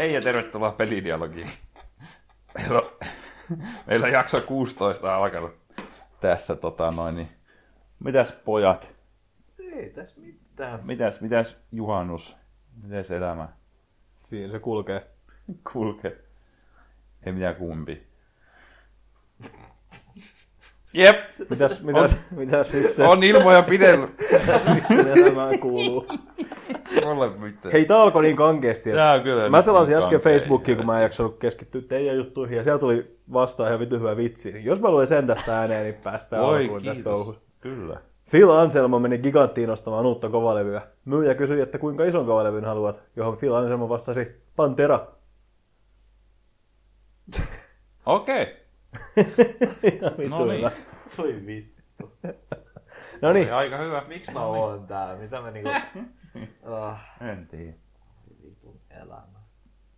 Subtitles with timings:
[0.00, 1.50] Hei ja tervetuloa pelidialogiin.
[2.54, 2.90] Meillä on,
[3.86, 5.58] meillä on jakso 16 alkanut
[6.20, 7.16] tässä tota noin.
[7.16, 7.28] Niin.
[7.98, 8.94] Mitäs pojat?
[9.58, 10.80] Ei tässä mitään.
[10.82, 12.36] Mitäs, mitäs juhannus?
[12.84, 13.48] Mitäs elämä
[14.16, 15.06] Siinä se kulkee.
[15.72, 16.24] kulkee?
[17.26, 18.06] Ei mitään kumpi.
[20.94, 21.16] Jep,
[21.50, 24.10] Mitäs, mitäs, mitäs missä, on ilmoja pidellyt.
[25.16, 26.06] elämään kuuluu?
[27.04, 27.72] Mulle mitään.
[27.72, 28.92] Hei, tää alkoi niin kankeasti.
[28.92, 30.20] Tää on kyllä Mä nyt selasin niin äsken.
[30.20, 34.16] Facebookiin, kun mä en jaksanut keskittyä teidän juttuihin, ja siellä tuli vastaan ihan vitu hyvä
[34.16, 34.52] vitsi.
[34.52, 37.12] Niin Jos mä luen sen tästä ääneen, niin päästään Oi, alkuun tästä kiitos.
[37.12, 37.42] touhusta.
[37.60, 38.00] Kyllä.
[38.30, 40.82] Phil Anselmo meni Giganttiin ostamaan uutta kovalevyä.
[41.04, 45.06] Myyjä kysyi, että kuinka ison kovalevyn haluat, johon Phil Anselmo vastasi, Pantera.
[48.06, 48.46] Okei.
[48.46, 48.59] Vitu
[50.30, 50.70] No niin.
[51.18, 52.18] Voi vittu.
[53.22, 54.04] No niin, Aika hyvä.
[54.08, 55.16] Miksi mä oon täällä?
[55.16, 55.70] Mitä mä niinku...
[56.64, 57.72] Ah, En tiedä.
[58.42, 59.40] vitun elämä.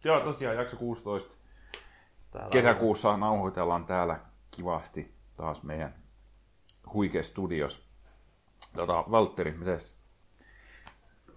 [0.05, 1.37] Joo, tosiaan jakso 16.
[2.31, 4.21] Täällä Kesäkuussa nauhoitellaan täällä
[4.57, 5.95] kivasti taas meidän
[6.93, 7.89] huikea studios.
[8.77, 9.99] Tota, Valtteri, mites?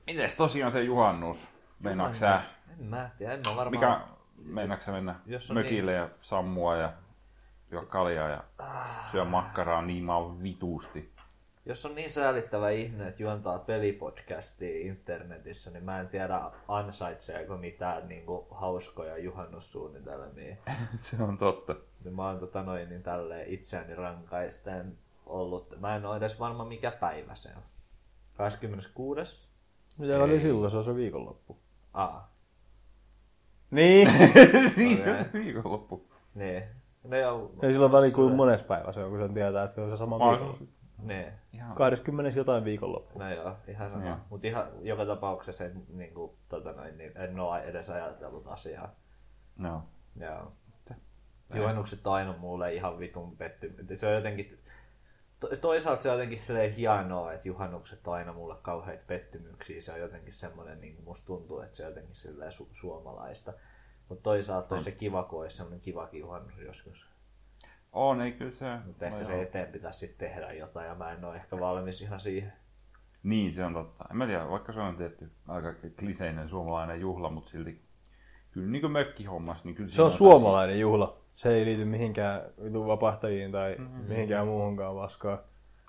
[0.08, 1.48] Mites tosiaan se juhannus?
[1.80, 2.42] Meinaatko sä,
[2.80, 3.72] En mä tiedä, en mä varmaan...
[3.72, 4.02] mikä,
[4.38, 6.94] meinaatko mennä Jos on mökille ja sammua ja
[7.72, 8.44] juo kaljaa ja
[9.12, 11.16] syö makkaraa niin maan vituusti?
[11.66, 18.08] Jos on niin säälittävä ihminen, että juontaa pelipodcastia internetissä, niin mä en tiedä ansaitseeko mitään
[18.08, 20.56] niinku hauskoja juhannussuunnitelmia.
[21.02, 21.76] se on totta.
[22.04, 25.80] Niin mä oon tota noin niin tälleen itseäni rankaisten ollut.
[25.80, 27.64] Mä en ole edes varma mikä päivä se on.
[28.38, 29.48] 26.
[29.98, 30.72] mitä oli silloin?
[30.72, 31.58] Se on se viikonloppu.
[31.94, 32.32] Aa,
[33.72, 34.12] Niin.
[34.78, 36.08] niin se on se viikonloppu.
[36.36, 36.64] niin.
[37.08, 39.82] No joo, Ei silloin väliin kuin mones päivä se on, kun sen tietää, että se
[39.82, 40.66] on se sama Aa, viikonloppu.
[41.02, 41.34] niin.
[41.54, 43.20] Ihan 20 jotain viikonloppu.
[43.20, 44.06] No joo, ihan sama.
[44.06, 44.18] Joo.
[44.30, 48.96] Mutta ihan joka tapauksessa en, niin kuin, tota noin, niin en ole edes ajatellut asiaa.
[49.58, 49.84] no.
[50.20, 50.52] Joo.
[51.56, 54.00] Juhannukset on aina mulle ihan vitun pettymys.
[54.00, 54.60] Se on jotenkin,
[55.40, 59.82] to, toisaalta se on jotenkin silleen hienoa, että juhannukset on aina mulle kauheita pettymyksiä.
[59.82, 63.54] Se on jotenkin semmoinen, niin kuin musta tuntuu, että se on jotenkin silleen su- suomalaista.
[64.10, 67.06] Mutta toisaalta olisi se kiva, kun olisi semmoinen kivakin juhannus joskus.
[67.94, 68.66] On, ei kyllä se.
[68.86, 69.42] Mutta ehkä no se joo.
[69.42, 72.54] eteen pitäisi sitten tehdä jotain ja mä en ole ehkä valmis ihan siihen.
[73.24, 74.06] Niin, se on totta.
[74.12, 77.82] En mä tiedä, vaikka se on tietty aika kliseinen suomalainen juhla, mutta silti
[78.52, 81.18] kyllä niin kuin mökkihommassa, niin kyllä Se on suomalainen juhla.
[81.36, 82.42] Se ei liity mihinkään
[82.88, 84.04] vapahtajiin tai Mm-hmm.
[84.08, 85.40] mihinkään muuhunkaan vaskaan.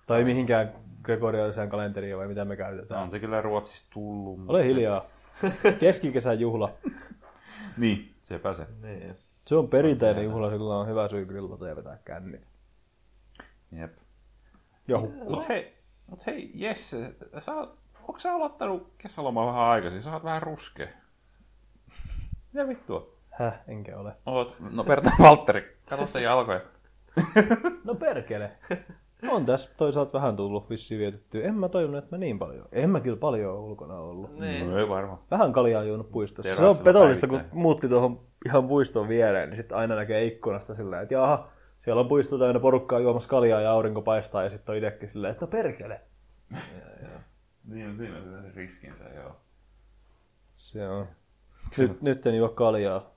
[0.06, 0.72] Tai mihinkään
[1.02, 3.02] gregoriaaliseen kalenteriin vai mitä me käytetään.
[3.02, 4.40] On se kyllä Ruotsista tullut.
[4.48, 5.04] Ole hiljaa.
[5.80, 6.72] Keskikesän juhla.
[7.76, 8.66] Niin, sepä se.
[8.82, 9.16] Niin.
[9.46, 12.48] Se on perinteinen juhla, sillä on hyvä syy grillata ja vetää kännit.
[13.72, 13.96] Jep.
[14.88, 15.36] Ja hukkua.
[15.36, 20.02] Mut hei, mut hei Jesse, sä oot, onko sä aloittanut kesälomaa vähän aikaisin?
[20.02, 20.88] Sä oot vähän ruskea.
[22.52, 23.16] Mitä vittua?
[23.30, 24.12] Häh, enkä ole.
[24.26, 26.60] Oot, no Perta Valtteri, kato sen jalkoja.
[27.84, 28.56] No perkele.
[29.30, 31.44] On tässä toisaalta vähän tullut vissiin vietettyä.
[31.44, 32.68] En mä tajunnut, että mä niin paljon.
[32.72, 34.38] En mä kyllä paljon ole ulkona ollut.
[34.38, 34.70] Niin.
[34.70, 35.18] No ei varmaan.
[35.30, 36.48] Vähän kaljaa on juonut puistossa.
[36.48, 37.62] Se Terassilla on petollista, kun päivittäin.
[37.62, 41.48] muutti tuohon ihan puiston viereen, niin sitten aina näkee ikkunasta silleen, että jaha,
[41.78, 45.30] siellä on puisto täynnä porukkaa juomassa kaljaa ja aurinko paistaa ja sitten on itsekin silleen,
[45.30, 46.00] että no perkele.
[47.68, 49.36] Niin on siinä se riskinsä, joo.
[50.56, 51.06] Se on.
[51.76, 53.10] Nyt, nyt en juo kaljaa.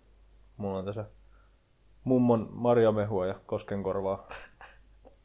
[0.58, 1.06] Mulla on tässä
[2.04, 4.28] mummon marjamehua ja koskenkorvaa.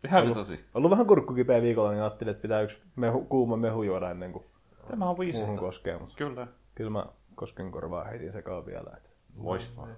[0.05, 0.65] Ihan tosi.
[0.75, 4.45] Ollut vähän kurkkukipeä viikolla, niin ajattelin, että pitää yksi mehu, kuuma mehu juoda ennen kuin
[4.91, 5.57] Tämä on muuhun viisasta.
[5.61, 5.99] koskee.
[5.99, 6.47] Mutta Kyllä.
[6.75, 8.91] kyllä mä koskenkorvaa heitin sekaan vielä.
[8.97, 9.89] Että Loistavaa.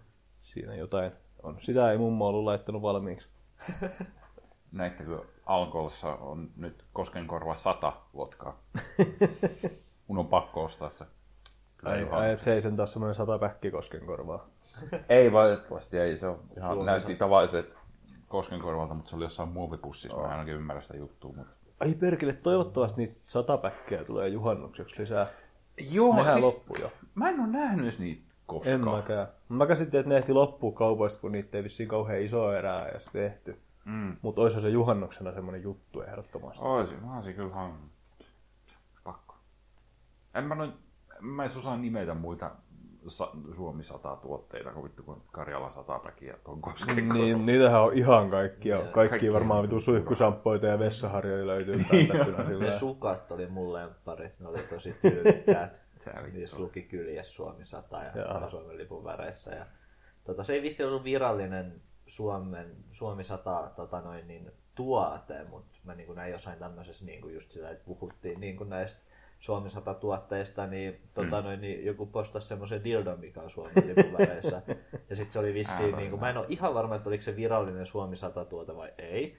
[0.43, 1.13] siinä jotain
[1.43, 1.57] on.
[1.61, 3.29] Sitä ei mummo ollut laittanut valmiiksi.
[4.73, 8.59] Näittekö Alkossa on nyt Koskenkorva 100 vodkaa?
[10.09, 11.05] Mun on pakko ostaa se.
[11.77, 14.47] Kyllä Ai, ai et se ei sen taas semmoinen sata päkki koskenkorvaa.
[15.09, 17.76] Ei valitettavasti, ei se on ihan näytti tavalliset
[18.29, 21.33] Koskenkorvalta, mutta se oli jossain muovipussissa, mä en ainakin ymmärrä sitä juttua.
[21.37, 21.53] Mutta...
[21.81, 25.27] Ai perkele, toivottavasti niitä sata päkkiä tulee juhannukseksi lisää.
[25.91, 26.93] Joo, Nehän siis loppu jo.
[27.15, 28.75] mä en ole nähnyt niitä koskaan.
[28.75, 29.29] En mäkään.
[29.49, 33.09] Mä käsitin, että ne ehti loppua kaupoista, kun niitä ei vissiin kauhean iso erää edes
[33.13, 33.61] tehty.
[33.85, 34.17] Mm.
[34.23, 36.65] Mutta olisi se juhannuksena semmoinen juttu ehdottomasti.
[36.65, 37.93] Oisin, mä olisin kyllä hankannut.
[39.05, 39.35] Pakko.
[40.35, 40.73] En mä noin,
[41.21, 42.51] mä en osaa nimetä muita
[43.11, 47.15] sa- Suomi 100 tuotteita, kun vittu kun Karjala 100 päkiä tuon Koskenkorva.
[47.23, 48.77] Niin, niitähän on ihan kaikkia.
[48.79, 52.09] Kaikki kaikki varmaan vitu vittu suihkusamppoita ja vessaharjoja löytyy Niin
[52.39, 52.71] Ne sillä.
[52.71, 55.87] sukat oli mun lempparit, ne oli tosi tyylikkäät.
[56.33, 58.51] Niissä luki kyljes Suomi 100 ja Jaa.
[58.51, 59.51] Suomen lipun väreissä.
[59.51, 59.67] Ja,
[60.25, 65.95] tota, se ei vissi ollut virallinen Suomen, Suomi 100 tota noin, niin, tuote, mutta mä
[65.95, 69.01] niin näin jossain tämmöisessä niin kuin just sitä, että puhuttiin niin kuin näistä
[69.39, 74.63] Suomi 100 tuotteista, niin, tota, noin, niin joku postasi semmoisen dildon, mikä on Suomen lipuväreissä.
[75.11, 77.37] ja sitten se oli vissiin, niin kuin, mä en ole ihan varma, että oliko se
[77.37, 79.37] virallinen Suomi 100 tuote vai ei.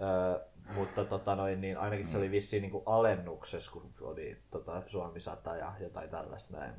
[0.00, 4.82] Öö, mutta tota noin, niin ainakin se oli vissiin niin kuin alennuksessa, kun oli tota,
[4.86, 6.74] Suomi 100 ja jotain tällaista näin.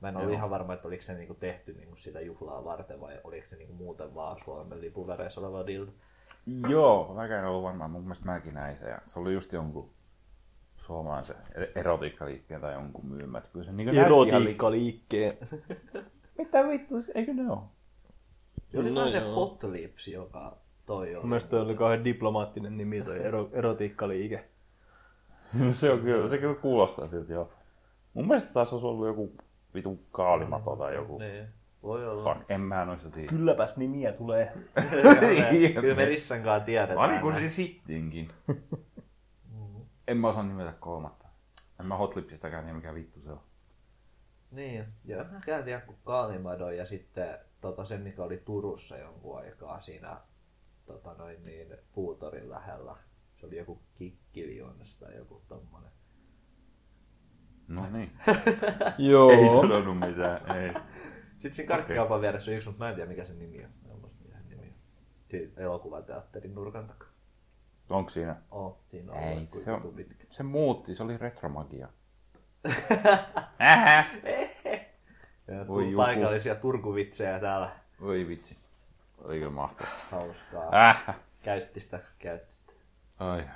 [0.00, 3.20] Mä en ole ihan varma, että oliko se niinku tehty niinku sitä juhlaa varten vai
[3.24, 5.92] oliko se niinku muuten vaan Suomen lipun väreissä oleva dildo.
[6.68, 7.88] Joo, mäkään en ollut varma.
[7.88, 8.88] Mun mielestä mäkin näin se.
[8.88, 9.90] Ja se oli just jonkun
[10.86, 11.36] suomalaisen
[11.74, 13.48] erotiikkaliikkeen tai jonkun myymät.
[13.52, 15.32] Kyllä se niin Erotiikkaliikkeen.
[16.38, 17.58] Mitä vittu, eikö ne ole?
[18.76, 20.56] Oli no, se Hot Lips, joka
[20.86, 21.22] toi oli.
[21.22, 24.44] Mun mielestä toi oli kauhean diplomaattinen nimi toi ero, erotiikkaliike.
[25.72, 27.52] se on kyllä, se kyllä kuulostaa siltä joo.
[28.14, 29.32] Mun mielestä taas olisi ollut joku
[29.74, 31.18] vitu kaalimato tai joku.
[31.18, 31.46] Niin.
[31.82, 32.34] Voi olla.
[32.34, 33.28] Fuck, en mä noista tiedä.
[33.28, 34.52] Kylläpäs nimiä tulee.
[35.80, 36.98] Kyllä me Rissankaan tiedetään.
[36.98, 38.28] Ani kun se sittinkin.
[40.08, 41.28] En mä osaa nimetä kolmatta.
[41.80, 43.40] En mä Hotlipsistäkään tiedä mikä vittu se on.
[44.50, 45.24] Niin, joo.
[45.24, 50.20] Mä käyn tiedä kuin Kaalimadon ja sitten tota, se, mikä oli Turussa jonkun aikaa siinä
[50.86, 52.96] tota, noin niin, puutorin lähellä.
[53.36, 55.90] Se oli joku kikkilions tai joku tommonen.
[57.68, 58.12] No niin.
[59.10, 59.30] Joo.
[59.30, 60.74] Ei sanonut mitään, ei.
[61.32, 63.70] Sitten siinä karkkikaupan vieressä on yksi, mutta mä en tiedä mikä sen nimi on.
[63.86, 64.74] Mä en muista mikä sen nimi on.
[65.30, 67.05] Siinä elokuvateatterin nurkan takana.
[67.90, 68.36] Onko siinä?
[68.50, 70.24] Oh, siinä on Ei, se, on, pitkä.
[70.30, 71.88] se muutti, se oli retromagia.
[75.48, 75.96] Ja Voi joku.
[75.96, 77.70] paikallisia turkuvitsejä täällä.
[78.00, 78.56] Voi vitsi.
[79.18, 79.92] Oli kyllä mahtavaa.
[80.10, 80.88] Hauskaa.
[80.88, 81.16] Äh.
[81.42, 82.72] Käytti sitä, käytti sitä.
[83.18, 83.46] Ai, ai.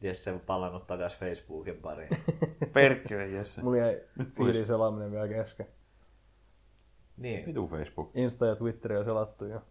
[0.00, 2.08] Jesse palannut takaisin Facebookin pariin.
[2.72, 3.62] Perkkele, Jesse.
[3.62, 4.00] Mulla jäi
[4.36, 5.66] fiilin selaaminen vielä kesken.
[7.16, 7.46] niin.
[7.46, 8.10] Vitu Facebook.
[8.14, 9.62] Insta ja Twitteri on selattu jo.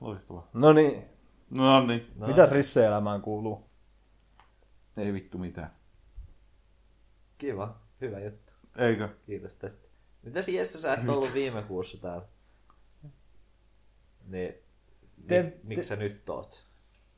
[0.00, 0.48] Loistavaa.
[0.52, 1.04] No niin,
[1.52, 2.06] No niin.
[2.16, 2.26] no.
[2.26, 3.70] mitäs Risse-elämään kuuluu?
[4.96, 5.70] Ei vittu mitään.
[7.38, 7.76] Kiva.
[8.00, 8.52] Hyvä juttu.
[8.78, 9.08] Eikö?
[9.26, 9.88] Kiitos tästä.
[10.22, 12.26] Mitäs Jesse sä et ollut viime kuussa täällä?
[14.28, 14.54] Niin.
[15.26, 16.66] Te- Te, miksi sä nyt oot?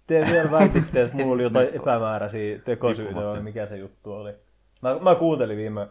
[0.07, 4.35] Te vielä väititte, että mulla oli jotain epämääräisiä tekosyitä vai mikä se juttu oli.
[4.83, 5.89] Mä, mä kuuntelin viime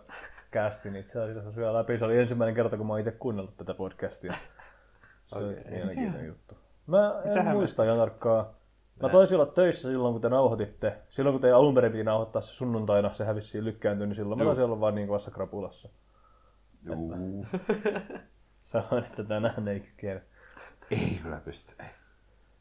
[0.51, 1.98] kästin itse asiassa syö läpi.
[1.98, 4.34] Se oli ensimmäinen kerta, kun mä oon itse kuunnellut tätä podcastia.
[5.25, 5.72] Se oli Okei.
[5.72, 6.62] mielenkiintoinen juttu.
[6.88, 8.45] Mä en Mitähän me- muista ihan tarkkaan.
[9.01, 10.97] Mä taisin olla töissä silloin, kun te nauhoititte.
[11.09, 14.38] Silloin, kun te alun perin piti nauhoittaa se sunnuntaina, se hävisi siinä lykkääntynyt, niin silloin
[14.39, 14.50] mä Joo.
[14.50, 15.89] taisin olla vaan niin kovassa krapulassa.
[16.83, 17.45] Juu.
[18.71, 20.21] Sanoin, että tänään ei kykene.
[20.91, 21.75] Ei kyllä pysty.
[21.80, 21.85] Ei.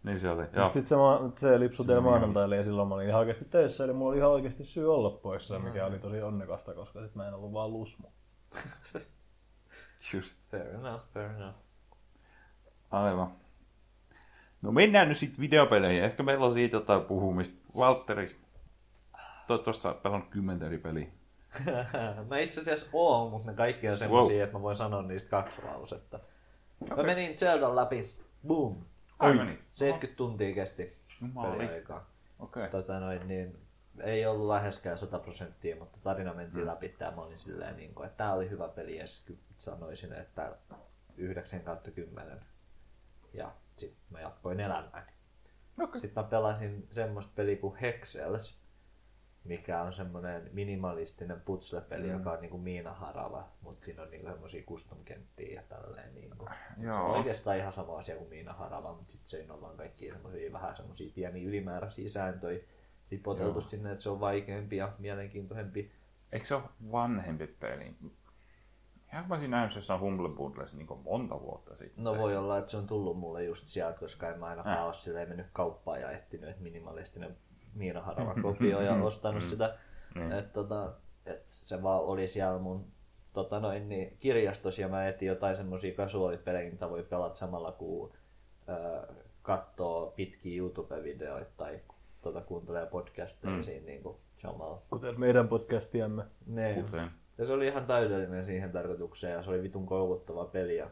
[0.02, 0.44] Niin se oli.
[0.52, 0.70] Joo.
[0.70, 4.10] Sitten se, se lipsui teille maanantaille ja silloin mä olin ihan oikeasti töissä, eli mulla
[4.10, 7.52] oli ihan oikeasti syy olla poissa, mikä oli tosi onnekasta, koska sit mä en ollut
[7.52, 8.08] vaan lusmu.
[10.14, 10.38] Just.
[10.50, 11.56] Fair enough, fair enough.
[12.90, 13.32] Aivan.
[14.62, 16.04] No mennään nyt sitten videopeleihin.
[16.04, 17.58] Ehkä meillä on siitä jotain puhumista.
[17.76, 18.36] Valtteri,
[19.46, 21.06] toivottavasti sä oot pelannut kymmentä eri peliä.
[22.30, 24.44] mä itse asiassa oon, mutta ne kaikki on semmosia, wow.
[24.44, 26.20] että mä voin sanoa niistä kaksi lausetta.
[26.88, 27.04] Mä Okei.
[27.04, 28.14] menin Zeldan läpi.
[28.46, 28.76] Boom.
[29.18, 29.58] Ai meni.
[29.72, 31.56] 70 tuntia kesti Jumala.
[31.56, 32.06] peliaikaa.
[32.38, 32.68] Okei.
[32.68, 33.58] Tota noin, niin
[34.00, 36.66] ei ollut läheskään 100 prosenttia, mutta tarina mentiin Mm.
[36.70, 36.88] läpi.
[36.88, 39.04] Tää mä olin silleen, niin kuin, että tää oli hyvä peli ja
[39.58, 40.52] sanoisin, että
[41.16, 42.40] 9 kautta 10.
[43.32, 45.12] Ja sit mä jatkoin elämääni.
[45.81, 46.00] Okei.
[46.00, 48.62] Sitten mä pelasin semmoista peliä kuin Hexels,
[49.44, 52.12] mikä on semmoinen minimalistinen putsle-peli, mm.
[52.12, 56.14] joka on niinku Miina Harava, mutta siinä on niinku semmoisia custom-kenttiä ja tälleen.
[56.14, 56.48] Niinku.
[56.81, 57.05] Se Joo.
[57.05, 60.52] on oikeastaan ihan sama asia kuin Miina Harava, mutta sitten siinä on vaan kaikki semmoisia
[60.52, 62.60] vähän semmoisia pieniä ylimääräisiä sääntöjä
[63.08, 63.60] tipoteltu Joo.
[63.60, 65.93] sinne, että se on vaikeampi ja mielenkiintoisempi.
[66.32, 66.62] Eikö se ole
[66.93, 67.94] vanhempi peli?
[69.12, 72.04] Ihan mä siinä jossain Humble Bundlessa niin monta vuotta sitten.
[72.04, 74.84] No voi olla, että se on tullut mulle just sieltä, koska en mä ainakaan Äh.
[74.84, 77.36] ole silleen mennyt kauppaan ja etsinyt, että minimalistinen
[77.74, 79.78] Miina Harava kopio ja ostanut sitä.
[80.14, 80.32] Niin.
[80.32, 80.92] Et, tota,
[81.26, 82.86] et se vaan oli siellä mun
[83.32, 88.12] tota noin, niin, kirjastossa ja mä etin jotain semmosia kasuaalipelejä, mitä voi pelata samalla kun
[88.69, 89.06] ö,
[89.42, 91.81] katsoo pitkiä YouTube-videoita tai
[92.22, 93.62] tota, kuuntelee podcasteja mm.
[93.62, 94.82] siinä niin kuin, samalla.
[94.90, 96.24] Kuten meidän podcastiamme.
[96.46, 96.74] Ne.
[96.74, 97.10] Kuten.
[97.39, 100.91] Ja se oli ihan täydellinen siihen tarkoitukseen ja se oli vitun kouluttava peli ja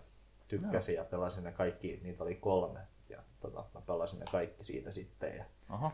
[0.49, 2.81] tykkäsin ja pelasin ne kaikki, niitä oli kolme.
[3.09, 5.37] Ja tota, mä pelasin ne kaikki siitä sitten.
[5.37, 5.93] Ja, Aha.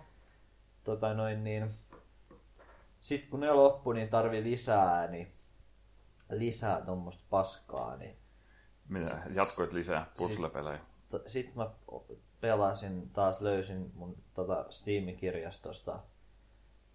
[0.84, 1.70] tota noin niin,
[3.00, 5.32] sitten kun ne loppui, niin tarvi lisää, niin
[6.30, 8.16] lisää tuommoista paskaa, niin
[8.88, 9.18] Mitä?
[9.34, 10.80] Jatkoit lisää puzzle-pelejä?
[11.26, 11.70] sitten mä
[12.40, 15.98] pelasin, taas löysin mun tota Steam-kirjastosta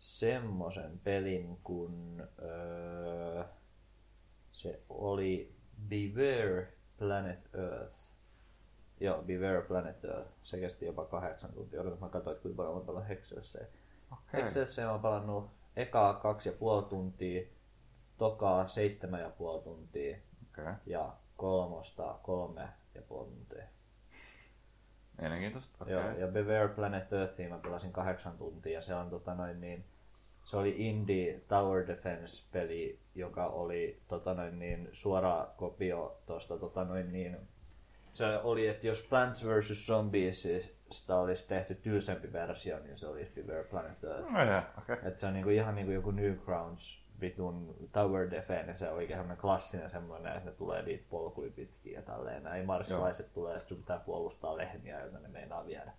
[0.01, 3.43] semmosen pelin, kun öö,
[4.51, 5.55] se oli
[5.89, 6.67] Beware
[6.97, 7.97] Planet Earth.
[8.99, 10.31] Joo, Beware Planet Earth.
[10.43, 11.81] Se kesti jopa kahdeksan tuntia.
[11.81, 13.65] Odotan, mä katsoin, kuinka paljon mä pelaan Hexelsia.
[14.11, 14.43] Okei.
[14.43, 17.47] Hexelsia mä oon pelannut ekaa kaksi ja puoli tuntia,
[18.17, 20.17] tokaa seitsemän ja puoli tuntia
[20.51, 20.73] Okay.
[20.85, 23.63] ja kolmosta kolme ja puoli tuntia.
[25.21, 25.77] Mielenkiintoista.
[25.81, 25.93] Okay.
[25.93, 26.19] Joo, Okay.
[26.19, 29.85] ja Beware Planet Earthia mä pelasin kahdeksan tuntia ja se on tota noin niin,
[30.43, 36.83] se oli Indie Tower Defense peli, joka oli tota noin niin, suora kopio tuosta tota
[36.83, 37.37] noin niin,
[38.13, 39.87] se oli, että jos Plants vs.
[39.87, 44.29] Zombiesista olisi tehty tylsempi versio, niin se olisi Beware Planet Earth.
[44.29, 44.97] No, yeah, okay.
[45.03, 49.41] Että se on niinku ihan niinku joku Newgrounds vitun Tower Defense, se on oikein semmoinen
[49.41, 52.43] klassinen semmoinen, että ne tulee niitä polkuja pitkin ja tälleen.
[52.43, 55.91] Näin marsilaiset tulee sitten sun pitää puolustaa lehmiä, joita ne meinaa viedä.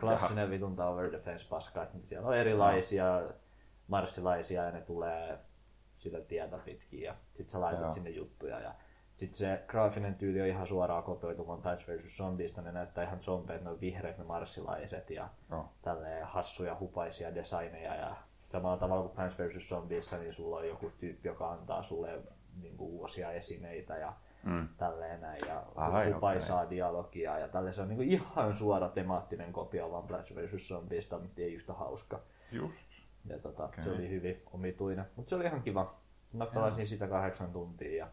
[0.00, 3.22] Klassinen vitun Tower Defense paska, että siellä on erilaisia
[3.88, 5.38] marssilaisia ja ne tulee
[5.98, 7.90] sitä tietä pitkin ja sit sä laitat Joo.
[7.90, 8.74] sinne juttuja ja
[9.14, 12.16] sitten se graafinen tyyli on ihan suoraan kopioituvan Plants vs.
[12.16, 15.68] Zombiesta, ne näyttää ihan zombeet, ne on vihreät ne marssilaiset ja Joo.
[15.82, 19.68] tälleen hassuja, hupaisia designeja ja samalla tavalla kuin Plants vs.
[19.68, 22.18] Zombiessa, niin sulla on joku tyyppi, joka antaa sulle
[22.62, 24.12] niin kuin, uusia esineitä ja
[24.44, 24.68] Mm.
[24.76, 29.52] tälleen näin ja Ai, hupaisaa dialogia ja tälleen se on niin kuin, ihan suora temaattinen
[29.52, 30.68] kopio vaan Plants vs.
[30.68, 32.20] Zombiesta, mutta ei yhtä hauska.
[32.52, 32.74] Just.
[33.26, 33.84] Ja tota, Okei.
[33.84, 35.94] se oli hyvin omituinen, mutta se oli ihan kiva.
[36.32, 38.08] Mä pelasin sitä kahdeksan tuntia ja,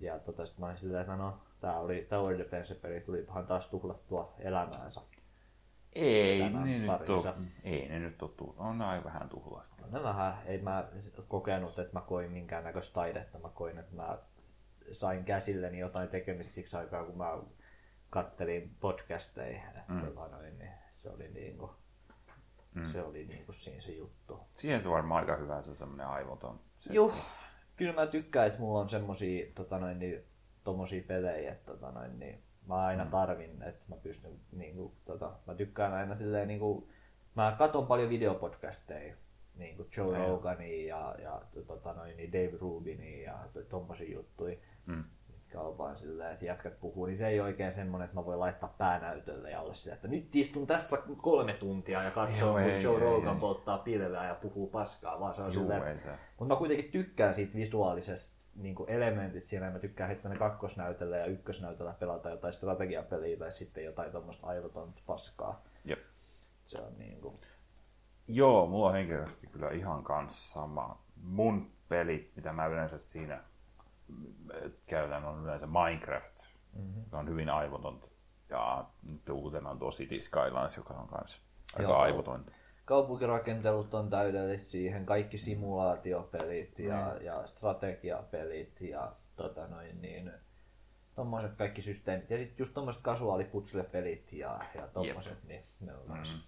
[0.00, 4.34] ja tota, sit mä olin silleen, että no, tää oli Tower Defense-peli, tulipahan taas tuhlattua
[4.38, 5.00] elämäänsä.
[5.92, 7.34] Ei Tänään ne, nyt parinsa.
[7.38, 8.54] ole, ei ne nyt ole tullut.
[8.58, 9.82] On aika vähän tuhlasta.
[9.90, 10.84] No vähän, ei mä
[11.28, 13.38] kokenut, että mä koin minkäännäköistä taidetta.
[13.38, 14.18] Mä koin, että mä
[14.92, 17.38] sain käsilleni jotain tekemistä siksi aikaa, kun mä
[18.10, 19.62] kattelin podcasteja.
[19.88, 20.00] Mm.
[20.00, 21.70] Tota noin, niin se oli niinku,
[22.74, 22.86] mm.
[22.86, 24.40] se oli niinku siinä se juttu.
[24.54, 26.60] Siihen se on varmaan aika hyvä, se on semmoinen aivoton.
[26.80, 27.14] Se, Juh,
[27.76, 30.24] kyllä mä tykkään, että mulla on semmosia tota noin, niin,
[30.64, 35.54] tommosia pelejä, että tota noin, niin, mä aina tarvin, että mä pystyn, niinku, tota, mä
[35.54, 36.88] tykkään aina silleen, niinku,
[37.34, 39.14] mä katon paljon videopodcasteja,
[39.54, 40.28] niinku Joe Ai joo.
[40.28, 45.04] Rogania ja, ja tota noin, niin Dave Rubinia ja to- tommosia juttuja, Mm.
[45.28, 48.40] mitkä on vaan silleen, että jätkät puhuu, niin se ei oikein semmonen, että mä voin
[48.40, 52.82] laittaa päänäytölle ja olla silleen, että nyt istun tässä kolme tuntia ja katsoo, kun ei,
[52.82, 53.40] Joe ei, Rogan ei.
[53.40, 56.10] polttaa pilveä ja puhuu paskaa, vaan se on Juu, silleen, se.
[56.38, 59.70] mutta mä kuitenkin tykkään siitä visuaalisesta niin elementit siinä.
[59.70, 65.02] Mä tykkään heittää ne kakkosnäytöllä ja ykkösnäytöllä pelata jotain strategiapeliä tai sitten jotain tuommoista aivotonta
[65.06, 65.64] paskaa.
[65.84, 65.98] Jep.
[66.64, 67.36] Se on niin kuin...
[68.28, 71.02] Joo, mulla on henkilökohtaisesti kyllä ihan kanssa sama.
[71.22, 73.40] Mun peli, mitä mä yleensä siinä
[74.08, 76.40] mm, käytän, on yleensä Minecraft,
[76.72, 77.02] mm-hmm.
[77.04, 78.08] joka on hyvin aivotonta.
[78.48, 81.42] Ja nyt uutena on City Skylines, joka on myös
[81.76, 81.98] aika Joo.
[81.98, 82.52] aivotonta.
[82.84, 90.32] Kaupunkirakentelut on täydellistä siihen, kaikki simulaatiopelit ja, ja strategiapelit ja tota noin niin,
[91.14, 92.30] tommoset kaikki systeemit.
[92.30, 96.06] Ja sitten just tommoset kasuaaliputslepelit ja, ja tommoset, niin ne on.
[96.08, 96.40] Mm.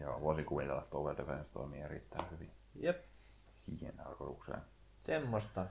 [0.00, 3.04] Joo, voisin kuvitella, että Tower Defense toimii erittäin hyvin Jep.
[3.52, 4.60] siihen tarkoitukseen.
[5.02, 5.66] Semmoista.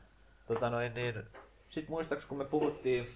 [0.47, 1.23] Tota noin, niin,
[1.69, 3.07] sit muistaaks kun me puhuttiin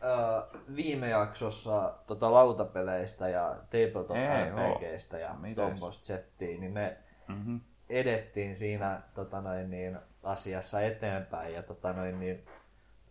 [0.00, 0.42] ää,
[0.76, 6.96] viime jaksossa tota, lautapeleistä ja tabletop RPGistä ja tuommoista settiä, niin me
[7.28, 7.60] Mm-hmm.
[7.90, 12.46] edettiin siinä tota noin, niin, asiassa eteenpäin ja tota noin, niin,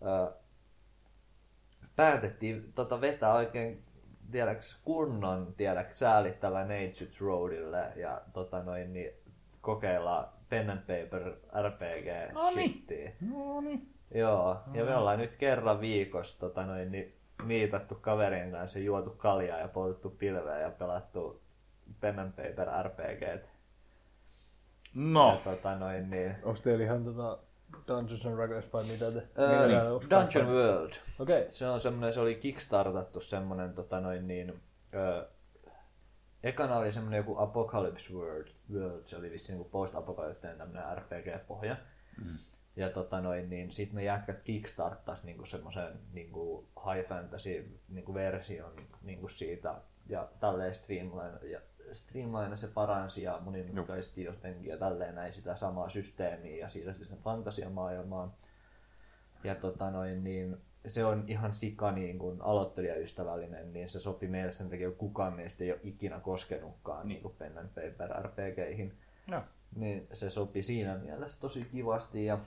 [0.03, 0.32] ää,
[1.96, 3.84] päätettiin tota, vetää oikein
[4.32, 9.12] tiedäks, kunnon tiedäks, säälittävä Neitsyt Roadille ja tota noin, niin,
[9.62, 11.34] kokeilla pen and paper
[11.67, 12.08] RPG
[12.53, 13.12] shittiä.
[13.22, 13.88] No niin.
[14.15, 19.60] Joo, ja me ollaan nyt kerran viikossa tota noin, niin, miitattu kaverin kanssa, juotu kaljaa
[19.60, 21.41] ja poltettu pilveä ja pelattu
[22.00, 23.46] pen and paper RPG.
[24.96, 27.38] No, Ja, tota noin, niin, Onko teillä ihan tota
[27.88, 29.24] Dungeons and Dragons vai mitä te?
[29.39, 30.48] Öö, onks Dungeon?
[30.48, 30.93] World.
[31.20, 31.48] Okei.
[31.51, 34.62] Se on semmoinen, se oli kickstartattu semmoinen, tota noin niin,
[34.93, 35.27] ö,
[36.43, 41.77] ekana oli semmoinen joku Apocalypse World, World se oli vissiin niin post-apokalyptinen tämmöinen RPG-pohja.
[42.23, 42.37] Mm.
[42.75, 48.73] Ja tota noin, niin sit ne jätkät kickstarttas niinku semmoisen niinku high fantasy niinku version
[49.01, 49.75] niinku siitä
[50.09, 51.59] ja tälleen streamline, ja
[51.93, 57.17] streamline se paransi ja monimutkaisti jotenkin ja tälleen näin sitä samaa systeemiä ja siitä sen
[57.17, 58.33] fantasiamaailmaan.
[59.43, 60.57] Ja tota noin, niin
[60.88, 65.63] se on ihan sika niin kuin aloittelijaystävällinen, niin se sopi meille sen takia, kukaan meistä
[65.63, 68.93] ei ole ikinä koskenutkaan niin kuin pen and paper RPGihin.
[69.27, 69.41] Joo.
[69.75, 72.39] Niin se sopi siinä mielessä tosi kivasti ja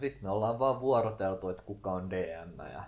[0.00, 2.84] sitten me ollaan vaan vuoroteltu, että kuka on DM ja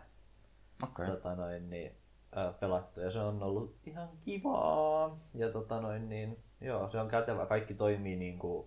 [0.82, 1.06] okei.
[1.06, 1.96] tota noin, niin,
[2.32, 5.18] ää, pelattu ja se on ollut ihan kivaa.
[5.34, 7.46] Ja tota noin, niin, joo, se on kätevä.
[7.46, 8.66] Kaikki toimii niin kuin,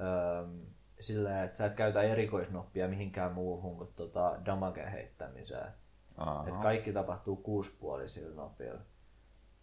[0.00, 0.60] äm,
[1.02, 5.72] sillä, että sä et käytä erikoisnoppia mihinkään muuhun kuin tota damagen heittämiseen.
[6.16, 6.48] Aha.
[6.48, 8.80] Et kaikki tapahtuu kuuspuolisilla nopeilla.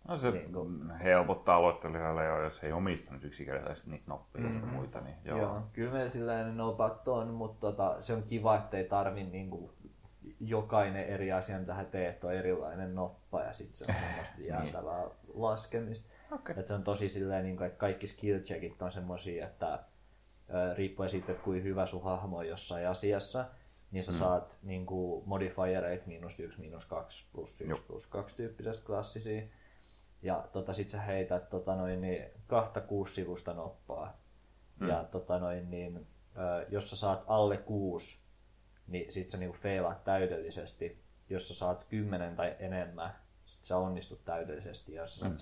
[0.08, 4.60] No se Niin kuin- helpottaa aloittelijalle jo, jos ei omistanut yksinkertaisesti niitä noppia mm.
[4.60, 5.02] ja muita.
[5.02, 5.40] Niin joo.
[5.40, 9.72] Joo, kyllä sillä ne nopat on, mutta tota, se on kiva, ettei tarvi niinku,
[10.40, 15.06] jokainen eri asia, mitä hän teet, on erilainen noppa ja sitten se on semmoista jäätävää
[15.34, 16.10] laskemista.
[16.32, 16.56] Okei.
[16.60, 19.80] Et se on tosi silleen, niinku, että kaikki skill checkit on semmosia, että
[20.76, 23.46] riippuen siitä, että kuinka hyvä sun hahmo on jossain asiassa,
[23.92, 24.18] niin sä mm.
[24.18, 27.80] saat niinku modifiereita miinus 1, miinus 2, plus 1, Joo.
[27.88, 29.42] plus 2 tyyppisestä klassisia.
[30.22, 34.18] Ja tota, sit sä heität tota, noin, niin, kahta kuusi sivusta noppaa.
[34.80, 34.88] Mm.
[34.88, 36.08] Ja tota, noin, niin,
[36.70, 38.20] jos sä saat alle kuusi,
[38.88, 41.04] niin sit sä niinku feilaat täydellisesti.
[41.30, 43.16] Jos sä saat 10 tai enemmän,
[43.46, 44.94] sit sä onnistut täydellisesti.
[44.94, 45.34] Ja jos sä saat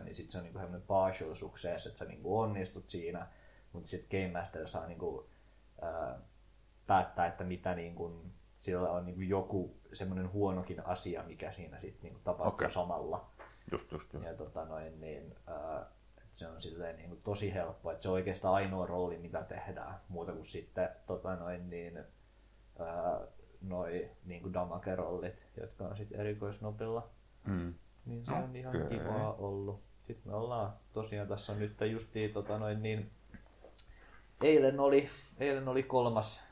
[0.00, 3.26] 7-9, niin sit se on niinku semmoinen partial success, että sä niinku onnistut siinä.
[3.76, 5.28] Mutta sitten Game Master saa niinku,
[5.82, 6.18] ää,
[6.86, 8.22] päättää, että mitä niinku,
[8.60, 12.70] sillä on niinku joku semmoinen huonokin asia, mikä siinä sitten niinku tapahtuu Okei.
[12.70, 13.30] samalla.
[13.72, 14.26] Just, just, just.
[14.26, 15.86] Ja tota noin, niin, ää,
[16.32, 20.00] se on silleen niin kuin tosi helppo, että se on oikeastaan ainoa rooli, mitä tehdään,
[20.08, 22.04] muuta kuin sitten tota noin, niin,
[22.78, 23.20] ää,
[23.62, 27.08] noi niin kuin damage-rollit, jotka on sitten erikoisnopilla.
[27.44, 27.74] Mm.
[28.06, 28.98] Niin se on ihan Okei.
[28.98, 29.82] kivaa ollut.
[30.06, 33.10] Sitten me ollaan, tosiaan tässä on nyt justiin tota noin, niin,
[34.40, 36.42] eilen oli, eilen oli kolmas,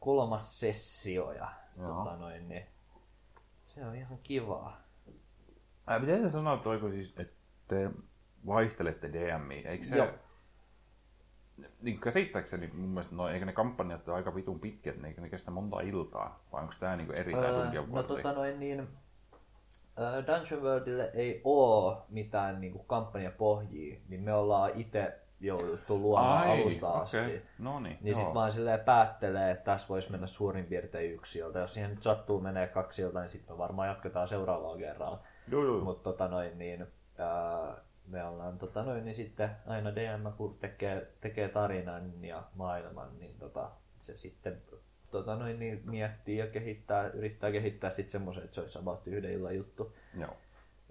[0.00, 1.48] kolmas sessio ja
[1.78, 1.94] Joo.
[1.94, 2.66] tota noin, niin,
[3.66, 4.80] se on ihan kivaa.
[5.86, 7.34] Ää, miten sä sanoit, siis, että
[7.68, 7.90] te
[8.46, 9.70] vaihtelette DMiä?
[9.70, 9.96] Eikö se...
[9.96, 10.08] Joo.
[11.82, 15.28] Niin käsittääkseni mun mielestä, no, eikö ne kampanjat ole aika vitun pitkät, ne, eikö ne
[15.28, 16.44] kestä monta iltaa?
[16.52, 18.88] Vai onko tää niinku eri tää Öö, Dungeon no tota noin niin,
[19.98, 26.60] öö, Dungeon Worldille ei oo mitään niinku kampanjapohjia, niin me ollaan itse jouduttu luomaan Ai,
[26.62, 27.18] alusta asti.
[27.18, 27.42] okei.
[27.58, 28.34] No niin, Niin sit joo.
[28.34, 31.58] vaan silleen päättelee, että tässä voisi mennä suurin piirtein yksi ilta.
[31.58, 35.20] Jos siihen nyt sattuu menee kaksi ilta, niin sitten me varmaan jatketaan seuraavalla kerralla.
[35.50, 35.84] Joo, joo.
[35.84, 36.86] Mutta tota noin, niin,
[37.18, 43.18] ää, me ollaan tota noin, niin sitten aina DM, kun tekee, tekee tarinan ja maailman,
[43.18, 43.70] niin tota,
[44.00, 44.62] se sitten
[45.10, 49.32] tota noin, niin miettii ja kehittää, yrittää kehittää sitten semmoisen, että se olisi about yhden
[49.32, 49.94] illan juttu.
[50.20, 50.36] Joo.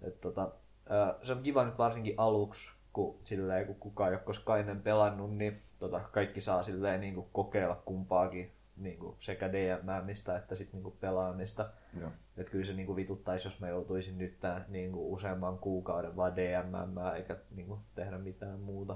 [0.04, 0.52] Et tota,
[0.90, 4.82] ää, se on kiva nyt varsinkin aluksi, kun, silleen, kun kukaan ei ole koskaan ennen
[4.82, 10.56] pelannut, niin tota, kaikki saa silleen, niin kuin kokeilla kumpaakin niin kuin sekä DMistä että
[10.56, 11.70] sit, niin kuin pelaamista.
[12.00, 12.10] Joo.
[12.38, 17.16] Et kyllä se niinku vituttaisi, jos mä joutuisin nyt tää, niinku useamman kuukauden vaan DMM
[17.16, 18.96] eikä niinku tehdä mitään muuta.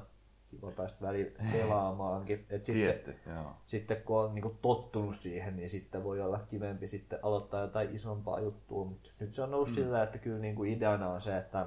[0.51, 2.45] Kiva päästä välillä pelaamaankin.
[2.49, 3.53] Et sitten, Tietty, joo.
[3.65, 8.39] sitten kun on niinku tottunut siihen, niin sitten voi olla kivempi sitten aloittaa jotain isompaa
[8.39, 8.85] juttua.
[8.85, 9.73] Mut nyt se on ollut mm.
[9.73, 11.65] sillä, että kyllä niinku ideana on se, että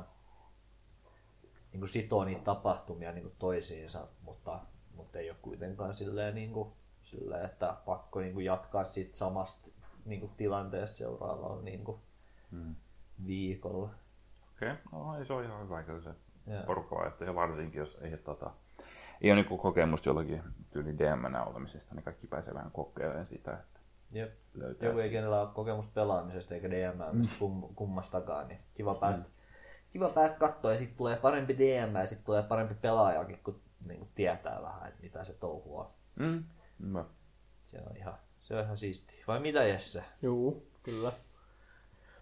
[1.72, 4.60] niinku sitoo niitä tapahtumia niinku toisiinsa, mutta,
[4.94, 9.70] mutta ei ole kuitenkaan silleen, niinku, silleen että pakko niinku jatkaa siitä samasta
[10.04, 12.00] niinku tilanteesta seuraavalla niinku
[12.50, 12.74] Mm.
[13.26, 13.90] viikolla.
[14.56, 16.10] Okei, no ei se on ihan hyvä kyllä se
[16.46, 16.62] Joo.
[16.66, 18.50] porukka että ja varsinkin jos ei, tota,
[19.20, 23.80] ei ole niinku kokemusta jollakin tyyli DM-nä olemisesta, niin kaikki pääsee vähän kokeilemaan sitä, että
[24.12, 24.32] Jep.
[24.54, 29.26] löytää Joku ei kenellä ole kokemusta pelaamisesta eikä DM kum, kummastakaan, niin kiva päästä,
[29.90, 34.08] kiva päästä katsoa ja sitten tulee parempi DM ja sitten tulee parempi pelaajakin, kun niin
[34.14, 35.86] tietää vähän, että mitä se touhu on.
[36.16, 36.44] Mm.
[36.86, 37.04] Hyvä.
[37.66, 39.24] Se on ihan, se on ihan siistiä.
[39.28, 40.04] Vai mitä Jesse?
[40.22, 41.12] Juu, kyllä.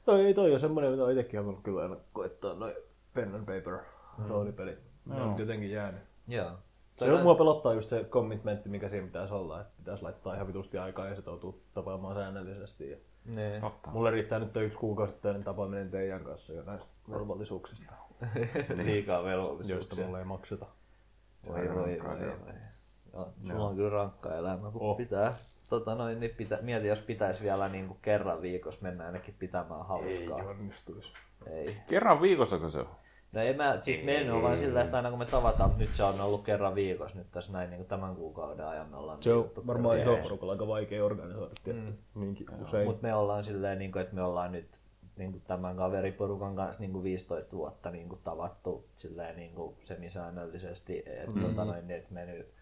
[0.04, 2.74] Toi, ei toi on semmoinen, mitä itsekin halunnut kyllä aina koettaa noin
[3.14, 3.78] pen and paper
[4.28, 4.78] roolipelit.
[5.06, 5.30] Ne on Joo.
[5.30, 6.02] nyt jotenkin jäänyt.
[6.28, 6.52] Joo.
[6.94, 10.46] Se on, mua pelottaa just se commitmentti, mikä siinä pitäisi olla, että pitäisi laittaa ihan
[10.46, 12.90] vitusti aikaa ja sitoutua tapaamaan säännöllisesti.
[12.90, 12.96] Ja
[13.28, 13.60] Ne.
[13.60, 13.90] Totta.
[13.90, 17.92] mulle riittää nyt yksi kuukausittainen tapaaminen teidän kanssa jo näistä velvollisuuksista,
[18.84, 20.04] Liikaa joista velvollisuuksia.
[20.04, 20.66] mulle ei makseta.
[21.48, 22.54] Voi voi rankkaa, voi.
[23.12, 23.32] joo.
[23.46, 24.96] sulla on kyllä rankka elämä, kun oh.
[24.96, 25.34] pitää.
[25.68, 29.86] Tota noin, niin pitä, mieti, jos pitäisi vielä niin kuin kerran viikossa mennä ainakin pitämään
[29.86, 30.38] hauskaa.
[30.38, 31.12] Ei onnistuisi.
[31.46, 31.76] Ei.
[31.88, 32.88] Kerran viikossa se on?
[33.32, 36.02] No ei mä, siis meidän on vaan silleen, että aina kun me tavataan, nyt se
[36.02, 39.32] on ollut kerran viikossa nyt tässä näin niin kuin tämän kuukauden ajan me ollaan Se
[39.32, 41.92] on varmaan iso porukalla aika vaikea organisoida, mm.
[42.14, 42.86] niinkin usein.
[42.86, 44.80] Mutta me ollaan silleen, niin kuin, että me ollaan nyt
[45.16, 49.76] niin kuin tämän kaveriporukan kanssa niin kuin 15 vuotta niin kuin tavattu silleen, niin kuin
[49.80, 51.02] semisäännöllisesti.
[51.06, 51.40] Et, mm.
[51.40, 52.52] tota, noin, niin, että me nyt,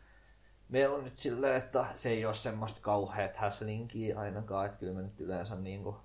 [0.68, 5.02] meillä on nyt silleen, että se ei ole semmoista kauheat häslinkiä ainakaan, että kyllä me
[5.02, 5.96] nyt yleensä niin kuin,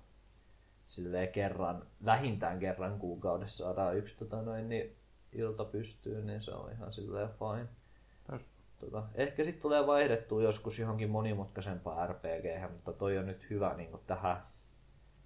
[0.92, 4.96] silleen kerran, vähintään kerran kuukaudessa saadaan yksi tota, noin, niin
[5.32, 7.68] ilta pystyyn, niin se on ihan silleen fine.
[8.78, 13.90] Tota, ehkä sitten tulee vaihdettua joskus johonkin monimutkaisempaan RPG, mutta toi on nyt hyvä niin
[14.06, 14.42] tähän,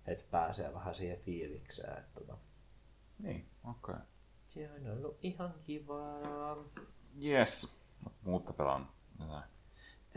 [0.06, 1.98] että pääsee vähän siihen fiilikseen.
[1.98, 2.36] että Tota,
[3.18, 3.94] Niin, okei.
[3.94, 4.06] Okay.
[4.48, 6.56] se on ollut ihan kivaa.
[7.24, 7.76] Yes.
[8.24, 8.88] Muutta pelaan
[9.20, 9.55] jotain.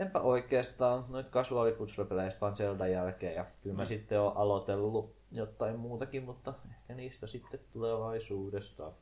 [0.00, 3.34] Enpä oikeastaan noit casual puzzle-peleistä vaan Zeldan jälkeen.
[3.34, 8.92] Ja kyllä mä sitten oon aloitellut jotain muutakin, mutta ehkä niistä sitten tulevaisuudessa.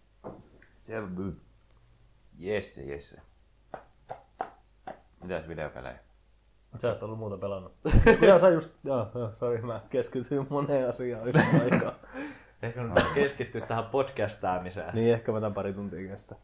[0.81, 1.33] Selvä.
[2.39, 3.21] Jesse, jesse.
[5.23, 5.99] Mitäs videopelejä?
[6.79, 7.73] Sä et ollut muuta pelannut.
[8.21, 11.95] Kyllä sä just, joo, joo, sorry, mä keskityin moneen asiaan yhtä aikaa.
[12.63, 14.95] Ehkä nyt keskittyä tähän podcastaamiseen.
[14.95, 16.37] Niin, ehkä mä tämän pari tuntia kestä.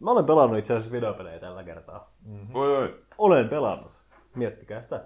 [0.00, 2.12] Mä olen pelannut itse asiassa videopelejä tällä kertaa.
[2.24, 2.54] Mm-hmm.
[2.54, 3.07] Oi, oi.
[3.18, 3.92] Olen pelannut.
[4.34, 5.04] Miettikää sitä.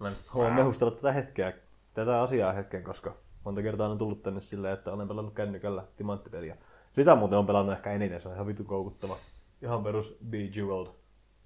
[0.00, 1.52] Mä nyt haluan mehustella tätä hetkeä,
[1.94, 6.56] tätä asiaa hetken, koska monta kertaa on tullut tänne silleen, että olen pelannut kännykällä timanttipeliä.
[6.92, 9.16] Sitä muuten on pelannut ehkä eniten, se on ihan vitu koukuttava.
[9.62, 10.90] Ihan perus Bejeweled.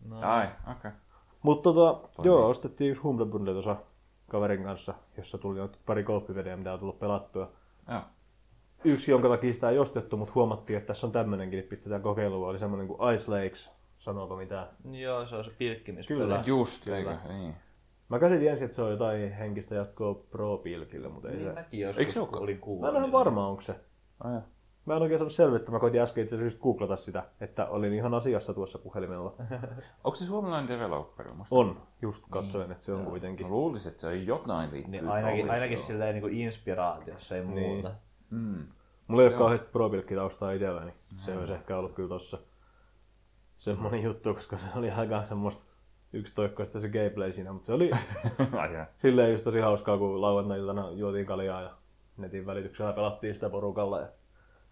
[0.05, 0.17] No.
[0.23, 0.73] Ai, okei.
[0.73, 0.91] Okay.
[1.43, 3.77] Mutta tota, joo, ostettiin yksi Humble Bundle tuossa
[4.29, 7.53] kaverin kanssa, jossa tuli pari golfivediä, mitä on tullut pelattua.
[7.89, 8.01] Joo.
[8.85, 12.49] Yksi, jonka takia sitä ei ostettu, mutta huomattiin, että tässä on tämmöinenkin, että pistetään kokeilua,
[12.49, 13.78] oli semmoinen kuin Ice Lakes,
[14.09, 14.67] sanooko mitään.
[14.91, 16.21] Joo, se on se pilkkimispeli.
[16.21, 16.43] Kyllä.
[16.47, 17.17] Just, eikö?
[17.29, 17.55] Niin.
[18.09, 21.53] Mä käsitin ensin, että se on jotain henkistä jatkoa Pro Pilkille, mutta ei Niin se...
[21.55, 22.43] mäkin joskus Eikö se olekaan?
[22.43, 22.85] olin Mä kuullut.
[22.89, 23.75] en ole ihan varma, onko se.
[24.21, 24.43] Ai, joo.
[24.87, 28.15] Mä en oikein saanut selvyyttä, mä koitin äsken itse asiassa googlata sitä, että olin ihan
[28.15, 29.35] asiassa tuossa puhelimella.
[30.05, 31.33] Onko se suomalainen developer?
[31.35, 33.47] Musta On, just katsoin, että se on kuitenkin.
[33.47, 34.91] Mä luulisin, että se on jotain liittyy.
[34.91, 35.83] Niin ainakin, ainakin joo.
[35.83, 37.73] silleen niin inspiraatiossa, ei Niin.
[37.73, 37.95] muuta.
[38.31, 38.67] Mm.
[39.09, 40.93] Mulla ei ole kauhean pro taustaa itselläni.
[41.17, 42.39] Se olisi ehkä ollut kyllä tossa
[43.59, 45.73] semmonen juttu, koska se oli aika semmoista
[46.13, 47.91] yksitoikkoista se gameplay siinä, mutta se oli
[49.03, 51.71] silleen just tosi hauskaa, kun lauantai-iltana juotiin kaljaa ja
[52.17, 54.09] netin välityksellä pelattiin sitä porukalla ja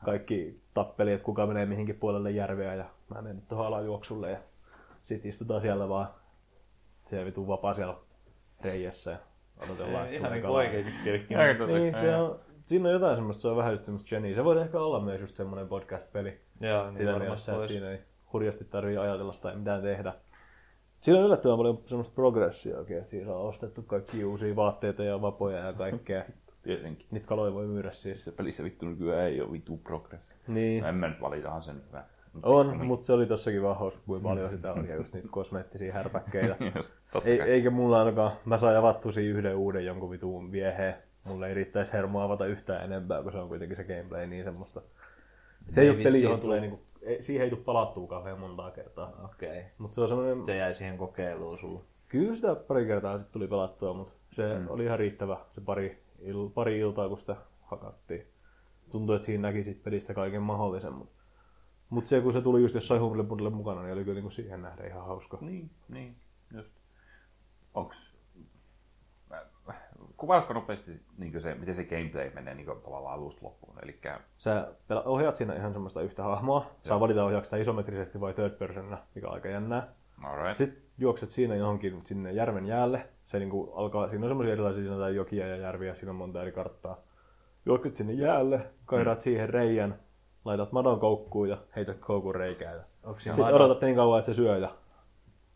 [0.04, 4.38] kaikki tappeli, että kuka menee mihinkin puolelle järveä ja mä menen tuohon alajuoksulle ja
[5.04, 6.08] sit istutaan siellä vaan
[7.00, 7.94] siellä vitu vapaa siellä
[8.60, 9.18] reijässä ja
[9.64, 10.70] odotellaan, että Ihan tulee
[11.46, 11.72] niin tosi.
[11.72, 14.34] Niin, se on, siinä on jotain semmoista, se on vähän just semmoista geniä.
[14.34, 16.40] Se voi ehkä olla myös just semmoinen podcast-peli.
[16.60, 17.98] Joo, niin varmasti siinä ei
[18.36, 20.12] hurjasti tarvitse ajatella tai mitään tehdä.
[21.00, 25.58] Siinä on yllättävän paljon semmoista progressioakin, että siinä on ostettu kaikki uusia vaatteita ja vapoja
[25.58, 26.24] ja kaikkea.
[26.62, 27.06] Tietenkin.
[27.10, 28.24] Niitä kaloja voi myydä siis.
[28.24, 30.34] Se pelissä vittu nykyään ei ole vittu progress.
[30.48, 32.04] Niin, En mä nyt valitahan sen hyvä.
[32.32, 35.28] Mut on, mutta se oli tossakin vaan hauska, kuinka paljon sitä oli ja just niitä
[35.30, 36.56] kosmeettisia härpäkkeitä.
[36.76, 40.94] Just, totta ei, eikä mulla ainakaan, mä sain avattua siinä yhden uuden jonkun vituun vieheen.
[41.24, 44.82] Mulle ei riittäisi hermoa avata yhtään enempää, kun se on kuitenkin se gameplay niin semmoista.
[45.70, 48.70] Se ei Ei ole peli, johon tulee niinku, ei, siihen ei tule palattua kauhean montaa
[48.70, 49.12] kertaa.
[49.24, 49.64] Okei.
[49.78, 51.80] Mutta se on semmoinen, Se jäi siihen kokeiluun sulla.
[52.08, 54.70] kyllä sitä pari kertaa sit tuli pelattua, mutta se mm.
[54.70, 58.26] oli ihan riittävä se pari, il, pari iltaa, kun sitä hakattiin.
[58.92, 61.22] Tuntui, että siinä näki sit pelistä kaiken mahdollisen, mutta
[61.90, 64.62] mut se, kun se tuli just jossain Humble Bundle mukana, niin oli kyllä niinku siihen
[64.62, 65.38] nähden ihan hauska.
[65.40, 66.16] Niin, niin,
[66.54, 66.70] just.
[67.74, 68.05] Onks...
[70.16, 73.78] Kuvaatko nopeasti niin se, miten se gameplay menee niin tavallaan alusta loppuun?
[73.82, 74.00] Eli
[74.38, 74.72] Sä
[75.04, 76.66] ohjaat siinä ihan semmoista yhtä hahmoa.
[76.82, 79.88] Saa valita ohjaako sitä isometrisesti vai third personina, mikä on aika jännää.
[80.24, 80.56] alright.
[80.56, 83.06] Sitten juokset siinä johonkin sinne järven jäälle.
[83.24, 86.42] Se niinku alkaa, siinä on semmoisia erilaisia siinä jotain jokia ja järviä, siinä on monta
[86.42, 87.00] eri karttaa.
[87.66, 89.98] Juokset sinne jäälle, kairaat siihen reijän,
[90.44, 92.76] laitat madon koukkuun ja heität koukun reikään.
[92.76, 94.76] Ja sitten madon- odotat niin kauan, että se syö ja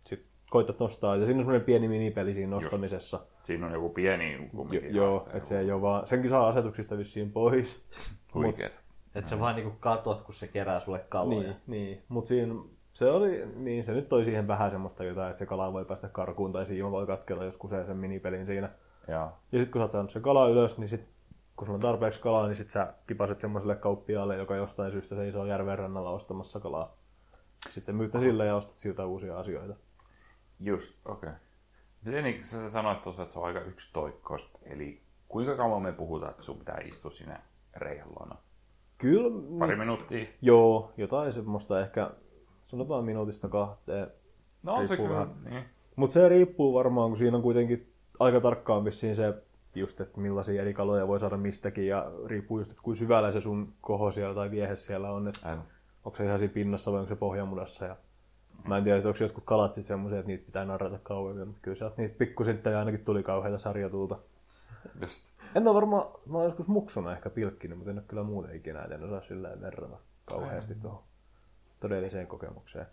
[0.05, 1.17] sitten koitat nostaa.
[1.17, 3.21] Ja siinä on semmoinen pieni minipeli siinä nostamisessa.
[3.51, 4.95] Siinä on joku pieni Jo, kumminkin.
[4.95, 7.83] joo, haaste, että se ei ole vaan, senkin saa asetuksista vissiin pois.
[8.35, 8.81] Huikeet.
[9.15, 11.41] Että sä vaan niinku katot, kun se kerää sulle kaloja.
[11.41, 12.03] Niin, niin.
[12.09, 12.55] mutta siinä
[12.93, 16.09] se oli, niin se nyt toi siihen vähän semmoista jotain, että se kala voi päästä
[16.09, 18.71] karkuun tai siima voi katkella, jos kusee sen minipelin siinä.
[19.09, 19.33] Joo.
[19.53, 21.09] Ja sitten kun sä oot saanut sen kala ylös, niin sit,
[21.57, 25.47] kun sulla on tarpeeksi kalaa, niin sit sä kipaset semmoiselle kauppiaalle, joka jostain syystä seisoo
[25.47, 26.97] järven rannalla ostamassa kalaa.
[27.65, 29.75] Sitten sä myyt ne sille ja ostat siltä uusia asioita.
[30.61, 31.29] Just, okei.
[31.29, 31.41] Okay.
[32.05, 34.59] Miten niin, sä sanoit tuossa, että se on aika yksi toikkoista.
[34.63, 37.41] Eli kuinka kauan me puhutaan, että sun pitää istua siinä
[37.77, 38.37] reiän luona?
[38.99, 40.27] Kyllä, Pari minuuttia?
[40.43, 42.11] joo, jotain semmoista ehkä,
[42.65, 44.07] sanotaan minuutista kahteen.
[44.63, 45.11] No on se kyllä.
[45.11, 45.35] vähän.
[45.51, 45.65] Niin.
[45.97, 49.35] Mutta se riippuu varmaan, kun siinä on kuitenkin aika tarkkaan vissiin se,
[49.75, 53.41] just, että millaisia eri kaloja voi saada mistäkin, ja riippuu just, että kuinka syvällä se
[53.41, 55.59] sun koho siellä tai viehe siellä on, että
[56.05, 57.85] onko se ihan siinä pinnassa vai onko se pohjamudassa.
[57.85, 57.97] Ja
[58.69, 61.63] mä en tiedä, että onko jotkut kalat sitten semmoisia, että niitä pitää narrata kauemmin, mutta
[61.63, 64.19] kyllä sieltä niitä pikkusittäin ainakin tuli kauheita sarjatulta.
[65.01, 65.35] Just.
[65.55, 68.83] En ole varmaan, mä oon joskus muksuna ehkä pilkkinyt, mutta en ole kyllä muuten ikinä,
[68.83, 71.03] en osaa sillä verrata kauheasti tuohon
[71.81, 72.87] todelliseen kokemukseen.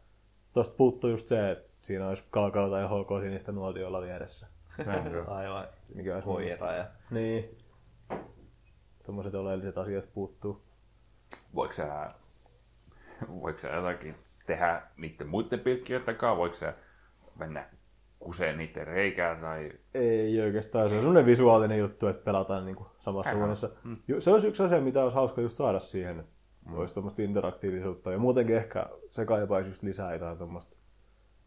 [0.53, 4.47] Tuosta puuttuu just se, että siinä olisi kaakaota ja HK sinistä nuotiolla vieressä.
[4.84, 5.23] Se on kyllä.
[5.23, 6.86] Aivan Mikä olisi koira ja...
[7.12, 7.58] Niin.
[9.06, 10.62] Tuommoiset oleelliset asiat puuttuu.
[11.56, 12.08] Voiko sä,
[13.41, 14.15] voiko sä jotakin
[14.47, 16.38] tehdä niiden muiden pilkkiöiden kanssa?
[16.38, 16.73] Voiko sä
[17.39, 17.65] mennä
[18.19, 19.71] kuseen niiden reikää tai...
[19.93, 23.39] Ei oikeastaan, se on semmoinen visuaalinen juttu, että pelataan niin kuin samassa Aivan.
[23.39, 23.69] huoneessa.
[23.83, 23.97] Mm.
[24.19, 26.31] Se olisi yksi asia, mitä olisi hauska just saada siihen, että
[26.71, 28.12] olisi tuommoista interaktiivisuutta.
[28.12, 30.77] Ja muutenkin ehkä se kaipaisi just lisää jotain tuommoista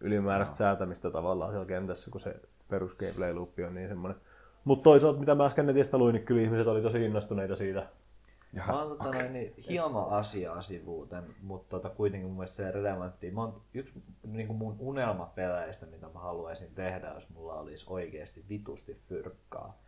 [0.01, 2.37] ylimääräistä säätämistä tavallaan siellä kentässä, kun se
[2.69, 4.21] perus gameplay loop on niin semmoinen.
[4.65, 7.87] Mutta toisaalta, mitä mä äsken netistä luin, niin kyllä ihmiset oli tosi innostuneita siitä.
[8.53, 9.29] Jaha, mä oon tota, okay.
[9.29, 13.31] niin, hieman asiaa sivuuten, mutta tota, kuitenkin mun mielestä se relevantti.
[13.31, 18.45] Mä oon yksi niin kuin mun unelmapeleistä, mitä mä haluaisin tehdä, jos mulla olisi oikeasti
[18.49, 19.79] vitusti fyrkkaa,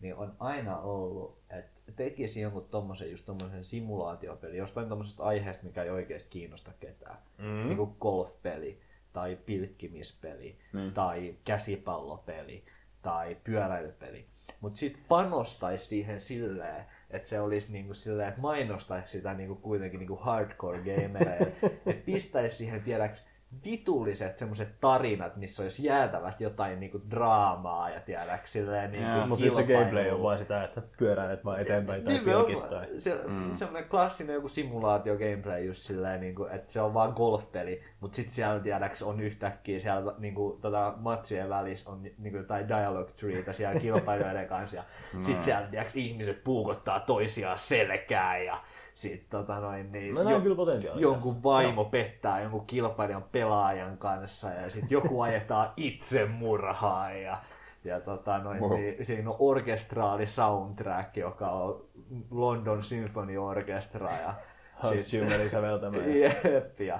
[0.00, 5.82] niin on aina ollut, että tekisi jonkun tommosen, just tommosen simulaatiopeli, jostain tommosesta aiheesta, mikä
[5.82, 7.18] ei oikeasti kiinnosta ketään.
[7.38, 7.66] Mm.
[7.66, 8.80] Niin kuin golfpeli,
[9.12, 10.92] tai pilkkimispeli, mm.
[10.92, 12.64] tai käsipallopeli,
[13.02, 14.26] tai pyöräilypeli.
[14.60, 19.98] Mutta sitten panostaisi siihen silleen, että se olisi niinku silleen, että mainostaisi sitä niinku kuitenkin
[19.98, 21.52] niinku hardcore gamereille.
[21.86, 23.26] että pistäisi siihen, tiedäks,
[23.64, 29.44] vitulliset semmoiset tarinat, missä olisi jäätävästi jotain niinku draamaa ja tiedäks silleen niinku yeah, Mutta
[29.44, 32.86] se gameplay on vaan sitä, että pyöräilet vaan eteenpäin tai pilkit tai...
[32.98, 33.54] Se, mm.
[33.54, 38.34] Semmoinen klassinen joku simulaatio gameplay just silleen, niinku, että se on vaan golfpeli, mutta sitten
[38.34, 43.80] siellä tiedäks on yhtäkkiä siellä niinku, tota, matsien välissä on niinku, jotain dialogue treetä siellä
[43.80, 44.84] kilpailijoiden kanssa ja
[45.14, 45.22] no.
[45.22, 48.62] sitten siellä tiedäks, ihmiset puukottaa toisiaan selkää ja
[48.94, 50.56] sitten tota noin, niin no, jo, kyllä
[50.94, 51.88] jonkun vaimo no.
[51.88, 57.38] pettää jonkun kilpailijan pelaajan kanssa ja sitten joku ajetaan itsemurhaan ja,
[57.84, 58.74] ja tota noin, wow.
[58.74, 61.84] niin, siinä on orkestraali soundtrack, joka on
[62.30, 64.34] London Symphony Orchestra ja
[64.82, 66.16] Hans Zimmerin säveltämään.
[66.20, 66.98] Jep, ja,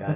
[0.00, 0.08] ja,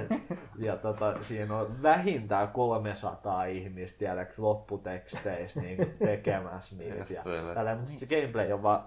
[0.57, 7.05] ja tota, siinä on vähintään 300 ihmistä tiedäks, lopputeksteissä niin tekemässä niitä.
[7.13, 8.83] Ja, tällä, mutta se gameplay on vaan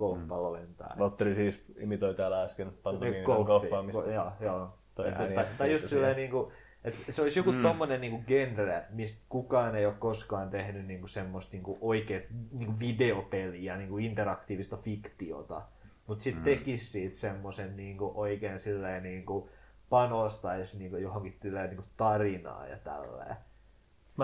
[0.00, 0.96] golfpallo lentää.
[0.98, 4.10] Valtteri siis imitoi täällä äsken pantomiinin golfaamista.
[4.10, 4.74] Joo, joo.
[4.94, 6.52] Tai, tai, tai just silleen niinku,
[6.84, 7.62] että se olisi joku mm.
[7.62, 13.76] tommonen niinku genre, mistä kukaan ei ole koskaan tehnyt niinku semmoista niinku oikeet niinku videopeliä,
[13.76, 15.62] niinku interaktiivista fiktiota.
[16.06, 16.44] Mutta sitten mm.
[16.44, 19.50] tekisi siitä semmoisen niinku oikein silleen niinku
[19.90, 23.36] panostaisi niinku johonkin niinku tarinaa ja tälleen.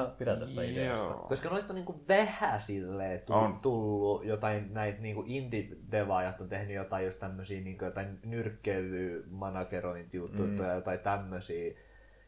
[0.00, 0.72] Mä pidän tästä Joo.
[0.72, 1.14] ideasta.
[1.14, 3.58] Koska noita on niinku vähän silleen tullut, on.
[3.60, 10.74] tullut jotain näitä niinku indie-devaajat on tehnyt jotain just tämmösiä niinku jotain nyrkkeilyä, managerointijuttuja mm.
[10.74, 11.74] jotain tämmösiä.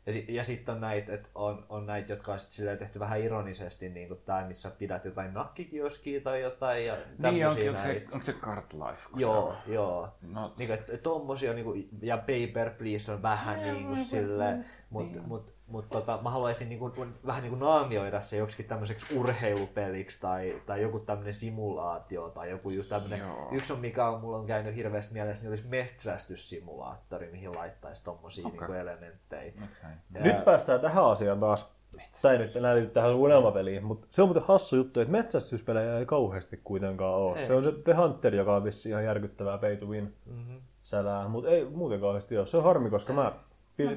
[0.06, 3.20] Ja, si- ja sitten on näitä, että on, on näitä, jotka on sitten tehty vähän
[3.20, 6.86] ironisesti, niin kuin tämä, missä pidät jotain nakkikioskia tai jotain.
[6.86, 9.08] Ja niin, onko, onko, se, onko se Cart Life?
[9.16, 10.08] Joo, se joo.
[10.22, 14.58] No, niin kuin, että tommosia, niin kuin, ja Paper Please on vähän niin kuin sille,
[14.90, 16.92] mutta mut, mutta tota, mä haluaisin niinku,
[17.26, 22.88] vähän niinku naamioida se joksikin tämmöiseksi urheilupeliksi tai, tai joku tämmöinen simulaatio tai joku just
[22.88, 23.22] tämmöinen.
[23.52, 28.46] Yksi on mikä on, mulla on käynyt hirveästi mielessä, niin olisi metsästyssimulaattori, mihin laittaisi tommosia
[28.46, 28.58] okay.
[28.58, 29.52] niinku elementtejä.
[29.56, 29.90] Okay.
[30.14, 30.20] Ja...
[30.20, 31.78] Nyt päästään tähän asiaan taas.
[32.22, 35.98] Tämä ei nyt enää liity tähän unelmapeliin, mutta se on muuten hassu juttu, että metsästyspelejä
[35.98, 37.38] ei kauheasti kuitenkaan ole.
[37.38, 37.46] Ei.
[37.46, 40.60] Se on se The Hunter, joka on vissi ihan järkyttävää pay to win mm-hmm.
[40.82, 42.46] sälää, mutta ei muuten kauheasti ole.
[42.46, 43.32] Se on harmi, koska mä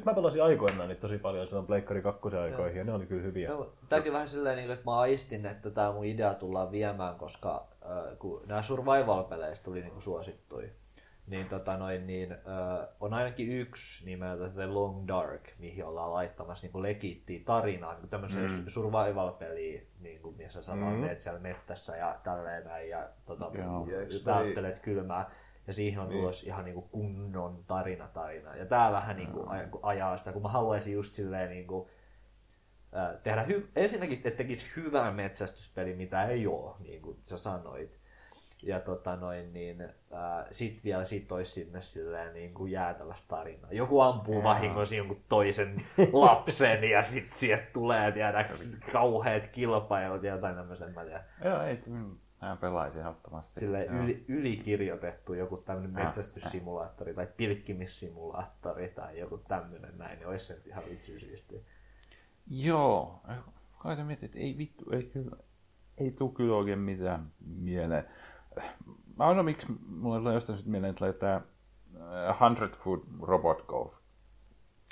[0.06, 3.50] Mä pelasin aikoinaan niitä tosi paljon silloin Pleikkari 2 aikoihin ja ne oli kyllä hyviä.
[3.50, 7.68] No, tämäkin vähän silleen, niin että mä aistin, että tämä mun idea tullaan viemään, koska
[7.86, 10.70] äh, kun nämä survival-peleistä tuli niin suosittuja,
[11.28, 16.68] niin, tota noin, niin äh, on ainakin yksi nimeltä The Long Dark, mihin ollaan laittamassa
[16.68, 18.64] niin legittiä tarinaa, niin tämmöisen mm.
[18.68, 20.82] survival-peliä, niin kuin, missä sä mm.
[20.82, 23.52] meet siellä mettässä ja tälleen näin, ja tota,
[24.26, 25.32] välttelet kylmää ja
[25.74, 26.20] siihen on niin.
[26.20, 28.56] tulos ihan niinku kunnon tarina tarina.
[28.56, 29.80] Ja tää vähän niinku mm.
[29.84, 31.90] ajaa sitä, kun mä haluaisin just silleen niinku,
[32.96, 38.02] äh, tehdä hy- ensinnäkin, että tekisi hyvää metsästyspeli, mitä ei ole, niin kuin sä sanoit.
[38.64, 43.72] Ja tota noin, niin, äh, sit vielä sit olisi sinne silleen niin kuin jäätävästä tarinaa.
[43.72, 44.44] Joku ampuu Jaa.
[44.44, 45.76] vahingossa jonkun toisen
[46.14, 50.94] lapsen ja sit sieltä tulee tiedäks kauheat kilpailut ja jotain tämmöisen.
[50.94, 51.24] Mä tiedän.
[51.44, 51.80] Joo, ei,
[52.42, 53.60] Mä pelaisin ehdottomasti.
[53.60, 60.62] Sille yli, ylikirjoitettu joku tämmöinen metsästyssimulaattori tai pilkkimissimulaattori tai joku tämmöinen näin, niin olisi se
[60.66, 61.66] ihan vitsi siisti.
[62.48, 63.22] Joo,
[63.78, 65.38] kai sä mietit, että ei vittu, ei kyllä,
[65.98, 68.06] ei tule kyllä oikein mitään mieleen.
[69.18, 71.42] Mä en miksi mulle on jostain mieleen, että laittaa
[72.40, 74.00] 100 Foot Robot Golf.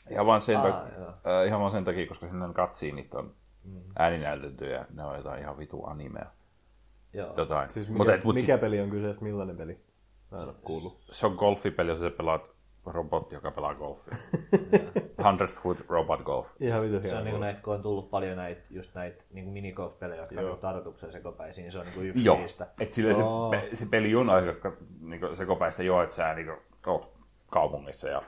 [0.10, 3.34] Ihan vaan sen, Aa, takia, ihan vaan sen takia, koska sinne katsiinit on
[3.64, 3.82] mm.
[4.00, 6.32] ääninäytetty ja ne on jotain ihan vitu animea.
[7.14, 7.34] Joo.
[7.38, 7.70] Jotain.
[7.70, 9.80] Siis mikä, mut, et, mut mikä si- peli on kyseessä, millainen peli?
[10.32, 11.00] Mä en ole kuullut.
[11.12, 12.52] Se on golfipeli, jossa sä pelaat
[12.86, 14.14] robotti, joka pelaa golfia.
[15.24, 16.48] 100 foot robot golf.
[16.60, 20.22] Ihan vitu Se on niin näitä, kun on tullut paljon näitä, just näitä niin minigolf-pelejä,
[20.22, 20.54] jotka Joo.
[20.54, 22.38] on tarkoituksen sekopäisiin, niin se on niin yksi Joo.
[22.38, 22.68] niistä.
[22.80, 23.22] Et sille se,
[23.76, 26.52] se, peli on aika niin sekopäistä jo, että sä niin
[27.50, 28.22] kaupungissa ja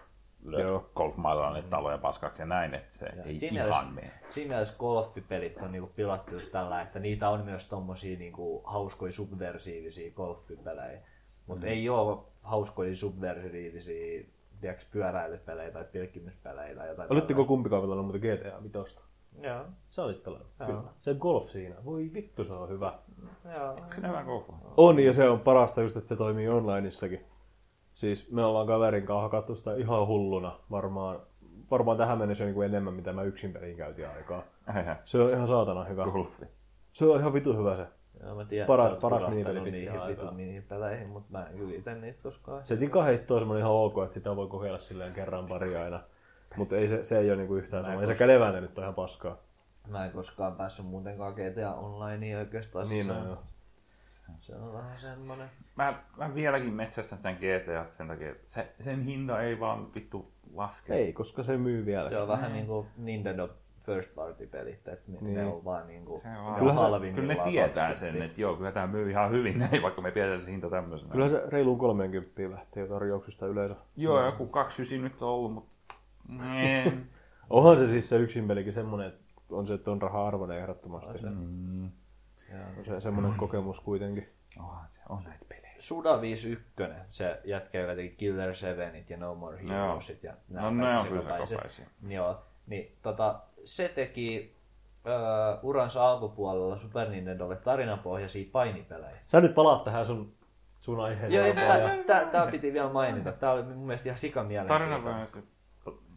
[0.96, 4.12] golfmailla niitä taloja paskaksi ja näin, että se ja ei siinä ihan mielessä, mene.
[4.30, 10.12] Siinä mielessä golfipelit on niinku pilattu tällä, että niitä on myös tommosia niinku hauskoja subversiivisia
[10.12, 11.02] golfipelejä.
[11.48, 11.72] Mutta mm.
[11.72, 14.24] ei ole hauskoja subversiivisia
[14.62, 17.12] tiedätkö, pyöräilypelejä tai pilkkimyspelejä tai jotain.
[17.12, 18.70] Olitteko kumpikaan pelannut muuta GTA 5?
[18.70, 19.02] tällaista.
[19.42, 19.66] Joo.
[19.90, 20.48] Sä olit pelannut.
[20.66, 20.84] Kyllä.
[21.00, 21.76] Se golf siinä.
[21.86, 23.00] Voi vittu, se on hyvä.
[23.56, 23.70] Joo.
[23.70, 24.54] Onko se hyvä golfa?
[24.78, 27.26] On, ja se on parasta just, että se toimii onlineissakin.
[27.94, 30.52] Siis me ollaan kaverin kanssa hakattu sitä ihan hulluna.
[30.72, 31.20] Varmaan,
[31.72, 34.44] varmaan tähän mennessä niin kuin enemmän, mitä mä yksin peliin käytin aikaa.
[34.78, 35.00] Eihän.
[35.06, 36.04] Se on ihan saatana hyvä.
[36.04, 36.46] Golfi.
[36.94, 37.86] Se on ihan vitu hyvä se.
[38.24, 40.38] Joo, mä tiedän, Paras- paras hurahtanut minipeli niihin pitkään vitun aikaan.
[40.38, 42.66] niihin peleihin, mutta mä en kyllä ite niitä koskaan.
[42.66, 46.00] Se tikaheitto on semmoinen ihan ok, että sitä voi kokeilla silleen kerran pari aina.
[46.56, 48.02] Mutta ei se, se ei ole niinku yhtään sama.
[48.02, 49.38] Ja se kädevääntö nyt on ihan paskaa.
[49.88, 52.88] Mä en koskaan päässyt muutenkaan GTA Onlineen oikeastaan.
[52.90, 53.38] Niin on, on, joo.
[54.40, 55.48] Se on vähän semmonen.
[55.76, 60.32] Mä, mä vieläkin metsästän sitä GTA sen takia, että se, sen hinta ei vaan vittu
[60.54, 60.94] laske.
[60.94, 62.10] Ei, koska se myy vielä.
[62.10, 65.34] Se on vähän niinku Nintendo first party pelit, että ne, Niin.
[65.36, 67.16] ne on vaan niinku Se on Kyllähän se- halvin.
[67.16, 68.00] Kyllä ne vaan tietää 20.
[68.20, 71.12] sen, että joo, kyllä tämä myy ihan hyvin näin, vaikka me pidetään se hinta tämmöisenä.
[71.12, 73.76] Kyllä se reiluun 30 lähtee tarjouksista yleensä.
[73.98, 75.72] Joo, joku 29 nyt on ollut, mutta...
[76.28, 77.04] Mm.
[77.50, 81.20] Onhan se siis se yksin pelikin semmonen, että on se, että on raha arvoinen ehdottomasti.
[81.36, 81.92] Mm.
[82.78, 84.30] On se semmonen kokemus kuitenkin.
[84.60, 85.76] Onhan se, on näitä pelejä.
[85.78, 86.66] Suda 51,
[87.12, 91.04] se jätkä, joka teki Killer 7 ja No More Heroesit ja No, nämä ne on
[91.04, 91.86] sekapäisiä.
[92.08, 94.56] Joo, niin tota, se teki
[95.06, 95.10] ö,
[95.64, 99.18] uransa alkupuolella Super Nintendolle tarinapohjaisia painipelejä.
[99.26, 100.34] Sä nyt palaat tähän sun,
[100.80, 101.34] sun aiheeseen.
[101.34, 103.32] Joo, ja Vapaa, tää, tää, tää piti vielä mainita.
[103.32, 105.28] Tää oli mun mielestä ihan sika Tarina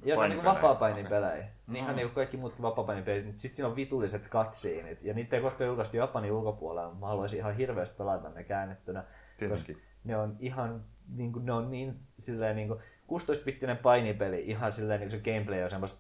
[0.05, 0.63] Joo, ne niinku painipelejä.
[0.63, 1.49] vapaa-painipelejä.
[1.67, 5.03] Niin ihan niinku kaikki muutkin vapaa-painipelit, mutta sitten siinä on vitulliset katsiinit.
[5.03, 6.95] Ja niitä ei koskaan julkaistu Japanin ulkopuolella.
[6.95, 9.05] Mä haluaisin ihan hirveästi pelata ne käännettynä.
[9.39, 9.67] Tietenkin.
[9.67, 10.85] Koska ne on ihan,
[11.17, 12.81] niinku, ne on niin silleen niinku,
[13.13, 15.99] 16-bittinen painipeli, ihan silleen niinku se gameplay on semmoista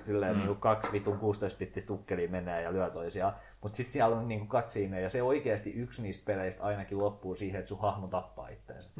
[0.00, 0.38] silleen mm.
[0.38, 3.34] niinku kaksi vitun 16-bittistä tukkelia menee ja lyö toisiaan.
[3.60, 7.58] Mutta sitten siellä on niinku katsiine ja se oikeasti yksi niistä peleistä ainakin loppuu siihen,
[7.58, 8.90] että sun hahmo tappaa itteensä.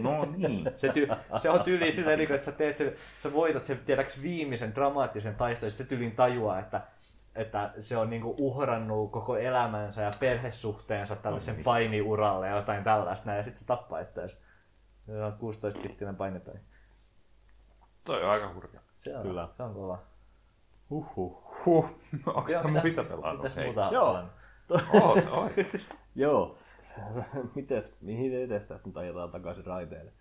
[0.00, 0.70] No niin.
[0.76, 2.92] Se, ty, se on tyyli silleen, niinku, että sä, teet sen,
[3.22, 6.80] sä voitat sen tiedäks viimeisen dramaattisen taiston, ja se tyylin tajuaa, että,
[7.34, 13.36] että se on niinku uhrannut koko elämänsä ja perhesuhteensa tällaisen painiuralle ja jotain tällaista näin,
[13.36, 14.36] ja sitten se tappaa itseänsä.
[15.06, 16.58] Se on 16-bittinen painipeli.
[18.04, 18.80] Toi on aika hurja.
[18.96, 19.48] Se on, Kyllä.
[19.56, 19.98] se on kova.
[20.94, 21.44] Huhhuh.
[21.66, 21.84] Huh.
[22.26, 23.42] Onko Joo, mitä- muita pelannut?
[23.42, 24.18] Mitäs muuta Joo.
[25.02, 25.50] Oot, oi.
[26.14, 26.56] Joo.
[27.54, 30.12] Mites, mihin etes tästä nyt ajetaan takaisin raiteille?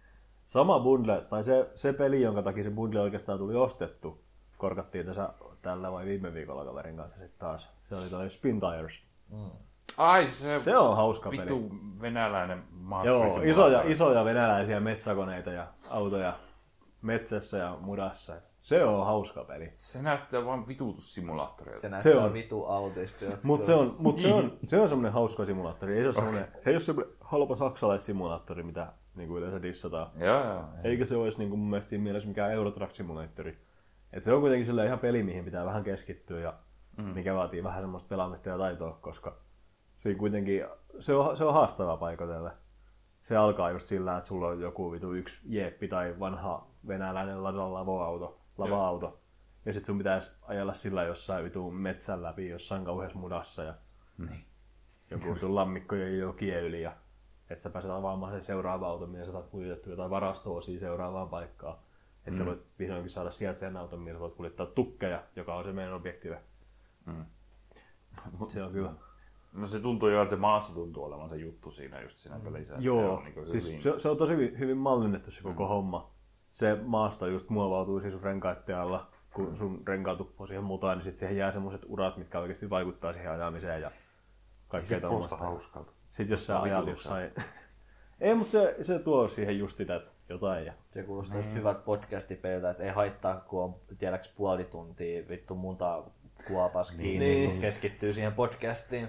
[0.46, 4.22] Sama bundle, tai se, se peli, jonka takia se bundle oikeastaan tuli ostettu,
[4.58, 5.30] korkattiin tässä
[5.62, 7.70] tällä vai viime viikolla kaverin kanssa sitten taas.
[7.90, 8.94] Se oli toi Spin Tires.
[9.98, 11.80] Ai se, Se on hauska vittu peli.
[12.02, 12.64] venäläinen
[13.04, 16.34] Joo, isoja, isoja venäläisiä metsäkoneita ja autoja
[17.02, 18.34] metsässä ja mudassa.
[18.64, 19.74] Se on hauska peli.
[19.78, 21.82] Se näyttää vaan vitutussimulaattoreilta.
[21.82, 22.34] Se näyttää Se on.
[22.34, 23.26] vitu autisti.
[23.44, 25.98] Mutta se on, mut se on, se on semmoinen hauska simulaattori.
[25.98, 30.12] Ei se, ole semmoinen, se ei ole semmoinen halpa saksalaissimulaattori, mitä niin kuin yleensä dissataan.
[30.20, 30.64] Joo, joo.
[30.84, 33.58] Eikä se olisi niin kuin mun mielestä siinä mielessä mikään Eurotrack Simulatori.
[34.14, 36.54] Et se on kuitenkin silleen ihan peli, mihin pitää vähän keskittyä ja
[36.98, 37.04] mm.
[37.04, 39.38] mikä vaatii vähän semmoista pelaamista ja taitoa, koska
[40.00, 40.66] siinä kuitenkin,
[41.00, 42.52] se on, se on haastava paikotelle.
[43.22, 47.74] Se alkaa just sillä, että sulla on joku vitu yksi jeppi tai vanha venäläinen lada
[47.74, 49.20] lavoauto, lava-auto.
[49.66, 53.74] Ja sit sun pitäisi ajella sillä jossain vitu metsän läpi, jossain kauheassa mudassa ja
[54.18, 54.46] Niin.
[55.12, 56.82] joku vitu lammikkojen jokien yli.
[56.82, 56.94] Ja
[57.50, 61.78] että sä pääset avaamaan sen seuraava auton, millä sä saat kuljetettua jotain varasto-osia seuraavaan paikkaan.
[62.18, 62.38] Että mm.
[62.38, 65.72] sä voit vihdoinkin saada sieltä sen auton, millä sä voit kuljettaa tukkeja, joka on se
[65.74, 66.42] meidän objektiive.
[67.06, 67.26] Mm.
[68.48, 68.94] Se on kyllä.
[69.54, 72.74] No se tuntuu jo, että maassa tuntuu olevan se juttu siinä just siinä pelissä.
[72.74, 73.82] että Se Joo, on, niin siis hyvin...
[73.82, 75.68] se, se, on tosi hy- hyvin mallinnettu se koko mm.
[75.70, 76.13] homma.
[76.54, 81.04] Se maasto just muovautuu siis sun renkaitten alla, kun sun renkaat tuppoo siihen mutaan, niin
[81.06, 83.92] sit siihen jää semmoiset urat, mitkä oikeasti vaikuttaa siihen ajamiseen ja
[84.68, 85.38] kaikkea tuommoista.
[85.38, 85.92] hauskalta.
[86.08, 87.32] Sitten jos sä ajat jossain...
[88.22, 90.66] Ei, mutta se, se tuo siihen just sitä jotain.
[90.66, 90.74] Ja...
[90.90, 96.04] Se kuulostaa just hyvältä podcastipeliltä, että ei haittaa, kun on tiedäks puoli tuntia vittu muuta
[96.48, 97.52] kuopas kiinni, Niin.
[97.52, 99.08] kun keskittyy siihen podcastiin.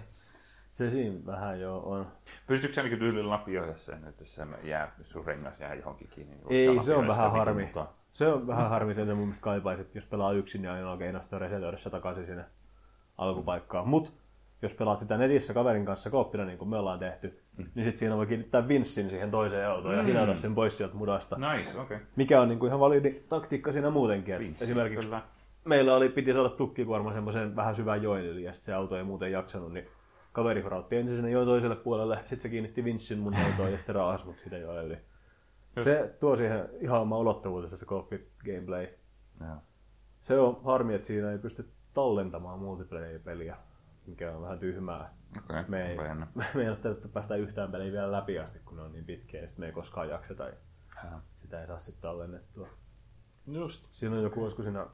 [0.75, 2.07] Se siinä vähän jo on.
[2.47, 6.35] Pystytkö sä niin tyylillä lapioida sen, että se jää, sun rengas jää johonkin kiinni?
[6.37, 7.65] niin Ei, se on vähän sitä harmi.
[7.65, 7.89] mukaan?
[8.13, 11.41] Se on vähän harmi, sen mun mielestä kaipaisit, jos pelaa yksin, niin ainoa keino on
[11.41, 12.45] resetoida se takaisin sinne
[13.19, 13.89] alkupaikkaan.
[13.89, 14.13] Mut
[14.63, 17.67] jos pelaat sitä netissä kaverin kanssa kooppina, niin kuin me ollaan tehty, mm.
[17.75, 20.07] niin sitten siinä voi kiinnittää vinssin siihen toiseen autoon ja Mm.
[20.07, 21.37] hinata sen pois sieltä mudasta.
[21.53, 21.79] Nice.
[21.81, 21.99] Okay.
[22.17, 24.35] Mikä on niin kuin ihan validi taktiikka siinä muutenkin.
[24.35, 25.23] että Vinssi, Esimerkiksi kyllä.
[25.65, 29.05] meillä oli, piti saada tukkikuorma semmoisen vähän syvän joen yli, ja sitten se auto ei
[29.05, 29.89] muuten jaksanut, niin
[30.35, 33.95] kaveri horautti ensin sinne joen toiselle puolelle, sitten se kiinnitti vinssin mun autoon ja sitten
[33.95, 34.99] raahasi mut siitä joen yli.
[35.81, 38.89] Se tuo siihen ihan oma ulottuvuutensa se kooppi gameplay.
[39.41, 39.57] Joo.
[40.21, 43.57] Se on harmi, että siinä ei pysty tallentamaan multiplayer-peliä,
[44.07, 45.15] mikä on vähän tyhmää.
[45.39, 45.99] Okei, Me ei,
[46.55, 49.41] me ei ole tarvittu päästä yhtään peliä vielä läpi asti, kun ne on niin pitkiä,
[49.41, 50.45] ja sitten me ei koskaan jakseta.
[50.97, 51.21] Ää.
[51.43, 52.69] Sitä ei saa sitten tallennettua.
[53.53, 53.89] Just.
[53.93, 54.87] Siinä on joku, olisiko siinä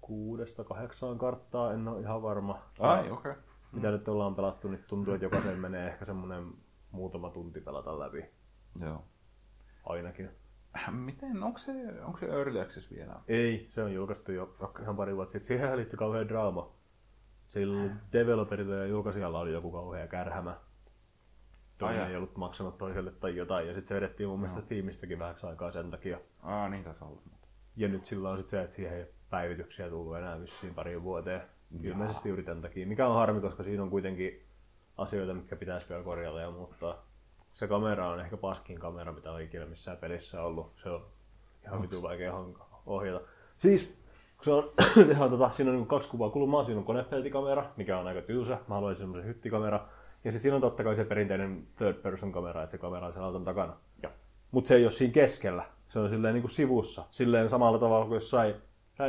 [0.00, 2.62] kuudesta kahdeksaan karttaa, en ole ihan varma.
[2.78, 3.30] Ai, okei.
[3.32, 3.42] Okay.
[3.72, 6.52] Mitä nyt ollaan pelattu, niin tuntuu, että jokaisen menee ehkä semmoinen
[6.90, 8.24] muutama tunti pelata läpi.
[8.80, 9.04] Joo.
[9.84, 10.30] Ainakin.
[10.90, 11.72] Miten, onko se,
[12.04, 13.14] onko se Early Access vielä?
[13.28, 15.46] Ei, se on julkaistu jo ihan pari vuotta sitten.
[15.46, 16.72] Siihen liittyy kauhean draama.
[17.48, 20.56] Sillä developerilla ja julkaisijalla oli joku kauhea kärhämä.
[21.78, 25.18] Toinen Ai ei ollut maksanut toiselle tai jotain, ja sitten se vedettiin mun mielestä Steamistäkin
[25.18, 26.20] vähäksi aikaa sen takia.
[26.42, 27.22] Aa, niin taisi olla.
[27.76, 31.42] Ja nyt sillä on sitten se, että siihen ei päivityksiä tullut enää vissiin pariin vuoteen.
[31.82, 32.86] Ilmeisesti juuri tämän takia.
[32.86, 34.42] Mikä on harmi, koska siinä on kuitenkin
[34.96, 37.06] asioita, mitkä pitäisi vielä korjata ja muuttaa.
[37.54, 40.72] Se kamera on ehkä paskin kamera, mitä on ikinä missään pelissä ollut.
[40.82, 41.06] Se on
[41.64, 42.34] ihan vitun vaikea
[42.86, 43.20] ohjata.
[43.56, 43.94] Siis,
[44.36, 44.72] kun se on,
[45.06, 46.64] sehän on tota, siinä on niin kaksi kuvaa kulmaa.
[46.64, 48.58] Siinä on konepeltikamera, mikä on aika tylsä.
[48.68, 49.88] Mä haluaisin semmoisen hyttikamera.
[50.24, 53.12] Ja sitten siinä on totta kai se perinteinen third person kamera, että se kamera on
[53.12, 53.76] sen auton takana.
[54.50, 55.64] Mutta se ei ole siinä keskellä.
[55.88, 57.04] Se on silleen niin kuin sivussa.
[57.10, 58.54] Silleen samalla tavalla kuin jossain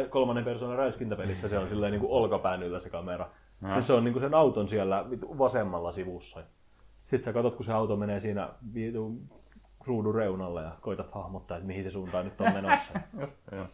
[0.09, 3.29] kolmannen persoonan räiskintäpelissä se on silleen niin kuin olkapään yllä se kamera.
[3.75, 6.43] Ja se on niin kuin sen auton siellä vasemmalla sivussa.
[7.05, 8.49] Sitten sä katsot, kun se auto menee siinä
[9.85, 12.93] ruudun reunalla ja koitat hahmottaa, että mihin se suuntaan nyt on menossa.
[13.21, 13.65] Just, joo.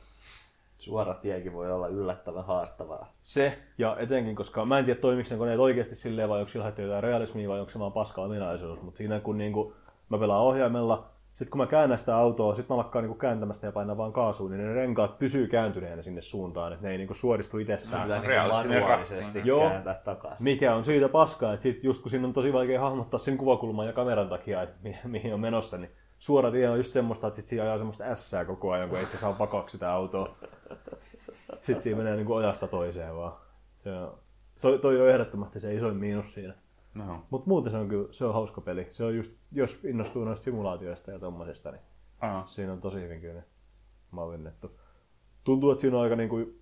[0.77, 3.13] Suora tiekin voi olla yllättävän haastavaa.
[3.23, 6.73] Se, ja etenkin, koska mä en tiedä toimiko ne koneet oikeasti silleen, vai onko sillä
[6.77, 9.73] jotain realismia, vai onko se vaan paska ominaisuus, mutta siinä kun niinku,
[10.09, 13.71] mä pelaan ohjaimella, sitten kun mä käännän sitä autoa, sitten mä lakkaan niinku kääntämästä ja
[13.71, 17.57] painan vaan kaasuun, niin ne renkaat pysyy kääntyneenä sinne suuntaan, että ne ei niinku suoristu
[17.57, 18.09] itsestään.
[18.09, 19.69] Niin manuaalisesti Joo.
[19.69, 20.43] kääntää takaisin.
[20.43, 23.87] Mikä on siitä paskaa, että sit just kun siinä on tosi vaikea hahmottaa sen kuvakulman
[23.87, 27.35] ja kameran takia, että mi- mihin on menossa, niin suora tie on just semmoista, että
[27.35, 30.35] sit siinä ajaa semmoista ässää koko ajan, kun ei se saa vakaksi sitä autoa.
[31.61, 33.33] Sitten siinä menee niin kuin ojasta toiseen vaan.
[33.73, 34.17] Se on,
[34.61, 36.53] toi, toi on ehdottomasti se isoin miinus siinä.
[36.95, 37.23] No.
[37.29, 38.89] Mutta muuten se on kyllä se on hauska peli.
[38.91, 41.81] Se on just, jos innostuu noista simulaatioista ja tommosesta, niin
[42.21, 42.47] Aa.
[42.47, 43.43] siinä on tosi hyvin kyllä
[44.11, 44.79] mallinnettu.
[45.43, 46.59] Tuntuu, että siinä on aika niin kuin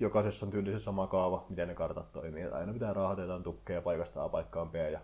[0.00, 2.42] jokaisessa on tyylissä sama kaava, miten ne kartat toimii.
[2.42, 5.00] Että Aina pitää raahata jotain tukkeja paikasta A paikkaan B ja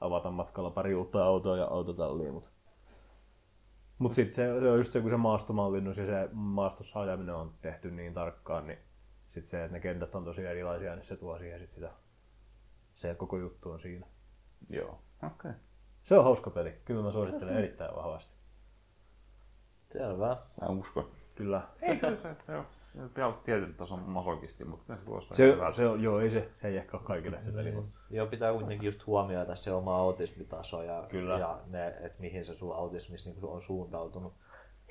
[0.00, 2.32] avata matkalla pari uutta autoa ja autotallia.
[2.32, 2.48] Mutta
[3.98, 7.54] mut sitten se, se, on just se, kun se maastomallinnus ja se maastossa ajaminen on
[7.62, 8.78] tehty niin tarkkaan, niin
[9.28, 11.90] sitten se, että ne kentät on tosi erilaisia, niin se tuo siihen sit sitä.
[12.96, 14.06] Se koko juttu on siinä.
[14.70, 15.02] Joo.
[15.22, 15.30] Okei.
[15.50, 15.52] Okay.
[16.02, 16.74] Se on hauska peli.
[16.84, 18.36] Kyllä mä suosittelen erittäin vahvasti.
[19.92, 20.36] Selvä.
[20.60, 21.10] Mä uskon.
[21.34, 21.62] Kyllä.
[21.82, 22.64] Ei kyllä se, joo.
[23.08, 25.76] Pitää olla tietyn tason masokisti, mutta se kuulostaa Se, hyvältä.
[25.76, 28.52] se on, joo, ei se, se ei ehkä ole kaikille se peli, mutta Joo, pitää
[28.52, 31.38] kuitenkin just huomioida se oma autismitaso ja, Kyllä.
[31.38, 34.34] ja ne, että mihin se sun autismis niin on suuntautunut.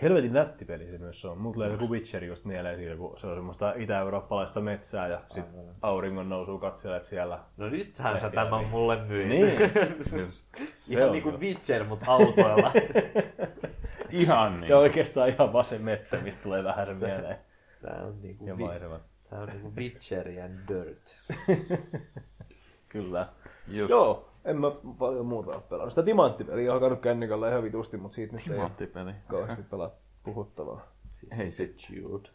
[0.02, 1.38] Helvetin nätti peli se myös on.
[1.38, 5.46] Mulla tulee joku Witcher just mieleen siitä, kun se on semmoista itä-eurooppalaista metsää ja sit
[5.82, 7.39] auringon nousuu katselet siellä.
[7.58, 8.66] No nythän sä tämän läpi.
[8.66, 9.28] mulle myit.
[9.30, 9.56] Niin,
[10.26, 10.48] Just.
[10.76, 11.32] se Ihan on niinku.
[11.32, 12.72] Witcher, mutta autoilla.
[14.10, 14.70] Ihan niin.
[14.70, 17.38] Ja oikeastaan ihan vaan se metsä, mistä tulee vähän se mieleen.
[17.82, 18.64] Tää on niinku, Ja vi-
[19.30, 21.22] tää on niinku Witcher ja Dirt.
[22.89, 23.28] Kyllä.
[23.68, 23.89] Just.
[23.89, 25.93] Joo, en mä paljon muuta ole pelannut.
[25.93, 29.91] Sitä timanttipeliä on alkanut kännykällä ihan vitusti, mutta siitä nyt ei kauheasti pelaa
[30.24, 30.88] puhuttavaa.
[31.38, 31.88] Hei sit.
[31.89, 32.30] Jude.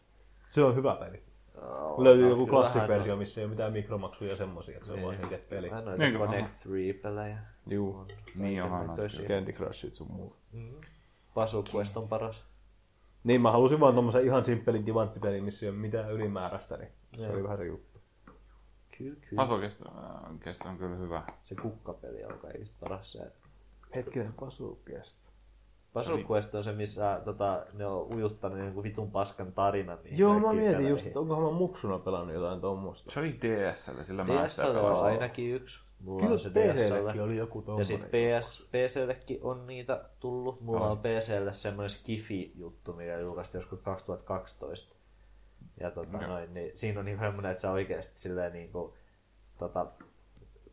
[0.49, 1.23] Se on hyvä peli.
[1.61, 5.15] Oh, Löytyy joku classic-versio, missä ei ole mitään mikromaksuja ja semmosia, että se on vaan
[5.17, 5.69] se itse peli.
[5.69, 7.37] Mä noita Niin, Connect 3-pelejä.
[7.67, 8.05] Juu,
[8.35, 8.97] Niin onhan.
[9.27, 10.35] Candy Crushit sun muuta.
[11.33, 12.45] Puzzle Quest on paras.
[13.23, 17.29] Niin, mä halusin vaan tommosen ihan simppelin timanttipelin, missä ei ole mitään ylimääräistä, niin se
[17.29, 17.90] oli vähän se juttu.
[19.03, 19.41] Kyllä, kyllä.
[19.41, 21.23] Masokesto äh, kesto on kyllä hyvä.
[21.43, 23.11] Se kukkapeli on kaikista paras.
[23.11, 23.31] Se
[23.95, 25.31] Hetkinen, pasukeesta.
[25.93, 29.97] Puzzle Quest on se, missä tota, ne on ujuttanut jonkun vitun paskan tarinan.
[30.03, 33.11] niihin Joo, mä mietin just, että onkohan mä muksuna pelannut jotain tommosta.
[33.11, 35.79] Se oli DSL, sillä mä en sitä DSL on ainakin yksi.
[35.99, 37.19] Mulla Kyllä on se DSL.
[37.23, 37.85] oli joku Ja tommonen.
[37.85, 40.61] sitten PS, PCllekin on niitä tullut.
[40.61, 44.95] Mulla on PClle semmoinen Skifi-juttu, mikä julkaistiin joskus 2012.
[45.81, 46.27] Ja tota, Joo.
[46.27, 48.93] noin, niin siinä on niinku semmoinen, että sä oikeasti silleen niinku,
[49.57, 49.85] tota,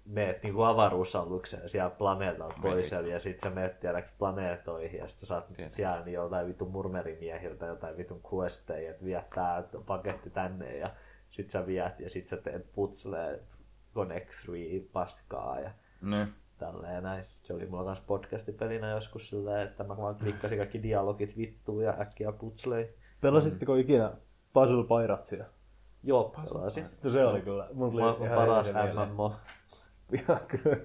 [0.04, 5.26] meet niinku avaruusalukseen siellä planeetalta toiselle ja sit sä meet tiedäks planeetoihin ja sit sä
[5.26, 5.70] saat Tiedän.
[5.70, 10.90] siellä niin joltain vitun murmerimiehiltä jotain vitun questeja, että viet tää paketti tänne ja
[11.30, 13.40] sit sä viet ja sit sä teet putslee
[13.94, 14.58] Connect 3
[14.92, 15.70] paskaa ja
[16.02, 16.28] Niin.
[16.58, 17.24] tälleen näin.
[17.42, 21.94] Se oli mulla kanssa podcastipelinä joskus silleen, että mä vaan klikkasin kaikki dialogit vittuun ja
[22.00, 22.94] äkkiä putslei.
[23.20, 24.12] Pelasitteko ikinä
[24.52, 25.44] Puzzle Piratsia?
[26.02, 26.84] Joo, pelasin.
[27.02, 27.68] No se oli kyllä.
[27.72, 28.72] Mun tuli ihan paras se.
[29.06, 29.34] MMO.
[30.12, 30.76] Ihan kyllä.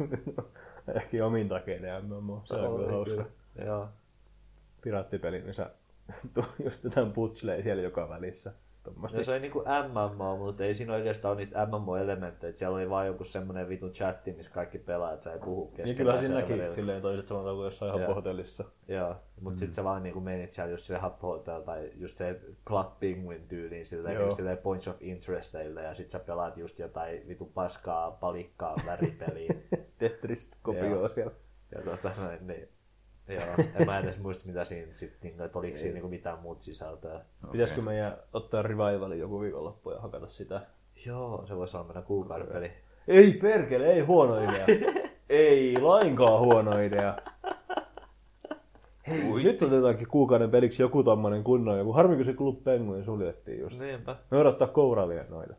[0.95, 2.41] Ehkä omin takeinen MMO.
[2.45, 3.26] Se on kyllä hauska.
[3.66, 3.89] Joo.
[4.82, 5.70] Piraattipeli, missä
[6.66, 8.53] just jotain putsleja siellä joka välissä.
[8.84, 9.18] Tommosia.
[9.18, 12.54] No se oli niinku MMO, mutta ei siinä oikeastaan ole niitä MMO-elementtejä.
[12.56, 15.98] Siellä oli vaan joku semmonen vitun chatti, missä kaikki pelaajat sai puhua Niin keskenään.
[15.98, 16.76] kyllä siinäkin serverillä.
[16.76, 18.64] silleen toiset samalla kuin jossain happohotellissa.
[18.88, 19.66] Joo, mutta mm.
[19.66, 23.48] sit sä vaan niinku menit siellä just sille Hub Hotel tai just se Club Penguin
[23.48, 28.12] tyyliin silleen, just silleen Points of Interesteille ja sit sä pelaat just jotain vitu paskaa,
[28.12, 29.54] palikkaa, väripeliä.
[29.98, 31.34] Tetristä kopioa siellä.
[31.76, 32.70] ja tota noin, niin
[33.28, 36.63] Joo, en mä edes muista mitä siinä sit, niinku, että oliko siinä niinku mitään muuta
[36.63, 37.21] sisältöä.
[37.51, 40.61] Pitäisikö meidän ottaa revivali joku viikonloppu ja hakata sitä?
[41.05, 42.71] Joo, se voisi olla meidän kuukauden peli.
[43.07, 44.65] Ei perkele, ei huono idea.
[45.30, 47.17] ei lainkaan huono idea.
[49.07, 51.93] Hei, nyt otetaankin kuukauden peliksi joku tommonen kunnon joku.
[51.93, 53.80] Harmi, kun se Club Penguin suljettiin just.
[53.80, 54.15] Niinpä.
[54.32, 55.53] Me odottaa kouralia noita.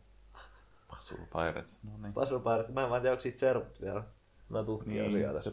[0.89, 2.13] Puzzle Pirates, no niin.
[2.13, 4.05] Puzzle Pirate, mä en vaan tiedä, onko siitä servut vielä.
[4.49, 5.51] Mä tutkin Niin, asiaa tässä.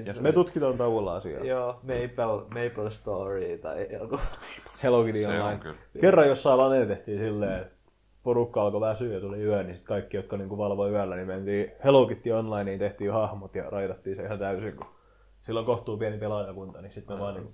[0.00, 1.44] Et jos Me tutkitaan tauolla asiaa.
[1.44, 4.18] Joo, Maple, Maple Story tai joku.
[4.82, 5.58] Hello Kitty Online.
[5.58, 5.76] kyllä.
[6.00, 7.74] Kerran jossain lanella tehtiin silleen, että
[8.22, 11.72] porukka alkoi väsyä ja tuli yö, niin sitten kaikki, jotka niinku valvoi yöllä, niin mentiin
[11.84, 14.86] Hello Kitty Online, niin tehtiin hahmot ja raidattiin se ihan täysin, kun
[15.42, 17.52] silloin kohtuu pieni pelaajakunta, niin sitten me vaan, niinku,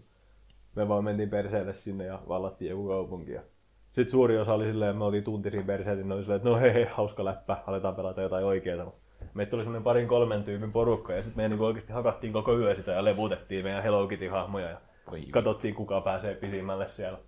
[0.75, 3.33] me vaan mentiin perseelle sinne ja vallattiin joku kaupunki.
[3.33, 3.43] Ja
[3.87, 6.49] sitten suuri osa oli silleen, me oltiin tunti siinä perseellä, niin ne oli silleen, että
[6.49, 8.93] no hei, hei, hauska läppä, aletaan pelata jotain oikeaa.
[9.35, 12.75] Meitä tuli semmoinen parin kolmen tyypin porukka ja sitten me niinku oikeasti hakattiin koko yö
[12.75, 14.81] sitä ja levutettiin meidän Hello Kitty-hahmoja ja
[15.11, 17.19] Voi katsottiin kuka pääsee pisimmälle siellä.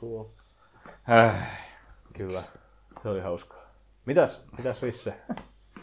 [0.00, 0.24] Cool.
[1.10, 1.50] Äh,
[2.12, 2.42] Kyllä.
[3.02, 3.58] Se oli hauskaa.
[4.06, 5.14] Mitäs, mitäs Visse?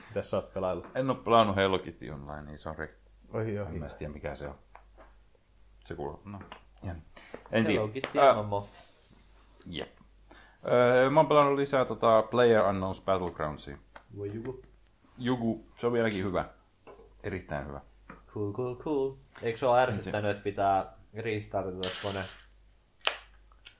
[0.07, 0.87] Mitäs sä oot pelaillut?
[0.95, 2.87] en oo pelannut Hello Kitty Online, niin sori.
[3.33, 3.79] Ohi, En ohi.
[3.79, 4.55] mä tiedä mikä se on.
[5.85, 6.39] Se kuuluu, no.
[6.83, 7.01] Ihan.
[7.51, 7.93] En Hello tiedä.
[7.93, 8.69] Kitty Äh.
[9.65, 9.89] Jep.
[10.71, 13.77] Öö, mä oon pelannut lisää tota Player Unknowns Battlegroundsia.
[14.17, 14.61] Voi juku.
[15.23, 16.45] Jugu, se on vieläkin hyvä.
[17.23, 17.81] Erittäin hyvä.
[18.33, 19.13] Cool, cool, cool.
[19.41, 22.19] Eikö se ole ärsyttänyt, että pitää restartata kone?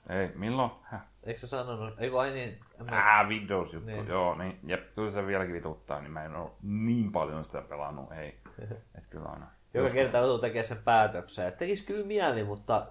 [0.08, 0.70] Ei, milloin?
[0.82, 1.02] Häh?
[1.24, 1.94] Eikö sä sanonut?
[1.98, 2.60] Eikö ai niin?
[2.90, 3.20] Mä...
[3.20, 3.90] Ah, Windows juttu.
[3.90, 4.08] Niin.
[4.08, 4.58] Joo, niin.
[4.66, 8.12] Jep, kyllä se vieläkin vituttaa, niin mä en oo niin paljon sitä pelannut.
[8.12, 8.38] Ei.
[8.98, 9.46] Et kyllä aina.
[9.74, 11.46] Joka kerta joutuu tekemään sen päätöksen.
[11.46, 12.86] että Tekis kyllä mieli, mutta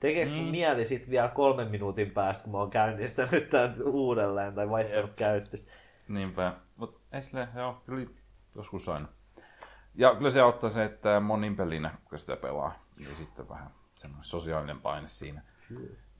[0.00, 0.36] tekeekö mm.
[0.36, 5.72] mieli sitten vielä kolmen minuutin päästä, kun mä oon käynnistänyt tämän uudelleen tai vaihtanut käyttöstä.
[6.08, 6.52] Niinpä.
[6.76, 8.06] Mut ei sille, joo, kyllä
[8.54, 9.08] joskus aina.
[9.94, 14.24] Ja kyllä se auttaa se, että monin pelinä, kun sitä pelaa, niin sitten vähän semmoinen
[14.24, 15.42] sosiaalinen paine siinä.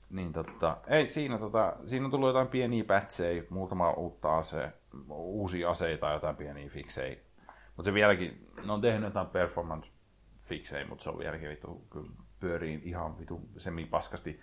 [0.09, 4.73] Niin tota, ei siinä tota, siinä on tullut jotain pieniä pätsejä, muutama uutta ase,
[5.09, 7.17] uusia aseita, jotain pieniä fiksejä.
[7.75, 9.91] Mutta se vieläkin, ne on tehnyt jotain performance
[10.39, 14.41] fiksejä, mutta se on vieläkin vitu, kyllä pyörii ihan vitu semipaskasti,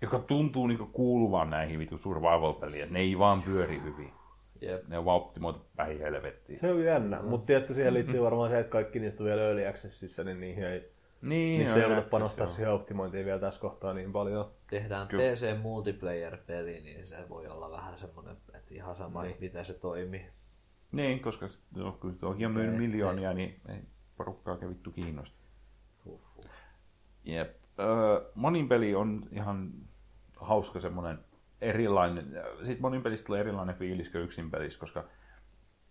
[0.00, 4.12] joka tuntuu niinku kuuluvan näihin vitu survival-peliin, että ne ei vaan pyöri hyvin.
[4.64, 4.88] Jep.
[4.88, 6.58] Ne on vaan optimoitu päin helvettiin.
[6.58, 9.66] Se on jännä, mutta tietysti siihen liittyy varmaan se, että kaikki niistä on vielä early
[9.66, 10.92] accessissa, niin niihin ei,
[11.22, 14.50] Niin, niissä ei jouduta joo, panostaa siihen optimointiin vielä tässä kohtaa niin paljon.
[14.70, 15.32] Tehdään Kyllä.
[15.32, 19.36] PC multiplayer-peli, niin se voi olla vähän semmoinen, että ihan sama, niin.
[19.40, 20.26] miten se toimii.
[20.92, 21.46] Niin, koska
[21.76, 23.78] no, kyllä toki on myynyt miljoonia, niin ei
[24.16, 25.36] porukkaa vittu kiinnosta.
[27.24, 27.56] Jep.
[27.78, 29.72] Öö, monin peli on ihan
[30.36, 31.18] hauska semmonen
[31.64, 35.04] erilainen, sitten monin pelistä tulee erilainen fiilis kuin yksin pelissä, koska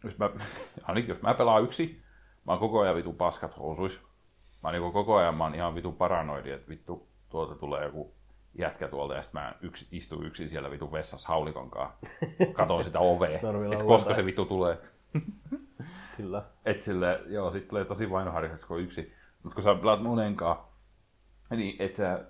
[0.03, 0.30] jos mä,
[0.84, 2.01] ainakin jos mä pelaan yksi,
[2.45, 3.99] mä oon koko ajan vitu paskat housuis.
[4.63, 8.13] Mä oon niinku koko ajan mä oon ihan vitu paranoidi, että vittu tuolta tulee joku
[8.53, 11.97] jätkä tuolta ja sitten mä yksi, istun yksin siellä vitu vessassa haulikon kanssa.
[12.53, 13.39] Katon sitä ovea,
[13.71, 14.78] että koska se vittu tulee.
[16.17, 16.43] Kyllä.
[16.65, 19.13] Et sille, joo, sit tulee tosi vainoharjaksi, kun on yksi.
[19.43, 20.57] Mutta kun sä pelaat monenkaan,
[21.49, 22.26] niin et sä,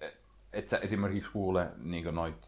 [0.00, 0.20] et,
[0.52, 2.47] et sä esimerkiksi kuule niin noit, ö,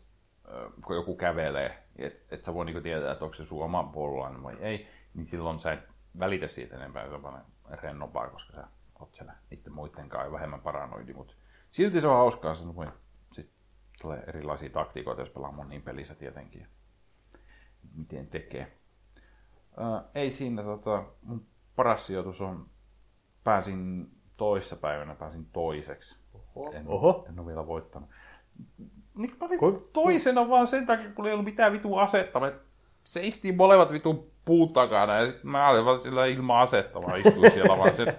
[0.85, 4.43] kun joku kävelee, et, et sä voi niin tietää, että onko se sun oma puolulainen
[4.43, 5.89] vai ei, niin silloin sä et
[6.19, 7.45] välitä siitä enempää, se on paljon
[7.83, 8.65] rennompaa, koska sä
[9.01, 11.35] oot siellä niiden muiden kanssa ja vähemmän paranoidi, mutta
[11.73, 12.87] silti se on hauskaa, se voi
[13.33, 13.51] sit
[14.03, 16.67] tulee erilaisia taktiikoita, jos pelaa moniin pelissä tietenkin,
[17.95, 18.77] miten tekee.
[19.77, 21.47] Ää, ei siinä, tota, mun
[21.77, 22.67] paras sijoitus on,
[23.45, 26.19] pääsin toissa päivänä, pääsin toiseksi.
[26.35, 26.73] Oho.
[26.73, 27.27] En, Oho.
[27.29, 28.11] en ole vielä voittanut.
[29.15, 32.41] Niin mä olin toisena vaan sen takia, kun ei ollut mitään vitu asetta.
[32.41, 32.53] Me
[33.05, 37.53] seistiin molemmat vitu puun takana ja sit mä olin vaan sillä ilman asetta vaan istuin
[37.53, 38.19] siellä vaan se,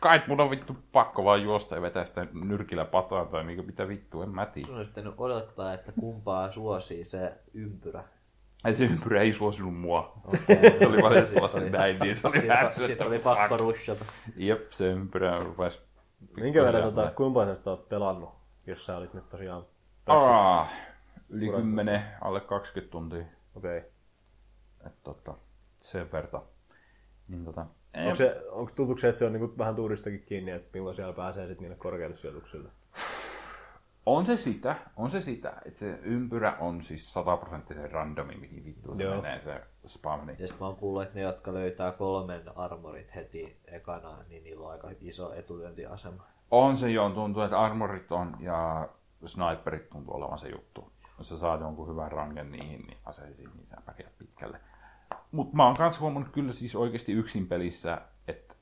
[0.00, 3.88] kai mun on vittu pakko vaan juosta ja vetää sitä nyrkillä pataan tai mikä mitä
[3.88, 4.68] vittu, en mä tiedä.
[4.68, 8.04] Sun olisi pitänyt odottaa, että kumpaa suosii se ympyrä.
[8.64, 10.12] Ei se ympyrä ei suosinut mua.
[10.24, 10.70] Okay.
[10.78, 14.04] Se oli valitettavasti näin, niin se oli vähän Sitten oli pakko rushata.
[14.36, 15.80] Jep, se ympyrä rupesi...
[16.36, 18.30] Minkä verran, tota, kuinka sä oot pelannut,
[18.66, 19.62] jos sä olit nyt tosiaan
[20.06, 20.68] Aa,
[21.28, 23.24] yli 10, alle 20 tuntia.
[23.54, 23.78] Okei.
[23.78, 23.90] Okay.
[24.86, 25.34] Et, tota,
[25.76, 26.42] sen verta.
[27.28, 30.70] Niin, tota, Onko, se, onko tuntuuko se, että se on niinku vähän tuuristakin kiinni, että
[30.72, 32.68] milloin siellä pääsee sitten niille korkeille sijoituksille?
[34.06, 38.96] On se sitä, on se sitä, että se ympyrä on siis sataprosenttisen randomi, mihin vittu
[38.96, 39.16] se Joo.
[39.16, 40.36] menee se spamni.
[40.38, 44.72] Ja mä oon kuullut, että ne, jotka löytää kolmen armorit heti ekana, niin niillä on
[44.72, 46.24] aika iso etulyöntiasema.
[46.50, 48.88] On se jo, tuntuu, että armorit on ja
[49.28, 50.92] sniperit tuntuu olevan se juttu.
[51.18, 54.60] Jos sä saat jonkun hyvän rangen niihin niin aseisiin, niin sä pärjät pitkälle.
[55.32, 58.54] Mutta mä oon kans huomannut kyllä siis oikeasti yksin pelissä, että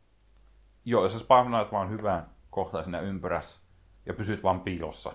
[0.85, 3.61] joo, jos sä spawnaat vaan hyvän kohtaan siinä ympyrässä
[4.07, 5.13] ja pysyt vaan piilossa,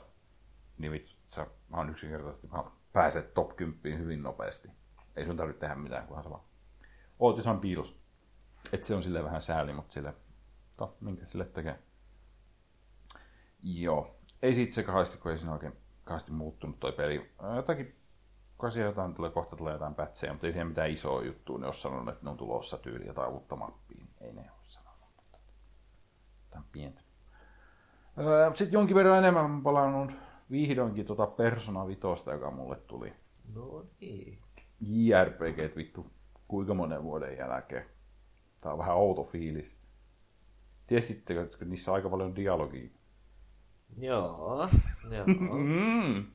[0.77, 4.69] niin vittu, sä vaan yksinkertaisesti vaan pääset top 10 hyvin nopeasti.
[5.15, 6.43] Ei sun tarvitse tehdä mitään, kunhan sä vaan
[7.19, 7.95] oot jossain piilossa.
[8.71, 10.13] Et se on sille vähän sääli, mutta sille,
[10.77, 11.79] to, minkä sille tekee.
[13.63, 14.16] Joo.
[14.41, 15.73] Ei siitä se kahdesti, kun ei siinä oikein
[16.03, 17.31] kahdesti muuttunut toi peli.
[17.41, 17.95] Ää, Jotakin,
[18.69, 21.59] siellä jotain tulee, kohta tulee jotain pätsejä, mutta ei siihen mitään isoa juttua.
[21.59, 24.05] Ne on sanonut, että ne on tulossa tyyli jotain uutta mappia.
[24.21, 24.99] Ei ne ole sanonut.
[25.15, 25.37] mutta
[26.45, 27.01] Jotain pientä.
[28.53, 30.11] Sitten jonkin verran enemmän mä palannut
[30.51, 33.13] vihdoinkin tuota Persona 5, joka mulle tuli.
[33.55, 34.39] No niin.
[34.79, 36.11] JRPG, vittu,
[36.47, 37.85] kuinka monen vuoden jälkeen.
[38.61, 39.77] Tää on vähän outo fiilis.
[40.87, 42.89] Tiesittekö, että niissä on aika paljon dialogia?
[43.97, 44.67] Joo,
[45.09, 45.25] joo.
[45.57, 46.25] Mm.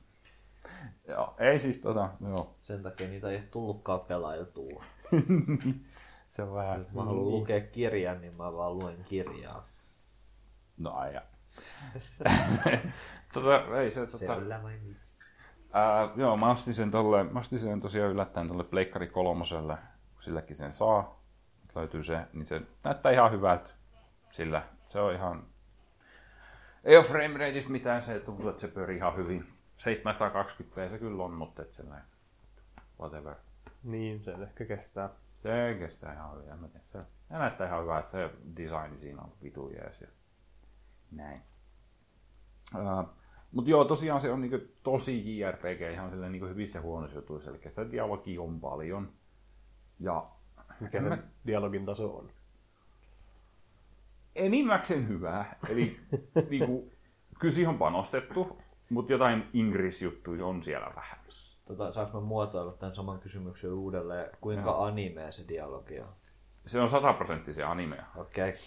[1.07, 2.55] Joo, ei siis tota, joo.
[2.61, 4.83] Sen takia niitä ei tullutkaan pelailtua.
[6.29, 6.85] Se on vähän...
[6.93, 9.67] Mä haluan lukea kirjan, niin mä vaan luen kirjaa.
[10.77, 11.21] No aja.
[13.33, 15.17] tota, ei se, Se tota, on lämmin vitsi.
[15.73, 19.77] ää, joo, mä ostin sen, tolle, mä ostin sen tosiaan yllättäen tolle Pleikkari kolmoselle,
[20.13, 21.21] kun silläkin sen saa.
[21.75, 23.69] Löytyy se, niin se näyttää ihan hyvältä
[24.31, 24.63] sillä.
[24.87, 25.47] Se on ihan...
[26.83, 29.47] Ei ole frame rateista mitään, se tuntuu, että se pyörii ihan hyvin.
[29.77, 32.05] 720p se kyllä on, mutta et sellainen...
[32.99, 33.35] Whatever.
[33.83, 35.09] Niin, se ehkä kestää.
[35.43, 36.67] Se kestää ihan hyvin, mä.
[36.67, 40.07] Se, se näyttää ihan hyvältä, se design siinä on vitu jees ja
[41.11, 41.41] näin.
[42.75, 43.09] Uh,
[43.51, 47.49] mutta joo, tosiaan se on niinku tosi JRPG, ihan silleen niinku hyvissä ja huonoissa jutuissa,
[47.49, 49.13] eli sitä dialogia on paljon.
[49.99, 50.29] Ja
[50.79, 52.31] Mikä mä, se dialogin taso on.
[54.35, 55.97] Enimmäkseen hyvää, eli
[56.49, 56.91] niinku,
[57.39, 61.23] kyllä siihen on panostettu, mutta jotain Ingris-juttuja on siellä vähän.
[61.65, 64.29] Tota, saanko mä muotoilla tämän saman kysymyksen uudelleen?
[64.41, 64.83] Kuinka Joo.
[64.83, 66.09] anime se dialogi on?
[66.65, 68.05] Se on sataprosenttisia animea.
[68.15, 68.49] Okei.
[68.49, 68.61] Okay.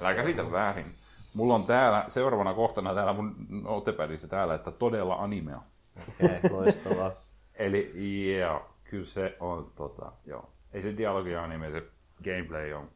[0.00, 0.94] Älä käsitä väärin.
[1.34, 5.62] Mulla on täällä seuraavana kohtana täällä mun notepädissä täällä, että todella animea.
[6.08, 7.12] Okei, okay, loistavaa.
[7.54, 7.92] Eli
[8.38, 10.50] joo, kyllä se on tota, joo.
[10.72, 11.82] Ei se dialogi anime, se
[12.24, 12.90] gameplay on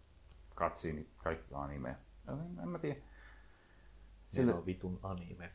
[0.57, 1.97] cutscene, kaikki on anime.
[2.27, 3.01] No, En, en mä tiedä.
[4.29, 5.51] Sille, on vitun anime.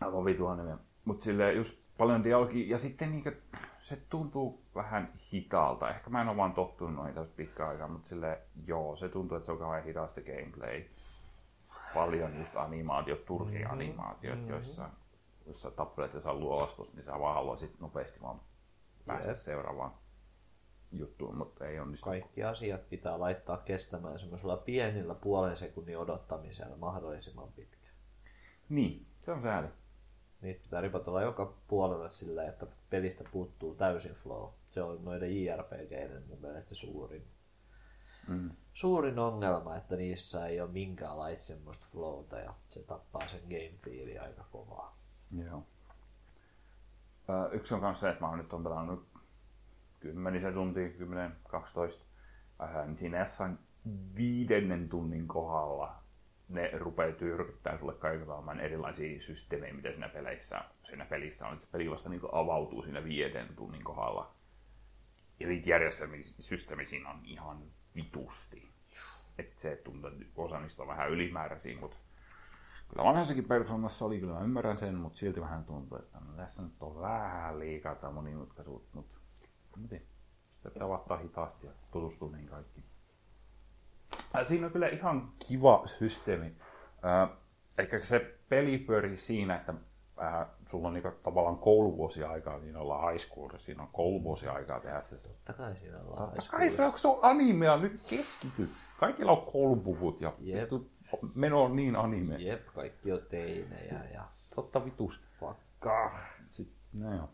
[0.00, 0.78] aivan vitu anime.
[1.04, 3.36] Mut sille just paljon dialogia ja sitten niinkö,
[3.78, 5.90] se tuntuu vähän hitaalta.
[5.90, 9.36] Ehkä mä en ole vaan tottunut noihin tässä pitkään aikaa, mutta sille joo, se tuntuu,
[9.36, 10.84] että se on kauhean hitaasti gameplay.
[11.94, 13.72] Paljon just animaatiot, turhia mm-hmm.
[13.72, 14.50] animaatiot, mm-hmm.
[14.50, 14.90] joissa,
[15.46, 18.40] joissa tappelet ja saa luolastus, niin sä vaan haluaisit nopeasti vaan
[19.06, 19.36] päästä Jep.
[19.36, 19.92] seuraavaan
[20.98, 22.04] juttuun, mutta ei onnistu.
[22.04, 27.94] Kaikki asiat pitää laittaa kestämään semmoisella pienillä puolen sekunnin odottamisella mahdollisimman pitkään.
[28.68, 29.68] Niin, se on sääli.
[30.40, 34.50] Niitä pitää ripotella joka puolelle silleen, että pelistä puuttuu täysin flow.
[34.70, 37.24] Se on noiden JRPGiden mun mielestä suurin,
[38.28, 38.50] Mm.
[38.74, 44.22] suurin ongelma, että niissä ei ole minkäänlaista semmoista flowta ja se tappaa sen game feelin
[44.22, 44.96] aika kovaa.
[45.44, 45.62] Joo.
[47.52, 49.06] Yksi on myös se, että mä oon nyt on pelannut
[50.04, 52.04] kymmenisen tuntia, 10, 12.
[52.62, 53.58] Äh, niin siinä jossain
[54.16, 55.94] viidennen tunnin kohdalla
[56.48, 61.60] ne rupeaa tyrkyttää sulle kaiken erilaisia systeemejä, mitä siinä peleissä, siinä pelissä on.
[61.60, 64.34] Se peli vasta niin avautuu siinä viiden tunnin kohdalla.
[65.40, 66.22] Ja niitä järjestelmiä,
[66.84, 67.62] siinä on ihan
[67.96, 68.68] vitusti.
[69.38, 71.96] Että se tuntuu, että osa niistä on vähän ylimääräisiä, mutta
[72.88, 76.62] Kyllä vanhassakin persoonassa oli, kyllä mä ymmärrän sen, mutta silti vähän tuntuu, että no, tässä
[76.62, 79.18] nyt on vähän liikaa tämä monimutkaisuutta, mutta
[79.82, 80.04] en tiedä.
[80.56, 82.84] Sitä pitää hitaasti ja tutustua niihin kaikkiin.
[84.36, 86.56] Äh, Siinä on kyllä ihan kiva systeemi.
[87.04, 87.36] Äh,
[87.78, 89.74] ehkä se peli pyörii siinä, että
[90.22, 94.80] äh, sulla on niinku tavallaan kouluvuosia aikaa, niin ollaan high school, siinä on kouluvuosia aikaa
[94.80, 95.16] tehdä se.
[95.28, 98.68] Totta kai siinä on Totta high kai se on, se on animea, nyt keskity.
[99.00, 100.70] Kaikilla on koulupuvut ja Jep.
[101.34, 102.36] meno on niin anime.
[102.36, 105.20] Jep, kaikki on teinejä ja Totta vitus.
[105.38, 106.18] fuckaa.
[106.48, 107.28] Sitten, no joo.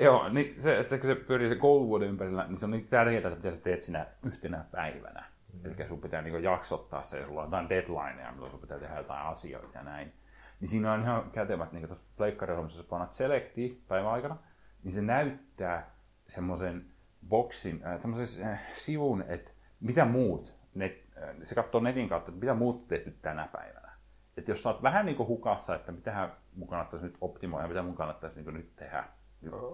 [0.00, 3.18] Joo, niin se, että kun se pyörii se kouluvuoden ympärillä, niin se on niin tärkeää,
[3.18, 5.24] että mitä sä teet sinä yhtenä päivänä.
[5.52, 5.66] Mm.
[5.66, 8.96] Eli sun pitää niin jaksottaa se, ja sulla on jotain deadlineja, milloin sun pitää tehdä
[8.96, 10.12] jotain asioita ja näin.
[10.60, 14.36] Niin siinä on ihan kätevät, niin tuossa pleikkarihommassa, jos panat selekti päivän aikana,
[14.84, 15.90] niin se näyttää
[16.28, 16.84] semmoisen
[17.28, 22.40] boksin, äh, semmoisen äh, sivun, että mitä muut, net, äh, se katsoo netin kautta, että
[22.40, 23.90] mitä muut tehty tänä päivänä.
[24.36, 27.82] että jos sä oot vähän niin kuin hukassa, että mitähän mun kannattaisi nyt optimoida, mitä
[27.82, 29.04] mun kannattaisi niin nyt tehdä,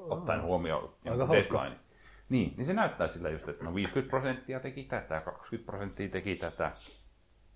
[0.09, 1.79] ottaen huomioon Aika deadline.
[2.29, 6.37] Niin, niin se näyttää sillä just, että no 50 prosenttia teki tätä, 20 prosenttia teki
[6.37, 6.73] tätä.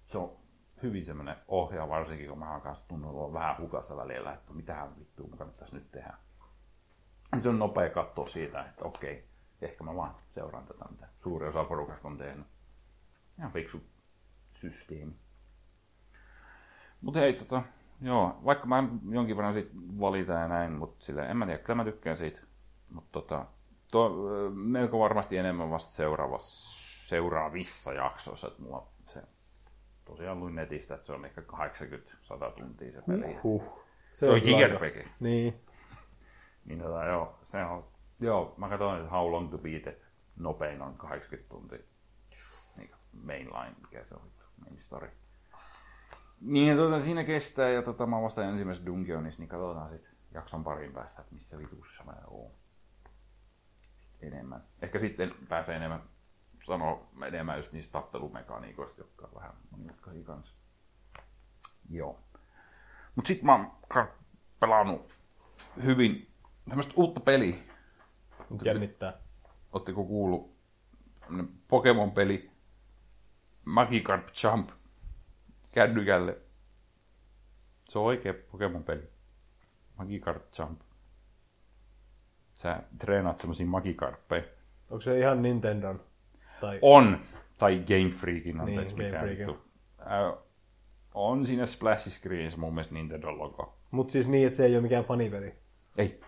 [0.07, 0.37] Se on
[0.83, 5.27] hyvin semmoinen ohjaa, varsinkin kun mä kanssa tunnu olla vähän hukassa välillä, että mitähän vittua
[5.27, 6.15] mun kannattaisi nyt tehdä.
[7.33, 9.25] Niin se on nopea katsoa siitä, että okei,
[9.63, 12.47] ehkä mä vaan seuraan tätä, mitä suuri osa porukasta on tehnyt.
[13.39, 13.83] Ihan fiksu
[14.51, 15.15] systeemi.
[17.01, 17.63] Mutta hei, tota,
[18.03, 19.71] joo, vaikka mä jonkin verran siitä
[20.01, 22.41] valitan ja näin, mutta sille en mä tiedä, kyllä mä tykkään siitä.
[22.91, 23.47] Mutta tota,
[23.93, 29.23] tuo, ö, melko varmasti enemmän vasta seuraavassa, seuraavissa jaksoissa, että mulla se
[30.05, 33.35] tosiaan luin netistä, että se on ehkä 80-100 tuntia se peli.
[33.43, 33.85] Huh.
[34.13, 34.99] Se, on kyllä Jigerpeki.
[34.99, 35.55] aika- Niin.
[36.65, 37.85] Niin tota, joo, se on,
[38.21, 41.79] joo, mä katsoin, että How Long to Beat It, nopein on 80 tuntia.
[42.79, 42.91] Niin
[43.25, 44.31] mainline, mikä se on,
[44.65, 45.11] main story.
[46.41, 50.65] Niin, tota, siinä kestää, ja tota, mä oon vasta ensimmäisessä Dungeonissa, niin katsotaan sitten jakson
[50.65, 52.51] parin päästä, että missä vitussa mä oon.
[54.21, 54.65] Enemmän.
[54.83, 56.03] Ehkä sitten pääsee enemmän
[56.67, 60.55] sanoa enemmän just niistä tappelumekaniikoista, jotka on vähän monimutkaisia kanssa.
[61.91, 62.21] Joo.
[63.15, 63.71] Mut sit mä oon
[64.61, 65.15] pelannut
[65.83, 66.31] hyvin
[66.69, 67.57] tämmöistä uutta peliä.
[68.65, 69.13] Jännittää.
[69.73, 70.57] Ootteko kuullut?
[71.69, 72.51] Pokemon-peli
[73.65, 74.71] Magikarp Jump
[75.73, 76.39] kännykälle.
[77.89, 79.03] Se on oikea Pokemon-peli.
[79.97, 80.81] Magikarp Jump.
[82.55, 84.43] Sä treenaat semmosia Magikarppeja.
[84.91, 86.05] Onko se ihan Nintendon?
[86.61, 86.79] Tai...
[86.83, 87.21] On,
[87.59, 89.47] tai Game Freakin, anteeksi, Niin, mikä Game Freakin.
[89.47, 89.65] vittu.
[90.01, 90.45] Äh,
[91.15, 93.79] on siinä splash screenissä mun mielestä Nintendo logo.
[93.91, 95.55] Mut siis niin, että se ei ole mikään fanipeli.
[95.99, 96.21] Ei,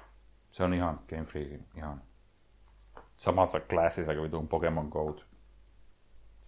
[0.51, 2.03] se on ihan Game Freakin, ihan
[3.14, 5.16] samassa classissa kuin vitun Pokemon Go.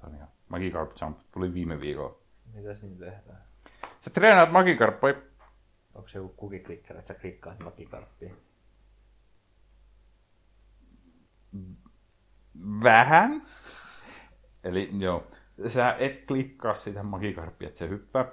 [0.00, 2.23] Se on ihan Magikarp Jump, tuli viime viikolla.
[2.54, 3.44] Mitäs niin tehdään?
[4.00, 5.14] Sä treenaat Magikarppeja,
[5.94, 8.36] Onko se joku kukiklikkari, että sä klikkaat makikarppiin?
[12.82, 13.42] vähän.
[14.64, 15.26] Eli joo,
[15.66, 18.26] sä et klikkaa sitä Magikarppia, että se hyppää,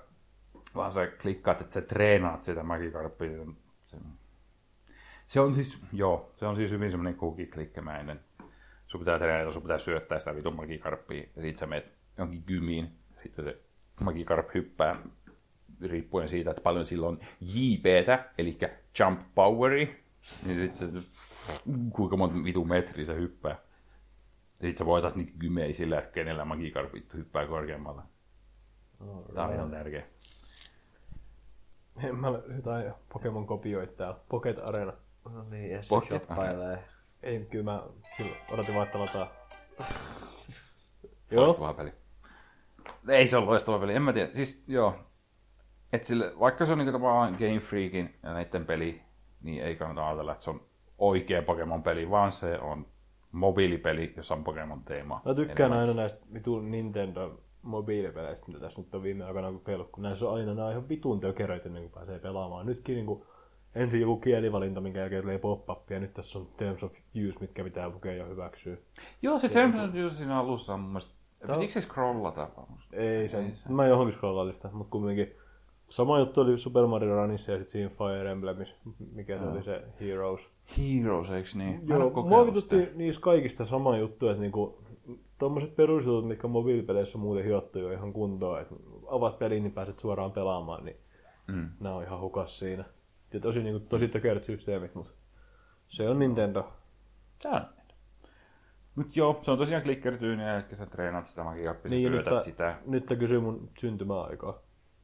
[0.75, 3.29] vaan sä klikkaat, että sä treenaat sitä Magikarppia.
[3.83, 3.97] Se,
[5.27, 8.19] se on siis, joo, se on siis hyvin semmoinen kukiklikkemäinen.
[8.87, 12.91] Sun pitää treenata, sun pitää syöttää sitä vitun Magikarppia, ja sit sä meet jonkin gymiin,
[13.23, 13.61] sitten se
[13.99, 14.95] Magikarp hyppää,
[15.81, 18.57] riippuen siitä, että paljon sillä on JPtä, eli
[18.99, 20.03] jump poweri,
[20.45, 20.87] niin sit se,
[21.89, 23.59] kuinka monta vitun metriä se hyppää.
[24.59, 28.03] Ja sit sä voitat niitä gymejä sillä, että kenellä Magikarp vittu hyppää korkeammalla.
[29.35, 30.03] Tää on ihan tärkeä.
[32.03, 34.19] En mä ole jotain Pokemon kopioita täällä.
[34.29, 34.93] Pocket Arena.
[35.29, 36.83] No niin, ja se Pocket shoppailee.
[37.23, 37.83] Ei, kyllä mä
[38.17, 39.31] silloin odotin vaan, että lataa.
[41.31, 41.45] Joo.
[41.45, 41.93] Loistava peli.
[43.09, 44.29] Ei se ole loistava peli, en mä tiedä.
[44.33, 44.95] Siis joo,
[45.93, 49.01] et sille, vaikka se on niinku tavallaan Game Freakin ja näiden peli,
[49.43, 50.61] niin ei kannata ajatella, että se on
[50.97, 52.85] oikea Pokemon-peli, vaan se on
[53.31, 55.21] mobiilipeli, jossa on Pokemon-teema.
[55.25, 55.79] Mä tykkään Enemmän.
[55.79, 60.35] aina näistä vitun Nintendo mobiilipeleistä, mitä tässä nyt on viime aikoina pelannut, kun näissä on
[60.35, 62.65] aina nämä ihan vitun tökeröitä ennen kuin pääsee pelaamaan.
[62.65, 63.23] Nytkin niin kuin,
[63.75, 66.93] ensin joku kielivalinta, minkä jälkeen tulee pop-up, ja nyt tässä on Terms of
[67.27, 68.77] Use, mitkä pitää lukea ja hyväksyä.
[69.21, 71.20] Joo, se Terms of Use siinä alussa on mun mielestä...
[71.47, 72.49] Tää Pitikö se scrollata?
[72.93, 73.69] Ei se, Ei se.
[73.69, 75.35] mä johonkin scrollailista, mutta kumminkin.
[75.89, 78.75] Sama juttu oli Super Mario Runissa ja sitten siinä Fire Emblemissa,
[79.13, 80.49] mikä se oli se Heroes.
[80.77, 81.87] Heroes, eikö niin?
[81.87, 84.83] Joo, oo mua vitutti niissä kaikista sama juttu, että niinku,
[85.37, 88.75] tommoset perusjutut, mitkä mobiilipeleissä on muuten hiottu jo ihan kuntoon, että
[89.09, 90.97] avaat pelin, niin pääset suoraan pelaamaan, niin
[91.47, 91.69] Mm.
[91.79, 92.83] nämä on ihan hukas siinä.
[93.33, 95.11] Ja tosi, niinku, tosi tökerät systeemit, mutta
[95.87, 96.67] se on Nintendo.
[97.43, 97.61] Tää on.
[98.95, 102.43] Mut joo, se on tosiaan klikkerityyniä, eli sä treenaat sitä magikarppia, niin, Niin, syötät nyt,
[102.43, 102.75] sitä.
[102.85, 104.59] nyt tää kysyy mun syntymäaikaa,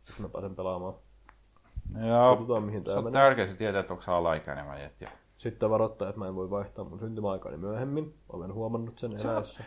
[0.07, 0.93] jos mä pääsen pelaamaan.
[2.07, 3.21] Joo, Katsotaan, mihin tää se on menee.
[3.21, 5.01] tärkeää tietää, että onko sä alaikäinen vai et.
[5.01, 5.09] Ja...
[5.37, 8.13] Sitten varoittaa, että mä en voi vaihtaa mun syntymäaikaani myöhemmin.
[8.29, 9.63] Olen huomannut sen eläessä.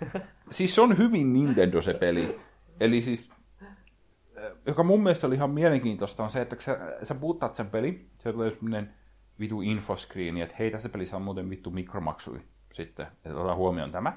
[0.50, 2.40] Siis se on hyvin Nintendo se peli.
[2.80, 3.30] Eli siis,
[3.62, 7.70] äh, joka mun mielestä oli ihan mielenkiintoista, on se, että kun sä, sä boottaat sen
[7.70, 8.94] peli, se tulee semmoinen
[9.40, 12.40] vitu infoscreeni, että hei, tässä pelissä on muuten vittu mikromaksui
[12.72, 14.12] sitten, että otetaan huomioon tämä.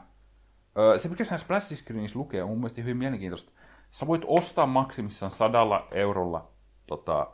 [0.78, 3.52] Öö, se, mikä siinä splash screenissä lukee, on mun mielestä hyvin mielenkiintoista.
[3.92, 6.52] Sä voit ostaa maksimissaan sadalla eurolla
[6.88, 7.28] tota,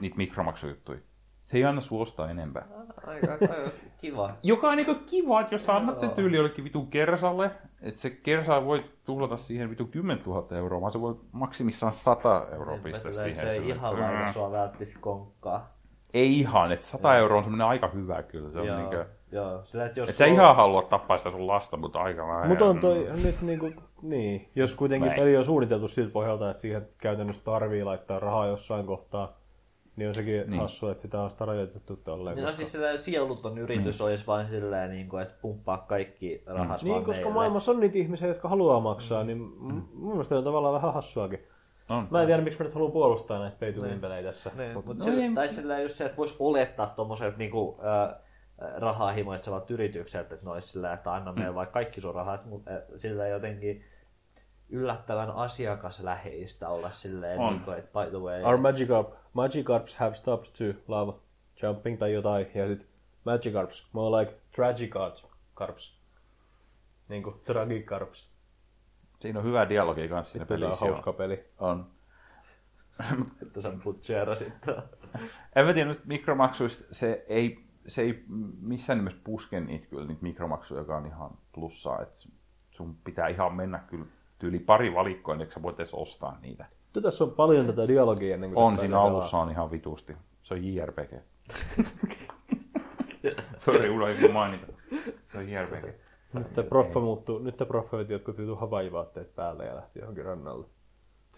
[0.00, 0.98] niitä mikromaksujuttuja.
[1.44, 2.66] Se ei anna sua ostaa enempää.
[3.06, 3.54] Aika, aika
[4.00, 4.34] kiva.
[4.42, 7.50] Joka on niinku kiva, että jos sä annat sen tyyli jollekin vitun kersalle,
[7.82, 12.46] että se kersa voi tuhlata siihen vitun 10 000 euroa, vaan se voi maksimissaan 100
[12.52, 13.38] euroa pistää Että siihen.
[13.38, 15.78] Se ei ihan lailla sua välttämättä konkkaa.
[16.14, 18.50] Ei ihan, että 100 euroa on semmoinen aika hyvä kyllä.
[18.50, 18.78] Se on Joo.
[18.78, 21.98] niinkö, Joo, sillä, että jos Et sä sulla- ihan halua tappaa sitä sun lasta, mutta
[22.02, 22.48] aika vähän.
[22.48, 23.70] Mutta on toi nyt niinku,
[24.02, 25.20] niin, jos kuitenkin Näin.
[25.20, 29.38] peli on suunniteltu siltä pohjalta, että siihen käytännössä tarvii laittaa rahaa jossain kohtaa,
[29.96, 30.50] niin on sekin Niin.
[30.50, 30.60] niin.
[30.60, 32.36] hassua, että sitä on sitä rajoitettu tolleen.
[32.36, 36.92] Niin, no siis sieluton yritys olisi vain silleen, niin kuin, että pumppaa kaikki rahas Niin,
[36.92, 37.34] vaan koska meille.
[37.34, 39.82] maailmassa on niitä ihmisiä, jotka haluaa maksaa, niin mm.
[39.94, 41.38] mun mielestä on tavallaan vähän hassuakin.
[41.88, 42.08] On.
[42.10, 44.50] Mä en tiedä, miksi mä nyt haluan puolustaa näitä pay to win pelejä tässä.
[44.56, 47.78] Niin, Mut- mutta no no, ei, tai sillä just se, että voisi olettaa tuommoiselta niinku,
[48.10, 48.14] äh,
[48.76, 52.70] rahaa himoitsevat yritykseltä, että ne olisi sillä, että anna meille vaikka kaikki sun rahat, mutta
[52.70, 53.84] äh, sillä jotenkin
[54.68, 57.52] yllättävän asiakasläheistä olla silleen, On.
[57.52, 61.18] niin kuin, että by the way, Our Magikarp, Magikarps have stopped to love
[61.62, 62.88] jumping tai jotain, ja sit
[63.24, 65.26] Magikarps, more like Tragikarps.
[65.54, 65.98] Karps.
[67.08, 68.28] Niinku Tragikarps.
[69.20, 70.86] Siinä on hyvä dialogi kanssa siinä Peli on pelissä.
[70.86, 70.94] joo.
[70.94, 71.44] hauska peli.
[71.58, 71.86] On.
[73.42, 74.52] että sä butcherasit.
[75.56, 78.24] En mä tiedä, mikromaksuista se ei, se ei
[78.60, 82.02] missään nimessä puske niitä kyllä, niitä mikromaksuja, joka on ihan plussaa.
[82.02, 82.28] Et
[82.70, 84.04] sun pitää ihan mennä kyllä
[84.38, 86.66] tyyli pari valikkoa, niin sä voit edes ostaa niitä.
[87.02, 89.06] Tässä on paljon tätä dialogia ennen kuin On, siinä pelaa.
[89.06, 90.16] alussa on ihan vitusti.
[90.42, 91.12] Se on JRPG.
[93.56, 94.66] Sori, unohdin mainita.
[95.26, 95.84] Se on JRPG.
[96.32, 100.24] Nyt te proffa muuttuu, nyt te proffa veti jotkut vitu havaivaatteet päälle ja lähti johonkin
[100.24, 100.66] rannalle.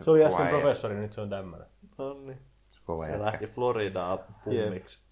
[0.04, 1.66] Se oli äsken professori, nyt se on tämmönen.
[1.98, 2.38] no niin.
[2.68, 5.04] Se Se lähti Floridaan pummiksi.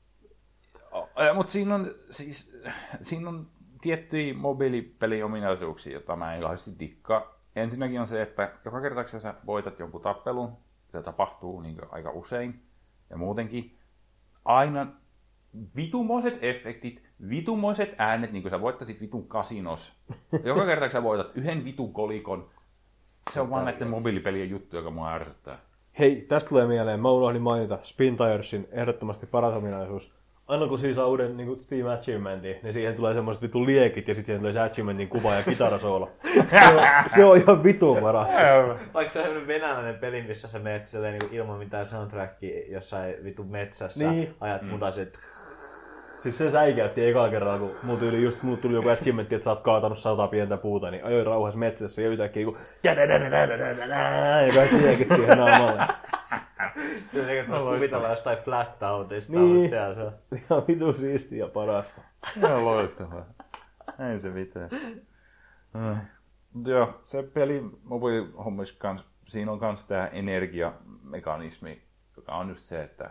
[1.35, 2.63] Mutta siinä on, siis,
[3.03, 3.47] siinä on
[3.81, 7.39] tiettyjä mobiilipeliominaisuuksia, joita mä en kauheasti dikkaa.
[7.57, 10.53] Ensinnäkin on se, että joka kerta kun sä voitat jonkun tappelun,
[10.93, 12.63] se tapahtuu niin aika usein,
[13.11, 13.79] ja muutenkin
[14.45, 14.87] aina
[15.77, 19.93] vitumoiset efektit, vitumoiset äänet, niin kuin sä voittasit vitun kasinos.
[20.45, 22.51] Joka kerta kun sä voitat yhden vitun kolikon,
[23.33, 25.59] se on vaan näiden mobiilipelien juttu, joka mua ärsyttää.
[25.99, 30.18] Hei, tästä tulee mieleen, mä unohdin mainita Spin Tiresin ehdottomasti paras ominaisuus.
[30.49, 34.15] Aina kun siinä saa uuden niin Steam Achievementin, niin siihen tulee semmoiset vitun liekit ja
[34.15, 36.11] sitten siihen tulee se Achievementin kuva ja kitarasoolo.
[36.51, 38.29] se, on, se on ihan vitun paras.
[38.95, 43.47] Vaikka se on venäläinen peli, missä sä menet silleen, niin ilman mitään soundtrackia jossain vitun
[43.51, 44.35] metsässä, Niin.
[44.41, 44.69] ajat mm.
[44.69, 45.19] mudasit.
[46.21, 49.51] Siis se säikäytti ekaa kerralla, kun mulla tuli, just, mulla tuli joku achievementti, että sä
[49.51, 52.57] oot kaatanut sata pientä puuta, niin ajoin rauhassa metsässä ja yhtäkkiä kun
[54.47, 55.87] ja kaikki liekit siihen naamalle.
[57.13, 59.43] Se on että kuvitella jostain flat outista, Niin.
[59.57, 60.13] mutta siellä se on.
[60.33, 62.01] Ihan vitun siistiä ja parasta.
[62.37, 63.27] Ihan loistavaa.
[64.13, 64.71] Ei se mitään.
[66.53, 71.83] Mut Joo, se peli mobiilihommissa kans, siinä on kans tää energiamekanismi,
[72.17, 73.11] joka on just se, että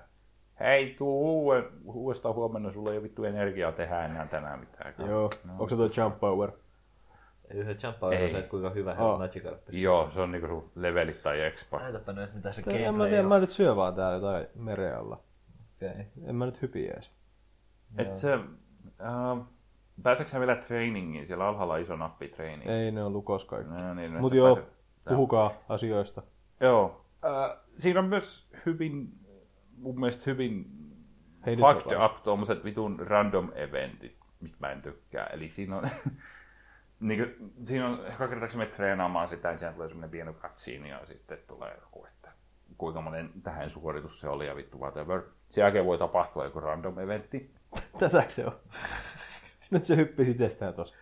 [0.60, 4.93] hei, tuu uue, uudestaan huomenna, sulla ei ole vittu energiaa tehdä enää tänään mitään.
[5.08, 5.30] Joo.
[5.45, 5.51] No.
[5.53, 6.51] Onko se tuo Jump Power?
[7.53, 8.26] Yhden jumpa Ei.
[8.26, 9.01] on se, että kuinka hyvä Oh.
[9.14, 9.20] oh.
[9.20, 9.62] Magikarp.
[9.70, 11.80] Joo, se on niinku sun levelit tai expa.
[11.80, 13.30] Näytäpä nyt, mitä se En mä gameplay tiedä, on.
[13.30, 15.20] mä nyt syö vaan täällä jotain meren alla.
[15.76, 16.03] Okay.
[16.26, 17.12] En mä nyt hypiä edes.
[17.97, 19.45] Et se, äh,
[20.03, 21.28] pääseekö sä vielä trainingiin?
[21.28, 22.70] Siellä alhaalla on iso nappi training.
[22.70, 23.74] Ei ne on lukos kaikki.
[23.74, 24.74] No, niin, Mut joo, pääset-
[25.10, 26.22] puhukaa asioista.
[26.60, 27.05] Joo.
[27.26, 29.10] Äh, siinä on myös hyvin,
[29.78, 30.65] mun mielestä hyvin
[31.45, 35.25] Hei, nyt fucked up tuommoiset vitun random eventit, mistä mä en tykkää.
[35.25, 35.89] Eli siinä on,
[36.99, 40.34] niin kuin, siinä on, joka kerta kun menet treenaamaan sitä, niin siellä tulee semmoinen pieni
[40.34, 42.32] katsiini ja sitten tulee joku, että
[42.78, 45.21] kuinka monen tähän suoritus se oli ja vittu whatever.
[45.45, 47.51] Sen jälkeen voi tapahtua joku random eventti.
[47.99, 48.59] Tätäkö se on?
[49.71, 50.95] Nyt se hyppisi itsestään tossa.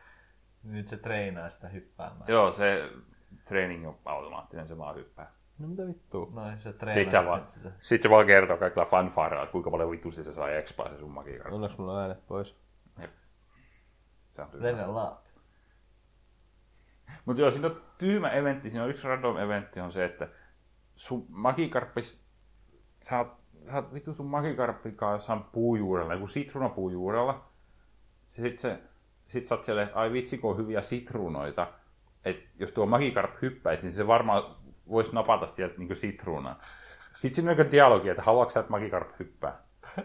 [0.63, 2.25] Nyt se treenaa sitä hyppäämään.
[2.27, 2.89] Joo, se
[3.45, 5.31] training on automaattinen, se vaan hyppää.
[5.59, 6.29] No mitä vittua?
[6.33, 7.71] Noin, se treenaa Sitten se, vaan, sitä.
[7.79, 11.11] sit se vaan kertoo kaikilla fanfareilla, että kuinka paljon vittu se saa expaa se sun
[11.11, 11.49] magiikka.
[11.49, 12.55] Onneksi mulla on äänet pois.
[14.35, 15.17] Se on tyhmä.
[17.25, 20.27] Mutta joo, siinä on tyhmä eventti, siinä on yksi random eventti on se, että
[20.95, 22.21] sun magikarppis,
[23.03, 23.27] sä oot,
[23.63, 27.45] sä oot vittu sun magikarppikaan jossain puujuurella, joku sitruunapuujuurella.
[28.27, 28.79] Sitten se,
[29.27, 31.67] sit sä oot siellä, että ai vitsi kun on hyviä sitruunoita,
[32.25, 34.55] että jos tuo magikarp hyppäisi, niin se varmaan
[34.89, 36.59] voisi napata sieltä niin sitruunaa.
[37.13, 39.57] Sitten siinä on joku dialogi, että haluatko että magikarp hyppää?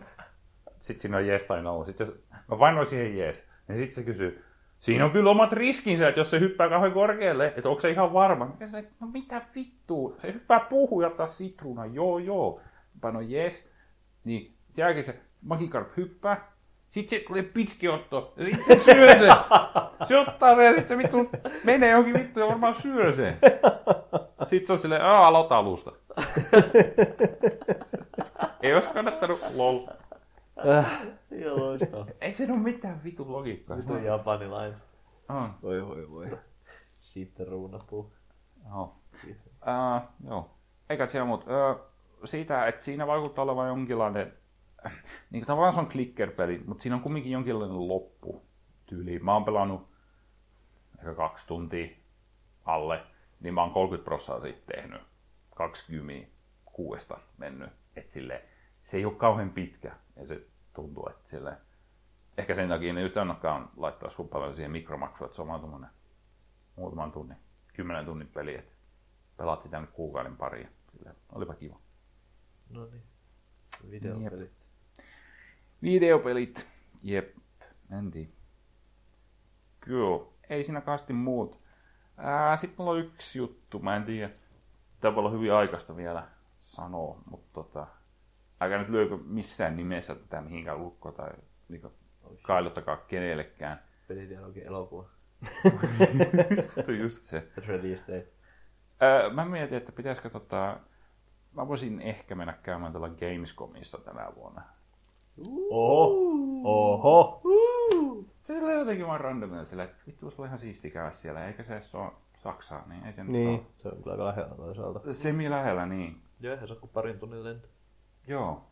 [0.79, 1.85] Sitten siinä on yes tai no.
[1.85, 2.17] Sitten jos
[2.49, 4.45] mä painoin siihen yes, niin sitten se kysyy,
[4.79, 8.13] siinä on kyllä omat riskinsä, että jos se hyppää kauhean korkealle, että onko se ihan
[8.13, 8.57] varma.
[8.59, 12.61] Sanoin, että no mitä vittua, se hyppää puuhun ja sitruuna, joo joo.
[12.95, 13.71] Mä painoin yes,
[14.25, 16.53] niin sen jälkeen se Magikarp hyppää,
[16.91, 19.33] sitten se tulee pitkiotto, ja sitten se syö sen.
[20.05, 21.31] Se ottaa sen ja sitten se vittu
[21.65, 23.39] menee johonkin vittu ja varmaan syö sen.
[24.47, 25.93] Sitten se on silleen, aa, aloita alusta.
[28.63, 29.87] Ei olisi kannattanut lol.
[31.43, 32.07] Joo, loistava.
[32.21, 33.77] Ei se ole mitään vitun logiikkaa.
[33.77, 34.77] Vitu japanilainen.
[35.29, 35.55] On.
[35.63, 36.39] Voi voi voi.
[36.99, 38.13] Sitten ruunapuu.
[38.69, 38.97] Joo.
[39.27, 40.51] Uh, joo.
[40.91, 41.45] Eikä siellä muut.
[41.45, 41.81] Uh,
[42.25, 44.33] siitä, että siinä vaikuttaa olevan jonkinlainen,
[45.31, 48.43] niin kuin tavallaan se on clicker-peli, mutta siinä on kumminkin jonkinlainen loppu.
[48.87, 49.19] tyyli.
[49.19, 49.89] Mä oon pelannut
[50.99, 51.89] ehkä kaksi tuntia
[52.65, 53.07] alle,
[53.41, 55.03] niin mä oon 30 prosenttia siitä tehnyt.
[55.55, 57.09] 26
[57.39, 57.71] mennyt.
[57.97, 58.45] Et sille,
[58.83, 59.97] se ei ole kauhean pitkä.
[60.17, 61.57] Ja se tuntuu, että sille,
[62.39, 65.61] ehkä sen takia ne just annokkaan laittaa sun paljon siihen mikromaksua, että se on vaan
[65.61, 65.91] tommonen
[66.77, 67.37] muutaman tunnin,
[67.73, 68.73] kymmenen tunnin peli, että
[69.37, 70.69] pelaat sitä nyt kuukauden pari.
[70.93, 71.81] Sille, olipa kiva.
[72.71, 73.03] No niin.
[73.91, 74.60] Videopelit.
[75.83, 76.67] Videopelit,
[77.03, 77.37] jep,
[77.89, 78.33] mentiin.
[79.81, 81.61] Kyllä, ei siinä kasti muut.
[82.57, 84.31] Sitten mulla on yksi juttu, mä en tiedä,
[85.01, 86.27] tämä voi olla hyvin aikaista vielä
[86.59, 87.87] sanoa, mutta tota,
[88.61, 91.31] älkää nyt lyökö missään nimessä tätä mihinkään lukko tai
[91.69, 91.83] niin
[92.43, 93.83] kailottakaa kenellekään.
[94.09, 95.09] Pelidialogin elokuva.
[96.87, 97.49] Tuo just se.
[97.57, 98.33] Release date.
[99.03, 100.81] Öö, mä mietin, että pitäisikö tota,
[101.53, 104.63] mä voisin ehkä mennä käymään tuolla Gamescomissa tänä vuonna.
[105.71, 106.15] Oho.
[106.65, 107.43] Oho.
[108.41, 111.63] Se oli jotenkin vaan randomilla sillä, että vittu, se oli ihan siisti käydä siellä, eikä
[111.63, 113.61] se edes ole Saksaa, niin ei se Niin, ole.
[113.79, 115.13] se on kyllä aika lähellä toisaalta.
[115.13, 116.23] Semi lähellä, niin.
[116.41, 117.69] Joo, eihän se ole kuin parin tunnin lento.
[118.29, 118.65] Joo.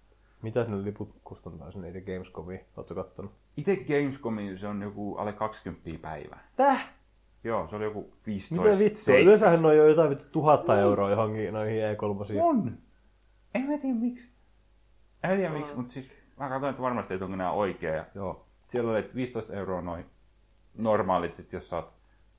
[0.42, 2.60] Mitä ne liput kustantaa sinne itse Gamescomiin?
[2.76, 3.32] Ootko kattonut?
[3.56, 6.48] Itse Gamescomiin se on joku alle 20 päivää.
[6.56, 6.92] Täh?
[7.44, 8.54] Joo, se oli joku 15.
[8.54, 8.78] Mitä vittua?
[8.78, 9.20] seitsemän.
[9.22, 12.42] Yleensähän on jo jotain vittu tuhatta euroa johonkin noihin E3.
[12.42, 12.78] On.
[13.54, 14.30] En mä tiedä miksi.
[15.22, 17.94] En tiedä miksi, mutta siis mä katsoin, että varmasti että onko nämä oikea.
[17.94, 18.46] Ja, joo.
[18.68, 20.06] Siellä oli että 15 euroa noin
[20.78, 21.92] normaalit, sit, jos sä oot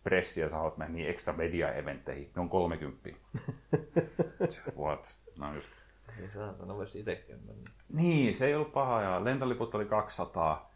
[0.04, 2.32] pressi ja sä haluat mennä niin extra media eventteihin.
[2.36, 3.10] Ne on 30.
[4.82, 5.18] What?
[5.38, 5.70] No just.
[6.18, 7.64] Niin saatana voisi itsekin mennä.
[7.94, 10.72] Niin, se ei ollut paha ja lentoliput oli 200.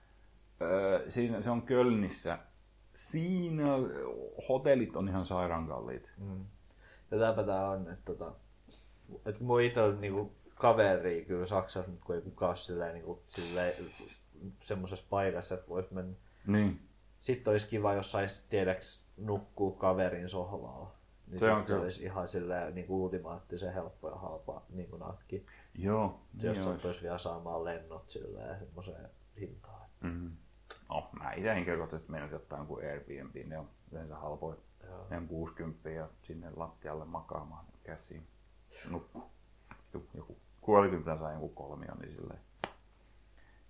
[0.61, 2.38] Öö, siinä, se on Kölnissä.
[2.95, 3.65] Siinä
[4.49, 6.11] hotellit on ihan sairaan kalliit.
[7.11, 8.32] Ja tämäpä tää on, että tota,
[9.26, 10.32] että kun mun itse niinku
[10.64, 13.74] kaveri kyllä Saksassa, mutta kun ei kukaan ole silleen, niinku, silleen
[14.61, 16.16] semmoisessa paikassa, että vois mennä.
[16.47, 16.80] Niin.
[17.22, 20.91] Sitten olisi kiva, jos sais tiedäks nukkuu kaverin sohvalla.
[21.28, 24.99] Niin Se se, on se olisi ihan silleen niin ultimaattisen helppo ja halpa niin kuin
[24.99, 25.45] nakki.
[25.74, 26.20] Joo.
[26.34, 29.09] Niin jos niin sattuisi vielä saamaan lennot silleen semmoiseen
[29.39, 29.89] hintaan.
[30.01, 30.32] Mm.
[30.89, 34.57] No, mä itse henkilökohtaisesti meinasin ottaa jonkun Airbnb, ne on yleensä halpoja.
[35.09, 38.28] Ne on 60 ja sinne lattialle makaamaan käsiin.
[38.91, 39.24] Nukku.
[39.93, 42.39] Joku, joku kuolikymmentä saa joku kolmion, niin silleen.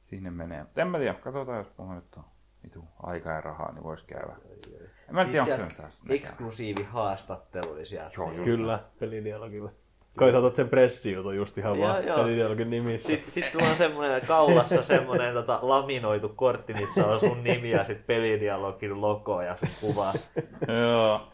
[0.06, 0.64] Sinne menee.
[0.64, 2.24] Mutta en mä tiedä, katsotaan jos mulla nyt on
[2.64, 4.36] vitu aikaa ja rahaa, niin vois käydä.
[5.10, 8.12] En mä tiedä, onko se nyt taas eksklusiivi haastattelu sieltä.
[8.18, 9.72] Joo, just Kyllä, pelidialogilla.
[10.18, 12.18] Kai sä otat sen pressijutun just ihan Joo, vaan joo.
[12.18, 13.08] pelidialogin nimissä.
[13.08, 17.84] Sitten sit sulla on semmoinen kaulassa semmoinen tota, laminoitu kortti, missä on sun nimi ja
[17.84, 20.14] sit pelidialogin logo ja sun kuva.
[20.68, 21.28] Joo.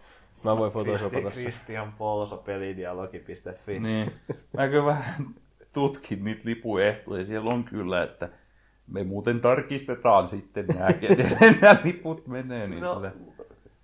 [0.44, 1.52] Mä voin photoshopata Kristi, sen.
[1.52, 3.80] Christian Polso, pelidialogi.fi.
[3.80, 4.12] Niin.
[4.58, 5.26] Mä kyllä vähän
[5.74, 7.26] tutkin niitä lipuehtoja.
[7.26, 8.30] Siellä on kyllä, että
[8.88, 12.68] me muuten tarkistetaan sitten nämä, kenelle nämä liput menee.
[12.68, 13.12] Niin No, sille-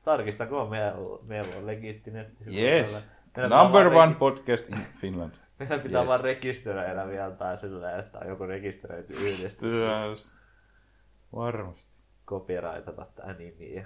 [0.04, 0.94] tarkistakoon, meillä,
[1.30, 2.44] meillä on legiitti netti.
[2.62, 3.08] Yes.
[3.38, 5.32] Meillä Number one podcast in Finland.
[5.32, 6.10] Reki- meidän pitää Yes.
[6.10, 9.74] vaan rekisteröidä vielä tai silleen, että on joku rekisteröity yhdistys.
[10.10, 10.32] Just.
[11.36, 11.92] Varmasti.
[12.28, 13.86] Copyrightata tää nimi.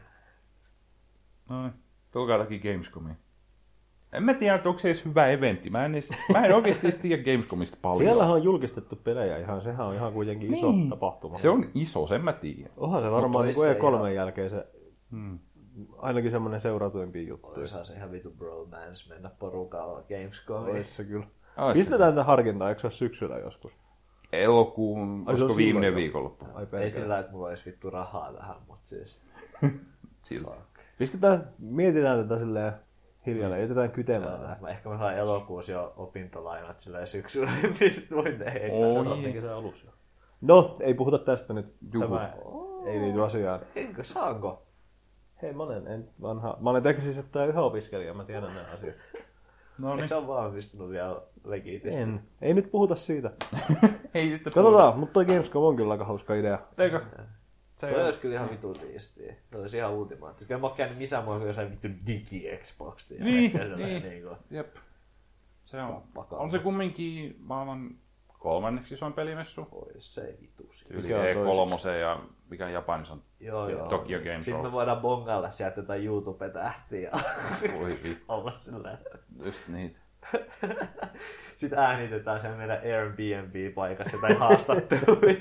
[1.52, 1.74] No niin.
[2.12, 3.18] Tulkaa takia Gamescomiin.
[4.14, 5.70] En mä tiedä, että onko se edes hyvä eventti.
[5.70, 8.03] Mä en, edes, mä en oikeasti edes tiedä Gamescomista paljon.
[8.03, 10.89] Siellähän on julkistettu pelejä ihan, sehän on ihan kuitenkin iso Niin.
[10.89, 11.38] tapahtuma.
[11.38, 12.72] Se on iso, sen mä tiedän.
[12.78, 14.68] Onhan se varmaan niin toissa kuin E3 ihan- jälkeen se
[15.12, 15.39] Hmm.
[15.97, 17.57] ainakin semmoinen seuratuimpia juttuja.
[17.60, 20.76] Olisihan se ihan vitu bromance mennä porukalla Gamescomiin.
[20.76, 21.26] Olisi se kyllä.
[21.57, 21.74] Ois.
[21.78, 23.72] Pistetään tätä harkintaa, eikö se ole syksyllä joskus?
[24.34, 26.45] Elokuun, Ai, olisiko viimeinen viikonloppu?
[26.53, 29.20] Ai Ei sillä, että mulla olisi vittu rahaa tähän, mutta siis...
[30.22, 30.51] Siltä.
[30.97, 32.74] Pistetään, mietitään tätä silleen
[33.26, 34.57] hiljalleen, jätetään kytemään tää.
[34.61, 38.74] Mä ehkä mä saan elokuussa jo opintolainat silleen syksyllä, niin voin tehdä.
[38.74, 39.41] Oi.
[39.41, 39.91] se alussa jo.
[40.41, 41.76] No, ei puhuta tästä nyt.
[41.93, 42.07] Juhu.
[42.07, 42.34] Tämä
[42.86, 43.59] ei liity asiaan.
[43.76, 44.65] Enkö saanko?
[45.41, 48.95] Hei, mä olen, en, vanha, mä olen teknisissä että yhä opiskelija, mä tiedän nämä asiat.
[49.78, 50.09] No Eikö niin.
[50.09, 51.97] se ole vahvistunut vielä legitisti?
[51.97, 52.22] En.
[52.41, 53.32] Ei nyt puhuta siitä.
[54.13, 56.59] Ei sitten Katsotaan, mutta toi Gamescom on kyllä aika hauska idea.
[56.78, 57.01] Eikö?
[57.80, 58.05] Se Toi on.
[58.05, 59.36] olisi kyllä ihan vitun siistiä.
[59.51, 60.47] Se olisi ihan ultimaattista.
[60.47, 63.19] Kyllä mä oon käynyt missään muualla kuin jossain vittu digi-Xbox.
[63.23, 64.03] Niin, sellainen niin.
[64.03, 64.75] niinku- Jep.
[65.65, 66.03] Se on.
[66.13, 66.41] Pakala.
[66.41, 67.95] On se kumminkin maailman
[68.39, 69.67] kolmanneksi isoin pelimessu.
[69.71, 70.69] Ois se vitu.
[70.89, 71.25] Yli Mikä on
[71.86, 72.19] E3 ja
[72.49, 73.23] mikä Japanissa on.
[73.39, 73.88] Joo, joo.
[73.88, 74.63] Tokyo Game Sitten Show.
[74.65, 77.19] me voidaan bongailla sieltä jotain YouTube-tähtiä ja
[77.80, 78.25] Voi vittu.
[78.34, 78.97] olla silleen.
[79.45, 79.99] Just niitä.
[81.57, 85.36] Sitten äänitetään sen meidän Airbnb-paikassa tai haastatteluja.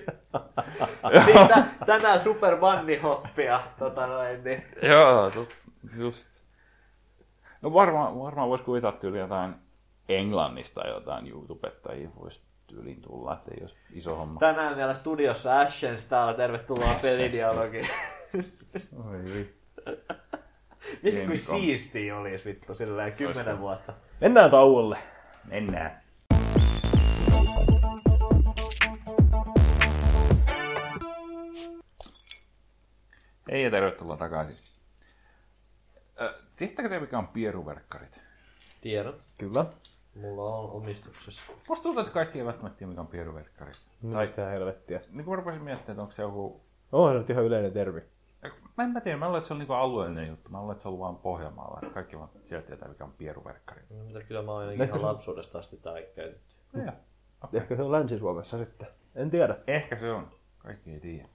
[1.24, 3.60] Siitä, tänään Super Bunny Hoppia.
[3.78, 4.64] Tota noin, niin.
[4.82, 5.32] Joo,
[5.98, 6.42] just.
[7.62, 9.54] No varmaan, varmaan voisi kuvitella tyyli jotain
[10.08, 14.40] Englannista jotain YouTubettajia voisi tyyliin tulla, että olisi iso homma.
[14.40, 16.34] Tänään meillä studiossa Ashens täällä.
[16.34, 17.88] Tervetuloa pelidialogiin.
[19.04, 19.82] Oi vittu.
[21.04, 23.94] Vittu kuin siistiä olisi vittu silleen kymmenen vuotta.
[24.20, 24.98] Mennään tauolle.
[25.44, 26.02] Mennään.
[33.50, 34.56] Hei ja tervetuloa takaisin.
[36.56, 38.20] Tiedättekö te mikä on pieruverkkarit?
[38.80, 39.14] Tiedon.
[39.38, 39.64] Kyllä.
[40.14, 41.42] Mulla on omistuksessa.
[41.68, 43.88] Musta tuntuu, että kaikki ei välttämättä tiedä mikä on pieruverkkarit.
[44.02, 45.00] Mitä helvettiä.
[45.10, 46.60] Niin kun mä rupesin miettimään, että onko se joku...
[46.92, 48.00] Onhan se nyt ihan yleinen termi.
[48.78, 50.50] Mä en mä tiedä, mä luulen, että se on niinku alueellinen juttu.
[50.50, 51.78] Mä luulen, että se on vaan Pohjanmaalla.
[51.82, 53.82] Että kaikki vaan sieltä tietää, mikä on pieruverkkari.
[53.90, 56.54] No, mitä kyllä mä oon ainakin Ehkä ihan se- lapsuudesta asti tää käytetty.
[56.86, 56.92] Ja.
[57.52, 58.88] Ehkä se on Länsi-Suomessa sitten.
[59.14, 59.56] En tiedä.
[59.66, 60.30] Ehkä se on.
[60.58, 61.28] Kaikki ei tiedä.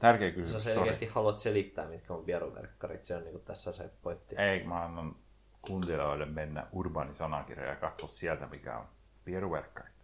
[0.00, 3.04] Tärkeä Sä kysymys, selkeästi haluat selittää, mitkä on vieruverkkarit.
[3.04, 4.34] Se on niinku tässä se pointti.
[4.38, 5.16] Ei, mä annan
[5.62, 8.86] kuuntelijoille mennä urbaani sanakirja ja katsoa sieltä, mikä on
[9.24, 9.94] pieruverkkarit,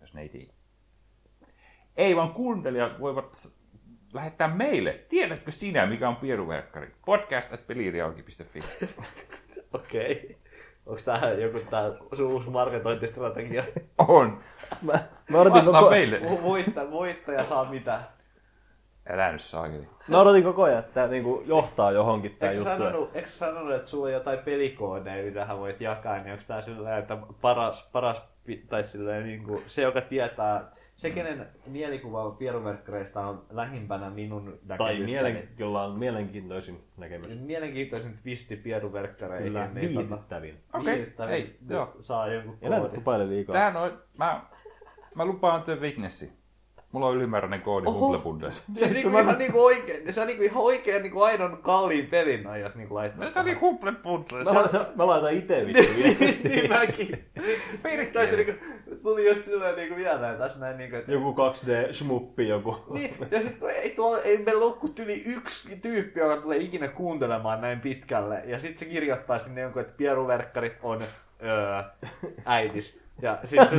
[0.00, 0.52] jos ne ei tiedä.
[1.96, 3.59] Ei, vaan kuuntelijat voivat
[4.12, 5.00] lähettää meille.
[5.08, 6.94] Tiedätkö sinä, mikä on pieruverkkari?
[7.06, 8.60] Podcast at peliriauki.fi.
[9.74, 10.36] Okei.
[10.86, 13.64] Onks tää joku tää sun uusi markkinointistrategia?
[14.08, 14.40] On.
[14.82, 14.92] Mä,
[15.30, 16.20] mä odotin Vastaa koko, meille.
[16.42, 18.00] Voittaja, voittaja saa mitä?
[19.08, 19.88] Älä nyt saakeli.
[20.08, 22.64] mä odotin koko ajan, että tää niinku johtaa johonkin sä juttu.
[22.64, 26.60] sanonut, eikö sanonut, että sulla on jotain pelikoodeja, mitä hän voit jakaa, niin onko tää
[26.60, 28.22] silleen, että paras, paras
[28.68, 34.78] tai silleen niin kuin, se, joka tietää, se, kenen mielikuva pieruverkkareista on lähimpänä minun Tai
[34.78, 35.12] näkemystäni.
[35.12, 37.40] mielen, jolla on mielenkiintoisin näkemys.
[37.40, 39.46] Mielenkiintoisin twisti pieruverkkareihin.
[39.46, 40.60] Kyllä, niin viihdyttävin.
[40.74, 41.96] Okei, viihdyttävin, ei, joo.
[42.00, 42.94] Saa jonkun Enää koodin.
[42.94, 43.52] tupaile liikaa.
[43.52, 44.42] Tähän on, mä,
[45.14, 46.39] mä lupaan työn Wignessi.
[46.92, 47.86] Mulla on ylimääräinen koodi
[48.22, 48.62] Bundes.
[48.74, 52.46] Se on niinku ihan niinku oikein, se on niinku ihan oikein niinku aidon kalliin pelin
[52.46, 53.30] aiot niinku laittaa.
[53.30, 54.48] Se oli Google Bundes.
[54.52, 56.48] Mä laitan, mä laitan ite vittu viesti.
[56.48, 57.24] niin mäkin.
[57.82, 58.06] Perkele.
[58.12, 58.52] Tai se niinku,
[59.02, 62.76] tuli just silleen niinku mieleen tässä näin niinku, että Joku 2D-smuppi joku.
[62.90, 66.58] Niin, ja sitten kun ei, tuolla, ei meillä ole kuin yli yksi tyyppi, joka tulee
[66.58, 68.42] ikinä kuuntelemaan näin pitkälle.
[68.46, 71.02] Ja sitten se kirjoittaa sinne jonkun, että pieruverkkarit on
[71.42, 71.82] öö,
[72.44, 73.02] äitis.
[73.22, 73.76] Ja sitten se,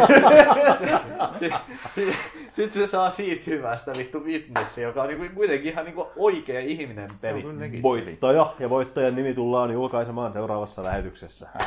[1.39, 1.53] sit,
[1.95, 2.15] sit,
[2.55, 7.09] sit se saa siitä hyvästä vittu witnessi, joka on niinku, kuitenkin ihan niinku oikea ihminen
[7.21, 7.43] peli.
[7.81, 11.49] Voittaja ja voittajan nimi tullaan julkaisemaan seuraavassa lähetyksessä.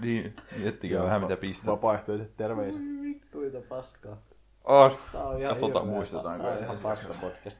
[0.00, 1.72] Niin, miettikää vähän mitä pistää.
[1.72, 2.80] Vapaaehtoiset terveiset.
[3.02, 4.16] Vittuita paskaa.
[4.64, 4.90] On.
[5.12, 5.96] Tää on ihan Katsotaan, hirveä.
[5.96, 7.58] muistetaanko Tää on ihan paska podcast.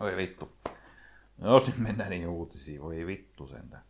[0.00, 0.52] Oi vittu.
[1.38, 3.82] No jos nyt mennään niihin uutisiin, voi vittu sentään.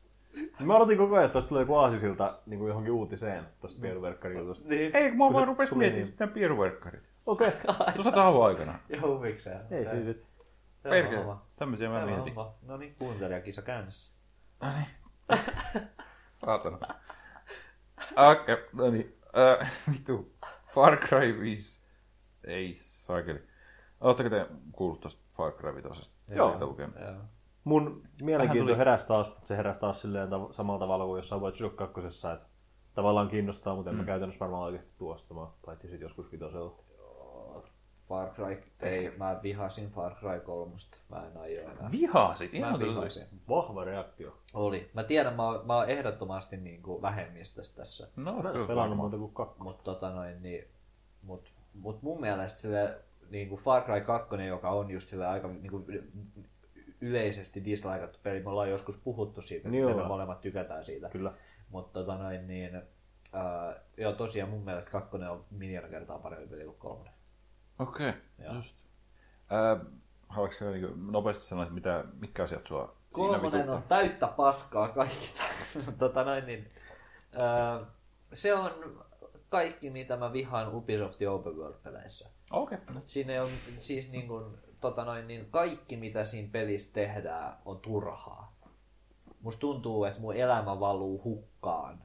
[0.60, 4.68] Mä odotin koko ajan, että tosta tulee joku aasisilta niin kuin johonkin uutiseen tosta pieruverkkarijutusta.
[4.68, 6.12] Niin, Ei, kun mä Kun vaan rupesin miettimään niin.
[6.12, 7.02] sitä pieruverkkarit.
[7.26, 7.48] Okei.
[7.48, 7.94] Okay.
[7.94, 8.78] Tuossa tauon aikana.
[8.88, 9.60] ja huvikseen.
[9.70, 10.30] Ei siis
[10.84, 11.16] on Perkele.
[11.16, 11.46] homma.
[11.56, 12.34] Tämmöisiä mä Tämä mietin.
[12.62, 14.12] No niin, kuuntelijakisa käynnissä.
[16.40, 16.78] Saatana.
[18.16, 19.16] Okei, okay, no niin.
[19.60, 20.32] Äh, vittu.
[20.74, 21.80] Far Cry 5.
[22.44, 23.42] Ei saakeli.
[24.00, 26.10] Oletteko te kuullut tosta Far Cry 5?
[26.28, 26.76] Joo.
[27.00, 27.20] Joo.
[27.64, 31.62] Mun mielenkiinto heräsi taas, mutta se heräsi taas silleen tav- samalla tavalla kuin jossain Watch
[31.62, 32.00] Dogs 2,
[32.32, 32.46] että
[32.94, 34.00] tavallaan kiinnostaa, mutta en Mm.
[34.00, 36.74] mä käytännössä varmaan oikeasti tuostamaan, paitsi sitten joskus vitosella.
[38.08, 40.72] Far Cry, ei, mä vihasin Far Cry 3.
[41.08, 41.90] Mä en aio enää.
[41.92, 42.52] Vihasit?
[42.52, 43.26] Mä Ihan vihasin.
[43.48, 44.36] Vahva reaktio.
[44.54, 44.90] Oli.
[44.94, 48.08] Mä tiedän, mä oon, mä oon ehdottomasti niin kuin vähemmistössä tässä.
[48.16, 49.64] No, Mä en pelannut muuta kuin kakkosta.
[49.64, 50.64] Mutta tota noin, niin,
[51.22, 52.98] mut, mut mun mielestä sille,
[53.30, 55.84] niin kuin Far Cry 2, joka on just sille aika niin kuin,
[57.00, 61.08] yleisesti dislikeattu peli, me ollaan joskus puhuttu siitä, Niin niin me molemmat tykätään siitä.
[61.08, 61.32] Kyllä.
[61.68, 62.82] Mutta tota noin, niin,
[63.32, 67.12] ää, joo, tosiaan mun mielestä kakkonen on miljoona kertaa parempi peli kuin kolmonen.
[67.78, 68.54] Okei, okay, Joo.
[68.54, 68.76] just.
[69.52, 69.86] Äh,
[70.28, 75.34] haluatko niin nopeasti sanoa, että mitä, mitkä asiat sua Kolmonen on täyttä paskaa kaikki.
[75.98, 76.70] tota noin, niin,
[77.40, 77.80] ää,
[78.32, 79.04] se on
[79.48, 82.30] kaikki, mitä mä vihaan Ubisoftin Open World-peleissä.
[82.50, 82.78] Okei.
[82.90, 83.02] Okay.
[83.06, 83.48] Siinä on
[83.78, 88.56] siis niin kuin, tota noin, niin kaikki, mitä siinä pelissä tehdään, on turhaa.
[89.40, 92.02] Musta tuntuu, että mun elämä valuu hukkaan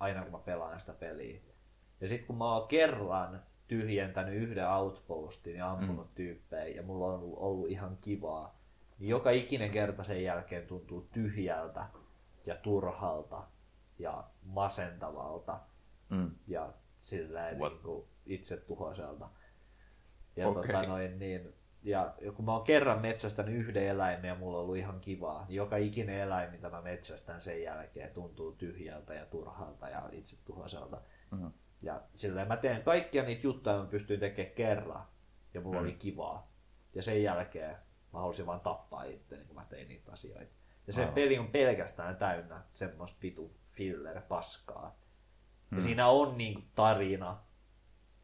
[0.00, 1.40] aina kun mä pelaan sitä peliä.
[2.00, 6.14] Ja sitten kun mä oon kerran tyhjentänyt yhden outpostin ja ampunut mm.
[6.14, 8.58] tyyppejä ja mulla on ollut, ollut ihan kivaa,
[8.98, 11.86] niin joka ikinen kerta sen jälkeen tuntuu tyhjältä
[12.46, 13.42] ja turhalta
[13.98, 15.60] ja masentavalta
[16.12, 16.30] Mm.
[16.46, 16.72] ja
[17.58, 17.72] What?
[17.84, 19.28] niin itsetuhoiselta.
[20.36, 20.62] Ja, Okei.
[20.62, 24.76] tota noin, niin, ja kun mä oon kerran metsästänyt yhden eläimen ja mulla on ollut
[24.76, 29.88] ihan kivaa, niin joka ikinen eläin, mitä mä metsästän sen jälkeen, tuntuu tyhjältä ja turhalta
[29.88, 31.00] ja itsetuhoiselta.
[31.30, 31.46] Mhm.
[31.82, 35.04] Ja silleen mä teen kaikkia niitä juttuja, mä pystyin tekemään kerran,
[35.54, 35.84] ja mulla Mm.
[35.84, 36.52] oli kivaa.
[36.94, 37.76] Ja sen jälkeen
[38.12, 40.52] mä halusin vaan tappaa itteni, kun mä tein niitä asioita.
[40.86, 41.14] Ja se Aivan.
[41.14, 44.96] peli on pelkästään täynnä semmoista vitu filler paskaa.
[45.70, 45.80] Ja Mm.
[45.80, 47.38] siinä on niinku tarina,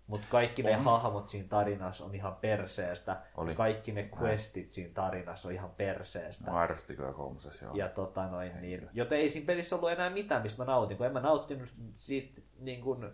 [0.09, 3.17] Mutta kaikki ne hahmot siinä tarinassa on ihan perseestä.
[3.37, 3.55] Oli.
[3.55, 6.51] Kaikki ne questit siinä tarinassa on ihan perseestä.
[6.51, 7.75] Mä arvostin kyllä kolmosessa, joo.
[7.75, 11.07] Ja tota noin, niin, joten ei siinä pelissä ollut enää mitään, mistä mä nautin, kun
[11.07, 13.13] en mä nauttinut siitä, niin kun,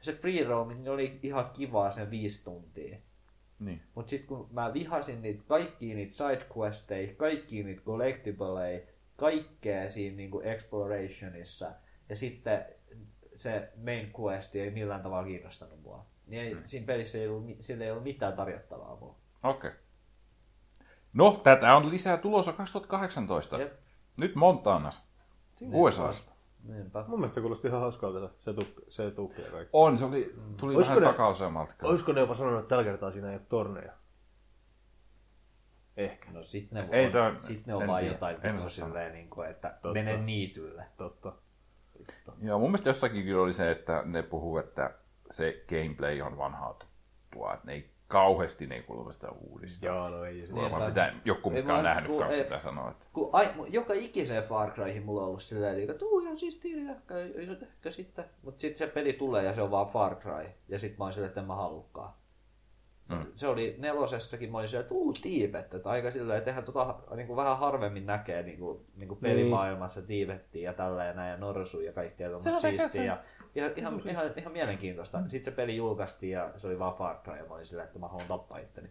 [0.00, 2.96] se free roaming oli ihan kivaa sen viisi tuntia.
[3.58, 3.80] Niin.
[3.94, 8.80] Mutta sitten kun mä vihasin niitä, kaikkia niitä sidequesteja, kaikkia niitä collectibleja,
[9.16, 11.72] kaikkea siinä niinku explorationissa,
[12.08, 12.64] ja sitten
[13.36, 16.11] se main quest ei millään tavalla kiinnostanut mua.
[16.26, 19.16] Niin ei, siinä pelissä ei ollut, sillä ei ollut mitään tarjottavaa mua.
[19.42, 19.70] Okei.
[19.70, 19.80] Okay.
[21.12, 23.58] No, tätä on lisää tulossa 2018.
[23.58, 23.72] Jep.
[24.16, 25.06] Nyt Montanas.
[25.72, 26.32] USAsta.
[26.68, 27.04] Niinpä.
[27.08, 29.70] Mun mielestä kuulosti ihan hauskalta se, tuk- se tukki ja kaikki.
[29.72, 31.74] On, se oli, tuli Olisiko vähän ne- takaisemmalta.
[31.82, 33.92] Olisiko ne jopa sanonut, että tällä kertaa siinä ei ole torneja?
[35.96, 36.30] Ehkä.
[36.30, 39.30] No sit ne, Ei on, toi- sit ne on vaan jotain En vittu silleen, niin
[39.30, 39.92] kuin, että Totta.
[39.92, 40.84] mene niitylle.
[40.96, 41.32] Totta.
[42.42, 44.94] Joo, mun mielestä jossakin kyllä oli se, että ne puhuu, että
[45.32, 49.86] se gameplay on vanhaa tuttua, että ne ei kauheasti ne ei kuulu sitä uudista.
[49.86, 50.54] Joo, no ei se.
[50.54, 50.86] Varmaan Niinpä.
[50.86, 53.48] pitää, joku Ei mikä on mä- nähnyt kun- kanssa ei- sitä sanoa, että Kun ai,
[53.70, 56.94] joka ikiseen Far Cryhin mulla on ollut silleen, että tuu ihan siistiä ja
[57.82, 58.24] se sitten.
[58.42, 60.46] Mut sit se peli tulee ja se on vaan Far Cry.
[60.68, 62.12] Ja sit mä oon silleen, että en mä halukkaan.
[63.08, 63.26] Mm.
[63.34, 66.94] Se oli nelosessakin, mä olin silleen, että uu tiivet, että aika silleen, että eihän tota
[67.16, 71.30] niin kuin vähän harvemmin näkee niin kuin, niin kuin pelimaailmassa tiivettiä ja tällä ja näin
[71.30, 73.04] ja norsu ja kaikkea tuommoista siistiä.
[73.04, 73.18] Ja,
[73.54, 75.22] ja ihan, ihan, ihan, mielenkiintoista.
[75.26, 77.98] Sitten se peli julkaistiin ja se oli vaan Far Cry ja mä olin silleen, että
[77.98, 78.90] mä haluan tappaa itteni.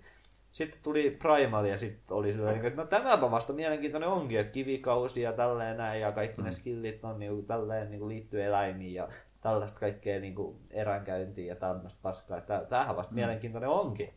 [0.51, 5.21] Sitten tuli Primal ja sitten oli silleen, että no tämäpä vasta mielenkiintoinen onkin, että kivikausi
[5.21, 9.07] ja tälleen näin ja kaikki ne skillit on niin tälleen niin liittyy eläimiin ja
[9.41, 10.35] tällaista kaikkea niin
[10.69, 12.37] eränkäyntiä ja tämmöistä paskaa.
[12.37, 14.13] Että tämähän vasta mielenkiintoinen onkin.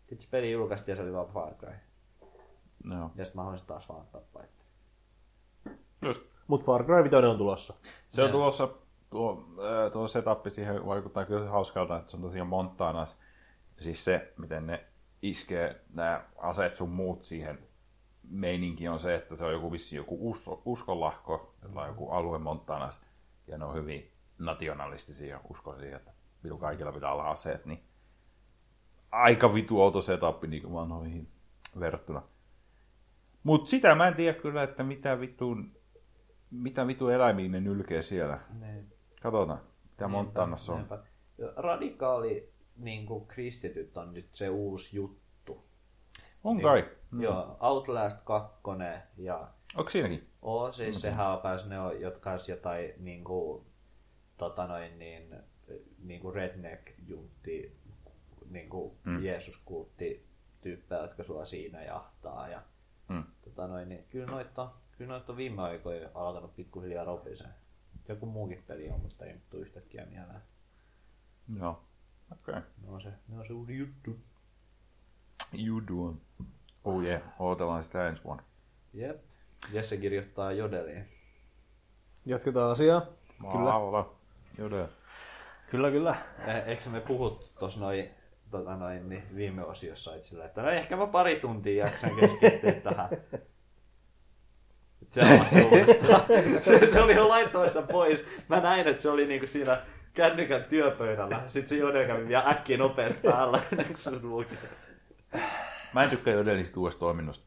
[0.00, 1.74] Sitten se peli julkaistiin ja se oli vaan Far Cry.
[2.84, 3.10] no.
[3.16, 4.70] Ja sitten mä haluaisin taas vaan tappaa itteni.
[6.02, 6.22] Just.
[6.46, 7.74] Mut Far Cry 5 on tulossa.
[8.08, 8.68] Se on tuossa,
[9.14, 9.46] tuo,
[9.92, 13.18] tuo setup siihen vaikuttaa kyllä hauskalta, että se on tosiaan Montanas.
[13.80, 14.84] Siis se, miten ne
[15.22, 17.58] iskee nämä aseet sun muut siihen
[18.30, 22.38] meininki on se, että se on joku vissi joku usko, uskonlahko, jolla on joku alue
[22.38, 23.04] Montanas,
[23.46, 26.12] ja ne on hyvin nationalistisia ja uskoo siihen, että
[26.44, 27.82] vitu kaikilla pitää olla aseet, niin
[29.10, 31.28] aika vitu outo setup niin vanhoihin
[31.80, 32.22] verrattuna.
[33.42, 35.56] Mutta sitä mä en tiedä kyllä, että mitä vittu,
[36.50, 38.40] mitä vitu eläimiä ne nylkee siellä.
[38.60, 38.93] Niin.
[39.24, 39.60] Katsotaan,
[39.90, 40.78] mitä Montanassa on.
[40.78, 40.98] Niinpä.
[41.56, 45.64] Radikaali niin kuin kristityt on nyt se uusi juttu.
[46.44, 46.90] On kai.
[47.18, 48.52] Joo, Outlast 2
[49.16, 50.28] ja Onko siinäkin?
[50.42, 53.64] Oo, siis sehän on pääs ne, on, jotka olisi jotain niin kuin,
[54.38, 55.34] tota noin, niin,
[56.02, 57.76] niin kuin redneck-juntti,
[58.50, 59.22] niin kuin mm.
[59.24, 60.26] Jeesus-kultti
[60.60, 62.48] tyyppejä, jotka sua siinä jahtaa.
[62.48, 62.62] Ja,
[63.08, 63.24] Mm.
[63.44, 67.48] tota noin, niin, kyllä noita, kyllä noita on viime aikoina alkanut pikkuhiljaa ropisee.
[68.08, 70.40] Joku muukin peli on, mutta ei nyt tule yhtäkkiä mieleen.
[71.58, 71.84] Joo.
[72.32, 72.54] Okei.
[72.54, 72.62] Okay.
[72.82, 74.16] Ne on se, ne on se uusi juttu.
[75.52, 76.20] You do on.
[76.84, 78.42] Oh yeah, odotellaan sitä ensi vuonna.
[78.92, 79.22] Jep.
[79.72, 81.08] Jesse kirjoittaa jodeliin.
[82.26, 83.06] Jatketaan asiaa.
[83.52, 84.04] Kyllä.
[84.58, 84.86] Jodel.
[85.70, 86.16] Kyllä, kyllä.
[86.46, 88.10] Eh, Eikö me puhut tuossa noin,
[88.50, 93.08] tota noin, niin viime osiossa sillä, että no ehkä mä pari tuntia jaksan keskittyä tähän.
[95.14, 96.20] Se, on uudestaan.
[96.92, 98.26] se oli jo laittanut sitä pois.
[98.48, 99.80] Mä näin, että se oli niinku siinä
[100.14, 101.40] kännykän työpöydällä.
[101.48, 103.60] Sitten se Jode kävi vielä äkkiä nopeasti päällä,
[103.96, 104.54] se luki.
[105.92, 107.44] Mä en tykkää Jodelista uudesta toiminnosta.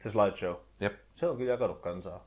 [0.00, 0.54] Se slideshow.
[0.80, 0.92] Jep.
[1.14, 2.26] Se on kyllä jakanut kansaa.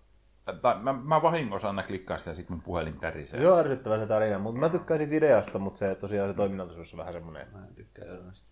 [0.61, 3.39] Tai mä, mä vahingossa aina klikkaan sitä ja sit mun puhelin tärisee.
[3.39, 6.93] Se on ärsyttävä se tarina, mutta mä tykkään siitä ideasta, mutta se tosiaan se toiminnallisuus
[6.93, 7.47] on vähän semmoinen.
[7.53, 8.45] Mä en tykkää Jodesta.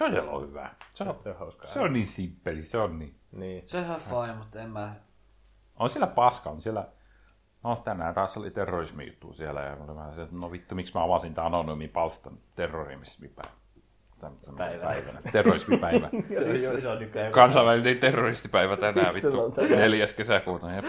[0.00, 0.70] Jodel on hyvä.
[0.90, 1.70] Se on, Se on hauskaa.
[1.70, 3.14] se on niin simppeli, se on niin.
[3.32, 3.68] Niin.
[3.68, 4.94] Se on ihan fine, mutta en mä...
[5.78, 6.84] On siellä paska, on siellä...
[7.64, 10.74] No tänään taas oli terrorismi juttu siellä ja mä olin vähän se, että no vittu,
[10.74, 13.54] miksi mä avasin tämän anonyymin palstan terrorismipäivänä.
[14.20, 14.90] Tämmöisenä Päivänä.
[14.90, 15.20] päivänä.
[15.32, 16.10] Terrorismipäivä.
[17.30, 19.78] Kansainvälinen terroristipäivä tänään, vittu, tänään.
[19.80, 20.06] 4.
[20.16, 20.66] kesäkuuta.
[20.72, 20.84] Jep.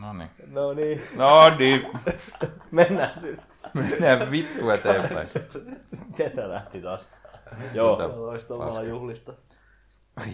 [0.00, 0.30] No niin.
[0.46, 1.86] No niin, No niin,
[2.70, 3.40] mennään siis.
[3.74, 5.28] mennään vittu eteenpäin.
[6.16, 7.08] Ketä lähti taas?
[7.74, 8.28] Joo.
[8.30, 9.32] Olisi tavallaan juhlista.
[10.16, 10.26] Ai.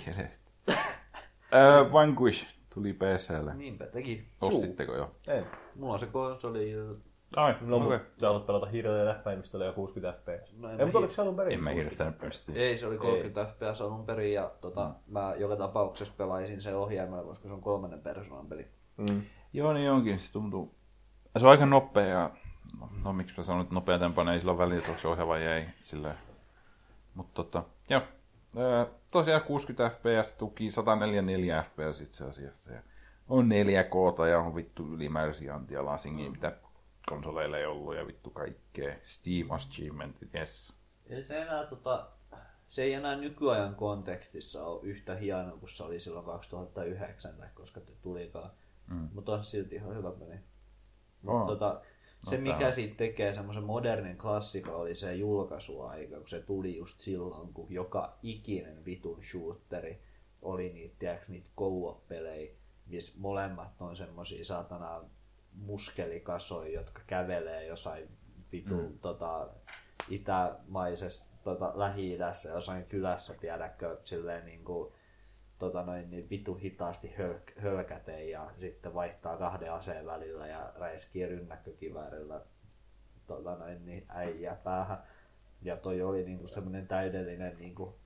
[1.54, 3.54] Öö, Vanquish tuli PClle.
[3.54, 4.28] Niinpä teki.
[4.40, 5.10] Ostitteko jo?
[5.28, 5.46] En.
[5.76, 6.72] Mulla on se konsoli.
[7.36, 8.00] Ai, No, okay.
[8.18, 10.52] sä haluat pelata hirveä läppäin, mistä oli jo 60 fps.
[10.58, 11.52] No en Ei, mutta oliko se alun perin?
[11.52, 12.54] En mä hirveästi pystyä.
[12.54, 17.22] Ei, se oli 30 fps alun perin ja tota, mä joka tapauksessa pelaisin sen ohjaimella,
[17.24, 18.66] koska se on kolmannen persoonan peli.
[18.96, 19.22] Mm.
[19.52, 20.20] Joo, niin onkin.
[20.20, 20.74] Se tuntuu...
[21.38, 22.30] Se on aika nopea ja...
[22.80, 25.08] No, no miksi mä sanon, että nopea tempoinen, ei sillä ole väliä, että onko se
[25.08, 25.64] ohja vai ei.
[25.80, 26.16] Silleen.
[27.14, 28.02] Mutta tota, joo.
[28.56, 32.72] Öö, tosiaan 60 fps tuki 144 fps itse asiassa.
[32.72, 32.82] Ja
[33.28, 36.56] on 4K ja on vittu ylimääräisiä antialasingia, mitä
[37.08, 38.96] konsoleille ei ollut ja vittu kaikkea.
[39.04, 40.72] Steam Achievementit, yes.
[41.06, 42.10] Ei se enää tota,
[42.68, 47.80] se ei enää nykyajan kontekstissa ole yhtä hieno kuin se oli silloin 2009, tai koska
[47.80, 48.50] te tulikaan.
[48.86, 49.08] Mm.
[49.14, 50.38] Mutta on silti ihan hyvä peli.
[51.26, 51.46] On.
[51.46, 51.80] Tota,
[52.24, 52.72] se, No, mikä tää on.
[52.72, 58.18] siitä tekee semmoisen modernin klassikon, oli se julkaisuaika, kun se tuli just silloin, kun joka
[58.22, 60.02] ikinen vitun shooteri
[60.42, 62.52] oli niitä, tiedätkö, niitä co-op-pelejä,
[62.86, 65.04] missä molemmat on semmosia saatana
[65.52, 68.08] muskelikasoja, jotka kävelee jossain
[68.52, 68.98] vitun mm.
[68.98, 69.48] tota,
[70.08, 74.92] itämaisessa tota, Lähi-idässä jossain kylässä, tiedätkö, silleen niin kuin,
[75.58, 81.26] tota noin, niin vitu hitaasti höl, hölkäteen ja sitten vaihtaa kahden aseen välillä ja räiskii
[81.26, 82.40] rynnäkkökiväärillä
[83.26, 85.02] tota noin, niin äijä päähän.
[85.62, 87.98] Ja toi oli niinku semmoinen täydellinen niinku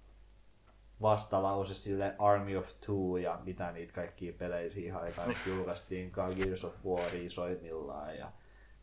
[1.03, 6.65] vastalause sille Army of Two ja mitä niitä kaikkia pelejä siihen aikaan nyt julkaistiinkaan, Gears
[6.65, 8.33] of War isoimmillaan ja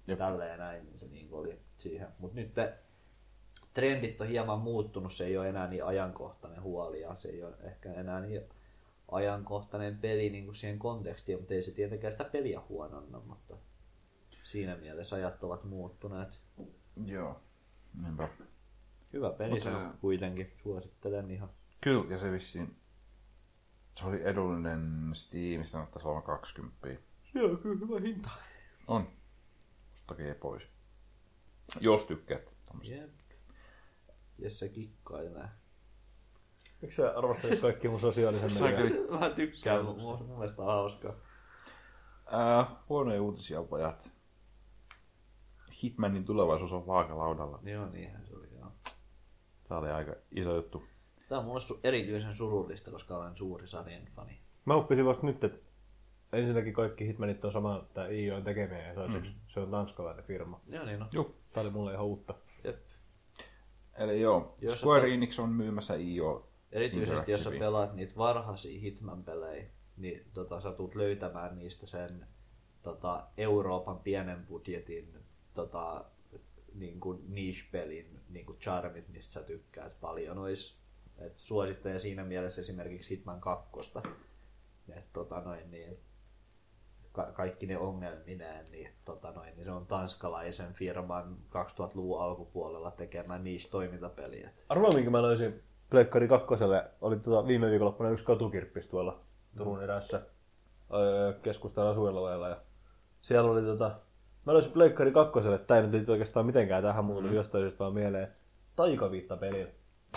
[0.07, 0.19] Jep.
[0.19, 2.07] tälleen näin se niinku oli siihen.
[2.19, 2.73] Mutta nyt te,
[3.73, 7.55] trendit on hieman muuttunut, se ei ole enää niin ajankohtainen huoli ja se ei ole
[7.63, 8.41] ehkä enää niin
[9.11, 13.57] ajankohtainen peli niin kuin siihen kontekstiin, mutta ei se tietenkään sitä peliä huononna, mutta
[14.43, 16.41] siinä mielessä ajat ovat muuttuneet.
[17.05, 17.41] Joo.
[18.01, 18.29] Niinpä.
[19.13, 21.49] Hyvä peli Mut se se- on kuitenkin, suosittelen ihan.
[21.81, 22.75] Kyllä, ja se vissiin...
[23.93, 26.87] Se oli edullinen Steamissa, sanottaisiin olevan 20.
[27.33, 28.29] Se on kyllä hyvä hinta.
[28.87, 29.07] On.
[29.93, 30.63] Ostakee pois.
[31.79, 32.49] Jos tykkäät.
[32.83, 33.11] Jep.
[34.37, 35.47] Jesse kikkailee.
[36.81, 39.19] Miksi sä arvostelit kaikki mun sosiaalisen median?
[39.19, 41.13] Mä tykkään, mun, mun mielestä on hauskaa.
[42.25, 44.11] Ää, huonoja uutisia pojat.
[45.83, 47.59] Hitmanin tulevaisuus on vaakalaudalla.
[47.63, 48.47] Joo, niinhän se oli.
[48.59, 48.71] Joo.
[49.67, 50.83] Tämä oli aika iso juttu.
[51.29, 54.39] Tämä on mulle erityisen surullista, koska olen suuri sarjan fani.
[54.65, 55.59] Mä oppisin vasta nyt, että
[56.33, 59.35] ensinnäkin kaikki Hitmanit on sama, että IO on tekemiä ja toiseksi mm.
[59.47, 60.59] se on tanskalainen firma.
[60.67, 61.07] Joo, niin on.
[61.11, 61.31] Joo.
[61.53, 62.33] Tää oli mulle ihan uutta.
[62.63, 62.77] Jep.
[63.97, 66.47] Eli joo, Jos Square Enix on myymässä IO.
[66.75, 69.65] Erityisesti jos sä pelaat niitä varhaisia Hitman-pelejä,
[69.97, 72.27] niin tota, sä tulet löytämään niistä sen
[72.83, 75.19] tota, Euroopan pienen budjetin
[75.53, 76.05] tota,
[76.73, 80.37] niin kuin niche-pelin niin kuin charmit, mistä sä tykkäät paljon.
[80.37, 80.77] Ois,
[81.17, 83.69] et suosittelen siinä mielessä esimerkiksi Hitman 2.
[84.89, 85.97] Et, tota, noin, niin,
[87.11, 93.39] ka- kaikki ne ongelmineen, niin, tota, noin, niin se on tanskalaisen firman 2000-luvun alkupuolella tekemä
[93.39, 94.43] niche-toimintapeli.
[94.43, 95.63] Et, Arvaa, minkä mä löysin
[95.95, 96.85] Pleikkari kakkoselle.
[97.01, 99.19] Oli tota viime viikonloppuna yksi katukirppis tuolla
[99.57, 100.21] Turun erässä
[100.93, 102.49] öö, keskustan asuinalueella.
[102.49, 102.57] Ja
[103.21, 103.91] siellä oli tota,
[104.45, 107.93] mä löysin Pleikkari kakkoselle, tää ei nyt oikeastaan mitenkään tähän, mulla tuli jostain syystä vaan
[107.93, 108.27] mieleen.
[108.75, 109.67] Taikaviitta pelin.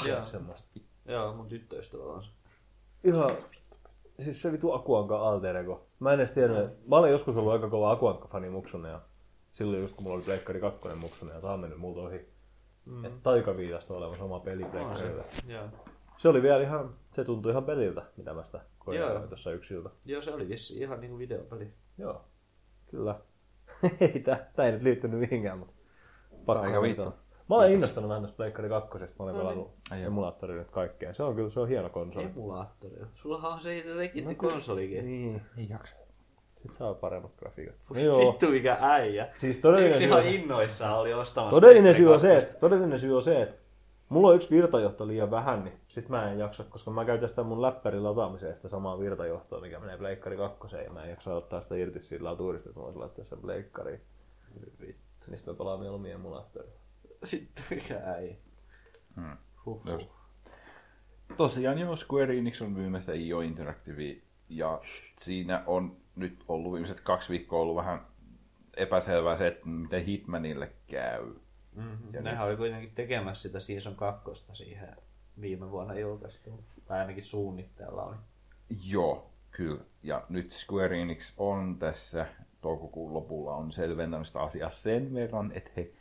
[0.06, 0.18] Joo.
[1.14, 2.30] Joo, mun tyttöystävällä on se.
[3.04, 3.30] Ihan,
[4.20, 5.86] siis se vitu Akuanka alter ego.
[6.00, 9.00] Mä en edes tiennyt, mä olen joskus ollut aika kova Akuanka-fani muksuna ja
[9.52, 12.28] silloin just kun mulla oli Pleikkari 2 muksuna ja tää on mennyt multa ohi.
[12.88, 13.04] Mm.
[13.04, 15.24] Et taikaviitasta on olemassa oma peli Pleikkarilla.
[15.46, 15.64] Joo.
[16.16, 19.20] Se oli vielä ihan, se tuntui ihan peliltä, mitä mä sitä koin Joo.
[19.20, 19.90] tuossa yksiltä.
[20.04, 21.72] Joo, se oli vissi ihan niinku videopeli.
[21.98, 22.24] Joo,
[22.90, 23.20] kyllä.
[24.00, 25.74] ei, tää, tää ei nyt liittynyt mihinkään, mutta
[26.46, 27.02] pakko Taikaviitto.
[27.04, 27.22] mainita.
[27.48, 28.98] Mä olen innostunut vähän tästä Pleikkari 2.
[28.98, 29.38] Mä olen No niin.
[29.40, 30.06] pelannut joo.
[30.06, 31.14] emulaattorilla nyt kaikkea.
[31.14, 32.24] Se on kyllä se on hieno konsoli.
[32.24, 32.96] Emulaattori.
[33.14, 35.04] Sullahan on se legitti konsolikin.
[35.04, 35.96] Niin, Ei jaksa.
[36.62, 37.74] Sit saa paremmat grafiikat.
[37.94, 38.18] No joo.
[38.18, 39.28] Vittu mikä äijä.
[39.36, 41.56] Siis todellinen Yksi syy, ihan innoissaan oli ostamassa.
[41.56, 43.56] todellinen, syy on se, että, todellinen syy on se, että
[44.08, 47.42] mulla on yksi virtajohto liian vähän, niin sit mä en jaksa, koska mä käytän sitä
[47.42, 51.60] mun läppärin lataamiseen sitä samaa virtajohtoa, mikä menee Pleikkari 2, ja mä en jaksa ottaa
[51.60, 54.00] sitä irti siitä laturista, että mä voisin laittaa sen Pleikkariin.
[54.80, 55.02] Vittu.
[55.26, 56.78] Niin sit mä pelaan mieluummin emulaattorilla.
[57.32, 58.36] Vittu mikä äijä.
[59.16, 59.36] Hmm.
[59.66, 59.82] Huh.
[59.86, 60.10] Just.
[61.36, 64.16] Tosiaan joo, Square Enix on myymässä IO Interactive
[64.48, 64.80] ja
[65.18, 68.06] siinä on nyt ollut viimeiset kaksi viikkoa ollut vähän
[68.76, 71.34] epäselvää se, että miten Hitmanille käy.
[71.74, 72.14] Mm-hmm.
[72.14, 74.96] Ja Nehän oli kuitenkin tekemässä sitä season kakkosta siihen
[75.40, 76.64] viime vuonna julkaistuun.
[76.86, 78.16] Tai ainakin suunnitteella oli.
[78.88, 79.80] Joo, kyllä.
[80.02, 82.26] Ja nyt Square Enix on tässä
[82.60, 85.92] toukokuun lopulla on selventänyt sitä asiaa sen verran, että he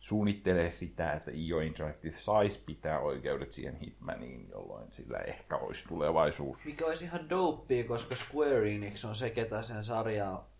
[0.00, 6.64] suunnittelee sitä, että IO Interactive saisi pitää oikeudet siihen Hitmaniin, jolloin sillä ehkä olisi tulevaisuus.
[6.64, 10.50] Mikä olisi ihan dopea, koska Square Enix on se, ketä sen sarjaa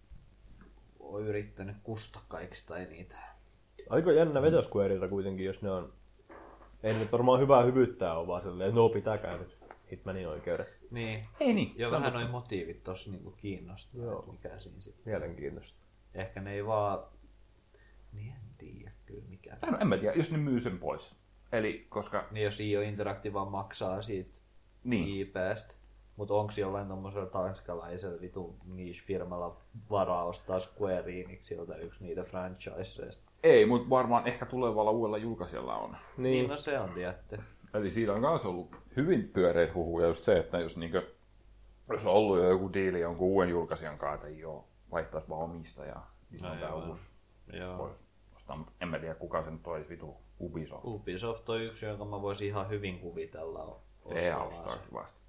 [1.01, 3.19] on yrittänyt kusta kaikista eniten.
[3.91, 5.93] Aika jännä veto Squareilta kuitenkin, jos ne on...
[6.83, 9.59] Ei nyt varmaan hyvää hyvyyttää ole, vaan silleen, no pitääkää nyt
[9.93, 10.79] Hitmanin oikeudet.
[10.91, 11.27] Niin.
[11.41, 11.87] Ei niin.
[11.87, 14.25] On vähän noin motiivit tossa niinku kiinnostaa, Joo.
[14.33, 15.05] mikä siinä sit.
[15.05, 15.81] Mielenkiintoista.
[16.15, 17.05] Ehkä ne ei vaan...
[18.13, 19.57] Niin en tiedä kyllä mikä.
[19.71, 21.15] No, en mä tiedä, jos ne myy sen pois.
[21.53, 24.39] Eli koska Niin jos IO Interactive vaan maksaa siitä
[24.85, 25.09] Niin.
[25.21, 25.75] IPstä.
[26.17, 29.57] Mutta onko jollain tommosella tanskalaisella vitun niche-firmalla
[29.91, 33.31] varaa ostaa Square Enixiltä yksi niitä franchiseista?
[33.43, 35.91] Ei, mutta varmaan ehkä tulevalla uudella julkaisijalla on.
[35.91, 37.39] Niin, Niin, no se on tietty.
[37.75, 41.03] Eli siitä on myös ollut hyvin pyöreitä huhuja just se, että jos, niinkö,
[41.91, 46.15] jos on ollut jo joku diili jonkun uuden julkaisijan kanssa, että joo, vaihtaisi vaan omistajaa,
[46.31, 46.89] niin No on tää joo.
[46.89, 47.11] uusi.
[47.53, 47.79] Joo.
[47.79, 47.91] Voi
[48.51, 50.85] ostaa, mutta en mä tiedä kuka sen toisi vitu Ubisoft.
[50.85, 54.63] Ubisoft on yksi, jonka mä voisin ihan hyvin kuvitella ostavansa.
[54.63, 55.21] ostaa kivasti.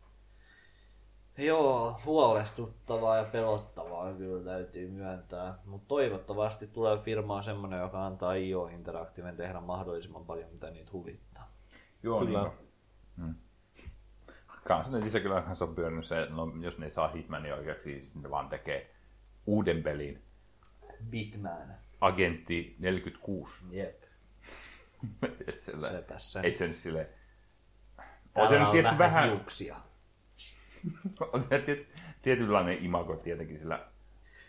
[1.38, 5.60] Joo, huolestuttavaa ja pelottavaa kyllä täytyy myöntää.
[5.66, 11.52] Mutta toivottavasti tulee firmaa semmoinen, joka antaa IO Interactiven tehdä mahdollisimman paljon, mitä niitä huvittaa.
[12.04, 12.42] Joo, Kyllä.
[12.44, 12.54] Niin,
[13.18, 13.36] mm.
[14.68, 18.02] Kanssa ne kyllä kanssa on pyörinyt se, että no, jos ne saa Hitmania oikeaksi, niin
[18.02, 18.94] sitten ne vaan tekee
[19.46, 20.24] uuden pelin.
[21.10, 21.81] Bitman.
[22.02, 23.66] Agentti 46.
[23.72, 24.04] Jep.
[25.48, 26.40] et sillä, Sepä se.
[26.40, 27.08] ei se nyt silleen...
[28.36, 29.76] On se nyt tietty vähän hiuksia.
[31.34, 31.88] on se tiet,
[32.22, 33.88] tietynlainen imago tietenkin sillä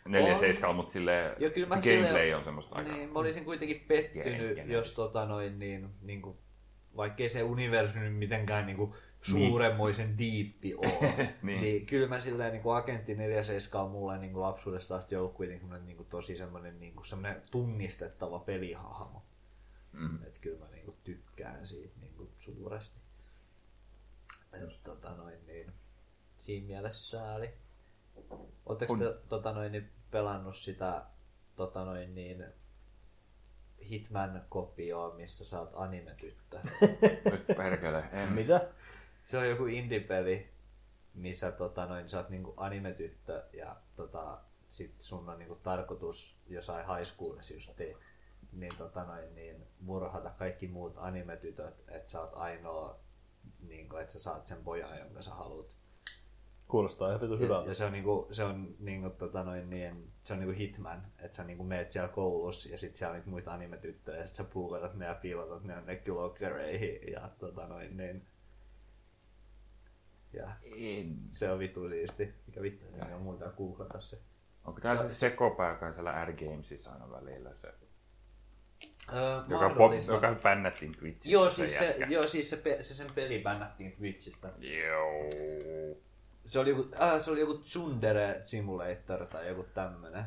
[0.09, 2.93] 47, mutta sille, Ja kyllä mä se gameplay silleen- on semmoista aika...
[2.93, 6.39] Niin, mä olisin kuitenkin pettynyt, jos tota noin niin, niin kuin,
[6.97, 11.35] vaikkei se universumi mitenkään niin kuin suuremmoisen diippi ole, Niin.
[11.43, 11.61] niin.
[11.61, 11.87] niin.
[11.87, 15.69] kyllä mä silleen niin kuin agentti 47 on mulle niin kuin lapsuudesta asti ollut kuitenkin
[15.87, 19.23] niin kuin tosi semmoinen, niin kuin semmoinen tunnistettava pelihahmo.
[19.93, 20.23] Mm.
[20.23, 23.01] Että kyllä mä niin kuin tykkään siitä niin kuin suuresti.
[24.53, 25.73] Et, tota noin niin,
[26.39, 27.51] siinä mielessä sääli.
[28.67, 28.99] Oletteko On.
[28.99, 31.03] te tota noin, niin, pelannut sitä
[31.57, 32.45] tota noin, niin,
[33.91, 36.61] Hitman-kopioa, missä sä oot anime-tyttö?
[37.31, 38.05] Nyt perkele.
[38.13, 38.29] En.
[38.29, 38.69] mitä?
[39.33, 40.49] Se on joku indie-peli,
[41.15, 44.39] missä tota, noin, sä oot niinku anime-tyttö ja tota,
[44.69, 47.81] sit sun on niinku tarkoitus jossain high schoolissa just
[48.53, 53.01] niin, tota, noin, niin murhata kaikki muut anime-tytöt, että sä oot ainoa,
[53.61, 55.77] niinku, että sä saat sen pojan, jonka sä haluat.
[56.69, 57.71] Kuulostaa ihan hyvältä.
[57.71, 61.37] ja se on niinku, se on niinku, tota, noin, niin, se on niinku hitman, että
[61.37, 64.45] sä niinku meet siellä koulussa ja sit siellä on niitä muita anime-tyttöjä ja sit sä
[64.45, 68.27] puukotat ne ja piilotat ne jonnekin lockereihin ja tota noin niin.
[70.33, 71.17] Ja en.
[71.31, 72.35] se on vitu siisti.
[72.47, 74.19] Mikä vittu, ei ole muuta googlata se.
[74.65, 77.69] Onko tää se sekopää, on siellä R-Gamesissa aina välillä se,
[79.13, 82.07] Öö, joka, pop, joka bännättiin Twitchissä Joo, siis se, jätkä.
[82.07, 84.49] joo, siis se, pe- se sen peli bännättiin Twitchistä.
[84.59, 85.31] Joo.
[86.47, 90.25] Se oli joku, äh, se oli joku Tsundere Simulator tai joku tämmönen.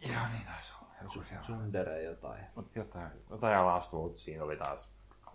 [0.00, 0.90] Joo, niin taisi olla.
[1.00, 1.40] On.
[1.40, 2.44] Tsundere jotain.
[2.54, 4.88] Mut jotain, jotain alastua, mutta siinä oli taas.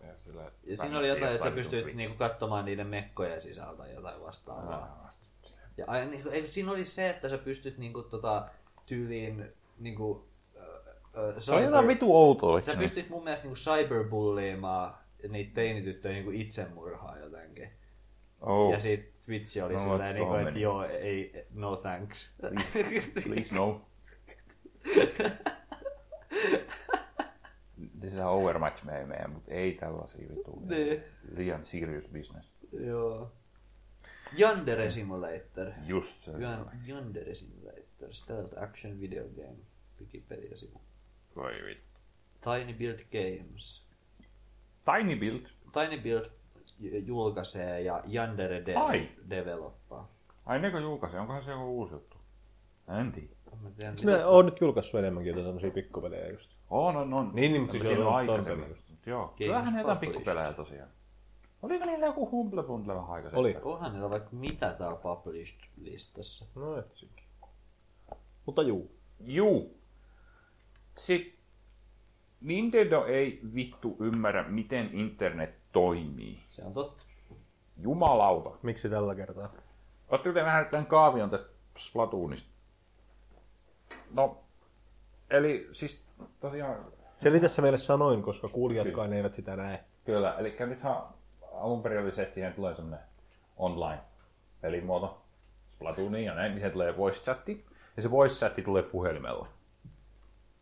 [0.07, 3.94] Ja, sillä, Ja siinä oli jotain, että sä pystyt niinku katsomaan niiden mekkoja sisältä tai
[3.94, 5.10] jotain vastaavaa.
[5.77, 8.49] Ja ai, niin, ei, siinä oli se, että sä pystyt niinku, tota,
[8.86, 9.45] tyyliin
[9.80, 10.27] niinku,
[11.18, 12.61] ö, Se on jotain vitu outoa.
[12.61, 14.94] Sä pystyt mun mielestä niinku cyberbulliimaan
[15.30, 17.69] niitä teinityttöjä niinku itsemurhaa jotenkin.
[18.41, 22.36] Oh, Ja sit Twitch oli No, silleen, what's niinku, että joo, ei, no thanks.
[23.23, 23.82] please no.
[28.02, 30.61] Lisää overmatch meemejä, mutta ei tällaisia vitu.
[30.69, 31.03] Niin.
[31.35, 32.52] Liian serious business.
[32.85, 33.31] joo.
[34.39, 35.72] Yandere Simulator.
[35.88, 36.31] Just se.
[36.31, 37.85] Yan- Yandere Simulator.
[38.11, 39.57] Stealth Action Video Game.
[40.02, 40.81] Wikipedia-sivu.
[41.35, 41.99] Voi vittu.
[42.41, 43.85] Tiny Build Games.
[44.85, 45.45] Tiny Build.
[45.73, 46.26] Tiny Build
[47.06, 49.10] julkaisee ja Yandere de- Ai.
[49.30, 50.10] developpaa.
[50.45, 52.18] Ai neko julkaisi, onkohan se joku uusi juttu?
[52.99, 53.34] En tiedä.
[53.64, 56.52] Mä tiedän, Eikö ne on nyt julkaissut enemmänkin jotain tämmöisiä pikkupelejä just?
[56.69, 57.32] On, on, on.
[57.34, 58.86] Niin, niin, mutta siis on- aikaisemmin just.
[59.06, 60.90] Joo, kyllähän ne jotain pikkupelejä tosiaan.
[61.61, 63.40] Oliko niillä joku Humble Bundle vähän aikaisemmin?
[63.40, 63.57] Oli.
[63.64, 66.45] Onhan niillä vaikka mitä täällä published-listassa.
[66.56, 67.23] No et sekin.
[68.45, 68.91] Mutta juu.
[69.19, 69.77] Juu.
[70.98, 71.40] Sitten
[72.41, 76.40] Nintendo ei vittu ymmärrä, miten internet toimii.
[76.49, 77.03] Se on totta.
[77.77, 78.52] Jumalauta.
[78.64, 79.53] Miksi tällä kertaa?
[80.11, 82.49] Ootte te nähneet tämän kaavion tästä Splatoonista?
[84.14, 84.38] No,
[85.30, 86.03] eli siis
[86.40, 86.86] tosiaan,
[87.19, 89.84] Selitä se meille sanoin, koska kuulijatkaan eivät sitä näe.
[90.06, 90.95] kyllä, eli nythän
[91.53, 92.99] alun perin oli se, että siihen tulee semmoinen
[93.57, 95.22] online-pelimuoto
[95.76, 97.65] Splatooniin ja näin, niin siihen tulee voice chatti,
[97.95, 99.48] ja se voice chatti tulee puhelimella.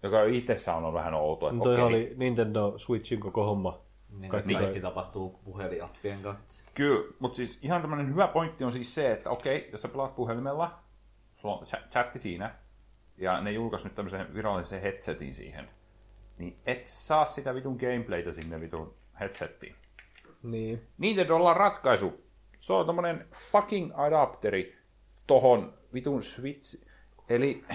[0.03, 3.79] Joka jo itsessään on vähän outoa, että No toihan okei, oli Nintendo Switchin koko homma.
[4.19, 6.53] Niin Kaikki kaikki, toi- tapahtuu puhelinappien kautta.
[6.73, 10.15] Kyllä, mutta siis ihan tämmöinen hyvä pointti on siis se, että okei, jos sä pelaat
[10.15, 10.79] puhelimella,
[11.35, 12.55] sulla on cha- chatti siinä,
[13.17, 15.69] ja ne julkaisi nyt tämmöisen virallisen headsetin siihen,
[16.37, 19.75] niin et saa sitä vitun gameplaytä sinne vitun headsettiin.
[20.43, 20.87] Niin.
[20.97, 22.23] Nintendolla on ratkaisu.
[22.59, 24.75] Se on tommonen fucking adapteri
[25.27, 26.83] tohon vitun Switch.
[27.29, 27.65] Eli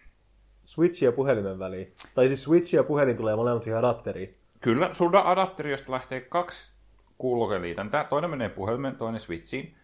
[0.64, 1.92] Switch ja puhelimen väliin.
[2.14, 4.36] Tai siis Switch ja puhelin tulee molemmat siihen adapteriin.
[4.60, 6.72] kyllä, sulla adapteri, josta lähtee kaksi
[7.18, 8.04] kuulokeliitäntää.
[8.04, 9.76] Toinen menee puhelimen, toinen Switchiin.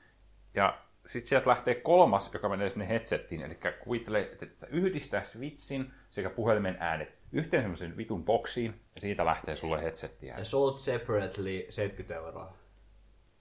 [0.54, 0.78] Ja
[1.12, 3.44] sitten sieltä lähtee kolmas, joka menee sinne headsettiin.
[3.44, 9.24] Eli kuvittele, että sä yhdistää switchin sekä puhelimen äänet yhteen semmoisen vitun boksiin, ja siitä
[9.24, 10.38] lähtee sulle headsettiä.
[10.38, 12.54] Ja sold separately 70 euroa.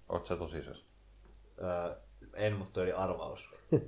[0.09, 0.85] Oot sä tosissas?
[1.61, 1.95] Öö,
[2.33, 3.49] en, mutta oli arvaus.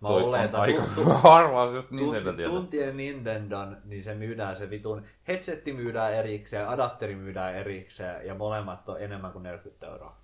[0.00, 0.82] Mä Toi on että aika
[1.14, 2.54] harvaa just Tunti, Nintendo tietää.
[2.54, 8.88] tuntien Nintendon, niin se myydään se vitun headsetti myydään erikseen, adapteri myydään erikseen ja molemmat
[8.88, 10.19] on enemmän kuin 40 euroa.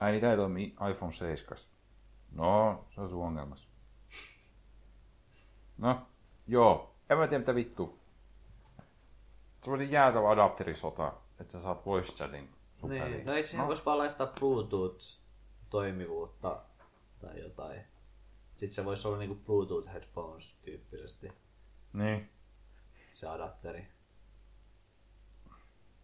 [0.00, 1.58] Ai niin, tää ei toimi iPhone 7.
[2.32, 3.68] No, se on sun ongelmas.
[5.78, 6.06] No,
[6.48, 6.94] joo.
[7.10, 7.98] En mä tiedä mitä vittu.
[9.62, 12.48] Se oli jäätävä adapterisota, että sä saat voice chatin
[12.80, 13.26] sun Niin.
[13.26, 16.60] No eikö siihen voisi vaan laittaa Bluetooth-toimivuutta
[17.20, 17.80] tai jotain?
[18.54, 21.32] Sitten se voisi olla niinku Bluetooth headphones tyyppisesti,
[21.92, 22.30] Niin.
[23.14, 23.86] se adapteri.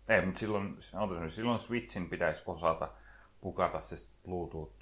[0.08, 0.78] Ei, mutta silloin,
[1.34, 2.88] silloin Switchin pitäisi osata
[3.40, 4.74] pukata se Bluetooth,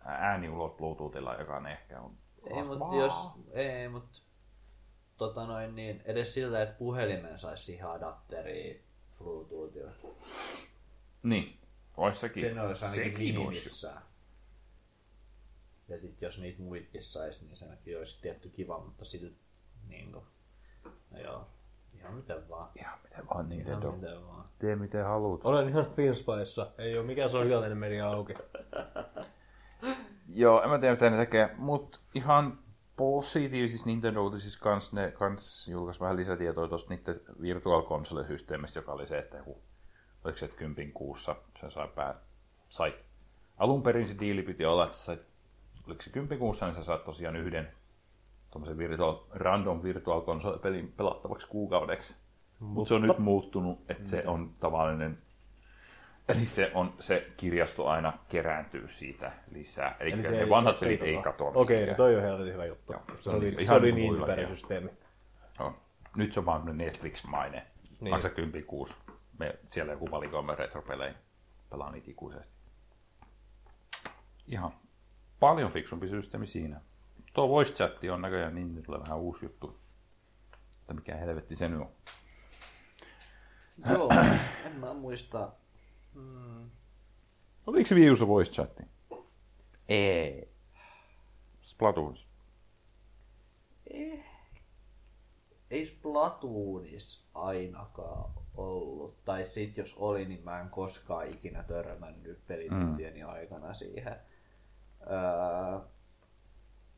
[0.00, 2.16] ääni ulos Bluetoothilla, joka on ehkä on.
[2.46, 4.18] Ei, mutta jos, ei, mutta
[5.16, 8.84] tota noin, niin edes sillä, että puhelimen saisi siihen adapteriin
[9.18, 9.92] Bluetoothilla.
[11.22, 11.60] Niin,
[11.96, 12.54] ois sekin.
[12.54, 14.02] Se olisi ainakin minimissään.
[15.88, 19.38] Ja sitten jos niitä muitkin saisi, niin senkin olisi tietty kiva, mutta silti
[19.88, 20.24] niin kuin,
[21.10, 21.48] no joo,
[22.04, 22.70] ihan miten vaan.
[22.78, 23.92] Ihan miten vaan Ihan Nintendo.
[23.92, 24.44] miten vaan.
[24.58, 25.40] Tee miten haluat.
[25.44, 26.70] Olen ihan Streamspyssa.
[26.78, 28.34] Ei ole mikään sosiaalinen media auki.
[30.34, 32.58] Joo, en mä tiedä mitä ne tekee, mutta ihan
[32.96, 39.18] positiivisissa Nintendo-uutisissa kans ne kans julkaisi vähän lisätietoa tuosta niiden Virtual Console-systeemistä, joka oli se,
[39.18, 39.62] että joku,
[40.24, 42.14] oliko se, että kympin kuussa se sai pää,
[42.68, 42.94] sai,
[43.58, 45.20] alun perin se diili piti olla, että sä sait,
[45.86, 47.72] oliko se kympin kuussa, niin sä saat tosiaan yhden
[48.54, 52.16] tuommoisen virtual, random Virtual Console-pelin pelattavaksi kuukaudeksi.
[52.60, 55.18] Mutta se on nyt muuttunut, että se on tavallinen
[56.28, 59.96] Eli se, on, se kirjasto aina kerääntyy siitä lisää.
[60.00, 61.52] Eli, Eli se ne ei- vanhat pelit ei tota- katoa.
[61.54, 61.98] Okei, mihinkään.
[61.98, 62.92] no toi on helvetin hyvä juttu.
[62.92, 64.90] Joo, se oli, ihan se oli niin niin muilla, typerä-systeemi.
[65.58, 65.76] On.
[66.16, 67.56] Nyt se on vaan Netflix-maine.
[67.82, 67.96] Niin.
[68.00, 68.14] Niin.
[68.14, 68.94] Maksa 10 kuusi.
[69.38, 71.14] Me siellä joku valikoimme retropelejä.
[71.70, 72.54] Pelaa niitä ikuisesti.
[74.46, 74.72] Ihan
[75.40, 76.80] paljon fiksumpi systeemi siinä.
[77.34, 79.78] Tuo voice chatti on näköjään niin tulee vähän uusi juttu.
[80.80, 81.92] Että mikä helvetti se nyt on.
[83.90, 84.10] Joo,
[84.66, 85.52] en mä muista.
[86.14, 86.70] Mm,
[87.66, 88.82] Oliko se viiussa voice chatti?
[89.88, 90.48] Ei.
[91.60, 92.28] Splatoons.
[95.70, 99.24] ei Splatoonissa ainakaan ollut.
[99.24, 103.28] Tai sit jos oli, niin mä en koskaan ikinä törmännyt pelituntieni mm.
[103.28, 104.16] aikana siihen.
[105.00, 105.80] Öö,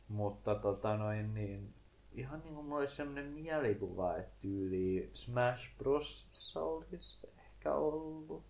[0.08, 1.74] mutta tota noin niin,
[2.12, 6.28] ihan niin kuin mulla olisi sellainen mielikuva, että tyyli Smash Bros.
[6.56, 8.44] olisi ehkä ollut.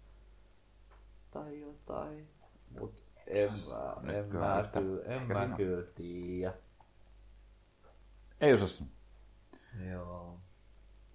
[1.30, 2.28] Tai jotain.
[2.80, 6.54] Mut en mä, en mä, kyllä, en ehkä mä kyllä tiedä.
[8.40, 8.86] Ei osaa
[9.90, 10.38] Joo.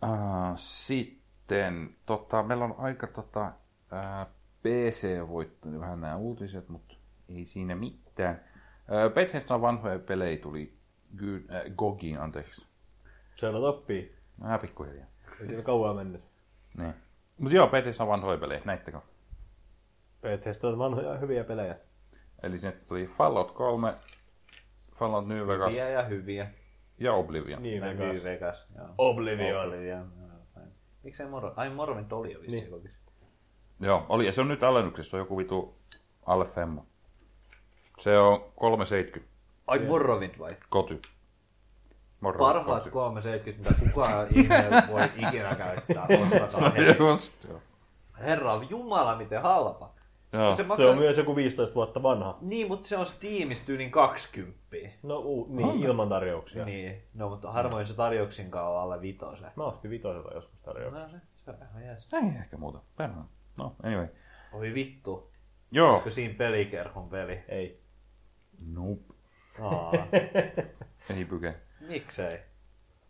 [0.03, 3.51] Uh, sitten, tota, meillä on aika tota,
[3.91, 6.95] uh, PC voittanut vähän nämä uutiset, mutta
[7.29, 8.50] ei siinä mitään.
[9.13, 10.73] Bethesda vanhoja pelejä tuli
[11.17, 12.65] Gy- äh, Gogiin, anteeksi.
[13.35, 14.15] Se on oppii.
[14.41, 15.07] Vähän pikkuhiljaa.
[15.39, 16.21] Ei siinä kauan mennyt.
[16.77, 16.93] Niin.
[17.37, 18.99] Mutta joo, Bethesda vanhoja pelejä, näittekö?
[20.21, 21.75] Bethesda on vanhoja hyviä pelejä.
[22.43, 23.93] Eli sinne tuli Fallout 3,
[24.95, 26.47] Fallout New Vegas Hyviä ja hyviä.
[26.97, 27.63] ja Oblivion.
[27.63, 27.99] Niin, Vegas.
[27.99, 28.23] Vegas.
[28.23, 28.87] Vegas joo.
[28.97, 29.65] Oblivion.
[29.65, 30.11] Oblivion.
[30.19, 30.65] joo.
[31.03, 31.53] Miksei Moro?
[31.55, 32.91] Ai Morrowind oli jo vissiin niin.
[33.79, 35.77] Joo, oli, ja se on nyt alennuksessa, se on joku vitu
[36.25, 36.85] alle femma.
[38.01, 39.31] Se on 370
[39.67, 40.55] Ai Morrowind vai?
[40.69, 41.01] koty.
[42.21, 42.89] Morro, Parhaat koty.
[42.91, 46.07] 370, mitä kukaan ihminen voi ikinä käyttää.
[46.23, 46.97] Ostakaa heti.
[47.03, 47.59] Just, joo.
[48.19, 49.89] Herra Jumala, miten halpa.
[50.33, 50.51] Joo.
[50.51, 50.89] Se Se maksaa...
[50.89, 52.37] on myös joku 15 vuotta vanha.
[52.41, 54.57] Niin, mutta se on Steamista tyyliin 20.
[55.03, 56.65] No uu, niin, ilman tarjouksia.
[56.65, 59.45] Niin, no mutta harvoin se tarjouksinkaan on alle vitose.
[59.55, 61.03] Mä ostin vitosella joskus tarjouksia.
[61.03, 62.07] No se, se on ihan jees.
[62.13, 62.79] Ei ehkä muuta.
[62.97, 63.25] Perhana.
[63.57, 64.07] No, anyway.
[64.53, 65.31] Oi vittu.
[65.71, 65.89] Joo.
[65.89, 67.39] Olisiko siinä pelikerhon peli?
[67.47, 67.80] Ei.
[68.67, 69.13] Nope.
[69.61, 69.91] Aa,
[71.15, 71.55] Ei pyke.
[71.87, 72.39] miksei?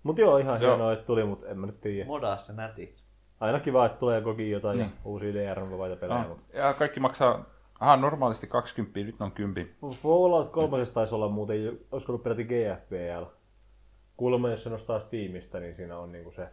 [0.04, 0.72] Mut joo, ihan Joo.
[0.72, 2.08] hienoa, että tuli, mut en mä nyt tiedä.
[2.08, 3.06] Modaa se nätiksi.
[3.40, 4.92] Aina kiva, että tulee koki jotain Niin.
[5.06, 6.20] uusia DRM-vapaita pelejä.
[6.20, 6.40] Ah, Mut.
[6.54, 7.46] ja kaikki maksaa,
[7.80, 9.72] aha, normaalisti 20, nyt on 10.
[9.92, 13.26] Fallout 3 taisi olla muuten, olisiko ollut peräti GFPL.
[14.18, 16.48] Kuulemma, jos se nostaa Steamista, niin siinä on niinku se...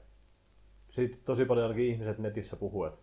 [0.90, 3.00] Sitten tosi paljon ainakin ihmiset netissä puhuu, että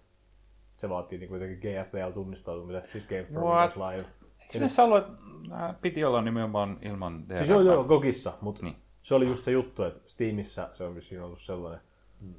[0.78, 3.76] se vaatii niinku jotenkin GFPL-tunnistautumisen, siis Game for What?
[3.76, 4.06] Live.
[4.54, 5.12] Eikö ne ollut, että
[5.48, 7.38] nää piti olla nimenomaan ilman DRM?
[7.38, 8.76] Siis joo, joo, Gogissa, mutta Niin.
[9.04, 11.82] se oli just se juttu, että Steamissa se on vissiin ollut sellainen.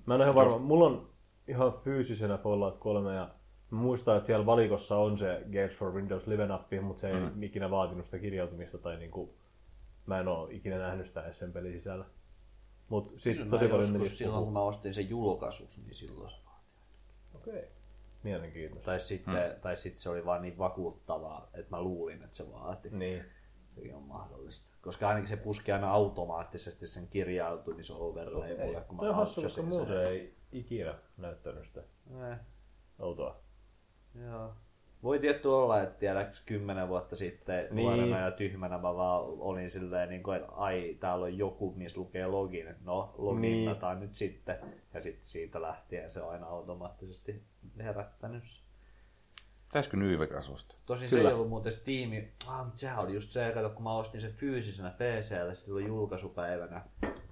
[0.06, 1.08] Mä en ole ihan varma, mulla on
[1.48, 3.30] ihan fyysisenä Fallout 3 ja
[3.70, 7.42] Mä muistan, että siellä valikossa on se Games for Windows live-nappi, mutta se ei mm.
[7.42, 9.34] ikinä vaatinut sitä kirjautumista tai niinku,
[10.06, 12.04] mä en ole ikinä nähnyt sitä sen pelin sisällä.
[12.88, 15.94] Mut sit Kyllä tosi mä paljon joskus meni silloin, kun mä ostin sen julkaisus, niin
[15.94, 16.36] silloin se
[17.34, 17.58] Okei.
[17.58, 17.68] Okay.
[18.30, 18.86] Mielenkiintoista.
[18.86, 19.60] Tai sitten, hmm.
[19.60, 22.90] tai sitten se oli vaan niin vakuuttavaa, että mä luulin, että se vaati.
[22.90, 23.24] Niin.
[23.74, 24.70] Sekin on mahdollista.
[24.80, 29.62] Koska ainakin se puski aina automaattisesti sen kirjautumisoverlay kun mä Toi on hassu, launchasin koska
[29.62, 29.68] sen.
[29.68, 31.80] muu se ei ikinä näyttänyt sitä
[32.30, 32.38] Eh,
[32.98, 33.40] outoa.
[34.14, 34.54] Joo.
[35.06, 37.76] Voi tietty olla, että tiedäks kymmenen vuotta sitten Niin.
[37.76, 42.00] nuorena ja tyhmänä mä vaan olin silleen, niin kuin, että ai, täällä on joku, missä
[42.00, 42.74] lukee login.
[42.84, 43.70] No, login Niin.
[44.00, 44.56] nyt sitten.
[44.94, 47.42] Ja sitten siitä lähtien se on aina automaattisesti
[47.78, 48.44] herättänyt.
[48.44, 48.64] sen.
[49.64, 50.78] Pitäisikö New Vegas ostaa?
[50.86, 51.22] Tosin Kyllä.
[51.22, 52.10] se ei ollut muuten Steam.
[52.48, 56.82] Ah, mutta sehän oli just se, kato, kun mä ostin sen fyysisenä PClle silloin julkaisupäivänä.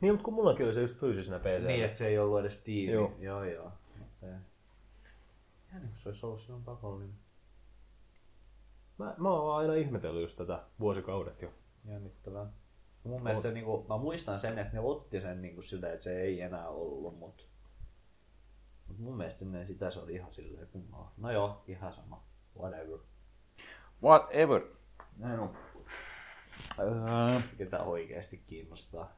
[0.00, 1.66] Niin, mutta kun mullakin oli se just fyysisenä PC.
[1.66, 2.88] Niin, että se ei ollut edes Steam.
[2.88, 3.12] Joo.
[3.18, 3.72] Joo, joo.
[4.22, 4.34] Okay.
[5.74, 7.23] Ja niin, se olisi ollut silloin pakollinen.
[8.98, 11.52] Mä, mä oon aina ihmetellyt just tätä vuosikaudet jo.
[11.88, 12.46] Jännittävää.
[13.04, 15.92] Mun mielestä se, niin kuin, mä muistan sen, että ne otti sen niin kuin silleen,
[15.92, 17.44] että se ei enää ollut, mutta
[18.88, 21.12] mut mun mielestä ennen sitä se oli ihan silleen kummaa.
[21.16, 22.24] No joo, ihan sama.
[22.58, 22.98] Whatever.
[24.02, 24.62] Whatever.
[25.16, 25.56] Näin on.
[26.78, 29.16] Öö, Ketä oikeasti kiinnostaa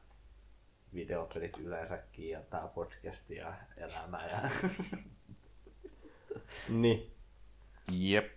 [0.93, 4.49] videopelit yleensäkin ja tää podcast ja elämä ja
[6.69, 7.13] Niin.
[7.91, 8.36] Jep.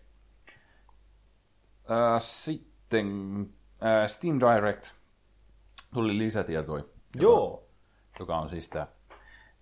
[1.90, 3.06] Äh, sitten
[3.84, 4.86] äh, Steam Direct
[5.94, 6.84] tuli lisätietoja,
[7.16, 7.66] Joo.
[8.20, 8.86] joka on siis tämä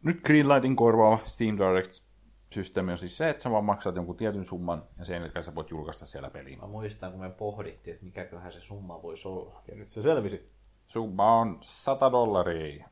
[0.03, 4.83] nyt Greenlightin korvaava Steam Direct-systeemi on siis se, että sä vaan maksat jonkun tietyn summan
[4.99, 6.59] ja sen jälkeen sä voit julkaista siellä peliin.
[6.61, 9.63] mä muistan kun me pohdittiin, että mikäköhän se summa voisi olla.
[9.69, 10.53] Ja nyt se selvisi.
[10.89, 12.89] Summa on 100 dollaria.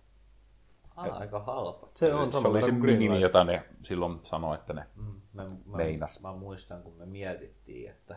[0.96, 1.88] Ah, aika halpa.
[1.94, 5.76] Se on Se oli se minimi, jota ne silloin sanoi, että ne Mm, mä, mä,
[5.76, 6.20] Meinas.
[6.22, 8.16] mä, muistan, kun me mietittiin, että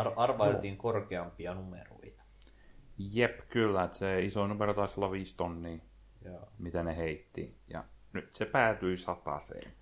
[0.00, 2.22] ar- arvailtiin korkeampia numeroita.
[2.98, 5.78] Jep, kyllä, että se iso numero taisi olla 5 tonnia,
[6.24, 6.48] Joo.
[6.58, 7.56] mitä ne heitti.
[7.68, 9.72] Ja nyt se päätyi sataseen.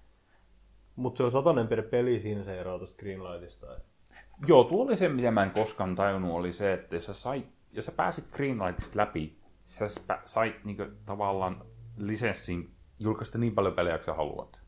[0.96, 3.66] Mutta se on satanen per peli, siinä se eroaa tuosta Greenlightista.
[4.46, 7.46] Joo, tuo oli se, mitä mä en koskaan tajunnut, oli se, että jos sä, sait,
[7.72, 9.86] jos sä pääsit Greenlightista läpi, sä
[10.24, 11.64] sait niinku tavallaan
[11.96, 14.60] lisenssin julkaista niin paljon pelejä, kuin sä haluat.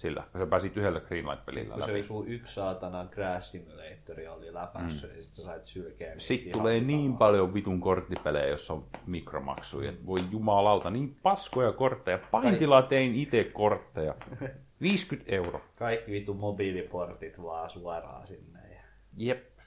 [0.00, 1.92] Sillä, kun sä pääsit yhdellä Greenlight-pelillä Kun se läpi.
[1.92, 5.12] oli sun yksi saatana Crash Simulatori oli läpässä, mm.
[5.12, 6.14] niin sit sä sait sylkeä.
[6.18, 9.90] Sitten tulee niin paljon vitun korttipelejä, jossa on mikromaksuja.
[9.90, 12.18] että Voi jumalauta, niin paskoja kortteja.
[12.30, 14.14] Paintilla tein itse kortteja.
[14.80, 15.60] 50 euroa.
[15.76, 18.74] Kaikki vitu mobiiliportit vaan suoraan sinne.
[18.74, 18.82] Ja...
[19.16, 19.58] Jep.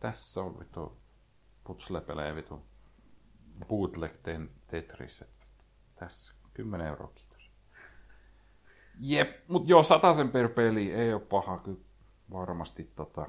[0.00, 0.96] Tässä on vitu
[1.64, 2.62] putslepelejä vitu
[3.68, 4.12] bootleg
[4.66, 5.24] Tetris.
[5.94, 7.31] Tässä 10 euroa, kiitos.
[9.00, 9.82] Jep, mut joo,
[10.16, 11.78] sen per peli ei ole paha kyllä
[12.32, 13.26] varmasti tota.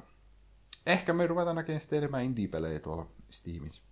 [0.86, 3.82] Ehkä me ruvetaan näkemään sitten enemmän indie-pelejä tuolla Steamissa.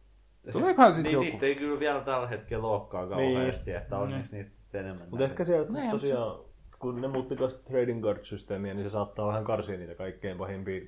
[0.52, 1.24] Tuleekohan sitten niin, joku?
[1.24, 3.82] niitä ei kyllä vielä tällä hetkellä olekaan kauheasti, niin.
[3.82, 5.06] että onneksi niitä enemmän.
[5.10, 6.40] Mutta ehkä sieltä Näin, tosiaan,
[6.78, 10.80] kun ne muutti tuosta trading card-systeemiä, niin se saattaa vähän karsia niitä kaikkein pahimpia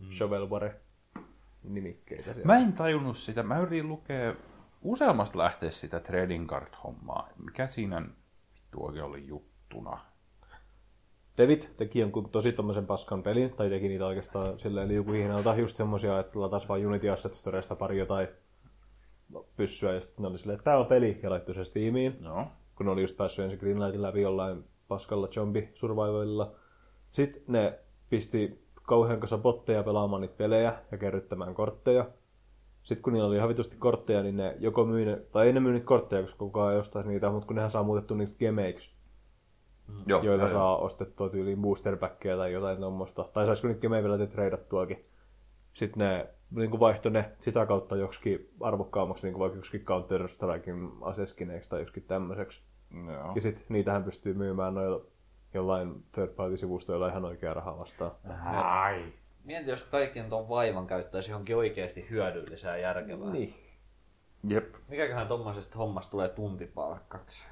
[0.00, 0.10] mm.
[0.10, 2.46] shovelware-nimikkeitä siellä.
[2.46, 3.42] Mä en tajunnut sitä.
[3.42, 4.34] Mä yritin lukea
[4.82, 7.28] useammasta lähteestä sitä trading card-hommaa.
[7.44, 8.02] Mikä siinä
[8.54, 10.07] vittu oikein oli juttuna?
[11.38, 16.20] David teki jonkun tosi tommosen paskan pelin, tai teki niitä oikeastaan silleen liukuhihnalta, just semmosia,
[16.20, 18.28] että latas vaan Unity Asset Storesta pari jotain
[19.56, 22.46] pyssyä, ja sitten ne oli silleen, että tää on peli, ja laittoi se Steamiin, Joo.
[22.74, 26.52] kun ne oli just päässyt ensin Greenlightin läpi jollain paskalla zombie survivalilla.
[27.10, 27.78] Sitten ne
[28.10, 32.06] pisti kauhean kanssa botteja pelaamaan niitä pelejä ja kerryttämään kortteja.
[32.82, 35.60] Sitten kun niillä oli ihan vitusti kortteja, niin ne joko myi ne, tai ei ne
[35.60, 38.90] myy niitä kortteja, koska kukaan ei ostaisi niitä, mutta kun nehän saa muutettu niitä gemeiksi,
[40.06, 43.24] Joo, joilla joo, saa ostettua tyyliin boosterpackkejä tai jotain tuommoista.
[43.32, 45.04] Tai saisiko niitä gemejä vielä treidattuakin.
[45.72, 50.28] Sitten ne niin kuin vaihtoi ne sitä kautta joksikin arvokkaammaksi, niin kuin vaikka joksikin Counter
[50.28, 52.62] Strikein aseskineeksi tai joksikin tämmöiseksi.
[53.12, 53.32] joo.
[53.34, 55.04] Ja sitten niitähän pystyy myymään noilla
[55.54, 58.12] jollain third party sivustoilla ihan oikea rahaa vastaan.
[58.54, 59.12] Ai.
[59.44, 63.30] Mieti, jos kaiken tuon vaivan käyttäisi johonkin oikeasti hyödyllisää ja järkevää.
[63.30, 63.54] Niin.
[64.48, 64.74] Jep.
[64.88, 67.48] Mikäköhän tommosesta hommasta tulee tuntipalkkaksi?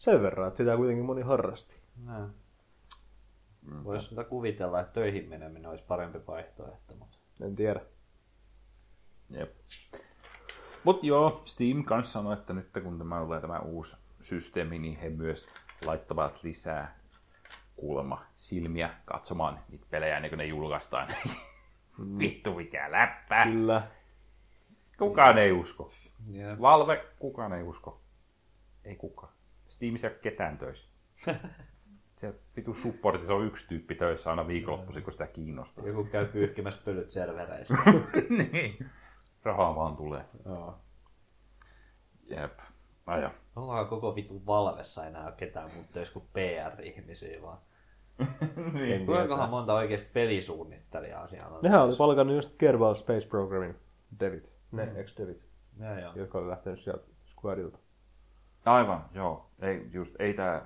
[0.00, 1.76] Sen verran, että sitä kuitenkin moni harrasti.
[2.06, 2.30] Näin.
[3.84, 7.80] Voisi sitä kuvitella, että töihin meneminen olisi parempi vaihtoehto, mutta En tiedä.
[9.30, 9.56] Jep.
[10.84, 15.10] Mut joo, Steam kanssa sanoi, että nyt kun tämä tulee tämä uusi systeemi, niin he
[15.10, 15.48] myös
[15.82, 16.98] laittavat lisää
[17.76, 21.08] kuulemma silmiä katsomaan niitä pelejä ennen kuin ne julkaistaan.
[22.18, 23.44] Vittu mikä läppä.
[23.44, 23.88] Kyllä.
[24.98, 25.92] Kukaan ei usko.
[26.34, 26.60] yeah.
[26.60, 28.00] Valve, kukaan ei usko.
[28.84, 29.32] Ei kukaan.
[29.80, 30.88] Steamissa ei ole ketään töissä.
[32.16, 35.86] Se vitu supportissa on yksi tyyppi töissä aina viikonloppuisin, kun sitä kiinnostaa.
[35.86, 37.74] Joku käy pyyhkimässä pölyt servereistä.
[38.52, 38.90] niin.
[39.42, 40.24] Rahaa vaan tulee.
[40.44, 40.78] Joo.
[42.26, 42.58] Jep.
[43.06, 43.30] Aja.
[43.56, 47.58] Ollaan koko vitu valvessa enää ketään muuta töissä kuin PR-ihmisiä vaan.
[48.72, 49.06] niin.
[49.06, 51.62] Kuinkahan monta oikeasti pelisuunnittelijaa siellä on?
[51.62, 53.74] Nehän oli palkannut just Kerbal Space Programming
[54.20, 54.52] devit.
[54.72, 54.96] Ne mm.
[54.96, 55.42] ex-devit,
[55.80, 56.12] Joo, joo.
[56.14, 57.78] jotka oli lähtenyt sieltä Squadilta.
[58.66, 59.46] Aivan, joo.
[59.62, 60.62] Ei, just, ei tää,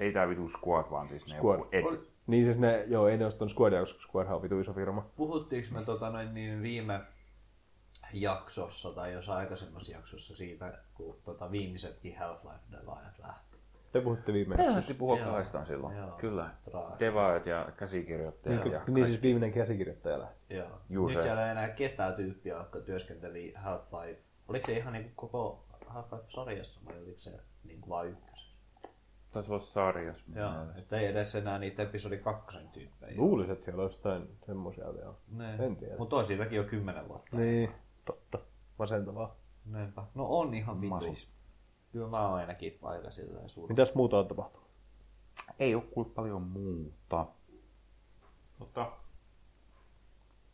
[0.00, 1.58] ei tää vitu squad, vaan siis ne Squad.
[1.58, 2.10] joku et.
[2.26, 5.06] Niin siis ne, joo, ei ne ostanut Squadia, koska Squadhan on vitu iso firma.
[5.16, 7.00] Puhuttiinko me tota noin niin viime
[8.12, 13.56] jaksossa tai jos aikaisemmassa jaksossa siitä, kun tota viimeisetkin Half-Life-devaajat lähti?
[13.92, 14.94] Te puhutte viime jaksossa.
[14.94, 15.26] puhua Joo.
[15.26, 15.96] kahdestaan silloin.
[15.96, 16.10] Joo.
[16.10, 16.50] Kyllä.
[17.00, 18.64] Devaajat ja käsikirjoittajat.
[18.64, 20.54] Niin, ja niin siis viimeinen käsikirjoittaja lähti.
[20.54, 20.80] Joo.
[20.88, 21.22] Juu, Nyt se.
[21.22, 24.18] siellä ei enää ketään tyyppiä, jotka työskenteli Half-Life.
[24.48, 28.50] Oliko se ihan niinku koko Half-Life-sarjassa vai oliko se niinku vaan ykkösessä?
[29.30, 30.24] Taisi olla sarjas.
[30.34, 33.16] Joo, että ei edes enää niitä episodi kakkosen tyyppejä.
[33.16, 35.14] Luulisin, että siellä olisi jotain semmoisia vielä.
[35.28, 35.54] Ne.
[35.54, 35.96] En tiedä.
[35.98, 37.36] Mutta on siitäkin jo kymmenen vuotta.
[37.36, 37.70] Niin,
[38.04, 38.38] totta.
[38.78, 39.36] Masentavaa.
[39.64, 40.04] Niinpä.
[40.14, 40.94] No on ihan vitu.
[40.94, 41.30] Masis.
[41.92, 43.72] Kyllä mä oon ainakin aika silleen suuri.
[43.72, 44.70] Mitäs muuta on tapahtunut?
[45.58, 47.26] Ei ole kuullut paljon muuta.
[48.58, 48.92] Mutta...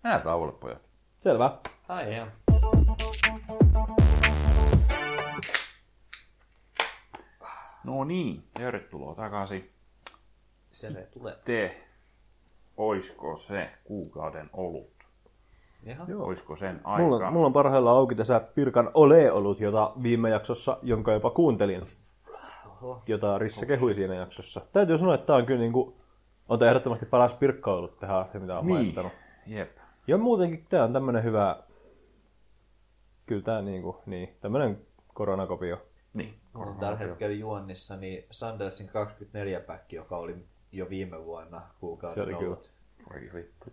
[0.02, 0.82] Mennään tauolle, pojat.
[1.18, 1.58] Selvä.
[1.88, 2.26] Ai joo.
[7.86, 9.70] No niin, tervetuloa takaisin.
[10.82, 11.32] Tervetuloa.
[11.44, 11.76] Te,
[12.76, 14.90] oisko se kuukauden olut?
[15.86, 16.08] Ihan.
[16.10, 16.24] Joo.
[16.26, 17.02] Oisko sen aika?
[17.02, 21.82] Mulla, on- mulla on parhaillaan auki tässä Pirkan ole-olut, jota viime jaksossa, jonka jopa kuuntelin,
[22.66, 23.02] Oho.
[23.06, 24.60] jota Risse kehui siinä jaksossa.
[24.72, 25.96] Täytyy sanoa, että tämä on kyllä niinku,
[26.48, 28.76] on tää ehdottomasti paras Pirkka-olut tähän asti, mitä on Niin.
[28.76, 29.12] maistanut.
[29.46, 29.76] Jep.
[30.06, 31.56] Ja muutenkin tämä on tämmönen hyvä,
[33.26, 35.85] kyllä tää niinku, niin, tämmönen koronakopio.
[36.16, 36.34] Niin.
[36.54, 40.36] On tällä hetkellä juonnissa niin Sandersin 24 päkki, joka oli
[40.72, 42.46] jo viime vuonna Se kuukauden oli kyllä.
[42.46, 42.70] ollut.
[43.12, 43.72] Voi vittu.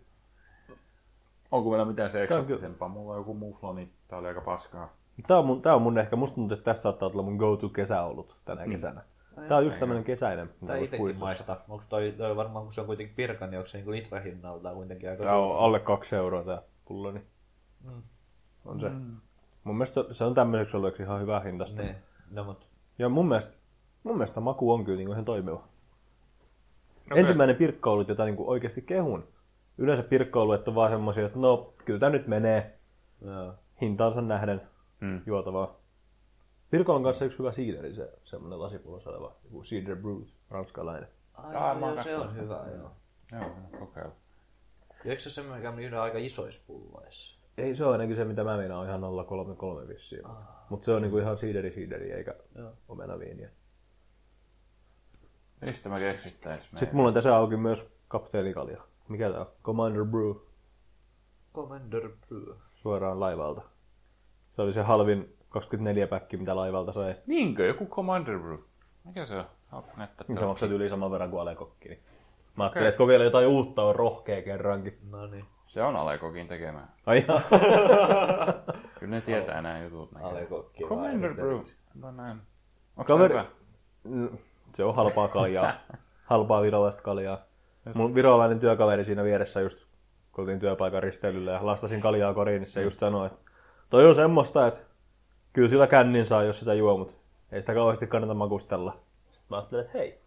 [1.51, 2.87] Onko meillä mitään se kyllä- eksotisempaa?
[2.87, 4.93] Mulla on joku muflo, niin tää oli aika paskaa.
[5.27, 7.69] Tää on mun, tää on mun ehkä, musta tuntuu, että tässä saattaa olla mun go-to
[7.69, 9.01] kesäolut tänä kesänä.
[9.47, 11.25] Tää on just tämmönen kesäinen, Tää puistossa.
[11.25, 11.57] maista.
[11.69, 15.09] Onko toi, toi varmaan, kun se on kuitenkin pirkan, niin onko se niinku litrahinnalta kuitenkin
[15.09, 17.25] aika Tää on alle kaksi euroa tää pullo, niin
[18.65, 18.89] on se.
[19.63, 21.81] Mun mielestä se on tämmöiseksi ollut ihan hyvä hintasta.
[21.81, 21.95] Ne.
[22.33, 22.67] No mut
[22.99, 23.53] Ja mun mielestä,
[24.03, 25.55] mun mielestä maku on kyllä niinku ihan toimiva.
[27.05, 27.19] Okei.
[27.19, 29.27] Ensimmäinen pirkkoulut, jota niinku oikeasti kehun.
[29.77, 32.79] Yleensä pirkkoulut on vaan semmosia, että no, kyllä tää nyt menee
[33.21, 33.53] joo.
[33.81, 34.61] hintaansa nähden
[35.01, 35.21] Mm.
[35.25, 35.75] juotavaa.
[36.71, 41.09] Pirkkoulun kanssa yksi hyvä siideri, se semmonen lasipullossa oleva, joku Cider Brut, ranskalainen.
[41.33, 42.91] Ai, Aa, joo, se on hyvä, joo.
[43.31, 43.49] Joo,
[43.79, 44.15] kokeilla.
[45.05, 47.39] Ja Eikö se semmoinen, mikä myydään aika isoissa pulloissa?
[47.57, 50.25] Ei se ole ainakin se, mitä mä meinaan, on ihan 033 vissiin.
[50.25, 50.47] Ah.
[50.69, 52.71] Mutta se on niinku ihan siideri siideri, eikä Joo.
[52.87, 53.49] omenaviiniä.
[55.61, 56.63] Mistä mä keksittäis?
[56.75, 58.81] Sitten mulla on tässä auki myös kapteenikalja.
[59.07, 59.47] Mikä tää on?
[59.63, 60.31] Commander Brew.
[61.53, 62.55] Commander Brew.
[62.75, 63.61] Suoraan laivalta.
[64.55, 67.15] Se oli se halvin 24 päkki, mitä laivalta sai.
[67.27, 67.65] Niinkö?
[67.65, 68.57] Joku Commander Brew.
[69.03, 69.45] Mikä se on?
[69.97, 70.25] Näyttää?
[70.27, 71.89] Niin se maksat yli saman verran kuin Alekokki.
[71.89, 71.99] Niin.
[72.55, 74.99] Mä ajattelin, että kokeile jotain uutta, on rohkea kerrankin.
[75.09, 75.45] No niin.
[75.65, 76.91] Se on Alekokin tekemään.
[77.05, 77.25] Ai.
[79.03, 80.09] Kyllä ne tietää nämä jutut.
[80.87, 81.59] Commander Brew.
[82.15, 82.41] näin.
[82.97, 83.45] Onko se hyvä?
[84.03, 84.37] Mm,
[84.73, 85.73] Se on halpaa kaljaa.
[86.31, 87.41] halpaa virolaista kaljaa.
[87.93, 89.85] Mun virolainen työkaveri siinä vieressä just,
[90.31, 93.39] kun oltiin työpaikan risteilyllä ja lastasin kaljaa koriin, niin se just sanoi, että
[93.89, 94.79] toi on semmoista, että
[95.53, 97.13] kyllä sillä kännin saa, jos sitä juo, mutta
[97.51, 98.91] ei sitä kauheasti kannata makustella.
[99.23, 100.21] Sitten mä ajattelin, että hei,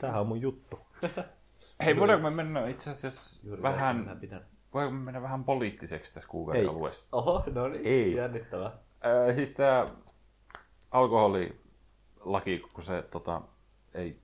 [0.00, 0.78] tämähän on mun juttu.
[1.84, 4.18] Hei, voidaanko me mennä itse asiassa Juuri vähän,
[4.74, 6.62] me mennä vähän poliittiseksi tässä kuukauden?
[7.12, 7.86] Oho, no niin.
[7.86, 8.14] Ei.
[8.14, 8.66] Jännittävää.
[8.66, 9.90] Äh, siis tämä
[10.90, 13.42] alkoholilaki, kun se tota,
[13.94, 14.20] ei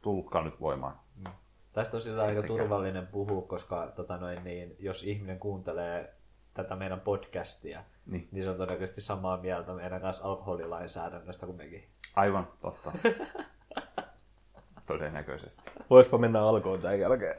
[0.00, 1.00] tullutkaan nyt voimaan.
[1.72, 6.14] Tästä on sillä aika turvallinen puhua, koska tota noin, niin, jos ihminen kuuntelee
[6.54, 8.28] tätä meidän podcastia, Niin.
[8.32, 11.84] niin se on todennäköisesti samaa mieltä meidän kanssa alkoholilainsäädännöstä kuin mekin.
[12.16, 12.92] Aivan, totta.
[14.86, 15.70] Todennäköisesti.
[15.90, 17.38] Voispa mennä alkoon tämän jälkeen.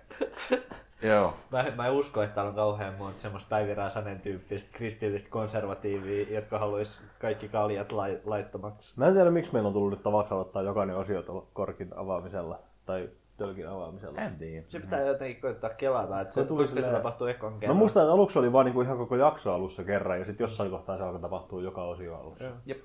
[1.02, 1.34] Joo.
[1.52, 6.36] Mä, mä en usko, että täällä on kauhean monta semmoista Päivi Räsänen tyyppistä kristillistä konservatiivia,
[6.36, 9.00] jotka haluaisi kaikki kaljat lai, laittomaksi.
[9.00, 12.60] Mä en tiedä, miksi meillä on tullut nyt tavaksi aloittaa jokainen osio tuolla korkin avaamisella
[12.86, 14.22] tai tölkin avaamisella.
[14.22, 14.66] En tiedä.
[14.70, 17.78] Se pitää jotenkin koittaa kelata, että Se se, tuli koska se tapahtuu ekan Mä kerran.
[17.78, 20.98] muistan, että aluksi oli vaan niinku ihan koko jakso alussa kerran ja sitten jossain kohtaa
[20.98, 22.44] se alkoi tapahtua joka osio alussa.
[22.46, 22.56] Joo.
[22.66, 22.82] Jep.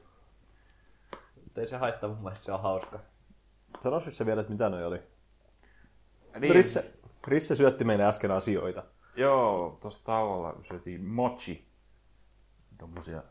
[1.45, 2.99] Mutta ei se haittaa, mun mielestä se on hauska.
[3.81, 4.99] Sanoisit se vielä, että mitä noi oli?
[6.41, 6.93] Niin, Risse,
[7.27, 8.83] Risse syötti meille äsken asioita.
[9.17, 11.69] Joo, tuossa tauolla syötiin mochi.
[12.79, 13.23] Tommosia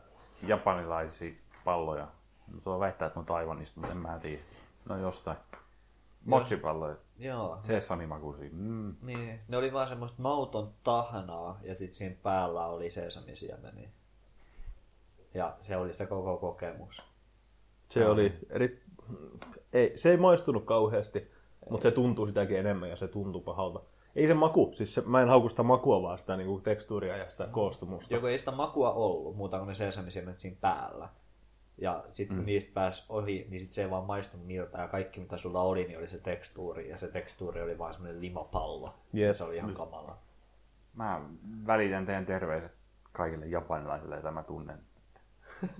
[0.42, 1.32] japanilaisia
[1.64, 2.08] palloja.
[2.52, 4.42] No, tuo väittää, että ne on Taiwanista, mutta en mä tiedä.
[4.88, 5.38] No jostain.
[6.24, 6.96] Mochi-palloja.
[7.18, 7.58] Joo.
[7.60, 8.48] Sesamimakuisia.
[8.52, 8.96] Mm.
[9.02, 13.88] Niin, ne oli vaan semmoista mauton tahnaa ja sitten siinä päällä oli sesamisiemeniä.
[15.34, 17.02] Ja se oli se koko kokemus.
[17.88, 18.82] Se oli eri...
[19.72, 21.30] Ei, se ei maistunut kauheasti,
[21.70, 23.80] mutta se tuntuu sitäkin enemmän ja se tuntuu pahalta.
[24.16, 27.30] Ei se maku, siis se, mä en hauku sitä makua vaan sitä niinku tekstuuria ja
[27.30, 28.14] sitä koostumusta.
[28.14, 31.08] Joko ei sitä makua ollut, muuta kuin ne sesamisiemenet siinä päällä.
[31.78, 34.78] Ja sitten kun niistä pääsi ohi, niin sit se ei vaan maistunut miltä.
[34.78, 36.88] Ja kaikki mitä sulla oli, niin oli se tekstuuri.
[36.88, 38.94] Ja se tekstuuri oli vaan semmoinen limapallo.
[39.12, 40.18] Ja se oli ihan kamala.
[40.94, 41.20] Mä
[41.66, 42.72] välitän teidän terveiset
[43.12, 44.78] kaikille japanilaisille, joita mä tunnen.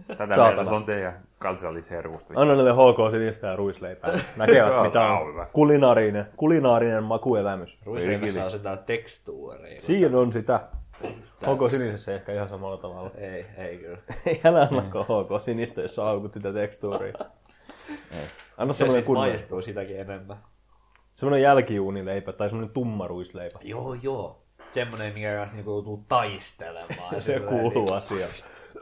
[0.07, 0.47] Tätä Saatana.
[0.47, 2.35] mieltä se on teidän kansallisherkusta.
[2.37, 4.11] Anna niille HK sinistä ja ruisleipää.
[4.37, 7.79] Näkevät mitä on kulinaarinen, kulinaarinen makuelämys.
[7.85, 9.81] Ruisleivässä on sitä tekstuuria.
[9.81, 10.61] Siinä on sitä.
[11.43, 13.11] HK sinisessä ehkä ihan samalla tavalla.
[13.35, 13.99] Ei, ei kyllä.
[14.27, 17.15] Ei älä anna HK sinistä, jos sä haukut sitä tekstuuria.
[18.57, 20.37] Anna Se semmoinen kunnon, maistuu sitäkin enemmän.
[21.15, 23.59] semmoinen jälkiuunileipä tai semmoinen tumma ruisleipä.
[23.63, 24.43] Joo, joo.
[24.71, 27.23] Semmoinen, mikä kanssa niinku joutuu taistelemaan.
[27.23, 28.31] Se kuuluu niin- asiaan.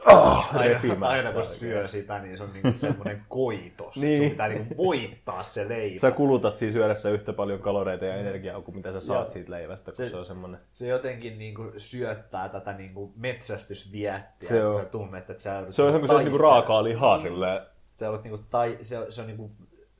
[0.05, 3.95] Aina, repimään aina kun syö sitä, niin se on niinku semmoinen koitos.
[3.97, 4.01] niin.
[4.09, 4.21] Niin.
[4.21, 5.99] Sun pitää niinku voittaa se leipä.
[5.99, 9.29] Sä kulutat siinä syödessä yhtä paljon kaloreita ja energiaa kuin mitä sä saat Joo.
[9.33, 10.59] siitä leivästä, kun se, Se- se on semmoinen...
[10.71, 14.49] se jotenkin niinku syöttää tätä niinku metsästysviettiä.
[14.49, 14.81] Se on.
[14.81, 17.61] kun tunnet, että sä Se on ihan kuin se olisi niinku raakaa lihaa silleen.
[17.95, 19.51] Sä, joudut niinku tai, se, se on niinku,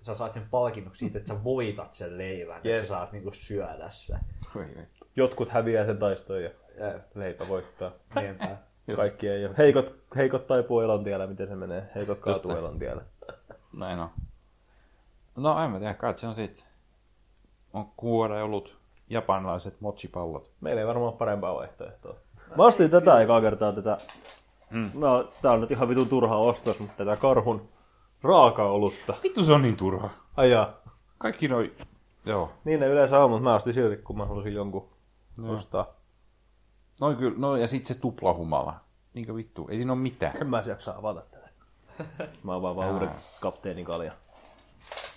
[0.02, 2.66] sä saat sen palkinnoksi siitä, että sä voitat sen leivän, Yes.
[2.66, 4.16] että sä saat niinku syödä se.
[4.56, 5.08] Vittu.
[5.16, 6.50] Jotkut häviää sen taistoon ja
[6.80, 7.92] Ja, leipä voittaa.
[8.16, 8.58] niinpä.
[8.96, 9.56] Kaikki ei ole.
[9.58, 11.90] Heikot, heikot taipuu elon tiellä, miten se menee.
[11.96, 12.60] Heikot kaatuu näin.
[12.60, 13.02] elon tiellä.
[13.74, 14.10] Näin on.
[15.36, 16.68] No en mä tiedä, kai se on sit.
[17.74, 18.78] On kuore ollut
[19.10, 20.52] japanilaiset mochipallot.
[20.62, 22.16] Meillä ei varmaan ole parempaa vaihtoehtoa.
[22.58, 23.98] Mä ostin tätä ekaa kertaa tätä.
[24.72, 24.92] Mm.
[24.94, 27.70] No, tää on nyt ihan vitun turha ostos, mutta tätä karhun
[28.24, 29.14] raakaolutta.
[29.24, 30.10] Vittu se on niin turha.
[30.38, 30.74] Ai jaa.
[31.18, 31.74] Kaikki noi...
[32.26, 32.52] Joo.
[32.64, 34.90] Niin ne yleensä on, mutta mä ostin silti, kun mä halusin jonkun
[35.48, 35.94] ostaa.
[37.00, 38.80] Noi kyllä, no ja sit se tuplahumala.
[39.14, 40.38] Niinkö vittu, ei siinä oo mitään.
[40.42, 41.50] En mä se jaksa avata tätä.
[42.44, 43.10] Mä avaan vaan uuden
[43.42, 44.14] kapteenin kalja.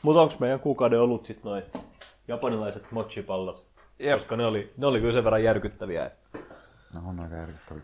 [0.02, 1.62] Mutta onks meidän kuukauden ollut sit noin
[2.28, 3.66] japanilaiset mochipallot?
[3.98, 4.18] Jep.
[4.18, 6.06] Koska ne oli, ne oli kyllä sen verran järkyttäviä.
[6.06, 6.18] Et.
[6.94, 7.82] No on aika järkyttäviä.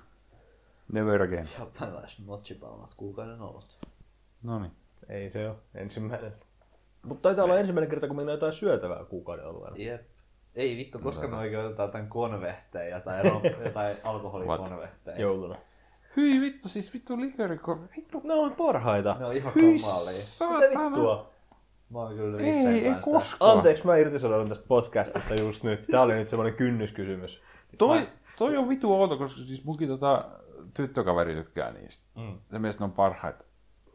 [0.92, 1.48] Never again.
[1.58, 3.78] Japanilaiset mochipalmat kuukauden ollut.
[4.44, 4.72] No niin.
[5.08, 6.32] Ei se ole ensimmäinen.
[7.02, 9.76] Mutta taitaa olla ensimmäinen kerta, kun meillä on jotain syötävää kuukauden alueella.
[9.78, 10.02] Jep.
[10.54, 13.22] Ei vittu, koska me oikein otetaan jotain konvehteja tai
[13.64, 15.20] jotain alkoholikonvehteja.
[15.20, 15.56] Jouluna.
[16.16, 17.78] Hyi vittu, siis vittu likeriko.
[17.96, 18.20] Vittu.
[18.24, 19.16] Ne on parhaita.
[19.18, 20.12] Ne on ihan Hyi kamalia.
[20.12, 20.84] Mitä saatana.
[20.90, 21.30] vittua?
[21.90, 23.56] Mä oon kyllä Ei, ei koskaan.
[23.56, 25.86] Anteeksi, mä irtisanoudun tästä podcastista just nyt.
[25.90, 27.42] Tää oli nyt semmonen kynnyskysymys.
[27.78, 28.08] Toi,
[28.38, 30.28] toi on vitu outo, koska siis munkin tota
[30.74, 32.04] tyttökaveri tykkää niistä.
[32.16, 32.38] Mm.
[32.50, 33.44] Se mielestä ne on parhaita.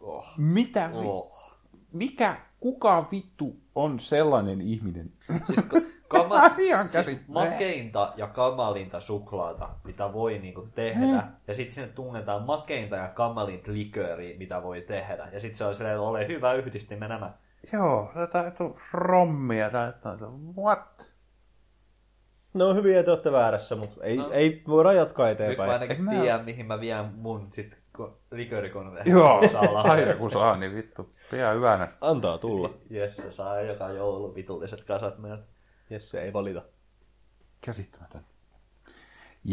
[0.02, 0.28] Oh.
[0.38, 1.50] Mitä vi- Oh.
[1.92, 5.12] Mikä, kuka vittu on sellainen ihminen?
[5.46, 5.60] Siis
[6.10, 11.06] kama- Ihan siis makeinta ja kamalinta suklaata, mitä voi niinku tehdä.
[11.06, 11.22] Mm.
[11.48, 15.28] Ja sitten sinne tunnetaan makeinta ja kamalinta likööriä, mitä voi tehdä.
[15.34, 17.32] Ja sitten se on silleen, ole hyvä yhdistimä nämä.
[17.74, 20.10] Joo, tätä on rommia, tätä
[20.58, 21.10] what?
[22.54, 24.24] Ne on hyviä, että olette väärässä, mutta ei, No.
[24.24, 24.32] no.
[24.32, 25.72] ei voida jatkaa Nyt mä eteenpäin.
[25.72, 29.16] ainakin mä- tiedän, mihin mä vien mun sit ko- liköörikonvehteen.
[29.18, 29.42] Joo,
[29.84, 31.88] aina kun saa, niin vittu, pidä hyvänä.
[32.02, 32.70] Antaa tulla.
[32.90, 35.44] Jesse saa joka joulu vitulliset kasat meiltä.
[35.90, 36.62] Jesse ei valita.
[37.62, 38.26] Käsittämätön.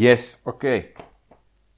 [0.00, 0.94] Yes, okei.
[0.94, 1.06] Okay.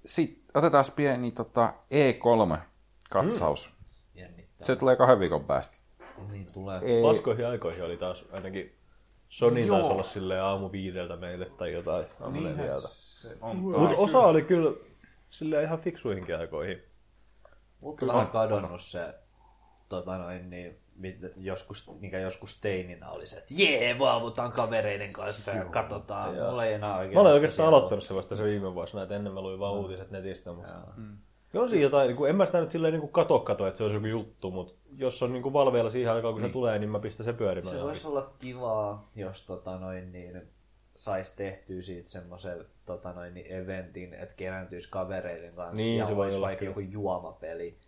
[0.05, 3.71] Sitten otetaan pieni tota, E3-katsaus.
[4.15, 4.65] Jännittää.
[4.65, 5.79] Se tulee kahden viikon päästä.
[6.31, 6.81] Niin tulee.
[6.83, 7.03] Ei.
[7.03, 8.79] Paskoihin aikoihin oli taas ainakin
[9.29, 9.77] Sony Joo.
[9.77, 12.89] taisi olla silleen aamu viideltä meille tai jotain aamu neljältä.
[13.41, 14.77] on Mutta osa oli kyllä
[15.31, 16.83] silleen ihan fiksuihinkin aikoihin.
[17.81, 19.15] Mutta on kadonnut se,
[19.89, 20.79] tota noin, niin,
[21.37, 26.37] joskus, mikä joskus teininä oli se, että jee, valvotaan kavereiden kanssa ja katsotaan.
[26.37, 26.51] Joo.
[26.51, 27.15] Mulla ei enää oikein.
[27.15, 29.75] Mä olen oikeastaan siellä aloittanut se vasta se viime vuosina, että ennen mä luin vaan
[29.75, 30.53] uutiset netistä.
[30.53, 30.73] Mutta...
[30.97, 31.19] Mm.
[31.55, 33.79] On siinä jotain, niin kuin, en mä sitä nyt silleen niin kuin kato kato, että
[33.79, 36.51] se olisi joku juttu, mutta jos on niin kuin valveilla siihen aikaan, kun niin.
[36.51, 37.77] se tulee, niin mä pistän se pyörimään.
[37.77, 40.43] Se voisi olla kivaa, jos tota noin, niin,
[40.97, 46.17] sais tehtyä siitä semmoisen tota noin, niin eventin, että kerääntyisi kavereiden kanssa Niin, ja se
[46.17, 47.79] voi olisi olla vaikka joku juomapeli.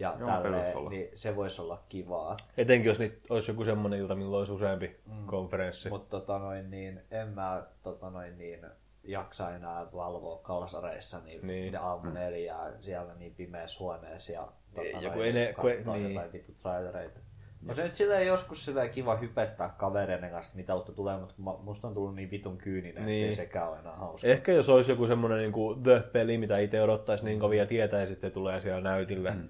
[0.00, 2.36] Ja voisi tälleen, niin se voisi olla kivaa.
[2.56, 5.26] Etenkin jos niitä olisi joku semmoinen ilta, milloin olisi useampi mm.
[5.26, 5.88] konferenssi.
[5.88, 8.66] Mutta tota noin, niin, en mä tota noin, niin,
[9.04, 11.62] jaksa enää valvoa kalsareissa niin, Niin.
[11.62, 11.76] niin.
[11.80, 16.14] aamu neljää siellä niin pimeässä huoneessa ja tota, Ei, noin, kun ene- kun- niin.
[16.14, 17.20] jotain vittu trailereita.
[17.62, 21.88] No se nyt silleen joskus silleen kiva hypettää kavereiden kanssa, mitä uutta tulee, mutta musta
[21.88, 23.06] on tullut niin vitun kyyninen, niin.
[23.06, 23.28] Niin.
[23.30, 24.28] ettei sekään ole enää hauska.
[24.28, 28.00] Ehkä jos olisi joku semmoinen niin kuin The-peli, mitä itse odottaisi niin kovin ja tietää,
[28.00, 29.30] ja sitten tulee siellä näytille.
[29.30, 29.48] Mm.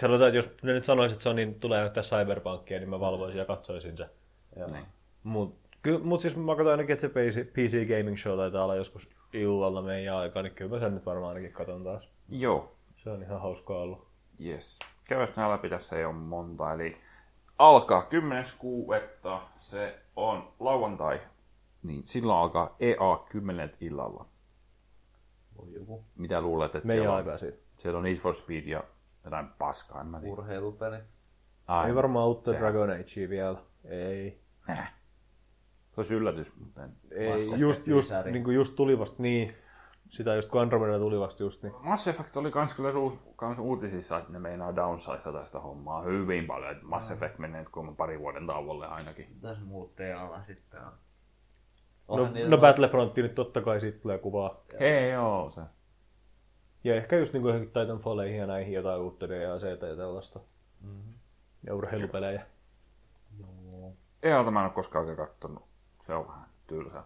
[0.00, 3.44] Sanotaan, että jos ne nyt sanoisit, että Sony tulee näyttää Cyberpunkia, niin mä valvoisin ja
[3.44, 4.08] katsoisin se.
[4.72, 4.86] Niin.
[5.22, 5.62] Mut
[6.02, 9.82] mutta siis mä katsoin ainakin, että se PC, PC Gaming Show taitaa olla joskus illalla
[9.82, 12.08] meidän aikaa, niin kyllä mä sen nyt varmaan ainakin katon taas.
[12.28, 14.06] Joo, Se on ihan hauskaa ollut.
[14.44, 14.78] yes.
[15.04, 16.96] Käydään nämä läpi, tässä ei ole monta, eli
[17.58, 18.08] alkaa
[19.24, 19.38] 10.6.
[19.56, 21.20] Se on lauantai.
[21.82, 24.26] Niin, silloin alkaa EA 10 illalla.
[25.58, 27.38] Voi joku Mitä luulet, että Meidän siellä on,
[27.76, 28.84] siellä on Need for Speed ja
[29.24, 30.32] jotain paskaa, en mä tiedä.
[30.32, 30.96] urheilupeli.
[31.66, 33.58] Ai, Ei varmaan uutta sehän- Dragon Agea vielä.
[33.84, 34.40] Ei.
[34.70, 34.92] Äh.
[35.90, 36.92] Se olisi yllätys, mutta en.
[37.10, 39.54] Ei, Mass just, just, niin kuin just tuli vasta niin.
[40.10, 41.74] Sitä just kun Andromeda tuli vasta just niin.
[41.80, 46.46] Mass Effect oli kans kyllä uus, kans uutisissa, että ne meinaa downsize tästä hommaa hyvin
[46.46, 46.70] paljon.
[46.72, 49.26] Että Mass Effect menee kuulemma pari vuoden tauolle ainakin.
[49.34, 50.86] Mitäs muut tealla sitten on?
[50.86, 50.92] No,
[52.08, 54.60] Onhan no noin- Battlefront nyt totta kai siitä tulee kuvaa.
[54.80, 55.60] Hei joo, se.
[56.84, 60.40] Ja ehkä just niin kuin johonkin Titanfalleihin ja näihin jotain uutta DLCtä ja tällaista.
[60.80, 61.10] Mhm.
[61.66, 62.46] Ja urheilupelejä.
[63.40, 63.92] Joo.
[64.22, 65.62] EAlta mä en ole koskaan oikein kattonut.
[66.06, 67.02] Se on vähän tylsää.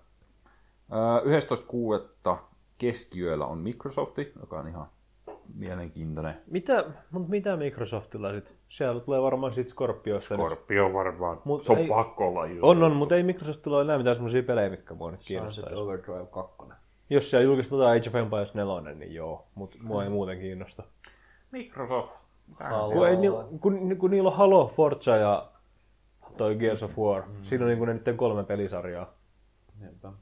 [0.93, 2.39] Öö, 11.6.
[2.79, 4.87] keskiyöllä on Microsofti, joka on ihan
[5.55, 6.41] mielenkiintoinen.
[6.51, 8.55] Mitä, mutta mitä Microsoftilla sit?
[8.69, 10.47] Siellä tulee varmaan sit Scorpiosta nyt.
[10.47, 11.41] Scorpio varmaan.
[11.45, 14.17] Mut se on ei- pakko olla ju- On, on, mutta ei Microsoftilla ole enää mitään
[14.17, 15.75] semmosia pelejä, mitkä mua nyt Sunset kiinnostaisi.
[15.75, 16.63] Overdrive 2.
[17.11, 20.83] Jos siellä julkistetaan Age of Empires 4, niin joo, mutta mua ei muuten kiinnosta.
[21.51, 22.27] Microsoft.
[22.93, 23.17] Kun, ei,
[23.61, 25.51] kun, kun niillä on Halo, Forza ja
[26.37, 27.45] toi Gears of War, mm.
[27.45, 29.15] siinä on niinku ne niiden kolme pelisarjaa,
[29.81, 30.13] Niinpä.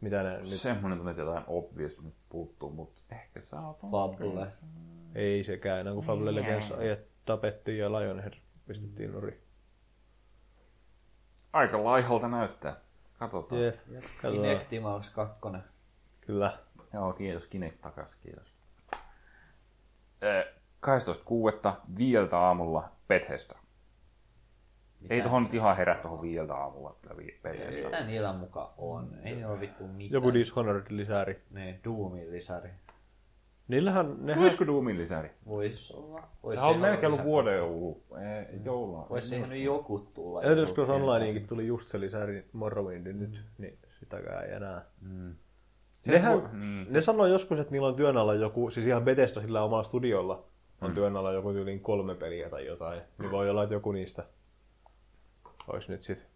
[0.00, 0.44] mitä ne nyt...
[0.44, 4.48] Semmoinen tunne, että jotain obvious nyt puuttuu, mutta ehkä saa Fable.
[5.14, 6.72] Ei sekään enää, kun Fable Legends
[7.24, 8.34] tapettiin ja Lionhead
[8.66, 9.40] pistettiin nurin.
[11.52, 12.76] Aika laihalta näyttää.
[13.18, 13.62] Katsotaan.
[13.62, 14.32] Jep, katsotaan.
[14.32, 15.38] Kinectimals 2.
[16.26, 16.58] Kyllä.
[16.94, 17.46] Joo, kiitos.
[17.46, 18.54] Kinect takas, kiitos.
[20.22, 20.44] Eh,
[20.80, 21.72] 12.6.
[21.98, 23.54] viieltä aamulla Bethesda.
[25.10, 27.84] Ei tohon nyt ihan herät tohon viieltä aamulla kyllä vi- Bethesda.
[27.84, 29.14] Mitä niillä muka on?
[29.24, 30.12] Ei niillä ole vittu mitään.
[30.12, 31.40] Joku Dishonored-lisäri.
[31.50, 32.70] Ne, Doomin lisäri.
[33.68, 34.42] Niillähän, nehän...
[34.42, 35.30] Olisiko Doomin lisäri?
[35.46, 36.28] Vois olla.
[36.42, 38.02] Vois Sehän on melkein ollut vuoden joulu.
[38.50, 39.06] Ei, joulua.
[39.10, 40.42] Voisi siihen nyt joku tulla.
[40.42, 44.84] Elder Scrolls Onlineinkin tuli just se lisäri Morrowindin nyt, niin sitäkään ei enää.
[45.00, 45.34] Mm.
[46.06, 46.86] Nehän, voi- niin.
[46.90, 50.44] ne sanoi joskus, että niillä on työn alla joku, siis ihan Bethesda sillä omalla studiolla
[50.80, 50.94] on Mm.
[50.94, 53.02] työn alla joku tyyliin kolme peliä tai jotain.
[53.18, 54.24] Niin voi olla, että joku niistä
[55.68, 56.26] olisi nyt sit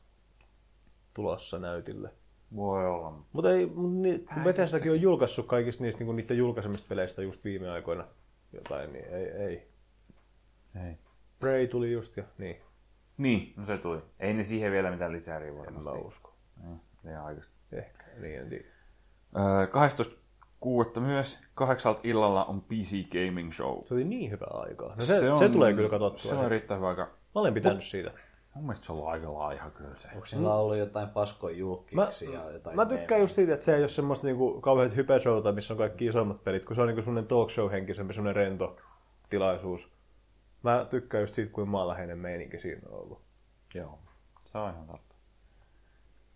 [1.14, 2.10] tulossa näytille.
[2.56, 3.18] Voi olla.
[3.32, 7.44] Mutta ei, mut ni, kun Bethesdakin on julkaissut kaikista niistä niinku niiden julkaisemista peleistä just
[7.44, 8.04] viime aikoina
[8.52, 9.68] jotain, niin ei, ei.
[10.86, 10.94] Ei.
[11.40, 12.56] Prey tuli just ja niin,
[13.18, 13.98] Niin, no se tuli.
[14.20, 16.34] Ei ne siihen vielä mitään lisäriä en mä usko.
[16.62, 17.52] Niin, liian aikaista.
[17.72, 18.64] Ehkä, niin en tiedä.
[19.36, 19.66] Öö,
[20.94, 21.00] 12.6.
[21.00, 23.84] myös kahdeksalta illalla on PC Gaming Show.
[23.84, 24.88] Se oli niin hyvä aikaa.
[24.88, 26.30] No se, se, on, se tulee kyllä katsottua.
[26.30, 27.02] Se on erittäin hyvä aika.
[27.04, 28.10] Mä olen pitänyt siitä.
[28.56, 30.08] Mun mielestä se on ollut aika laiha kyllä se.
[30.14, 33.82] Onko siellä ollut jotain paskoja julkiksi ja jotain Mä tykkään just siitä, että se ei
[33.82, 37.28] ole semmoista niinku kauheat hypeshowta, missä on kaikki isommat pelit, kun se on niinku semmoinen
[37.28, 38.76] talk show henkisempi, semmoinen rento
[39.30, 39.88] tilaisuus.
[40.62, 43.22] Mä tykkään just siitä, kuin maanläheinen meininki siinä on ollut.
[43.74, 43.98] Joo.
[44.52, 45.05] Se on ihan totta.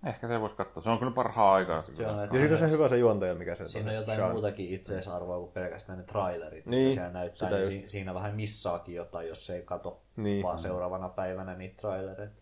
[0.07, 0.83] Ehkä se voisi katsoa.
[0.83, 1.83] Se on kyllä parhaa aikaa.
[1.83, 4.33] Se Se on, Ja siinä on se hyvä se juontaja, mikä se Siinä on jotain
[4.33, 7.49] muutakin itseisarvoa kuin pelkästään ne trailerit, Niin, siellä näyttää.
[7.49, 7.83] sitä Niin just.
[7.85, 10.43] si- siinä vähän missaakin jotain, jos ei kato Niin.
[10.43, 12.35] vaan seuraavana päivänä niitä trailereita.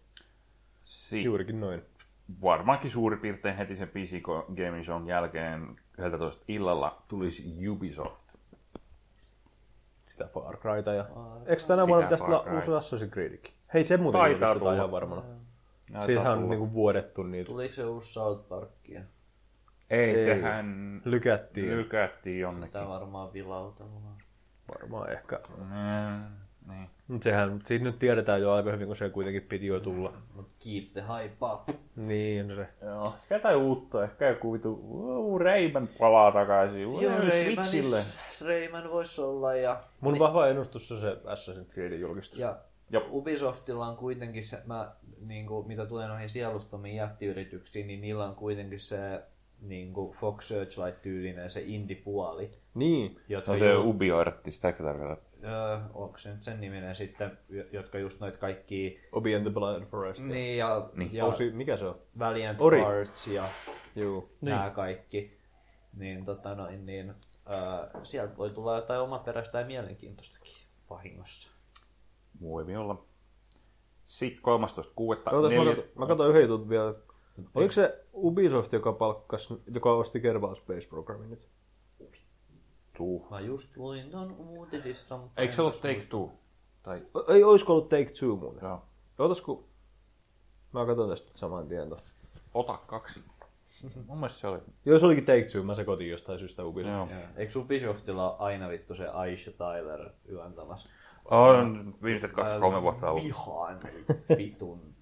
[0.85, 1.83] Si- Juurikin noin.
[2.43, 4.21] varmaankin suurin piirtein heti sen PC
[4.57, 8.29] Gaming Shown jälkeen 11 illalla tulisi Ubisoft.
[10.05, 11.05] Sitä Far Cryta ja...
[11.47, 13.55] Eikö tänä vuonna pitäisi tulla uusi Assassin's Creedikin?
[13.75, 15.23] Hei, se muuten Taitaa ihan varmana.
[15.23, 15.48] Näyttää
[16.07, 17.47] Siitähän on niinku vuodettu niitä.
[17.49, 19.01] Tuliko se uusi South Parkia?
[19.91, 20.19] Ei, Ei.
[20.25, 21.77] sehän Lykättiin.
[21.77, 22.73] lykättiin jonnekin.
[22.73, 24.17] Tämä varmaan vilautellaan.
[24.75, 25.41] Varmaan ehkä.
[25.59, 26.25] Mm,
[26.73, 26.91] niin.
[27.09, 30.13] Mut sehän, siitä nyt tiedetään jo aika hyvin, kun se kuitenkin piti jo tulla.
[30.35, 31.69] Mut keep the hype up.
[31.97, 32.69] Niin, on se.
[32.87, 33.15] Joo.
[33.31, 34.05] Jotain uutta.
[34.05, 36.89] Ehkä joku vitu wow, Rayman palaa takaisin.
[36.89, 37.01] Wow,
[37.31, 38.03] Switchille.
[38.47, 42.41] Rayman voisi olla ja, Mun vahva ennustus on se Assassin's Creedin julkistus.
[42.41, 42.57] ja
[42.91, 43.05] Jop.
[43.11, 44.93] Ubisoftilla on kuitenkin se, mä,
[45.27, 49.23] niin kuin, mitä tulee noihin sielustomiin jättiyrityksiin, niin niillä on kuitenkin se
[49.63, 52.51] niin kuin Fox Searchlight-tyylinen se indie-puoli.
[52.75, 53.15] Niin.
[53.29, 55.23] Jota No se ju- Ubi-artti, sitä tarkoitat.
[55.45, 59.53] öö, onko se nyt sen niminen sitten, jo- jotka just noit kaikki, Obi and the
[59.53, 60.21] Blind Forest.
[60.21, 61.15] ja niin ja, Niin.
[61.15, 61.99] ja Osi, mikä se on?
[62.19, 62.79] Valiant Ori.
[62.81, 63.49] Hearts ja
[63.97, 64.21] Juu.
[64.41, 64.51] niin.
[64.51, 65.39] nämä kaikki,
[65.97, 67.09] niin, tota noin, niin
[67.51, 70.55] öö, sieltä voi tulla jotain omaperäistä ja mielenkiintoistakin
[70.91, 71.51] vahingossa.
[72.41, 73.05] Voi olla.
[74.09, 75.35] Sitten 13.6.
[75.35, 75.83] Ootas, mä, Neljä...
[75.99, 76.95] mä katson yhden jutun vielä.
[77.55, 81.49] Oliko se Ubisoft, joka palkkas, joka osti Kerbal Space Programmin nyt?
[82.97, 83.27] Tuu.
[83.31, 85.41] Mä just luin ton uutisissa, mutta...
[85.41, 86.31] Eikö se ollut Take Two?
[86.83, 87.03] Tai...
[87.29, 88.61] Ei, olisiko ollut Take Two muuten?
[88.63, 88.83] Joo.
[89.19, 89.65] Ootas, kun...
[90.73, 91.97] Mä katson tästä saman tien.
[92.55, 93.21] ota kaksi.
[94.07, 94.59] Mun mielestä se oli.
[94.85, 97.11] Joo, se olikin Take Two, mä sekoitin jostain syystä Ubisoft.
[97.11, 97.21] Joo.
[97.37, 100.89] Eikö Ubisoftilla aina vittu se Aisha Tyler yöntämässä?
[101.31, 103.25] On viimeiset kaksi-kolme vuotta ollut.
[103.25, 103.79] Vihaan
[104.39, 104.95] vitun.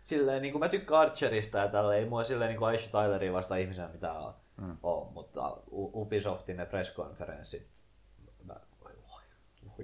[0.00, 3.32] Silleen, niin kuin mä tykkään Archerista ja tällä ei mua silleen niin kuin Aisha Tyleria
[3.32, 4.76] vasta ihmisenä mitä on, mm.
[4.82, 7.68] on mutta Ubisoftin ne presskonferenssit.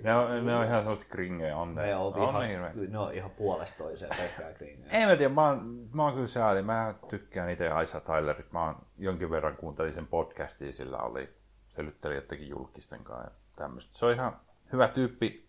[0.03, 1.75] Ne on, ne on ihan sellaista kringejä on.
[1.75, 4.93] Ne on, on ihan, ne ne on ihan puolesta toiseen pelkkää kringejä.
[4.93, 6.63] Ei mä tiedä, mä oon, mä oon kyllä sääli.
[6.63, 8.53] Mä tykkään itse Aisa Tylerista.
[8.53, 11.29] Mä oon jonkin verran kuuntelin sen podcastia, sillä oli
[11.69, 13.99] selytteli jotenkin julkisten kanssa ja tämmöistä.
[13.99, 14.37] Se on ihan
[14.73, 15.44] hyvä tyyppi,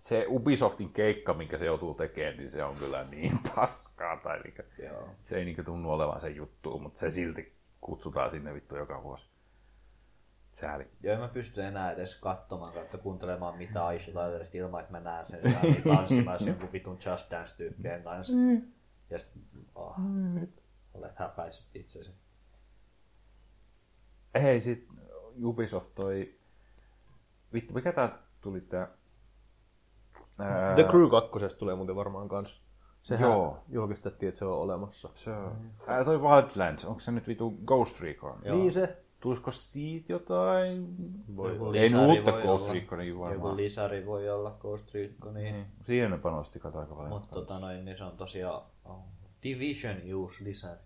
[0.00, 4.16] se Ubisoftin keikka, minkä se joutuu tekemään, niin se on kyllä niin paskaa.
[4.16, 5.08] Tai niinku, Joo.
[5.24, 9.30] se ei niinku tunnu olevan se juttu, mutta se silti kutsutaan sinne vittu joka vuosi.
[10.52, 10.86] Sääli.
[11.02, 15.00] Joo, en mä pysty enää edes katsomaan kautta kuuntelemaan mitä Aisha Tylerista ilman, että mä
[15.00, 18.32] näen sen niin tanssimassa jonkun vitun Just Dance-tyyppien kanssa.
[19.10, 19.28] Ja sit,
[19.74, 19.96] oh,
[20.94, 22.10] olet häpäissyt itsesi.
[24.42, 24.88] Hei, sit
[25.44, 26.34] Ubisoft toi...
[27.52, 28.88] Vittu, mikä tää tuli tää...
[30.40, 32.62] Ää, The Crew 2 tulee muuten varmaan kans.
[33.02, 33.58] Sehän Joo.
[33.68, 35.08] julkistettiin, että se on olemassa.
[35.14, 35.56] Se on.
[35.86, 38.38] Ää, toi Wildlands, onko se nyt vitu Ghost Recon?
[38.44, 38.56] Joo.
[38.56, 38.96] Niin se.
[39.20, 40.96] Tulisiko siitä jotain?
[41.36, 41.76] Voi Joku olla.
[41.76, 42.74] Ei uutta voi Ghost olla.
[42.74, 43.56] Reconia Joku varmaan.
[43.56, 45.66] lisäri voi olla Ghost Recon, niin.
[45.86, 47.12] Siihen ne panosti kato aika paljon.
[47.12, 49.04] Mutta tota noin, niin se on tosiaan oh,
[49.42, 50.80] Division uusi lisäri.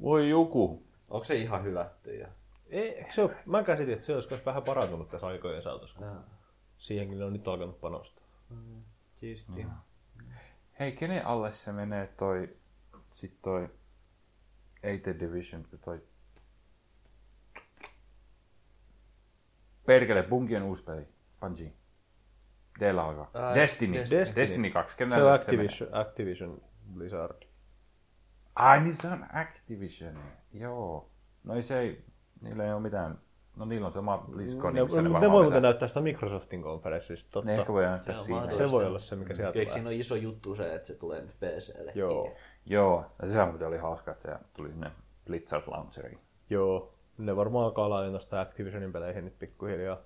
[0.00, 0.82] Voi joku.
[1.10, 2.16] Onko se ihan hylätty?
[2.16, 2.28] Ja...
[2.66, 6.00] Ei, se ole, mä käsitin, että se olisi vähän parantunut tässä aikojen saatossa.
[6.78, 8.17] Siihenkin ne on nyt alkanut panostaa.
[9.14, 9.66] Siisti.
[10.78, 12.56] Hei, kenen alle se menee toi...
[13.14, 13.68] Sit toi...
[14.82, 16.02] Ei The Division, kun toi...
[19.86, 21.08] Perkele, Bunkien uusi peli.
[21.40, 21.72] Bungie.
[22.78, 23.30] Teillä alkaa.
[23.34, 23.94] Ää, Destiny.
[23.98, 24.20] Destiny.
[24.20, 24.42] Destiny.
[24.42, 24.96] Destiny 2.
[24.96, 25.66] Kenen Se on alle se menee?
[25.66, 26.62] Activision, Activision
[26.94, 27.42] Blizzard.
[28.54, 30.18] Ai niin se on Activision.
[30.52, 31.10] Joo.
[31.44, 32.04] No ei se ei,
[32.40, 33.18] niillä ei ole mitään,
[33.58, 36.62] no niillä on se oma BlizzCon, Ne, missä ne ne, voi muuten näyttää sitä Microsoftin
[36.62, 37.46] konferenssista, totta.
[37.50, 38.50] Ne ehkä voi näyttää Se on siinä.
[38.50, 39.74] Se voi olla se, mikä sieltä Eikö tulee.
[39.74, 41.92] siinä ole iso juttu se, että se tulee nyt PClle?
[41.94, 42.32] Joo,
[42.66, 44.90] Joo, ja sehän muuten oli hauska, että se tuli sinne
[45.26, 46.18] Blizzard Launcheriin.
[46.50, 46.92] joo.
[47.18, 49.96] Ne varmaan alkaa laajentaa sitä Activisionin peleihin nyt pikkuhiljaa.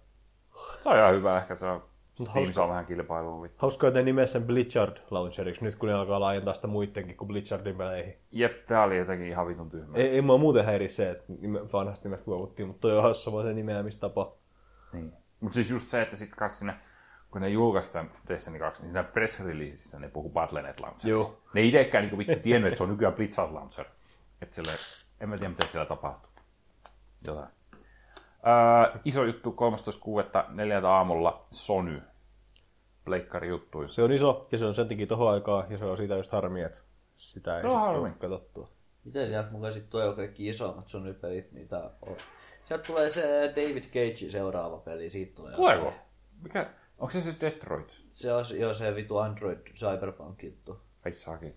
[0.83, 1.83] Se on ihan hyvä, ehkä se on,
[2.14, 2.52] Steam hauska.
[2.55, 3.43] saa vähän kilpailua.
[3.43, 3.59] vittu.
[3.60, 7.28] Hauskaa, että ne nimessä sen Blizzard Launcheriksi, nyt kun ne alkaa laajentaa sitä muidenkin kuin
[7.28, 8.14] Blizzardin peleihin.
[8.30, 9.97] Jep, tää oli jotenkin ihan vitun tyhmä.
[9.97, 13.32] Ei, ei mua muuten häiri se, että nime- vanhasta nimestä luovuttiin, mutta toi on hassu
[13.32, 14.32] vaan se nimeämistapa.
[14.93, 15.12] Niin.
[15.40, 16.74] Mutta siis just se, että sit kas sinne,
[17.30, 21.09] kun ne julkaistaan Destiny 2, niin siinä press releaseissä ne puhuu Battle.net Launcherista.
[21.09, 21.43] Joo.
[21.55, 23.86] Ne ei itsekään niinku vittu tiennyt, että se on nykyään Blizzard Launcher.
[24.43, 24.72] Että sille,
[25.20, 26.30] en mä tiedä, mitä siellä tapahtuu.
[27.26, 27.48] Jotain.
[28.47, 29.51] Öö, iso juttu
[30.48, 30.55] 13.6.
[30.55, 32.02] neljältä aamulla Sony.
[33.05, 33.89] Pleikkari juttuja.
[33.89, 36.32] Se on iso ja se on sen takia tohon aikaa ja se on siitä just
[36.32, 36.78] harmi, että
[37.16, 38.69] sitä ei on sitten katsottua.
[39.05, 42.16] Miten sieltä mukaan sitten tuo on kaikki isommat Sony-pelit, mitä on?
[42.64, 45.55] Sieltä tulee se David Cage seuraava peli, siitä tulee.
[45.56, 45.93] Tuleeko?
[46.43, 46.70] Mikä?
[46.98, 47.93] Onko se se Detroit?
[48.10, 50.81] Se on jo se vitu Android Cyberpunk juttu.
[51.05, 51.56] Ai saakin.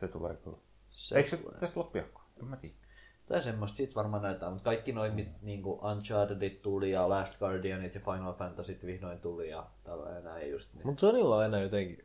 [0.00, 0.56] Se tulee kyllä.
[0.90, 1.58] Se Eikö se tulee.
[1.60, 2.20] tästä ole piakko?
[2.40, 2.74] En mä tiedä.
[3.28, 7.94] Tai semmoista siitä varmaan näyttää, mutta kaikki noin mit- niinku Unchartedit tuli ja Last Guardianit
[7.94, 10.86] ja Final Fantasyt vihdoin tuli ja tällainen näin just niin.
[10.86, 12.04] Mutta Sonylla on aina jotenkin...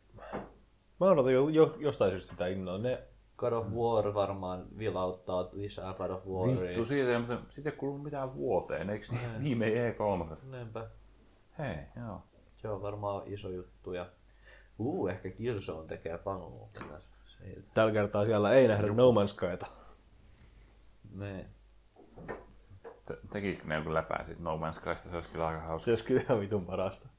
[1.00, 2.78] Mä odotan jo, jo, jostain syystä sitä innoa.
[2.78, 3.04] Ne,
[3.38, 6.62] God of War varmaan vilauttaa lisää God of Waria.
[6.62, 8.90] Vittu, siitä ei, mutta siitä ei kulunut mitään vuoteen.
[8.90, 10.36] Eikö niin viime E3?
[10.44, 10.88] Näinpä.
[11.60, 11.76] Hei,
[12.08, 12.22] joo.
[12.58, 14.06] Se on varmaan iso juttu ja
[14.80, 16.70] Uu, ehkä Killzone tekee paluun.
[17.28, 19.66] Se- tällä kertaa siellä ei nähdä No Man's Skyta.
[21.14, 21.45] Ne.
[23.06, 25.10] Te- tekikö ne joku läpää siitä No Man's Skysta?
[25.10, 25.86] Se olisi kyllä aika hauska.
[25.86, 27.10] Se olisi kyllä ihan vitun parasta.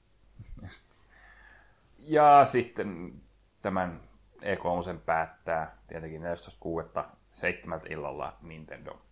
[1.99, 3.21] Ja sitten
[3.63, 4.01] tämän
[4.43, 7.05] E3 päättää tietenkin 14.6.
[7.31, 9.03] seitsemältä illalla Nintendo.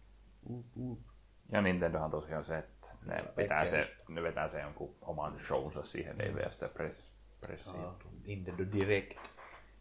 [1.53, 6.21] Ja Nintendohan tosiaan se, että ne, vetää se, ne vetää se jonkun oman shownsa siihen,
[6.21, 7.89] ei vielä sitä press, pressia.
[7.89, 7.95] Ah,
[8.27, 9.19] Nintendo Direct.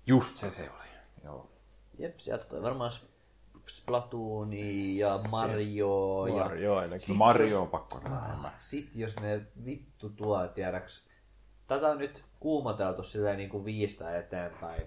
[0.06, 0.88] Just se se oli.
[1.24, 1.52] Joo.
[1.98, 2.92] Jep, sieltä toi varmaan
[3.68, 7.08] Splatooni ja Mario ja Mario ainakin.
[7.10, 8.52] No Mario on pakko nähdä enemmän.
[8.60, 11.08] sit jos ne vittu tuo, tiedäks,
[11.68, 14.82] tätä on nyt kuumoteltu silleen niin kuin viistä eteenpäin,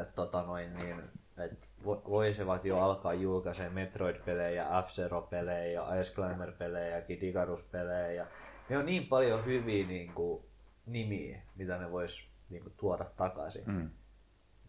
[0.00, 1.02] että tota noin niin,
[1.38, 8.26] et vo- voisivat jo alkaa julkaisemaan Metroid-pelejä, F-Zero-pelejä, Ice Climber-pelejä ja Kid Icarus-pelejä.
[8.68, 10.44] Ne on niin paljon hyviä niin kuin,
[10.86, 13.64] nimiä, mitä ne vois niin kuin, tuoda takaisin.
[13.66, 13.90] Mm.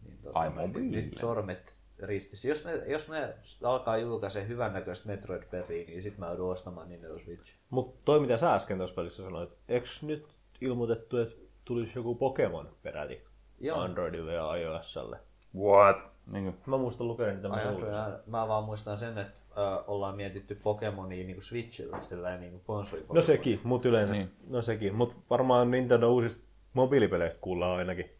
[0.02, 1.02] Niin, tota, Ai, noin, mobiilille.
[1.02, 1.74] nyt sormet
[2.06, 2.48] ristissä.
[2.48, 7.54] Jos ne, jos ne alkaa julkaise hyvännäköistä Metroid-peliä, niin sit mä joudun ostamaan Nintendo Switch.
[7.70, 10.26] Mutta toi mitä sä äsken tuossa pelissä sanoit, eikö nyt
[10.60, 13.24] ilmoitettu, että tulisi joku Pokemon peräti
[13.60, 13.80] Joo.
[13.80, 15.18] Androidille ja iOSlle?
[15.56, 15.96] What?
[16.26, 20.54] Niin kuin, Mä muistan lukea niitä mä, mä vaan muistan sen, että ö, ollaan mietitty
[20.54, 24.14] Pokemonia niin Switchillä, sillä niin konsoli No sekin, mut yleensä.
[24.14, 24.32] Niin.
[24.46, 28.10] No sekin, mut varmaan Nintendo uusista mobiilipeleistä kuullaan ainakin.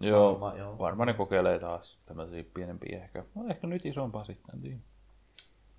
[0.00, 0.78] Joo, Varmaan, joo.
[0.78, 3.24] varmaan ne kokeilee taas tämmöisiä pienempiä ehkä.
[3.34, 4.78] No, ehkä nyt isompaa sitten, en tiedä.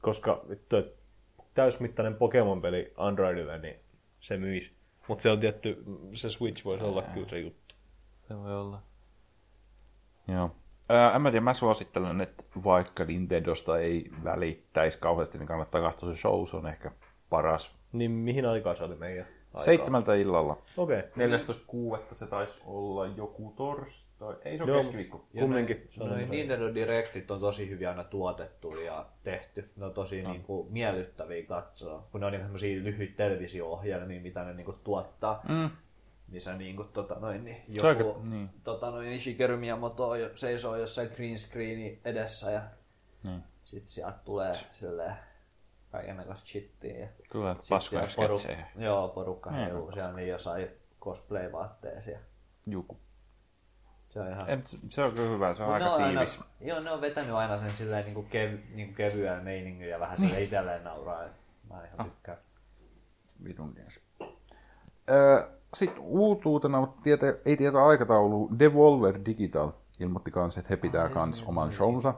[0.02, 0.96] Koska vittu, et
[1.54, 3.76] täysmittainen Pokemon-peli Androidille, niin
[4.20, 4.78] se myisi.
[5.08, 5.84] Mutta se on tietty,
[6.14, 7.76] se Switch voisi olla kyllä se juttu.
[8.28, 8.82] Se voi olla.
[10.28, 10.52] Joo.
[10.90, 16.14] Ää, en mä tiedä, mä suosittelen, että vaikka Nintendosta ei välittäisi kauheasti, niin kannattaa katsoa
[16.14, 16.92] se show, se on ehkä
[17.30, 17.72] paras.
[17.92, 19.62] Niin mihin aikaan se oli meidän aikaa?
[19.62, 20.62] Seitsemältä illalla.
[20.78, 21.00] Okei.
[21.00, 21.98] Okay.
[22.08, 22.16] 14.6.
[22.16, 23.54] se taisi olla joku
[24.20, 24.52] torstai.
[24.52, 25.26] Ei se ole Joo, keskiviikko.
[25.40, 25.88] kumminkin.
[25.92, 29.70] Se on No, semmoinen- Nintendo Directit on tosi hyvin aina tuotettu ja tehty.
[29.76, 30.32] Ne on tosi no.
[30.32, 34.78] niin kuin, miellyttäviä katsoa, kun ne on niin semmoisia lyhyitä televisio-ohjelmia, mitä ne niin kuin,
[34.84, 35.42] tuottaa.
[35.50, 35.70] Mm.
[36.28, 38.50] Missä niin kuin, tota, noin, niin, Se on joku aika- niin.
[38.64, 42.62] tota, noin, Shigeru Miyamoto jo- seisoo jossain green screenin edessä ja
[43.24, 43.44] Niin.
[43.66, 45.16] sitten sieltä tulee silleen
[45.92, 46.98] kaikennäköistä shittiä.
[47.00, 47.08] Ja
[47.62, 48.68] sit paskoja sketsejä.
[48.78, 50.68] Joo, porukka Niin, heiluu siellä niin jossain
[51.02, 52.12] cosplay-vaatteessa.
[52.12, 52.20] ja
[52.68, 52.98] Juku.
[54.18, 54.50] Se on ihan...
[54.50, 56.40] En, se on kyllä hyvä, se on Mut aika on aina, tiivis.
[56.62, 60.00] joo, ne on vetänyt aina sen silleen niin kuin kev, niin kuin kevyään meiningin ja
[60.00, 61.24] vähän sille itselleen nauraa.
[61.24, 61.32] et
[61.70, 61.84] Mä Ah.
[61.94, 62.38] ihan tykkään.
[63.44, 64.00] Vitun mies.
[65.10, 71.10] Öö, Sitten uutuutena, mutta tiete, ei tietä aikataulu, Devolver Digital ilmoitti kanssa, että he pitää
[71.10, 72.14] kans oman shownsa.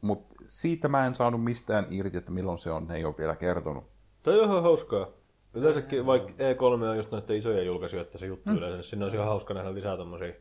[0.00, 3.36] Mutta siitä mä en saanut mistään irti, että milloin se on, ne ei ole vielä
[3.36, 3.84] kertonut.
[4.24, 5.06] Toi on ihan hauskaa.
[5.54, 8.56] Yleensäkin, vaikka E3 on just näiden isojen julkaisuja, että se juttu mm.
[8.56, 10.32] yleensä, niin sinne olisi ihan hauska nähdä lisää tommosia.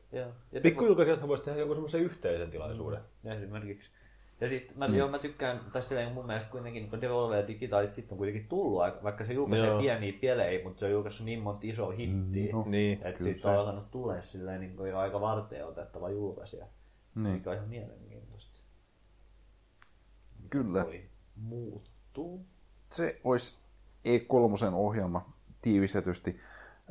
[0.63, 3.01] Pikkujulkaisijathan voisi tehdä joku semmoisen yhteisen tilaisuuden.
[3.23, 3.89] Ja esimerkiksi.
[4.41, 4.95] Ja sit mä, mm.
[4.95, 8.83] joo, mä tykkään, tai silleen mun mielestä kuitenkin niin Devolver Digitalit sit on kuitenkin tullut,
[9.03, 9.79] vaikka se julkaisee Joo.
[9.79, 13.57] pieniä pelejä, mutta se on julkaissut niin monta isoa hittiä, no, Niin, että siitä on
[13.57, 16.65] alkanut tulee silleen niin kuin jo aika varteen otettava julkaisija,
[17.15, 17.27] Niin.
[17.27, 18.59] mikä on ihan mielenkiintoista.
[20.49, 20.85] Kyllä.
[20.85, 21.03] Voi
[21.35, 22.45] muuttuu.
[22.91, 23.60] Se olisi
[24.05, 26.39] E3 ohjelma tiivistetysti.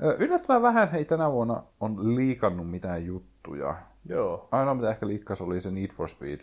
[0.03, 3.83] Ö, Yllättävän vähän hei tänä vuonna on liikannut mitään juttuja.
[4.07, 4.49] Joo.
[4.51, 6.41] Ainoa mitä ehkä liikkas oli se Need for Speed.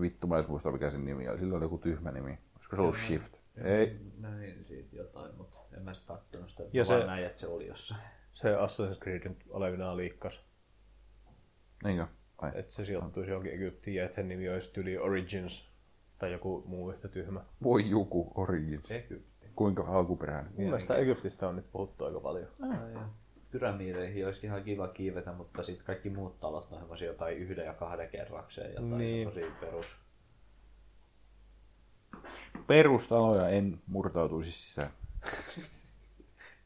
[0.00, 1.38] Vittu, mä en muista mikä sen nimi oli.
[1.38, 2.38] Sillä oli joku tyhmä nimi.
[2.56, 3.38] Olisiko se ollut Shift?
[3.64, 4.00] Ei.
[4.18, 6.62] Näin siitä jotain, mutta en mä sitä kattonut sitä.
[6.72, 7.06] Ja se- se...
[7.06, 8.00] näin, että se oli jossain.
[8.32, 10.44] Se Assassin's Creed nyt olevinaan liikkas.
[11.84, 12.06] Niinkö?
[12.38, 12.50] Ai.
[12.54, 15.68] Että se sijoittuisi johonkin Egyptiin ja että sen nimi olisi tyli Origins.
[16.18, 17.40] Tai joku muu yhtä tyhmä.
[17.62, 18.90] Voi joku Origins.
[18.90, 19.48] Egypti.
[19.56, 20.52] Kuinka alkuperäinen?
[20.52, 22.48] Mun mielestä Egyptistä on nyt puhuttu aika paljon.
[22.62, 23.02] Ai, joo.
[23.50, 27.74] Pyramiideihin olisi ihan kiva kiivetä, mutta sitten kaikki muut talot on semmoisia jotain yhden ja
[27.74, 29.28] kahden kerrakseen, jotain Niin.
[29.32, 29.86] semmoisia perus.
[32.66, 34.90] Perustaloja en murtautuisi sisään.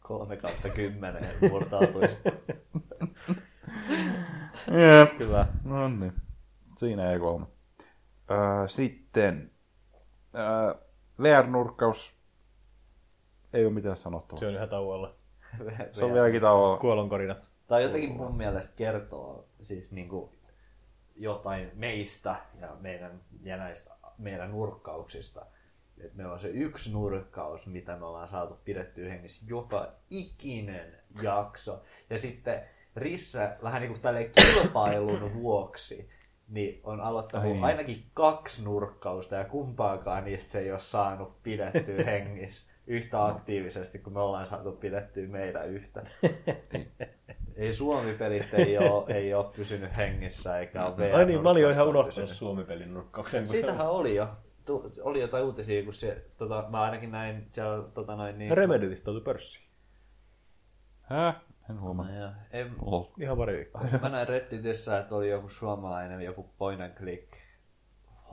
[0.01, 2.17] Kolme kautta kymmenen murtautuisi.
[5.01, 5.17] Jep.
[5.19, 5.47] Kyllä.
[5.65, 6.13] No niin.
[6.77, 7.47] Siinä ei kolme.
[8.31, 9.51] Öö, sitten
[10.35, 10.75] öö,
[11.23, 12.15] VR-nurkkaus.
[13.53, 14.41] Ei ole mitään sanottavaa.
[14.41, 15.15] Se on ihan tauolla.
[15.93, 16.77] Se on vieläkin tavalla.
[16.77, 17.37] Kuolonkorina.
[17.67, 20.33] Tai jotenkin mun mielestä kertoo siis niinku
[21.17, 25.47] jotain meistä ja meidän, ja näistä meidän nurkkauksista.
[26.05, 31.83] Et meillä on se yksi nurkkaus, mitä me ollaan saatu pidettyä hengissä joka ikinen jakso.
[32.11, 32.63] Ja sitten
[32.97, 36.11] Rissa vähän niin kuin kilpailun vuoksi
[36.53, 37.65] niin on aloittanut Ai niin.
[37.65, 44.13] ainakin kaksi nurkkausta ja kumpaakaan niistä se ei ole saanut pidettyä hengissä yhtä aktiivisesti, kun
[44.13, 46.07] me ollaan saatu pidettyä meidän yhtä.
[47.57, 51.63] Ei Suomi-pelit ei ole, ei ole pysynyt hengissä eikä ole VR Ai niin, mä olin
[51.63, 52.31] jo ihan unohtanut.
[52.31, 53.49] Suomi-pelin nurkkauksen.
[53.49, 54.29] Siitähän oli jo.
[54.67, 58.57] Tu, oli jotain uutisia, kun se, tota, mä ainakin näin siellä, tota noin, niin...
[58.57, 59.65] Remeditistä tuli pörssiin.
[61.03, 61.37] Häh?
[61.73, 62.07] En huomaa.
[62.07, 63.05] No, en, Lol.
[63.21, 63.83] Ihan pari viikkoa.
[64.03, 67.33] mä näin Redditissä, että oli joku suomalainen, joku point and click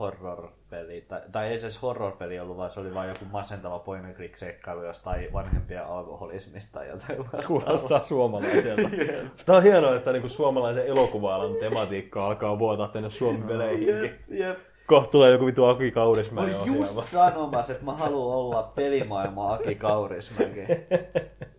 [0.00, 4.04] horror-peli, tai, tai ei se edes horror-peli ollut, vaan se oli vain joku masentava point
[4.04, 7.46] and click seikkailu jostain vanhempien alkoholismista tai jotain vastaavaa.
[7.46, 8.90] Kuulostaa suomalaiselta.
[9.46, 13.88] Tämä on hienoa, että niinku suomalaisen elokuva-alan tematiikka alkaa vuotaa tänne Suomen peleihin.
[13.88, 14.58] Jep, jep.
[14.86, 19.52] Kohta tulee joku vitu Aki Mä Kaurismäen olin just sanomassa, että mä haluan olla pelimaailma
[19.52, 20.60] Aki Kaurismäki.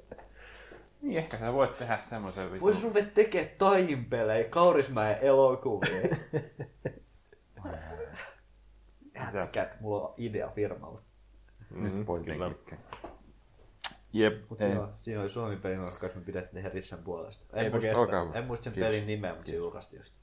[1.02, 2.61] Niin, ehkä sä voit tehdä semmoisen vitun.
[2.61, 6.18] Vois ruveta tekee tainpelejä Kaurismäen elokuvia.
[9.34, 11.02] Jätkät, mulla on idea firmalle.
[11.72, 12.48] Nyt pointin kyllä.
[12.48, 12.82] klikkejä.
[14.14, 14.49] Jep.
[14.49, 14.73] Mutta ei.
[14.73, 17.57] joo, siinä oli Suomi pelin nurkkaus, me pidettiin Herissan puolesta.
[17.57, 18.22] En Eipä muista, kestä.
[18.22, 18.34] Hyvä.
[18.40, 18.90] en muista sen Kiitos.
[18.90, 20.14] pelin nimeä, mutta se julkaistiin just.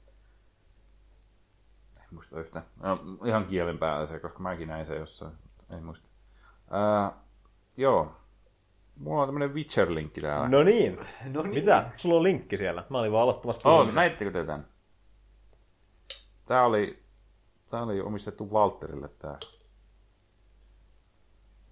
[1.99, 2.65] En muista yhtään.
[2.83, 5.33] No, ihan kielen päällä se, koska mäkin näin se jossain.
[5.69, 6.07] Ei muista.
[6.71, 7.11] Ää,
[7.77, 8.15] joo.
[8.99, 10.47] Mulla on tämmönen Witcher-linkki täällä.
[10.49, 10.99] No niin.
[11.33, 11.53] No niin.
[11.53, 11.91] Mitä?
[11.95, 12.83] Sulla on linkki siellä.
[12.89, 14.67] Mä olin vaan aloittamassa Oh, näittekö te tän?
[16.45, 16.99] tää oli,
[17.69, 19.37] tää oli omistettu Walterille tää.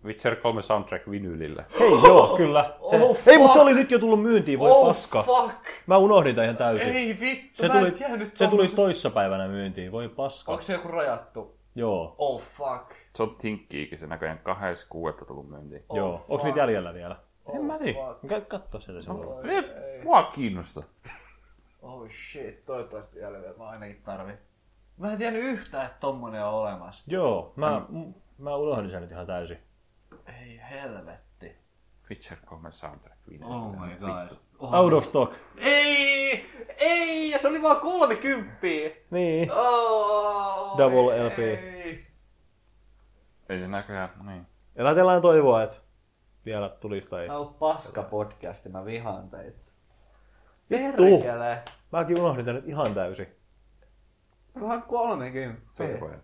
[0.06, 1.66] Witcher 3 soundtrack vinylille.
[1.80, 2.76] Hei, joo, kyllä.
[2.90, 5.24] Se, Oh, ei, mutta se oli nyt jo tullut myyntiin, voi oh paska.
[5.24, 5.56] fuck!
[5.88, 6.90] Mä unohdin tämän ihan täysin.
[6.90, 10.52] Ei vittu, se mä tuli, en tiennyt se tuli toissapäivänä myyntiin, voi paska.
[10.52, 11.58] Onko se joku rajattu?
[11.76, 12.92] Joo, Oh fuck.
[13.18, 15.18] Se on tinkkiikin, se näköjään 26.
[15.28, 15.84] tullut myyntiin.
[15.90, 16.26] Oh, joo.
[16.30, 17.16] Onko niitä jäljellä vielä?
[17.54, 18.00] En mä tiedä.
[18.28, 19.50] Käy katsoa sieltä silloin.
[19.50, 19.64] Ei,
[20.04, 20.84] mua kiinnosta.
[21.82, 24.38] Oh shit, toivottavasti jäljellä mä ainakin tarvin.
[24.98, 27.04] Mä en tiennyt yhtään, että tommonen on olemassa.
[27.08, 29.58] Joo, mä, m- mä unohdin sen nyt ihan täysin.
[30.42, 31.56] Ei helvetti.
[32.10, 33.18] Witcher 3 soundtrack.
[33.44, 34.38] Oh my god.
[34.62, 34.74] Oh.
[34.74, 35.34] Out of stock.
[35.58, 36.46] Ei!
[36.78, 37.32] Ei!
[37.32, 38.58] Ja se oli vaan 30!
[39.12, 39.52] Niin.
[39.52, 41.26] Oh, Double ei.
[41.28, 41.40] LP.
[41.40, 41.77] Ei
[43.48, 44.48] se näköjään, niin.
[44.76, 45.76] Elätellään toivoa, että
[46.46, 47.28] vielä tulisi tai...
[47.28, 49.58] Tää on paska podcast, mä vihaan teitä.
[50.70, 51.04] Vittu!
[51.04, 51.64] Perkele!
[51.92, 53.28] Mäkin unohdin tän nyt ihan täysin.
[54.62, 55.62] Vaan 30.
[55.74, 56.24] Se oli paljon.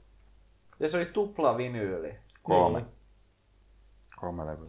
[0.79, 2.15] Ja se oli tupla vinyyli.
[2.43, 2.79] Kolme.
[2.79, 2.91] Niin.
[4.15, 4.67] Kolme levyä.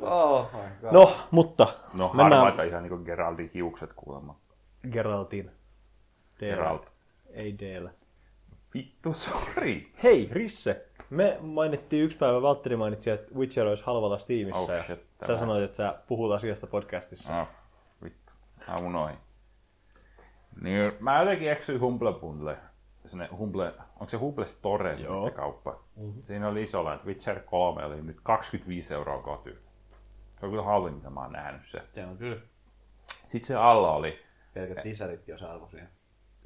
[0.00, 0.92] Oh my god.
[0.92, 4.40] No, mutta No Mennään- harmaita ihan niinku Geraldin hiukset kuulemma.
[4.92, 5.50] Geraltin.
[6.38, 6.56] Teellä.
[6.56, 6.92] Geralt.
[7.30, 7.90] Ei Deellä.
[8.74, 9.82] Vittu, sorry.
[10.02, 10.88] Hei, Risse.
[11.12, 14.60] Me mainittiin yksi päivä, Valtteri mainitsi, että Witcher olisi halvalla Steamissa.
[14.60, 15.38] Oh, ja shit, sä tämä.
[15.38, 17.40] sanoit, että sä puhut asiasta podcastissa.
[17.40, 17.48] Ah,
[18.04, 18.32] vittu.
[18.68, 19.16] Mä unoin.
[20.60, 22.56] Niin, mä jotenkin eksyin Humble Bundle.
[23.04, 25.80] Sinne Humble, onko se Humble Store se kauppa?
[25.96, 26.22] Mm-hmm.
[26.22, 29.62] Siinä oli isolla, että Witcher 3 oli nyt 25 euroa koty.
[30.40, 31.82] Se on kyllä halvin, mitä mä oon nähnyt se.
[31.92, 32.40] Se on kyllä.
[33.26, 34.18] Sitten se alla oli,
[34.54, 35.88] Pelkät lisärit jos arvo siihen.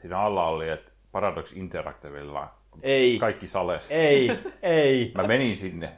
[0.00, 3.90] siinä alla oli, että Paradox Interactivella Ei, kaikki sales.
[3.90, 4.30] ei,
[4.62, 5.12] ei.
[5.14, 5.92] Mä menin sinne.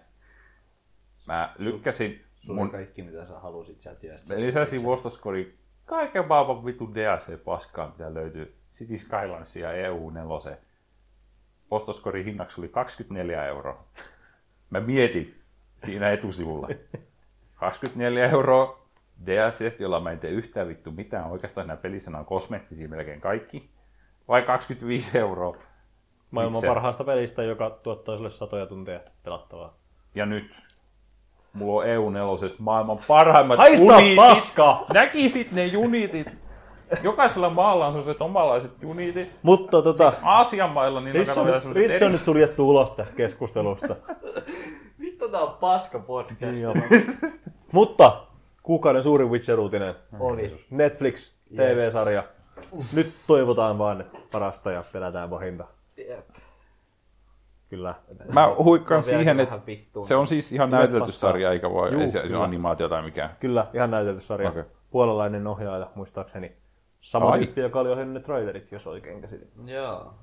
[1.26, 4.34] Mä lykkäsin Sulla mun kaikki mitä sä halusit sieltä työstä.
[4.34, 8.54] Mä lisäsin ostoskori kaiken maailman vitun DLC-paskaa, mitä löytyy.
[8.72, 10.56] City Skylines ja EU4.
[11.70, 13.84] Ostoskori hinnaksi oli 24 euroa.
[14.70, 15.40] Mä mietin
[15.76, 16.68] siinä etusivulla.
[17.54, 18.88] 24 euroa
[19.26, 21.30] DLCstä, jolla mä en tee yhtään vittu mitään.
[21.30, 23.70] Oikeastaan nämä pelissä on kosmeettisia melkein kaikki.
[24.28, 25.56] Vai 25 euroa.
[26.30, 26.66] Maailman Itse.
[26.66, 29.74] parhaasta pelistä, joka tuottaa sulle satoja tunteja pelattavaa.
[30.14, 30.50] Ja nyt
[31.52, 34.16] mulla on EU4 maailman parhaimmat Haista uniitit.
[34.16, 34.84] paska!
[34.94, 36.38] Näkisit ne unitit.
[37.02, 39.30] Jokaisella maalla on sellaiset omalaiset unitit.
[39.42, 42.90] Mutta tota, Aasian mailla niin Risse on on, vielä nyt, sellaiset on nyt suljettu ulos
[42.90, 43.96] tästä keskustelusta.
[45.00, 46.40] Vittu tää on paska podcast.
[46.40, 46.74] Niin on.
[47.72, 48.22] Mutta
[48.62, 49.94] kuukauden suurin Witcher-uutinen.
[50.20, 50.64] Oli.
[50.70, 52.24] Netflix TV-sarja.
[52.92, 55.64] Nyt toivotaan vaan että parasta ja pelätään pahinta.
[55.98, 56.28] Jep.
[57.68, 57.94] Kyllä.
[58.32, 60.06] Mä huikkaan siihen, että vittuun.
[60.06, 63.02] se on siis ihan näytelty sarja, eikä voi, Juu, ei se, se on animaatio tai
[63.02, 63.36] mikään.
[63.40, 64.48] Kyllä, ihan näytelty sarja.
[64.48, 64.62] Okei.
[64.90, 66.52] Puolalainen ohjaaja, muistaakseni.
[67.00, 67.38] Sama Ai.
[67.38, 69.48] tyyppi, joka oli ohjannut ne trailerit, jos oikein käsitin.
[69.66, 70.14] Joo.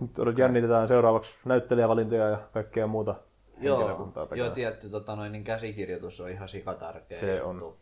[0.00, 3.14] Nyt jännitetään seuraavaksi näyttelijävalintoja ja kaikkea muuta
[3.60, 7.18] Joo, henkilökuntaa joo tietty tota, noin, niin käsikirjoitus on ihan sikatärkeä.
[7.18, 7.74] Se on.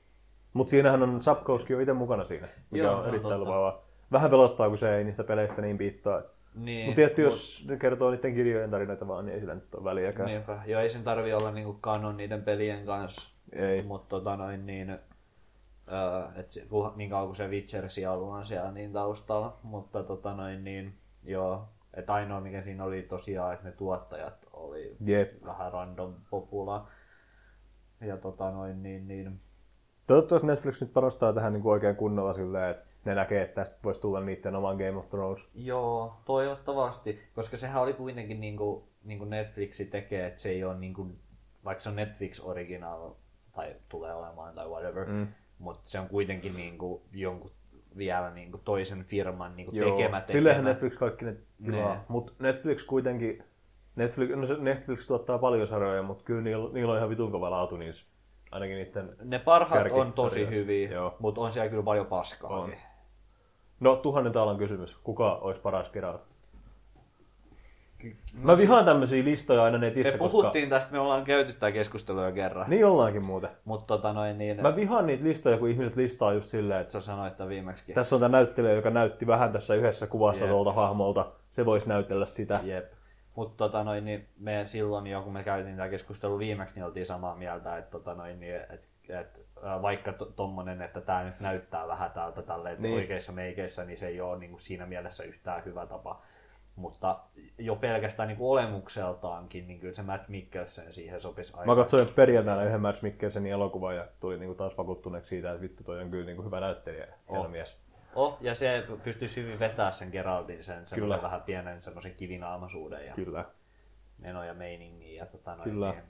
[0.52, 3.82] Mutta siinähän on Sapkowski on itse mukana siinä, mikä Joo, on on erittäin lupaavaa.
[4.12, 6.22] Vähän pelottaa, kun se ei niistä peleistä niin piittaa.
[6.54, 9.84] Niin, Mutta tietty, jos ne kertoo niiden kirjojen tarinoita vaan, niin ei sillä nyt ole
[9.84, 10.28] väliäkään.
[10.28, 10.62] Niinpä.
[10.66, 13.30] Joo, ei sen tarvi olla niinku kanon niiden pelien kanssa.
[13.52, 13.82] Ei.
[13.82, 14.90] Mutta tota noin niin...
[14.90, 16.66] Öö, et se,
[16.96, 19.58] niin kauan kuin se Witcher sielu on siellä niin taustalla.
[19.62, 20.94] Mutta tota noin niin...
[21.24, 21.68] Joo.
[21.94, 25.44] Et ainoa mikä siinä oli tosiaan, että ne tuottajat oli Jep.
[25.44, 26.88] vähän random popula.
[28.00, 29.08] Ja tota noin niin...
[29.08, 29.40] niin
[30.06, 33.76] Toivottavasti Netflix nyt panostaa tähän niin kuin oikein kunnolla silleen, että ne näkee, että tästä
[33.84, 35.48] voisi tulla niiden oman Game of Thrones.
[35.54, 40.64] Joo, toivottavasti, koska sehän oli kuitenkin niin kuin, niin kuin Netflixi tekee, että se ei
[40.64, 41.18] ole niin kuin,
[41.64, 43.10] vaikka se on Netflix original
[43.52, 45.26] tai tulee olemaan tai whatever, mm.
[45.58, 47.50] mutta se on kuitenkin niin kuin jonkun
[47.96, 50.24] vielä niin kuin toisen firman niin kuin tekemä, tekemä.
[50.26, 51.94] Sillehän Netflix kaikki ne tilaa.
[51.94, 52.04] Nee.
[52.08, 53.44] Mutta Netflix kuitenkin,
[53.96, 57.50] Netflix, no se Netflix tuottaa paljon sarjoja, mutta kyllä niillä, niillä on ihan vitun kova
[57.50, 58.06] laatu niissä.
[58.50, 59.16] Ainakin niiden...
[59.22, 61.16] Ne parhaat on tosi hyviä, Joo.
[61.18, 62.50] mutta on siellä kyllä paljon paskaa.
[62.50, 62.72] On.
[63.80, 64.98] No, tuhannen taalan kysymys.
[65.04, 66.20] Kuka olisi paras Geralt?
[68.42, 70.32] Mä vihaan tämmöisiä listoja aina netissä, Me koska...
[70.32, 72.70] puhuttiin tästä, me ollaan käyty tämä keskustelua jo kerran.
[72.70, 73.50] Niin ollaankin muuten.
[73.64, 77.00] Mutta tota noin niin, Mä vihaan niitä listoja, kun ihmiset listaa just silleen, että sä
[77.00, 77.92] sanoit tämän viimeksi.
[77.92, 80.50] tässä on tämä näyttelijä, joka näytti vähän tässä yhdessä kuvassa Jep.
[80.50, 81.26] tuolta hahmolta.
[81.50, 82.60] Se voisi näytellä sitä.
[82.62, 82.92] Jep.
[83.34, 87.06] Mutta tota noin, niin me silloin jo, kun me käytiin tämä keskustelu viimeksi, niin oltiin
[87.06, 89.40] samaa mieltä, että tota noin, niin, et, et,
[89.82, 92.82] vaikka to, tommonen, että tämä nyt näyttää vähän täältä tälleen Niin.
[92.82, 92.94] niin.
[92.94, 96.22] oikeissa meikeissä, niin se ei ole niin kuin siinä mielessä yhtään hyvä tapa.
[96.76, 97.18] Mutta
[97.58, 101.66] jo pelkästään niin kuin olemukseltaankin, niin kyllä se Matt Mikkelsen siihen sopisi aika.
[101.66, 105.84] Mä katsoin perjantaina yhden Mads Mikkelsenin elokuvan ja tuli niinku taas vakuuttuneeksi siitä, että vittu
[105.84, 107.50] toi on kyllä niinku hyvä näyttelijä ja Oh.
[107.50, 107.76] mies.
[108.14, 111.22] Oh, ja se pystyisi hyvin vetää sen Geraltin sen Kyllä.
[111.22, 113.44] vähän pienen semmoisen kivinaamaisuuden ja Kyllä.
[114.18, 115.16] meno ja meiningin.
[115.16, 115.90] Ja tota noin, Kyllä.
[115.90, 116.02] Niin,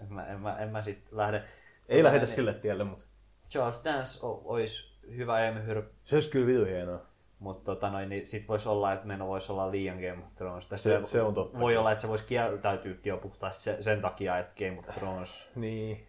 [0.00, 1.36] en, mä, en, mä, en mä sit lähde.
[1.88, 3.04] Ei Tota lähdetä niin, sille tielle, mutta
[3.50, 7.00] Charles Dance o- olisi hyvä emhyr, se olisi kyllä vitu hienoa.
[7.38, 10.66] mutta tota noin, niin sit voisi olla, että meno voisi olla liian Game of Thrones.
[10.66, 11.58] Tai Se- se on totta.
[11.58, 15.50] Voi olla, että se voisi kieltäytyäkin jo puhtaasti sen, sen takia, että Game of Thrones...
[15.56, 16.06] Niin.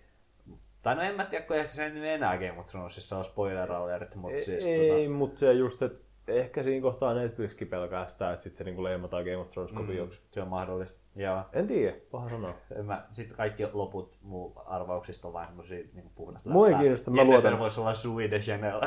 [0.81, 3.25] Tai no en mä tiedä, kun ei se sen nyt enää Game of Thronesissa on
[3.25, 4.67] spoiler alert, mutta Ei, siis...
[4.67, 8.83] ei mutta se just, että ehkä siinä kohtaa Netflixkin pelkää sitä, että sit se niinku
[8.83, 10.21] leimataan Game of Thrones kopioksi.
[10.25, 10.99] Se on mahdollista.
[11.15, 11.41] Joo.
[11.53, 12.53] En tiedä, paha sanoa.
[12.75, 16.49] En Mä, sitten kaikki loput mun arvauksista on vain semmosia niin puhdasta.
[16.49, 17.59] Mua ei kiinnosta, mä Jennifer luotan.
[17.59, 18.81] voisi olla Sui de Chanel.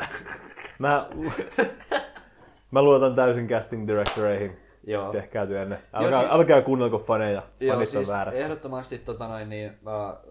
[0.79, 1.09] Mä,
[2.71, 4.57] mä luotan täysin casting directoreihin.
[4.83, 5.11] Joo.
[5.11, 5.75] Tehkää työnne.
[5.93, 7.43] Joo, Älkää, siis- älkää kuunnelko faneja.
[7.59, 8.39] Joo, Fanit siis on väärässä.
[8.43, 9.69] ehdottomasti tota noin, niin,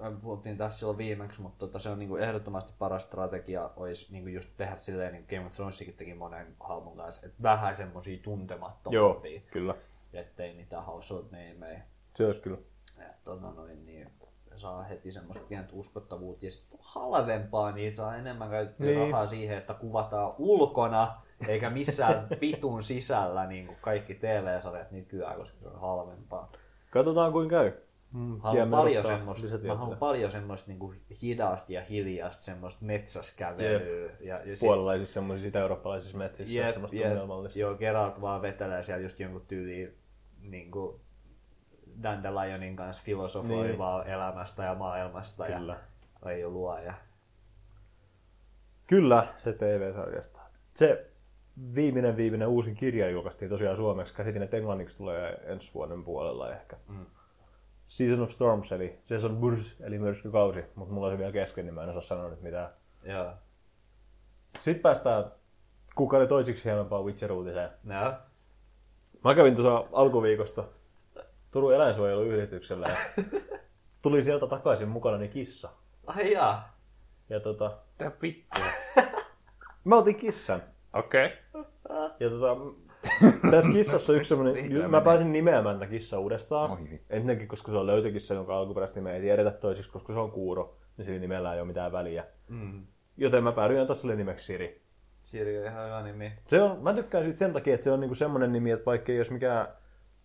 [0.04, 4.12] äh, puhuttiin tässä silloin viimeksi, mutta tota, se on niin kuin, ehdottomasti paras strategia olisi
[4.12, 7.74] niin kuin just tehdä silleen, niin Game of Thronesikin teki monen hahmon kanssa, että vähän
[7.74, 9.74] semmosia Joo, tuntemattomampia, kyllä.
[10.06, 11.80] Ettei ettei mitään household nameja.
[12.14, 12.58] Se olisi kyllä.
[12.98, 14.10] Ja, tota noin, niin
[14.56, 19.00] saa heti semmoista pientä uskottavuutta ja sitten halvempaa, niin saa enemmän käytettyä Niin.
[19.10, 21.14] rahaa siihen, että kuvataan ulkona,
[21.48, 26.52] eikä missään vitun sisällä, niin kuin kaikki TV-sarjat nykyään, koska se on halvempaa.
[26.90, 27.72] Katsotaan kuin käy.
[28.16, 34.10] Mm, Haluan paljon semmoista, mä haluan paljon semmoista niin kuin hidasta ja hiljaista semmoista metsäskävelyä.
[34.20, 37.08] Ja, ja sit- Puolalaisissa semmoisissa itä-eurooppalaisissa metsissä Jep, semmoista jep.
[37.08, 37.58] tunnelmallista.
[37.58, 39.94] Joo, Geralt vaan vetelee siellä just jonkun tyyliin
[40.42, 41.00] niin kuin
[42.02, 44.12] Dandelionin kanssa filosofoivaa niin.
[44.12, 45.76] elämästä ja maailmasta Kyllä.
[46.24, 46.94] ja ei ole luoja.
[48.86, 50.40] Kyllä, se TV-sarjasta.
[50.74, 51.10] Se
[51.74, 54.14] viimeinen viimeinen uusi kirja julkaistiin tosiaan suomeksi.
[54.14, 56.76] Käsitin, että englanniksi tulee ensi vuoden puolella ehkä.
[56.88, 57.06] Mm.
[57.86, 61.74] Season of Storms, eli Season Burs, eli myrskykausi, mutta mulla on se vielä kesken, niin
[61.74, 62.70] mä en osaa sanoa nyt mitään.
[63.02, 63.32] Joo.
[64.54, 65.32] Sitten päästään
[65.94, 67.70] kuka oli toisiksi hienompaa Witcher-uutiseen.
[67.84, 68.14] No.
[69.24, 70.64] Mä kävin tuossa alkuviikosta
[71.50, 72.96] Turun eläinsuojeluyhdistyksellä ja
[74.02, 75.68] tuli sieltä takaisin mukana kissa.
[76.06, 76.76] Ai jaa.
[77.28, 78.60] Ja tota, Tää vittu.
[79.84, 80.62] mä otin kissan.
[80.92, 81.30] Okei.
[82.20, 82.56] Ja tota,
[83.50, 86.70] tässä kissassa on yksi Vihdoin mä pääsin nimeämään tätä kissa uudestaan.
[86.70, 87.06] Oi vittu.
[87.10, 90.76] Ensinnäkin, koska se on löytökissa, jonka alkuperäistä nimeä ei tiedetä toisiksi, koska se on kuuro,
[90.96, 92.24] niin sillä nimellä ei ole mitään väliä.
[92.48, 92.86] Mm.
[93.16, 94.82] Joten mä päädyin antaa sille nimeksi Siri.
[95.22, 96.32] Siri on ihan hyvä nimi.
[96.46, 99.12] Se on, mä tykkään siitä sen takia, että se on niinku semmonen nimi, että vaikka
[99.12, 99.68] ei olisi mikään...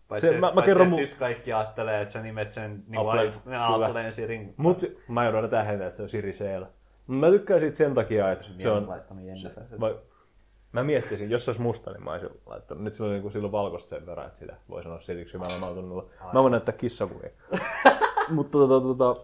[0.07, 2.83] Paitsi, Se- mä- mä paitsi kerron että mun- nyt kaikki ajattelee, että sä nimet sen
[2.87, 3.33] niin Apple.
[3.85, 4.53] Appleen Sirin.
[4.57, 6.67] Mut mä joudun tähdentää, että se on Siri siellä.
[7.07, 8.89] Mä tykkään siitä sen takia, että se on...
[8.89, 9.63] laittanut Jennifer.
[9.79, 9.95] Vai,
[10.71, 12.83] mä miettisin, jos se olisi musta, niin mä olisin laittanut.
[12.83, 16.05] Nyt sillä on, niin silloin valkoista sen verran, että sitä voi sanoa siriksi hyvällä omaltunnolla.
[16.33, 17.29] Mä voin näyttää kissakuvia.
[18.29, 19.15] Mutta tota, tota,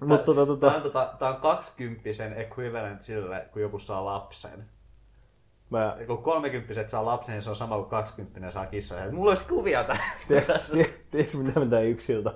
[0.00, 4.64] mutta tota, tota, Tää on, tota, tää on 20 equivalent sille, kun joku saa lapsen.
[5.70, 9.14] mä, Kun 30 saa lapsen, niin se on sama kuin 20 saa kissan.
[9.14, 9.84] Mulla olisi kuvia
[10.46, 10.74] tässä.
[11.10, 12.32] tiedätkö mitä mä tein yksiltä?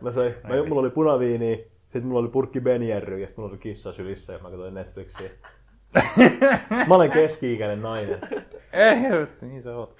[0.00, 3.58] Mä söin, mä, mulla oli punaviiniä, sitten mulla oli purkki Benjerry ja sitten mulla oli
[3.60, 5.30] kissa sylissä ja mä katsoin Netflixiä.
[6.88, 8.20] mä olen keski-ikäinen nainen.
[8.72, 8.96] Ei
[9.40, 9.96] niin sä oot.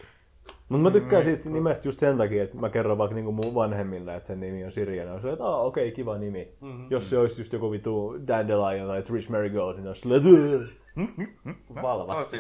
[0.68, 4.16] Mutta mä tykkään siitä nimestä just sen takia, että mä kerron vaikka niinku mun vanhemmille,
[4.16, 6.48] että sen nimi on on silleen, että okei, kiva nimi.
[6.60, 6.86] Mm-hmm.
[6.90, 10.08] Jos se olisi just joku vitu Dandelion tai Trish Marigold, niin olisi
[11.82, 12.30] valvat.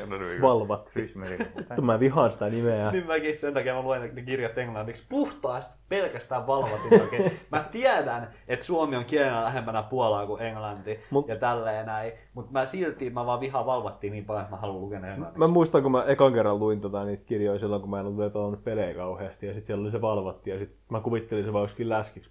[1.14, 1.44] Merrill.
[1.56, 2.90] Vittu mä vihaan sitä nimeä.
[2.90, 7.30] Niin mäkin, sen takia mä luen ne kirjat englanniksi puhtaasti pelkästään valvatin takia.
[7.50, 12.12] Mä tiedän, että suomi on kielenä lähempänä Puolaa kuin englanti Mut- ja tälleen näin.
[12.34, 15.38] Mutta mä silti, mä vaan vihaan valvattiin niin paljon, että mä haluan lukea englanniksi.
[15.38, 18.32] Mä muistan, kun mä ekan kerran luin tota, niitä kirjoja silloin, kun mä en ollut
[18.32, 21.64] pelannut pelejä kauheasti, ja sitten siellä oli se valvatti, ja sitten mä kuvittelin se vaan
[21.64, 22.30] joskin läskiksi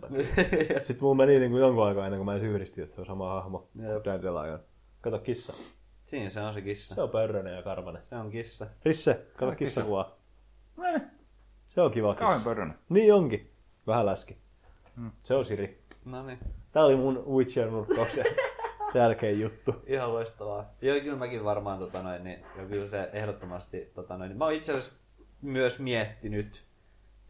[0.00, 0.24] takia.
[0.86, 3.06] sitten mulla meni niin kuin jonkun aikaa ennen kuin mä edes yhdistin, että se on
[3.06, 3.68] sama hahmo.
[3.74, 4.04] Jep.
[5.00, 5.74] Kato kissa.
[6.04, 6.94] Siinä se on se kissa.
[6.94, 8.02] Se on pörrönen ja karvanen.
[8.02, 8.66] Se on kissa.
[8.84, 9.56] Risse, kato kissa.
[9.58, 10.18] kissakuvaa.
[10.84, 11.00] Eh,
[11.68, 12.44] Se on kiva kissa.
[12.44, 12.74] pörrönen.
[12.88, 13.50] Niin onkin.
[13.86, 14.36] Vähän läski.
[15.22, 15.82] Se on Siri.
[16.04, 16.38] No niin,
[16.72, 18.24] Tää oli mun Witcher-nurkkauksen
[18.92, 19.74] tärkein juttu.
[19.86, 20.70] ihan loistavaa.
[20.82, 24.44] Joo, kyllä mäkin varmaan, tota noin, niin, ja kyllä se ehdottomasti, tota noin, niin, mä
[24.44, 24.98] oon itse asiassa
[25.42, 26.62] myös miettinyt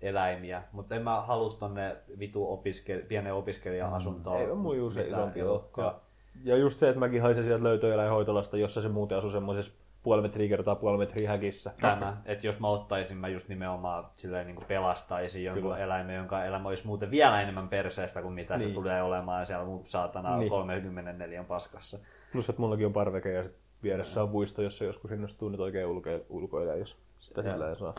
[0.02, 4.40] eläimiä, mutta en mä halua tonne vitu opiskeli, pienen opiskelija-asuntoon.
[4.40, 4.48] Mm.
[4.48, 5.94] Ei mun juuri se olekaan.
[6.44, 10.48] Ja just se, että mäkin haisen sieltä löytöeläinhoitolasta, jossa se muuten asuu semmoisessa puoli metriä
[10.48, 11.72] kertaa puoli metriä häkissä.
[11.80, 15.78] Tämä, että jos mä ottaisin, mä just nimenomaan silleen niin pelastaisin jonkun Kyllä.
[15.78, 18.68] eläimen, jonka elämä olisi muuten vielä enemmän perseestä kuin mitä Niin.
[18.68, 20.38] se tulee olemaan siellä mun saatana Niin.
[20.40, 20.50] niin.
[20.50, 21.98] 34 paskassa.
[22.32, 23.52] Plus, että mullakin on parveke ja sit
[23.82, 27.94] vieressä on puisto, jossa joskus innostuu nyt oikein ulko- ulkoilla, jos sitä sillä ei saa.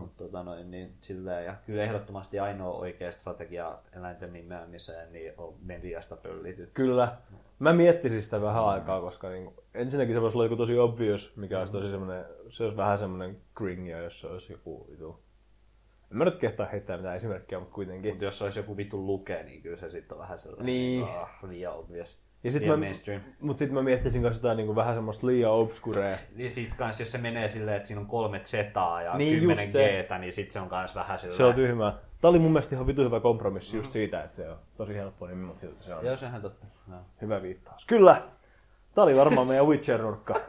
[0.00, 5.54] Mut Tota noin, niin, silleen, ja kyllä ehdottomasti ainoa oikea strategia eläinten nimeämiseen niin on
[5.62, 6.70] mediasta pöllityt.
[6.74, 7.16] Kyllä.
[7.60, 11.58] Mä miettisin sitä vähän aikaa, koska niin, ensinnäkin se voisi olla joku tosi obvious, mikä
[11.58, 15.20] olisi tosi semmoinen, se olisi vähän semmoinen kringia, jos se olisi joku vitu.
[16.10, 18.10] En mä nyt kehtaa heittää mitään esimerkkiä, mutta kuitenkin.
[18.12, 21.04] Mutta jos olisi joku vitun luke, niin kyllä se sitten on vähän sellainen Niin.
[21.04, 22.18] ah, liian obvious.
[22.44, 23.20] Ja sit liian mä, mainstream.
[23.40, 26.16] mut sit mä miettisin kanssa sitä niinku vähän semmoista liian obscurea.
[26.36, 29.72] Niin sit kans, jos se menee silleen, että siinä on kolme zetaa ja Niin, kymmenen
[29.72, 30.02] se.
[30.04, 31.36] Gtä, niin sit se on kans vähän silleen...
[31.36, 31.98] Se on tyhmää.
[32.20, 35.26] Tää oli mun mielestä ihan vitu hyvä kompromissi just siitä, että se on tosi helppo
[35.26, 36.66] nimi, mutta silti se on Joo, sehän totta.
[36.86, 36.96] No.
[37.20, 37.86] hyvä viittaus.
[37.86, 38.22] Kyllä!
[38.94, 40.40] Tää oli varmaan meidän Witcher-nurkka.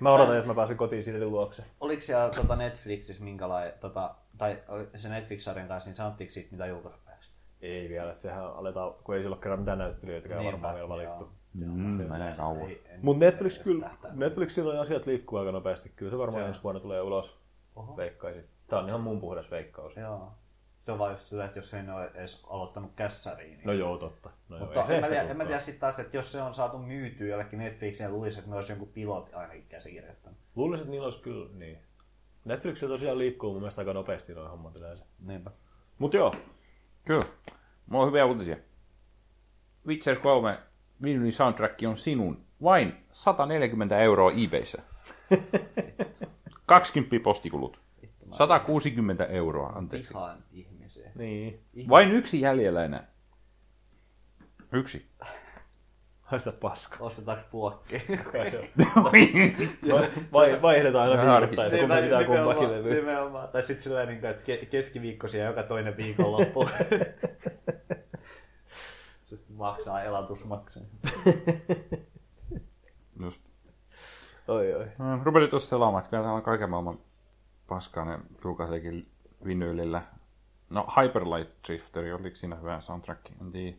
[0.00, 1.62] Mä odotan, että mä pääsen kotiin Sirilin luokse.
[1.80, 4.58] Oliko siellä tota Netflixissä minkälainen, tota, tai
[4.94, 7.34] se Netflix-sarjan kanssa, niin sanottiinko siitä mitä julkaisupäivästä?
[7.62, 10.88] Ei vielä, että sehän aletaan, kun ei sillä ole kerran mitään näyttelijöitäkään Niinpä, varmaan vielä
[10.88, 11.30] valittu.
[11.60, 11.70] joo.
[11.74, 12.70] Mm, menee kauan.
[13.02, 13.90] Mutta Netflix kyllä.
[14.12, 15.92] Netflixillä asiat liikkuu aika nopeasti.
[15.96, 17.36] Kyllä se varmaan ensi vuonna tulee ulos.
[17.76, 17.96] Oho.
[17.96, 18.44] Veikkaisin.
[18.66, 19.96] Tää on ihan mun puhdas veikkaus.
[19.96, 20.32] Joo.
[20.88, 23.50] Se on vaan just sitä, että jos ei ne ole edes aloittanut kässäriin.
[23.50, 23.66] Niin...
[23.66, 24.30] No joo, totta.
[24.48, 26.32] No joo, Mutta ei se en mä, tiedä, en mä tiedä sitten taas, että jos
[26.32, 30.38] se on saatu myytyä jollekin Netflixiin ja luulisi, että ne olisi jonkun pilot ainakin käsikirjoittanut.
[30.56, 31.78] Luulisin, että niillä olisi kyllä, niin.
[32.44, 35.04] Netflixillä tosiaan liikkuu mun mielestä aika nopeasti noin hommat yleensä.
[35.18, 35.50] Niinpä.
[35.98, 36.34] Mut joo,
[37.06, 37.24] Kyllä.
[37.86, 38.56] Mulla on hyviä uutisia.
[39.86, 40.58] Witcher 3
[41.02, 42.44] vinyli soundtrack on sinun.
[42.62, 44.82] Vain 140 euroa eBayssä.
[46.66, 47.80] 20 postikulut.
[48.32, 50.14] 160 euroa, anteeksi.
[50.14, 50.77] Vihaan ihmisiä.
[51.18, 51.88] Niin.
[51.88, 53.06] Vain yksi jäljellä enää.
[54.72, 55.06] Yksi.
[56.22, 56.96] Haista paska.
[57.00, 57.94] Ostetaanko puokki?
[60.32, 62.94] Vai, vaihdetaan aina viikoittain, että kumpi pitää kumpakin levyä.
[62.94, 63.48] nimenomaan.
[63.48, 66.68] Tai sitten sillä niin että ke- keskiviikkoisia joka toinen viikonloppu.
[69.24, 70.86] Se maksaa elatusmaksun.
[73.22, 73.42] Just.
[74.48, 74.86] Oi oi.
[74.98, 76.98] No, rupesin tuossa selaamaan, että kyllä täällä on kaiken maailman
[77.66, 79.06] paskaa ne julkaiseekin
[79.44, 80.02] vinyylillä.
[80.70, 83.20] No, Hyperlight Drifteri, oliko siinä hyvä soundtrack?
[83.40, 83.76] En tiedä.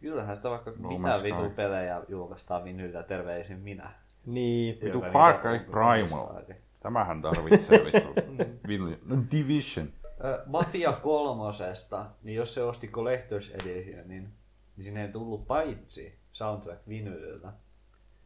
[0.00, 3.92] Kyllähän sitä vaikka No mitä vitu pelejä julkaistaan vinylillä terveisin minä.
[4.26, 4.78] Niin.
[4.84, 6.42] Vitu Far Cry Primal.
[6.80, 8.14] Tämähän tarvitsee vittu.
[8.68, 8.98] vinyli.
[9.04, 9.88] No, Division.
[10.46, 14.32] Mafia kolmosesta, niin jos se osti Collector's Edition, niin,
[14.76, 17.52] niin sinne ei tullut paitsi soundtrack vinyliltä.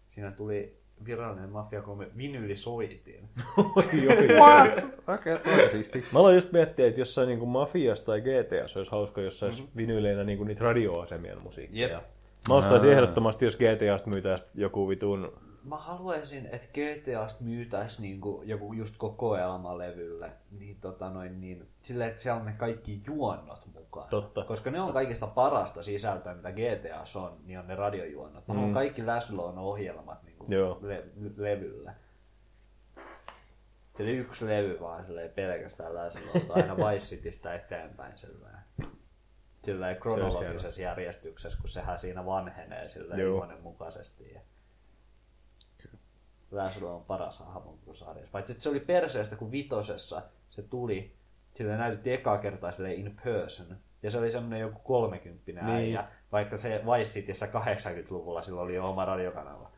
[0.08, 3.28] Siinä tuli virallinen Mafia 3 vinyylisoitin.
[4.40, 4.84] What?
[5.08, 6.04] Okei, okay, siisti.
[6.12, 9.76] Mä aloin just miettiä, että jossain niin Mafias tai GTAs olisi hauska, jos saisi mm-hmm.
[9.76, 11.88] vinyyleinä niin niitä radioasemien musiikkia.
[11.88, 12.02] Jep.
[12.48, 15.32] Mä ostaisin ehdottomasti, jos GTAsta myytäisi joku vitun...
[15.64, 22.22] Mä haluaisin, että GTAsta myytäisi niinku joku just kokoelmalevylle, niin, tota noin, niin silleen, että
[22.22, 24.08] siellä on ne kaikki juonnot mukaan.
[24.10, 24.44] Totta.
[24.44, 28.48] Koska ne on kaikista parasta sisältöä, mitä GTAs on, niin on ne radiojuonnot.
[28.48, 30.78] Mä haluan kaikki Läslon ohjelmat niinku Joo.
[30.82, 31.04] le-
[31.36, 31.94] levyllä.
[33.96, 38.58] Se oli yksi levy vaan silleen pelkästään Läslolta, aina Vice Citystä eteenpäin silleen.
[39.64, 43.20] Silleen kronologisessa järjestyksessä, kun sehän siinä vanhenee silleen
[43.62, 44.32] mukaisesti.
[44.32, 44.40] Ja...
[46.50, 48.32] Läslo on paras hahmo sarjassa.
[48.32, 51.16] Paitsi että se oli perseestä, kun vitosessa se tuli,
[51.54, 53.76] sillä näytti ekaa kertaa sille in person.
[54.02, 55.58] Ja se oli semmoinen joku 30 Niin.
[55.76, 59.70] äijä, vaikka se Vice Cityssä 80-luvulla sillä oli jo oma radiokanava.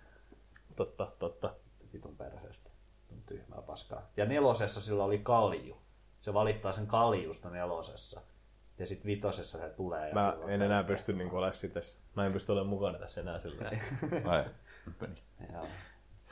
[0.76, 1.54] Totta, totta.
[1.92, 2.70] Vitun perseestä.
[3.12, 4.02] On tyhmää paskaa.
[4.16, 5.76] Ja nelosessa sillä oli kalju.
[6.20, 8.20] Se valittaa sen kaljusta nelosessa.
[8.78, 10.08] Ja sitten vitosessa se tulee.
[10.08, 11.98] Ja Mä en enää pysty niin olemaan tässä.
[12.16, 13.70] Mä en pysty olemaan mukana tässä enää sillä.
[14.24, 14.44] Ai,
[15.52, 15.66] Joo.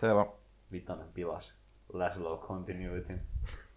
[0.00, 0.26] Selvä.
[0.72, 1.54] Vitonen pilas.
[1.92, 3.18] Laszlo Continuity.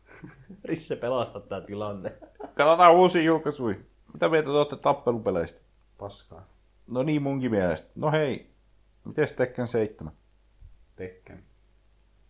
[0.65, 2.13] Risse pelasta tää tilanne.
[2.39, 3.75] Katsotaan uusia julkaisuja.
[4.13, 5.61] Mitä mieltä te olette tappelupeleistä?
[5.97, 6.47] Paskaa.
[6.87, 7.89] No niin munkin mielestä.
[7.95, 8.51] No hei,
[9.03, 10.13] mites Tekken 7?
[10.97, 11.43] Tekken.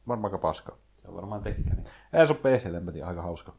[0.07, 0.77] Varmaan aika paska.
[0.93, 1.83] Se on varmaan Tekken.
[2.13, 3.55] Ei se on PClle, mä tiedän, aika hauska.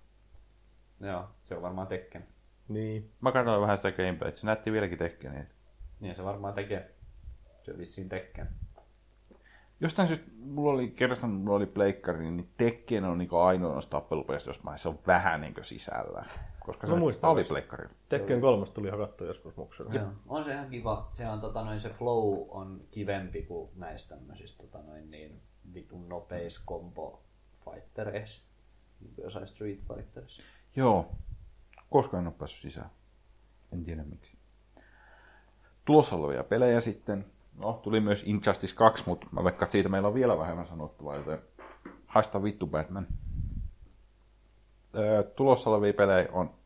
[1.01, 2.27] Joo, se on varmaan Tekken.
[2.69, 3.13] Niin.
[3.21, 5.47] Mä katsoin vähän sitä gameplaytä, se näytti vieläkin Tekkeniä.
[6.01, 6.95] Niin se varmaan tekee.
[7.63, 8.49] Se on vissiin Tekken.
[9.81, 14.51] Jostain syystä, mulla oli kerran, mulla oli pleikkari, niin Tekken on niinku ainoa noista tappelupeleistä,
[14.51, 16.25] josta mä se on vähän niinku sisällä.
[16.69, 17.95] Koska se muistan oli pleikkarilla.
[18.09, 19.95] Tekken kolmosta tuli hakattu joskus muksella.
[19.95, 20.07] Joo.
[20.27, 21.11] On se ihan kiva.
[21.15, 25.43] Se on tota noin, se flow on kivempi kuin näistä tämmöisistä tota noin niin
[25.75, 27.23] vitun nopeis combo
[27.65, 28.49] fightereissa.
[29.01, 30.41] Niin kuin jossain Street Fighters.
[30.77, 31.13] Joo.
[31.91, 32.91] Koskaan en ole päässyt sisään.
[33.73, 34.37] En tiedä miksi.
[35.85, 37.25] Tulossa olevia pelejä sitten.
[37.65, 41.17] No, tuli myös Injustice 2, mutta mä veikkaan, että siitä meillä on vielä vähemmän sanottavaa,
[41.17, 41.39] joten
[42.07, 43.07] haista vittu Batman.
[44.97, 46.58] Öö, tulossa olevia pelejä on.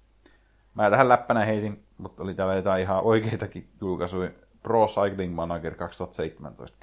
[0.74, 4.30] Mä tähän läppänä heitin, mutta oli täällä jotain ihan oikeitakin julkaisuja.
[4.62, 6.78] Pro Cycling Manager 2017,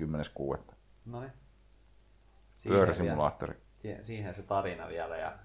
[0.57, 0.74] 10.6.
[1.06, 1.32] No niin.
[2.64, 3.53] Pyöräsimulaattori.
[3.82, 5.38] Siihen, siihen se tarina vielä ja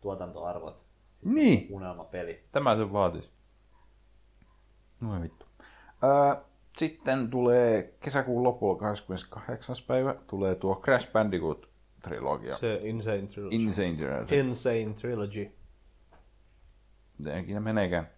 [0.00, 0.84] tuotantoarvot.
[1.24, 2.44] Niin, Unelmapeli.
[2.52, 3.30] tämä se vaatisi.
[5.00, 5.46] No vittu.
[6.04, 6.42] Öö,
[6.76, 9.76] sitten tulee kesäkuun lopulla 28.
[9.86, 12.56] päivä tulee tuo Crash Bandicoot-trilogia.
[12.56, 13.56] Se Insane Trilogy.
[13.56, 14.38] Insane Trilogy.
[14.38, 15.52] Insane Trilogy.
[17.18, 18.08] Miten ikinä meneekään.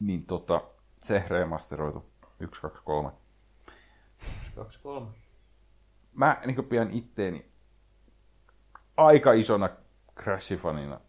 [0.00, 0.60] Niin tota,
[0.98, 2.10] se remasteroitu.
[2.40, 3.10] 1, 2, 3.
[4.54, 5.06] 2, 3.
[6.12, 7.50] Mä niin pidän itteeni
[8.96, 9.68] aika isona
[10.20, 11.00] Crash-fanina,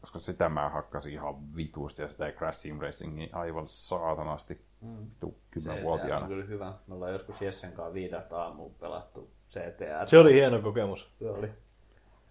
[0.00, 4.64] koska sitä mä hakkasin ihan vitusti ja sitä Crash Sim Racingia aivan saatanasti.
[4.80, 4.98] Mm.
[4.98, 6.26] Vittu Se on kymmenvuotiaana.
[6.26, 6.74] kyllä hyvä.
[6.86, 10.06] Me ollaan joskus Jessen kanssa viideltä aamuun pelattu CTR.
[10.08, 11.12] Se oli hieno kokemus.
[11.18, 11.50] Se oli.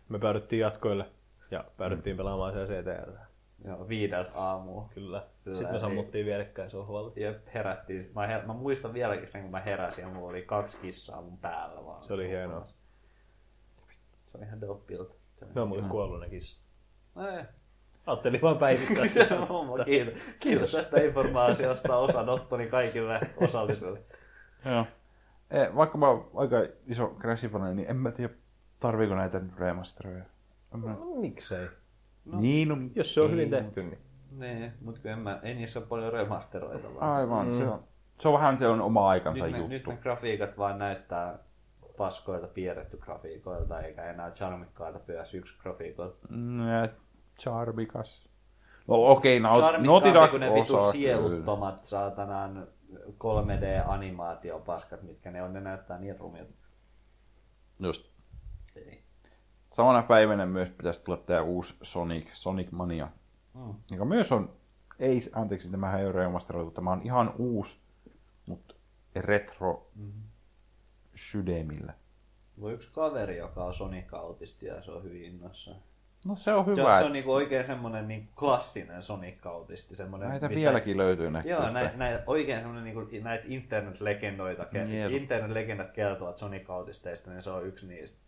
[0.10, 1.06] Me päädyttiin jatkoille
[1.52, 3.12] ja päädyttiin pelaamaan se CTR.
[3.66, 4.90] Joo, viideltä aamuun.
[4.90, 5.28] Kyllä.
[5.44, 7.12] Kyllä, Sitten me sammuttiin vierekkäin sohvalle.
[7.16, 8.12] Jep, herättiin.
[8.16, 8.46] Mä, her...
[8.46, 12.04] mä muistan vieläkin sen, kun mä heräsin ja mulla oli kaksi kissaa mun päällä vaan.
[12.04, 12.66] Se oli hienoa.
[12.66, 15.14] Se oli ihan doppilta.
[15.40, 16.64] Se Ne on muuten kuollut ne kissat.
[17.16, 17.44] No ei.
[18.06, 19.08] Ajattelin vaan päivittää.
[19.14, 19.84] Se on homma.
[19.84, 20.14] Kiitos.
[20.40, 24.00] Kiitos tästä informaatiosta osanottoni kaikille osallisille.
[24.66, 24.86] Joo.
[25.52, 26.58] E, vaikka mä oon aika
[26.88, 28.34] iso Crash-fani, niin en mä tiedä,
[28.80, 29.38] tarviiko näitä.
[29.38, 30.90] En Mä...
[30.90, 31.68] No, miksei?
[32.26, 33.98] No, niin, no, Jos se on ei, hyvin tehty, niin.
[34.32, 37.16] Niin, mutta en mä, ei niissä ole paljon remasteroita vaan.
[37.16, 37.52] Aivan, mm.
[37.52, 37.84] se, on,
[38.20, 39.70] se on vähän se on oma aikansa nyt, ne, juttu.
[39.70, 41.40] nyt ne grafiikat vaan näyttää
[41.98, 46.28] paskoilta piirretty grafiikoilta, eikä enää charmikkailta PS1 grafiikoilta.
[46.30, 46.90] Mm, ja
[47.40, 48.30] Charmikas.
[48.88, 55.62] No okei, okay, no, Naughty Dog ne vitu sieluttomat saatanaan 3D-animaatiopaskat, mitkä ne on, ne
[55.62, 56.54] näyttää niin rumilta.
[56.54, 56.78] kyllä.
[57.80, 58.06] Just.
[58.76, 59.03] Ei.
[59.74, 63.08] Samana päivänä myös pitäisi tulla tämä uusi Sonic, Sonic Mania,
[63.54, 63.74] Mm.
[63.92, 64.54] joka myös on,
[65.00, 67.80] ei, anteeksi, tämä ei ole remasteroitu, tämä on ihan uusi,
[68.46, 68.76] mutta
[69.16, 70.22] retro Mm-hmm.
[71.16, 71.94] sydämillä.
[72.62, 75.78] On yksi kaveri, joka on Sonic-autisti ja se on hyvin innoissaan.
[76.26, 76.98] No se on Se, hyvä.
[77.00, 79.96] se on niinku oikein semmonen niin klassinen Sonic-autisti.
[79.96, 81.50] Semmonen, Näitä vieläkin löytyy näitä.
[81.50, 85.22] Joo, näitä, näitä, oikein semmoinen niinku, näitä internet-legendoita, ke- Jeesus.
[85.22, 88.20] internet-legendat kertovat Sonic-autisteista, niin se on yksi niistä.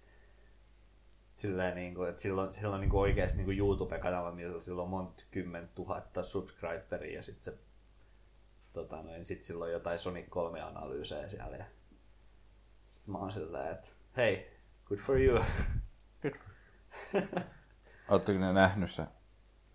[1.37, 6.23] Silleen niinku, että silloin, silloin niinku oikeasti niinku YouTube-kanava, millä sillä on monta kymmentä tuhatta
[6.23, 7.57] subscriberia ja sit se
[8.73, 11.57] tota noin, sit silloin jotain Sonic 3 analyysejä siellä.
[11.57, 11.65] Ja
[12.89, 13.87] sit mä oon silleen, että
[14.17, 14.51] hei,
[14.85, 15.39] good for you.
[18.09, 19.07] Oletteko ne nähnyt sen?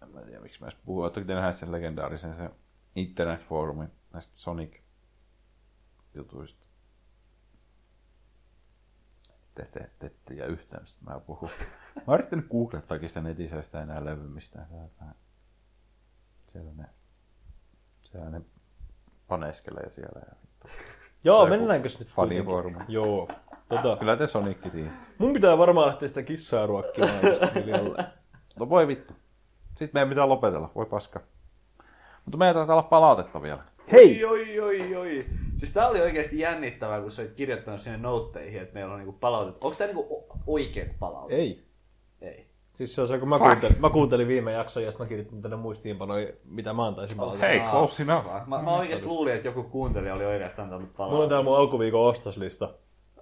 [0.02, 1.02] En mä tiedä, miksi mä edes puhun.
[1.02, 2.50] Oletteko te nähnyt sen legendaarisen sen
[2.96, 6.59] internet-foorumin näistä Sonic-jutuista?
[6.59, 6.59] Te,
[9.54, 11.48] te, te, te ja yhtään, mistä mä puhun.
[11.96, 14.66] Mä oon yrittänyt googlettaakin sitä netissä, sitä enää levy mistään.
[14.68, 15.14] Sieltä-
[16.46, 16.84] Siellä ne,
[18.02, 18.40] siellä ne
[19.28, 20.20] paneskelee siellä.
[20.28, 20.68] Ja vittu.
[21.24, 22.72] Joo, Se on mennäänkö nyt fanifoorumi.
[22.74, 22.94] kuitenkin?
[22.94, 23.28] Joo.
[23.68, 25.06] Tota, Kyllä te Sonicki tiedätte.
[25.18, 27.14] mun pitää varmaan lähteä sitä kissaa ruokkimaan.
[28.58, 29.14] No voi vittu.
[29.68, 31.20] Sitten meidän pitää lopetella, voi paska.
[32.24, 33.62] Mutta meidän taitaa olla palautetta vielä.
[33.92, 34.24] Hei!
[34.24, 35.26] Oi, oi, oi.
[35.60, 39.16] Siis tää oli oikeasti jännittävää, kun sä olit kirjoittanut sinne noteihin, että meillä on niinku
[39.20, 39.54] palautet.
[39.60, 41.38] Onko tää niinku oikeat palautet?
[41.38, 41.64] Ei.
[42.20, 42.46] Ei.
[42.72, 45.42] Siis se on se, kun mä kuuntelin, mä kuuntelin viime jakson ja sitten mä kirjoitin
[45.42, 47.38] tänne muistiinpanoja, mitä mä antaisin palata.
[47.38, 48.26] Hei, Aa, close enough.
[48.46, 51.28] Mä, mä oikeasti luulin, että joku kuuntelija oli oikeastaan antanut Mulla on palautetta.
[51.28, 52.74] täällä mun alkuviikon ostoslista.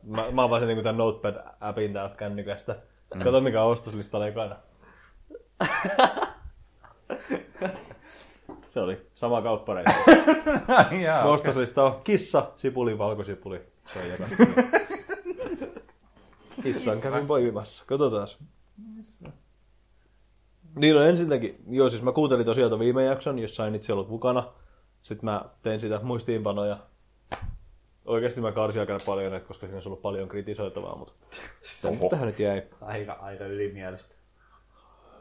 [0.02, 2.76] Mä, mä avasin niinku tän Notepad-appin täältä kännykästä.
[3.14, 3.22] Mm.
[3.22, 4.56] Kato mikä on ostoslistalla ekana.
[8.78, 10.00] Se oli sama kauppareissu.
[11.04, 13.60] Jaa, Mun Ostoslista on kissa, sipuli, valkosipuli.
[13.92, 14.24] Se on joka.
[16.62, 17.84] Kissan kävin poimimassa.
[17.86, 18.28] Katsotaan.
[20.76, 24.08] Niin no ensinnäkin, joo siis mä kuuntelin tosiaan ton viime jakson, jossa en itse ollut
[24.08, 24.52] mukana.
[25.02, 26.78] Sitten mä tein sitä muistiinpanoja.
[28.04, 31.12] Oikeasti mä karsin aika paljon, koska siinä olisi ollut paljon kritisoitavaa, mutta
[32.10, 32.62] tähän nyt jäi.
[32.80, 34.14] Aika, aika ylimielistä.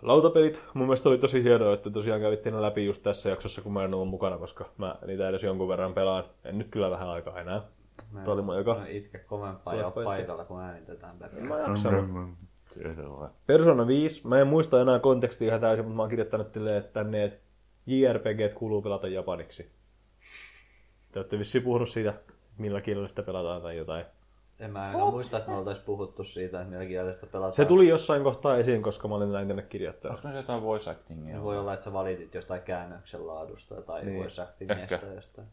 [0.01, 3.74] Lautapelit, mun mielestä oli tosi hienoa, että tosiaan kävittiin ne läpi just tässä jaksossa, kun
[3.74, 6.24] mä en ollut mukana, koska mä niitä edes jonkun verran pelaan.
[6.43, 7.61] En nyt kyllä vähän aikaa enää.
[8.26, 8.56] Tuo oli mun.
[8.77, 11.35] Mä itke kovempaa ja paikalla, kun äänitetään tätä.
[11.42, 12.06] Mä jaksanut.
[13.45, 16.93] Persona 5, mä en muista enää kontekstia ihan täysin, mutta mä oon kirjoittanut tilleen, että
[16.93, 17.40] tänne, että
[17.85, 19.72] JRPG kuuluu pelata japaniksi.
[21.11, 22.14] Te olette vissiin puhunut siitä,
[22.58, 24.06] millä kielellä sitä pelataan tai jotain.
[24.60, 27.53] En mä enää muista, että me oltais puhuttu siitä, että millä kielellä sitä pelataan.
[27.53, 30.11] Se tuli jossain kohtaa esiin, koska mä olin näin tänne kirjoittanut.
[30.11, 31.44] Olisiko se jotain voice actingia?
[31.44, 34.19] Voi olla, että sä valitit jostain käännöksen laadusta tai Niin.
[34.19, 35.08] voice actingista Ehkä.
[35.16, 35.48] jostain.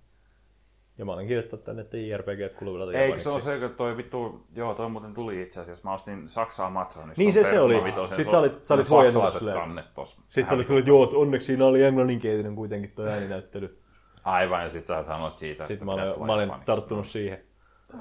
[0.99, 3.97] Ja mä olin kirjoittanut tänne, että JRPG kuuluu pelata Eikö se ole se, kun toi
[3.97, 7.21] vittu, joo toi muuten tuli itse asiassa, mä ostin Saksaa Matronista.
[7.23, 7.75] Niin se se oli.
[8.09, 9.85] Sitten sä olit- sä olit huojennut silleen.
[10.29, 13.79] Sitten sä olit kyllä, että joo, että onneksi siinä oli englanninkielinen kuitenkin tuo ääninäyttely.
[14.25, 17.41] Aivan, ja sit sä sanoit siitä, Sitten että mä olen, mä olen tarttunut siihen.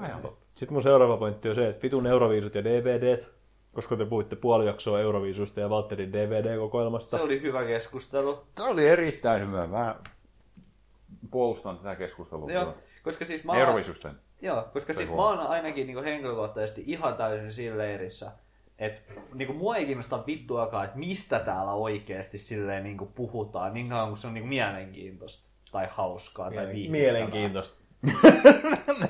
[0.00, 0.43] Aivan totta.
[0.54, 3.28] Sitten mun seuraava pointti on se, että vitun Euroviisut ja DVDt.
[3.72, 7.16] koska te puhuitte puoli jaksoa Euroviisusta ja Valtterin DVD-kokoelmasta.
[7.16, 8.44] Se oli hyvä keskustelu.
[8.54, 9.66] Tämä oli erittäin hyvä.
[9.66, 9.96] Mä
[11.30, 12.50] puolustan tätä keskustelua.
[12.50, 14.12] Joo, koska siis mä oon, Eurovisusten.
[14.42, 18.32] joo, koska siis mä oon ainakin niin henkilökohtaisesti ihan täysin siinä leirissä,
[18.78, 19.00] että
[19.34, 24.18] niin mua ei kiinnosta vittuakaan, että mistä täällä oikeasti silleen niin puhutaan, niin kauan kuin
[24.18, 27.12] se on niin mielenkiintoista tai hauskaa tai viihdyttävää.
[27.12, 27.83] Mielenkiintoista.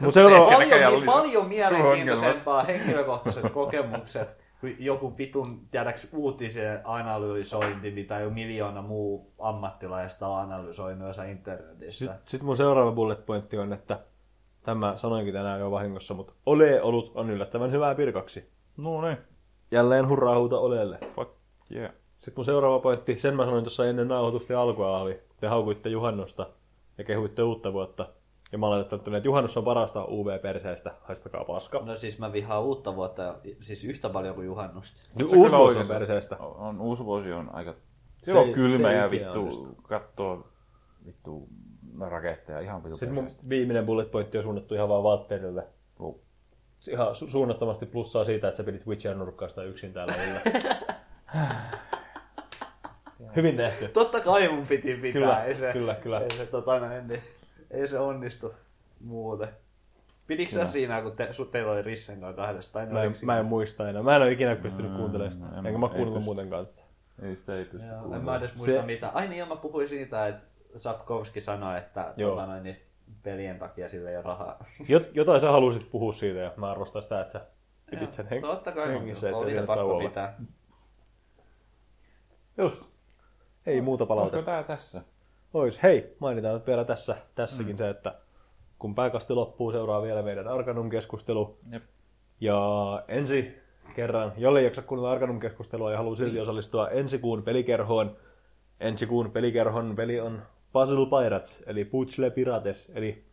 [0.01, 0.47] Mutta seuraava...
[0.47, 8.31] Ehkä näköjään Paljon, paljon mielenkiintoisempaa henkilökohtaiset kokemukset kuin joku vitun, tiedäks, uutisen analysointi, mitä jo
[8.31, 12.05] miljoona muu ammattilaista on analysoinut jossain internetissä.
[12.05, 14.01] Sitten sit mun seuraava bullet pointti on, että
[14.63, 18.51] tämä sanoinkin tänään jo vahingossa, mutta ole olut on yllättävän hyvää pirkaksi.
[18.77, 19.19] No niin.
[19.71, 20.99] Jälleen hurraa huuta olelle.
[21.09, 21.31] Fuck
[21.75, 21.93] yeah.
[22.21, 26.47] Sitten mun seuraava pointti, sen mä sanoin tuossa ennen nauhoitusta alkua oli, te haukuitte juhannusta
[26.99, 28.09] ja kehuitte uutta vuotta.
[28.55, 28.81] Ja mä olen
[29.17, 31.79] että juhannus on parasta UV-perseestä, haistakaa paska.
[31.79, 35.11] No siis mä vihaan uutta vuotta, siis yhtä paljon kuin juhannusta.
[35.15, 36.37] Nyt se uusi vuosi on perseestä.
[36.37, 37.73] On, on, uusi vuosi on aika...
[37.73, 37.79] Se
[38.25, 40.49] Siellä on kylmä se ja vittu kattoo
[41.07, 41.49] vittu
[42.01, 45.67] raketteja ihan vittu Sitten mun viimeinen bullet pointti on suunnattu ihan vaan Valtterille.
[45.99, 46.21] Oh.
[46.89, 50.41] Ihan su- suunnattomasti plussaa siitä, että sä pidit Witcher nurkkaasta yksin täällä yllä.
[53.37, 53.89] Hyvin tehty.
[53.89, 56.21] Totta kai mun piti pitää, Kyllä, ei se, kyllä, kyllä.
[56.21, 57.23] Ei se, tota, niin,
[57.75, 58.55] ei se onnistu
[59.01, 59.49] muuten.
[60.27, 62.87] Pidikö sä siinä, kun te, su, teillä oli Rissen kanssa kahdesta?
[62.87, 64.03] Mä en, mä en muista enää.
[64.03, 65.47] Mä en ole ikinä pystynyt kuuntelemaan sitä.
[65.59, 66.25] en- Enkä mä kuunnellut pysty.
[66.25, 66.69] muutenkaan.
[67.23, 69.09] Ei sitä ei pysty Joo, en mä edes muista Se- mitä.
[69.09, 70.43] Ai niin, ja mä puhuin siitä, että
[70.77, 72.77] Sapkowski sanoi, että tota, noin, niin,
[73.23, 74.65] pelien takia sillä ei ole rahaa.
[74.89, 77.47] Jot, jotain sä halusit puhua siitä ja mä arvostan sitä, että sä
[77.91, 80.09] pidit sen hen- Totta kai, hengissä, oli se vielä pakko tauolla.
[80.09, 80.39] pitää.
[82.59, 82.83] Just.
[83.67, 84.45] Ei muuta Olisiko palautetta.
[84.51, 85.03] tää tässä?
[85.55, 85.83] Ois.
[85.83, 87.79] Hei, mainitaan nyt vielä tässä, tässäkin mm.
[87.79, 88.15] se, että
[88.79, 91.59] kun pääkasti loppuu, seuraa vielä meidän Arkanum-keskustelu.
[91.73, 91.83] Jep.
[92.41, 92.59] Ja
[93.09, 93.59] ensi
[93.95, 98.17] kerran, jolle ei jaksa kuunnella Arkanum-keskustelua ja haluaa silti osallistua ensi kuun pelikerhoon,
[98.81, 100.43] ensi kuun pelikerhon peli on
[100.73, 103.25] Puzzle Pirates, eli Puzzle Pirates, eli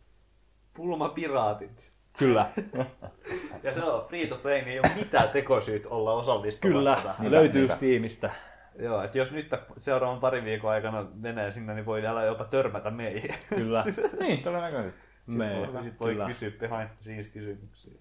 [0.74, 1.90] Pulmapiraatit.
[2.18, 2.46] kyllä,
[3.62, 7.30] Ja se on free to play, niin ei ole mitään tekosyyt olla osallistumatta kyllä, tähän.
[7.30, 7.68] löytyy.
[7.68, 8.30] Steamista.
[8.78, 12.90] Joo, että jos nyt seuraavan parin viikon aikana menee sinne, niin voi älä jopa törmätä
[12.90, 13.34] meihin.
[13.48, 13.84] Kyllä,
[14.20, 15.00] Niin, todennäköisesti.
[15.26, 15.48] me,
[15.82, 16.26] Sitten voi kyllä.
[16.26, 17.92] kysyä behind scenes kysymyksiä.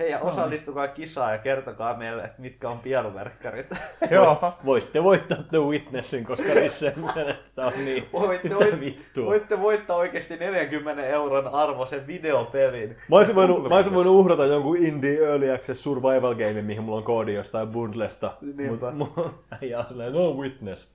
[0.00, 3.66] Hei, ja osallistukaa kisaan ja kertokaa meille, että mitkä on pieluverkkarit.
[4.10, 4.54] Joo.
[4.64, 9.26] Voitte voittaa The Witnessin, koska Rissen mielestä on niin, Voitte, voit, vittua.
[9.26, 12.96] voitte voittaa oikeasti 40 euron arvoisen videopelin.
[13.08, 16.98] Mä olisin, voinut, mä olisin voinut uhrata jonkun Indie Early Access Survival Game, mihin mulla
[16.98, 18.32] on koodi jostain bundlesta.
[18.54, 18.86] Niinpä.
[18.86, 19.34] On
[19.88, 20.92] silleen, no Witness.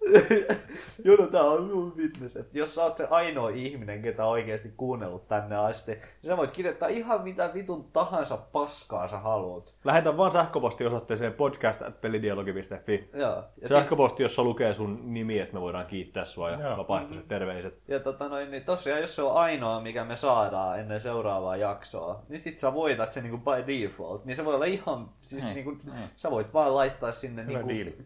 [1.06, 2.36] Joo, no tää on mun fitness.
[2.36, 6.38] Et jos sä oot se ainoa ihminen, ketä on oikeasti kuunnellut tänne asti, niin sä
[6.38, 9.74] voit kirjoittaa ihan mitä vitun tahansa paskaa sä haluat.
[9.84, 13.10] Lähetä vaan sähköpostiosoitteeseen podcast.pelidialogi.fi.
[13.14, 13.44] Joo.
[13.62, 16.78] Ja, Sähköposti, jossa lukee sun nimi, että me voidaan kiittää sua ja Joo.
[16.78, 17.80] vapaaehtoiset terveiset.
[17.88, 22.22] ja tota noin, niin tosiaan, jos se on ainoa, mikä me saadaan ennen seuraavaa jaksoa,
[22.30, 24.26] niin sit sä voitat sen niinku by default.
[24.26, 26.10] Niin se voi olla ihan, siis Niin, niinku, niin.
[26.16, 28.04] sä voit vaan laittaa sinne Hyvä niinku,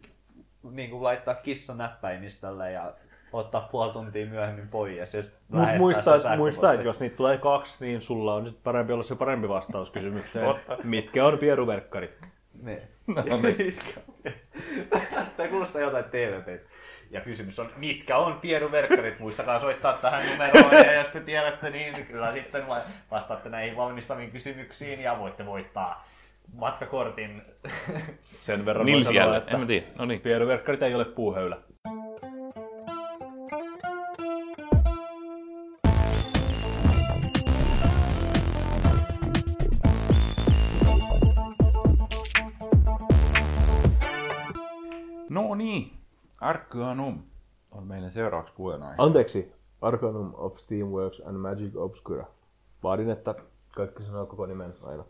[0.72, 2.94] niinku laittaa kissa näppäimistölle ja
[3.34, 7.16] ottaa puoli tuntia myöhemmin pois ja se sit Mut muista, että, muista, että jos niitä
[7.18, 10.56] tulee kaksi, niin sulla on sit parempi olla se parempi vastaus kysymykseen.
[10.84, 12.12] Mitkä on pieruverkkarit?
[12.64, 12.82] Niin.
[13.08, 13.24] No,
[15.38, 16.58] Tämä kuulostaa jotain tv
[17.12, 19.20] Ja kysymys on, mitkä on pieruverkkarit?
[19.20, 24.32] Muistakaa soittaa tähän numeroon ja jos te tiedätte, niin kyllä sitten va- vastaatte näihin valmistaviin
[24.32, 26.06] kysymyksiin ja voitte voittaa
[26.54, 27.42] matkakortin.
[28.40, 29.42] Sen verran voi Nils sanoa, jälleen.
[29.42, 29.86] että En mä tiedä.
[29.98, 30.22] No niin.
[30.22, 31.58] pieruverkkarit ei ole puuhöylä.
[45.30, 45.92] No niin.
[46.42, 47.24] Arcanum
[47.72, 48.96] on meidän seuraavaksi puheenaihe.
[48.98, 52.26] Anteeksi, Arcanum of Steamworks and Magic Obscura.
[52.84, 53.36] Vaadin, että
[53.76, 55.06] kaikki sanoo koko nimen aina.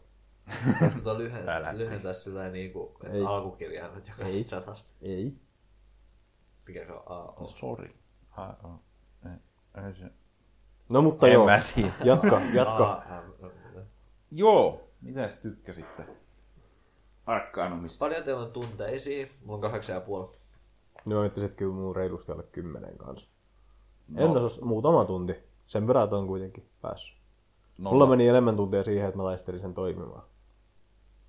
[0.96, 3.24] Mutta lyhentää, Älä lyhentää sillä niin kuin Ei.
[3.26, 4.10] alkukirjaimet Ei.
[4.18, 4.92] jokaisesta sanasta.
[5.02, 5.34] Ei.
[6.68, 7.46] Mikä se on A, O.
[7.48, 7.90] Sorry.
[8.30, 8.68] Ha, o,
[9.26, 9.32] ei,
[9.86, 10.06] ei se.
[10.90, 11.94] No mutta En joo, mä tiedä.
[12.04, 12.92] jatka, jatka.
[12.94, 13.50] A, M, O.
[14.32, 14.82] Joo.
[15.02, 16.06] Mitäs tykkäsitte?
[17.30, 18.00] Arcanumista.
[18.06, 19.28] Paljon teillä on tunteisia?
[19.42, 20.32] Mulla on kahdeksan ja puoli.
[21.10, 23.30] No, että sit kyllä mun reilusti alle kymmenen kanssa.
[24.08, 24.22] No.
[24.26, 25.36] En osas muutama tunti.
[25.66, 27.18] Sen verran on kuitenkin päässyt.
[27.78, 30.24] Nolla- Mulla meni enemmän tunteja siihen, että mä laistelin sen toimimaan.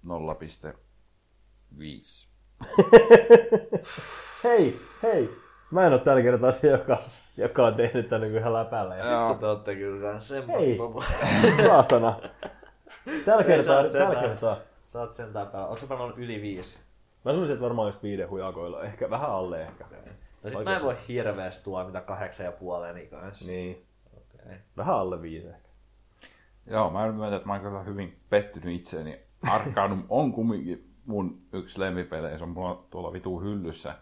[0.07, 2.29] 0,5.
[4.45, 5.31] Hei, hei!
[5.71, 7.03] Mä en oo tällä kertaa se, joka,
[7.37, 8.97] joka on tehnyt tän niin ihan läpällä.
[8.97, 9.35] Ja Joo.
[9.35, 10.77] Te ootte kyllä semmos Hei.
[10.77, 11.05] popo.
[11.67, 12.15] saatana.
[13.25, 14.57] Tällä kertaa, tällä kertaa.
[14.93, 15.69] Sä oot sentään päällä.
[15.69, 16.79] Ootko pelannut yli viisi?
[17.25, 18.83] Mä sanoisin, että varmaan just viiden hujakoilla.
[18.83, 19.85] Ehkä vähän alle ehkä.
[20.43, 23.47] No sit mä en voi hirveästi tuomita kahdeksan ja puoleni kanssa.
[23.47, 23.87] Niin.
[24.17, 24.57] Okay.
[24.77, 25.69] Vähän alle viisi ehkä.
[26.67, 29.21] Joo, mä myönnän, että mä oon kyllä hyvin pettynyt itseeni.
[29.51, 33.95] Arkanum on kumminkin mun yksi lempipelejä, se on mulla tuolla vitu hyllyssä.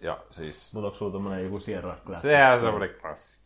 [0.00, 2.22] Ja siis, Mutta onko sulla tommonen joku Sierra Classic?
[2.22, 3.38] sehän on semmonen klassi.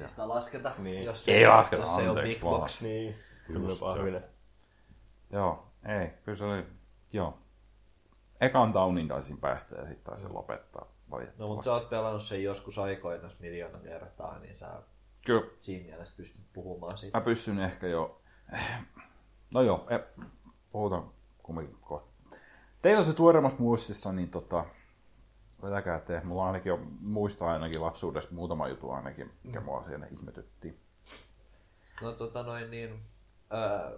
[0.00, 1.04] Ei sitä lasketa, Niin.
[1.04, 2.80] jos Ei se, lasketa, jos se on big box.
[2.80, 3.14] Niin.
[3.52, 3.80] Se.
[3.80, 4.31] pahvinen.
[5.32, 6.66] Joo, ei, kyllä se oli,
[7.12, 7.38] joo.
[8.40, 10.86] Ekan taunin taisin päästä ja sitten taisin lopettaa
[11.38, 14.82] No mutta sä oot pelannut sen joskus aikoina miljoona kertaa, niin sä
[15.26, 17.18] Kyllä, siinä mielessä pystyt puhumaan siitä.
[17.18, 18.20] mä pystyn ehkä jo...
[19.54, 19.98] No joo, e,
[20.72, 21.10] puhutaan
[21.42, 22.12] kumminkin kohta.
[22.82, 24.64] Teillä on se tuoreemmassa muistissa, niin tota,
[25.62, 26.20] vetäkää te.
[26.24, 30.80] Mulla ainakin jo muista ainakin lapsuudesta muutama jutu ainakin, mikä mua siinä ihmetytti.
[32.02, 33.00] No tota noin niin,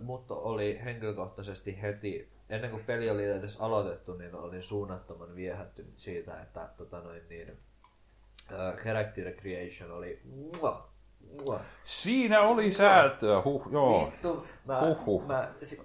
[0.00, 6.42] mutta oli henkilökohtaisesti heti, ennen kuin peli oli edes aloitettu, niin olin suunnattoman viehättynyt siitä,
[6.42, 7.58] että tota noin niin,
[8.52, 10.93] ää, character creation oli mua,
[11.42, 11.60] mua.
[11.84, 14.06] Siinä oli säätöä, huh, joo.
[14.06, 15.26] Vittu, mä, Huhhuh.
[15.26, 15.76] mä, se,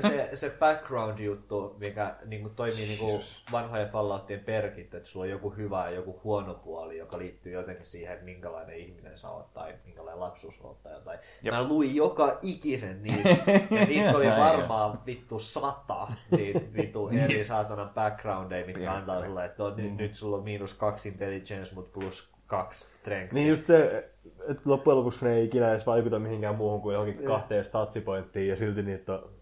[0.00, 5.50] se, se background-juttu, mikä niin toimii niin kuin vanhojen Falloutien perkit, että sulla on joku
[5.50, 9.74] hyvä ja joku huono puoli, joka liittyy jotenkin siihen, että minkälainen ihminen sä oot tai
[9.84, 11.18] minkälainen lapsuus oot tai jotain.
[11.42, 11.54] Jep.
[11.54, 13.28] Mä luin joka ikisen niitä,
[13.80, 19.62] ja niitä oli varmaan vittu sata, niitä vittu eri saatanan backgroundeja, mitkä antaa sulle, että
[19.62, 23.34] no, nyt, nyt sulla on miinus kaksi intelligence, mutta plus kaksi strength.
[23.34, 24.10] Niin just se,
[24.48, 28.56] että loppujen lopuksi ne ei ikinä edes vaikuta mihinkään muuhun kuin johonkin kahteen statsipointtiin ja
[28.56, 29.36] silti niitä on...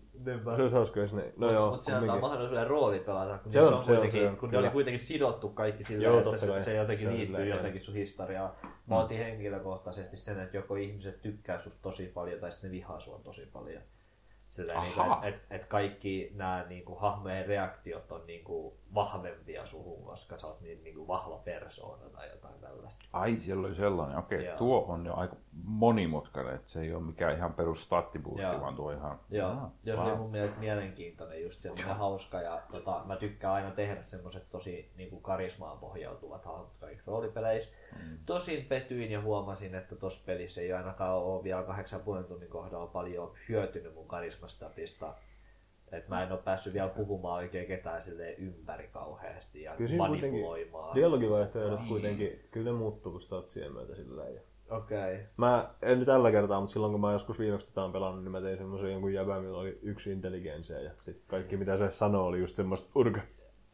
[0.56, 1.32] Se olisi hauska, jos ne...
[1.36, 4.28] No joo, Mutta se antaa mahdollisuuden rooli pelata, kun Se on, se on, kuitenkin, se
[4.28, 7.36] on, kun ne oli kuitenkin sidottu kaikki sillä, Joo, että se, se jotenkin Se liittyy
[7.36, 8.50] silleen, jotenkin sun historiaan.
[8.86, 13.00] Mä otin henkilökohtaisesti sen, että joko ihmiset tykkää susta tosi paljon tai sitten ne vihaa
[13.00, 13.82] sua tosi paljon.
[14.50, 20.38] Sillä niin että et, et kaikki nämä niinku, hahmojen reaktiot on niinku, vahvempia suhun, koska
[20.38, 23.04] sä oot niin niinku, vahva persoona tai jotain tällaista.
[23.12, 24.18] Ai, siellä oli sellainen.
[24.18, 24.56] Okei, Joo.
[24.56, 28.60] tuo on jo aika monimutkainen, että se ei ole mikään ihan perus stattiboosti, Joo.
[28.60, 29.20] vaan tuo ihan...
[29.30, 33.54] Joo, Ah, ja se oli mun mielestä mielenkiintoinen just semmoinen hauska ja tota, mä tykkään
[33.54, 37.76] aina tehdä semmoiset tosi niin kuin karismaan pohjautuvat hahmot kaikissa roolipeleissä.
[37.96, 38.18] Mm.
[38.26, 41.62] Tosin petyin ja huomasin, että tuossa pelissä ei ainakaan ole vielä
[42.20, 45.14] 8,5 tunnin kohdalla paljon hyötynyt mun karismastatista.
[45.96, 50.94] Et mä en ole päässyt vielä puhumaan oikein ketään silleen ympäri kauheasti ja Kyllä manipuloimaan.
[50.94, 54.40] dialogivaihtoehdot kuitenkin, kyllä ne muuttuu kun statsien myötä sillä lailla.
[54.70, 55.14] Okei.
[55.14, 55.26] Okay.
[55.36, 58.32] Mä en nyt tällä kertaa, mutta silloin kun mä joskus viimeksi tätä on pelannut, niin
[58.32, 62.26] mä tein semmoisen jonkun jäbän, millä oli yksi intelligenssia ja sit kaikki mitä se sanoo
[62.26, 63.20] oli just semmoista urga.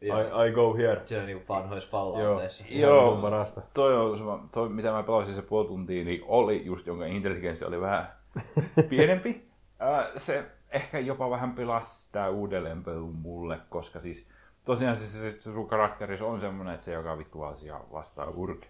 [0.01, 0.07] I,
[0.47, 1.01] I go here.
[1.05, 2.65] Se on niinku vanhoissa Joo, Fallouteissa.
[2.69, 2.95] Joo.
[2.95, 3.21] Joo.
[3.21, 3.61] parasta.
[3.73, 7.65] Toi, on, se- toi, mitä mä pelasin se puoli tuntia, niin oli just, jonka intelligenssi
[7.65, 8.07] oli vähän
[8.89, 9.47] pienempi.
[9.79, 14.27] Ää, se ehkä jopa vähän pelasi sitä uudelleenpelun mulle, koska siis
[14.65, 18.29] tosiaan se, se, se sun karakteri se on semmoinen, että se joka vittu asia vastaa
[18.29, 18.65] urk,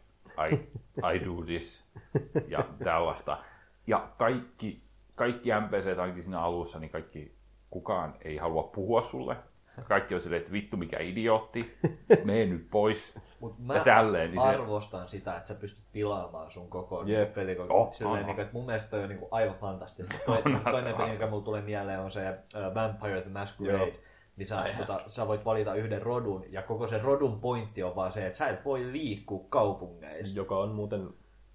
[0.51, 0.55] I,
[1.15, 1.85] I do this
[2.47, 3.37] ja tällaista.
[3.87, 4.83] Ja kaikki,
[5.15, 7.35] kaikki NPC ainakin siinä alussa, niin kaikki,
[7.69, 9.37] kukaan ei halua puhua sulle.
[9.87, 11.77] Kaikki on silleen, että vittu mikä idiootti,
[12.23, 13.19] mene nyt pois.
[13.39, 17.33] Mut mä Ja tälleen, niin se- arvostan sitä, että sä pystyt pilaamaan sun koko yep.
[17.33, 17.73] pelikoko.
[17.73, 20.15] Oh, Oh, Silleen, on, niin, että mun mielestä toi on niin aivan fantastista.
[20.25, 23.83] Toi, se toinen peli, mikä mulla tulee mieleen, on se uh, Vampire the Masquerade.
[23.85, 23.95] Joo.
[24.35, 28.11] Niin sä, tota, sä voit valita yhden rodun, ja koko sen rodun pointti on vaan
[28.11, 30.37] se, että sä et voi liikkua kaupungeissa.
[30.39, 31.09] Joka on muuten,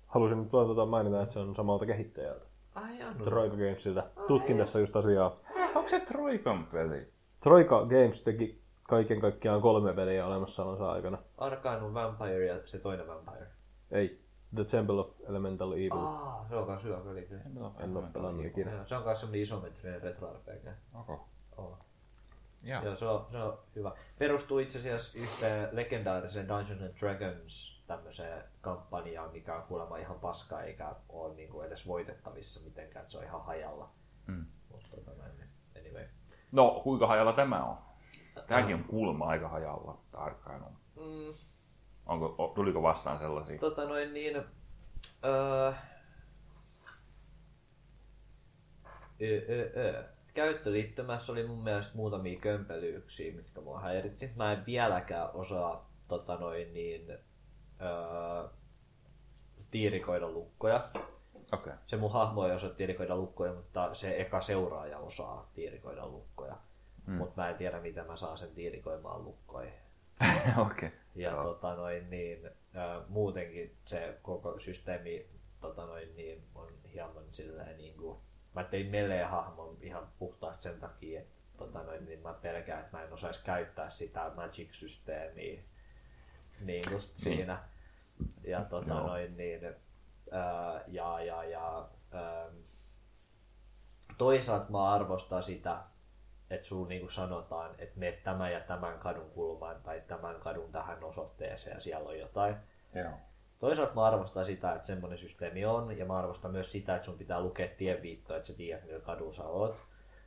[0.07, 2.47] halusin nyt vaan tota mainita, että se on samalta kehittäjältä.
[2.75, 3.25] Ai Anu.
[3.25, 4.05] Troika Gamesilta.
[4.29, 5.37] Tutkin tässä just asiaa.
[5.75, 7.09] Onko se Troikan peli?
[7.47, 11.19] Troika Games teki kaiken kaikkiaan kolme peliä olemassaolonsa aikana.
[11.39, 13.47] Arcanum Vampire ja se toinen Vampire.
[13.91, 14.21] Ei,
[14.55, 15.93] The Temple of Elemental Evil.
[15.93, 17.29] Ah, se on kans hyvä peli.
[17.79, 18.73] En ole pelannut ikinä.
[18.73, 20.69] Joo, Se on kans semmonen isometrinen retro RPG.
[20.95, 21.17] Okay.
[21.57, 21.79] Oh.
[22.63, 22.85] Joo.
[22.85, 23.93] Joo, se on, se on hyvä.
[24.19, 30.63] Perustuu itse asiassa yhteen legendaariseen Dungeons and Dragons tämmöiseen kampanjaan, mikä on kuulemma ihan paska
[30.63, 33.91] eikä ole niinku edes voitettavissa mitenkään, se on ihan hajalla.
[34.27, 34.47] Mm.
[34.71, 35.13] Mutta tota.
[36.57, 37.77] No, kuinka hajalla tämä on?
[38.47, 40.73] Tämäkin on kuulemma aika hajalla, tarkkaan on.
[40.97, 41.35] Mm,
[42.07, 43.59] Onko, tuliko vastaan sellaisia?
[43.59, 44.37] tota noin niin...
[45.25, 45.73] Öö,
[49.23, 50.05] Ö, ö, ö.
[50.35, 54.31] Käyttöliittymässä oli mun mielestä muutamia kömpelyyksiä, mitkä mua häiritsi.
[54.37, 57.11] Mä en vieläkään osaa tota noin niin,
[57.81, 58.49] öö,
[59.71, 60.91] tiirikoida lukkoja.
[61.53, 61.73] Okei.
[61.87, 66.57] Se mun hahmo ei osaa tiirikoida lukkoja, mutta se eka seuraaja osaa tiirikoida lukkoja.
[67.07, 67.15] Mm.
[67.15, 69.75] Mutta mä en tiedä, miten mä saan sen tiirikoimaan lukkoihin.
[70.71, 70.93] Okei.
[71.15, 71.45] Ja Joo.
[71.45, 75.27] tota noin, niin, ää, muutenkin se koko systeemi
[75.61, 78.19] tota noin, niin, on hieman silleen niin kuin,
[78.55, 82.97] mä tein melee hahmon ihan puhtaasti sen takia, että tota noin, niin mä pelkään, että
[82.97, 85.61] mä en osaisi käyttää sitä Magic-systeemiä
[86.61, 87.59] niin just siinä.
[88.45, 89.07] Ja tota Joo.
[89.07, 89.61] noin, niin,
[90.31, 92.47] ää, ja, ja, ja ää,
[94.19, 95.79] toisaalta mä arvostan sitä,
[96.51, 101.05] että sulla niinku sanotaan, että me tämän ja tämän kadun kulmaan tai tämän kadun tähän
[101.05, 102.57] osoitteeseen ja siellä on jotain.
[102.95, 103.13] Joo.
[103.59, 107.19] Toisaalta mä arvostan sitä, että semmoinen systeemi on, ja mä arvostan myös sitä, että sun
[107.19, 109.83] pitää lukea tienviittoa, että sä tiedät, millä kadulla sä oot.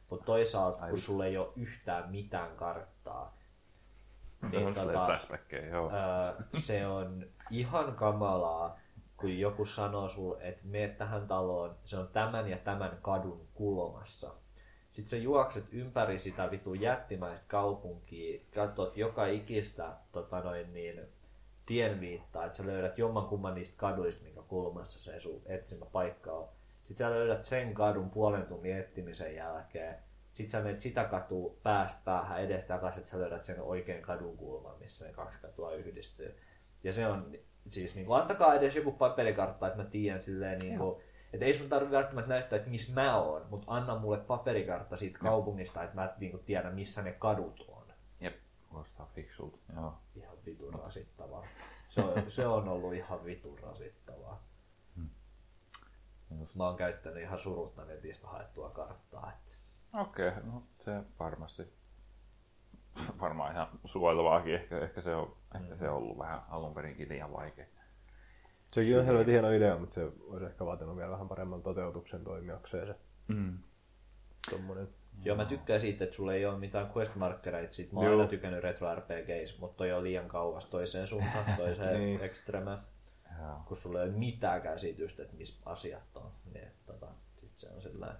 [0.10, 3.40] Mutta toisaalta, kun sulla ei ole yhtään mitään karttaa,
[4.52, 5.18] Niin, niin tota,
[5.72, 5.92] joo.
[5.92, 8.80] ää, se on ihan kamalaa,
[9.20, 14.34] kun joku sanoo sulle, että mene tähän taloon, se on tämän ja tämän kadun kulmassa.
[14.92, 21.02] Sitten sä juokset ympäri sitä vitun jättimäistä kaupunkia, katsot joka ikistä tota noin niin,
[21.66, 26.48] tienviittaa, että sä löydät jommankumman niistä kaduista, minkä kulmassa se sun etsimä paikka on.
[26.82, 29.96] Sitten sä löydät sen kadun puolen tunnin etsimisen jälkeen.
[30.32, 34.38] Sitten sä menet sitä katua päästä päähän edestä takaisin, että sä löydät sen oikein kadun
[34.38, 36.38] kulman, missä ne kaksi katua yhdistyy.
[36.84, 37.36] Ja se on,
[37.74, 41.02] siis niin kuin, antakaa edes joku paperikartta, että mä tiedän silleen niin kuin,
[41.34, 45.20] että ei sun tarvitse välttämättä näyttää, että missä mä oon, mutta anna mulle paperikartta siitä
[45.20, 47.84] kaupungista, että mä niin kuin, tiedän, missä ne kadut on.
[48.20, 48.36] Jep,
[48.70, 49.58] kuulostaa fiksulta.
[49.76, 49.94] Joo.
[50.16, 51.46] Ihan vitun rasittavaa.
[51.90, 54.44] Se on, se on ollut ihan vitun rasittavaa.
[56.40, 56.56] Just.
[56.56, 59.32] Mä oon käyttänyt ihan surutta netistä haettua karttaa.
[59.32, 59.56] Että...
[60.02, 61.74] Okei, okay, no se varmasti.
[63.22, 64.56] Varmaan ihan suojelevaakin.
[64.56, 67.66] Ehkä, ehkä, se on, ehkä se on ollut vähän alun perinkin liian vaikea.
[68.72, 72.88] Sekin on helvetin hieno idea, mutta se olisi ehkä vaatinut vielä vähän paremman toteutuksen toimijakseen
[72.88, 72.96] se
[73.28, 73.58] Mm.
[74.52, 74.88] tommonen.
[75.24, 77.74] Joo, mä tykkään siitä, että sulla ei ole mitään questmarkkereita.
[77.74, 78.18] Sit mä oon Joo.
[78.18, 82.24] aina tykännyt retro RPGs, mutta toi on liian kauas toiseen suuntaan, toiseen Niin.
[82.24, 82.84] ekstremään.
[83.42, 83.58] Joo.
[83.66, 86.32] Kun sulla ei ole mitään käsitystä, että missä asiat on.
[86.54, 87.08] Niin, tota,
[87.42, 88.18] sit se on sellainen.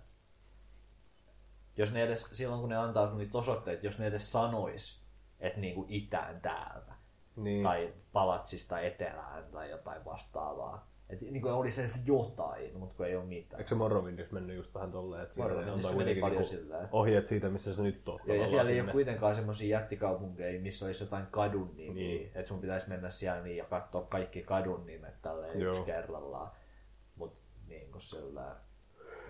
[1.80, 5.04] Jos ne edes, silloin kun ne antaa niitä osoitteita, jos ne edes sanois,
[5.40, 6.94] että niinku itään täältä,
[7.36, 7.64] Niin.
[7.64, 10.90] tai palatsista etelään tai jotain vastaavaa.
[11.10, 13.60] Että niin kuin olisi edes jotain, mutta kun ei ole mitään.
[13.60, 16.88] Eikö se Morrowindissa mennyt just vähän tolleen, että Morrowindissa antaa meni kuitenkin paljon niinku silleen.
[16.92, 18.20] ohjeet siitä, missä se nyt on.
[18.26, 18.92] Ja, ja siellä ei ole sinne.
[18.92, 21.94] kuitenkaan semmoisia jättikaupunkeja, missä olisi jotain kadun nimiä.
[21.94, 22.18] Niin.
[22.18, 22.32] Niin.
[22.36, 25.70] Että sun pitäisi mennä siellä niin ja katsoa kaikki kadun nimet tälleen Joo.
[25.72, 26.52] yksi kerrallaan.
[27.16, 28.56] Mutta niin kuin sillä...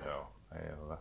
[0.06, 0.98] Joo, ei ole.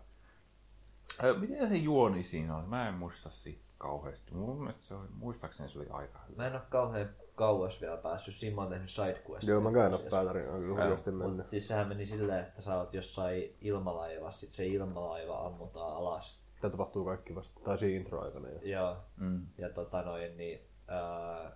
[1.24, 2.68] Ö, Miten se juoni siinä on?
[2.68, 4.34] Mä en muista siitä kauheasti.
[4.34, 6.36] Mun mielestä se oli, muistaakseni se oli aika hyvä.
[6.36, 8.34] Mä en ole kauhean kauas vielä päässyt.
[8.34, 9.50] Siinä mä oon tehnyt sidequestia.
[9.54, 11.36] Joo, mä käyn päätarin on kyllä hurjasti mennyt.
[11.36, 16.40] Mut siis sehän meni silleen, että sä oot jossain ilmalaivassa, sit se ilmalaiva ammutaan alas.
[16.60, 18.58] Tämä tapahtuu kaikki vasta, tai siinä intro-aikana jo.
[18.62, 19.46] Ja, Mm.
[19.58, 21.52] ja tota noin, niin, ää,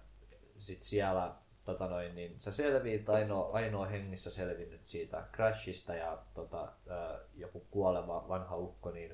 [0.59, 1.35] sit siellä
[1.65, 7.67] tota noin, niin sä selviit ainoa, ainoa hengissä selvinnyt siitä crashista ja tota, ää, joku
[7.71, 9.13] kuoleva vanha ukko, niin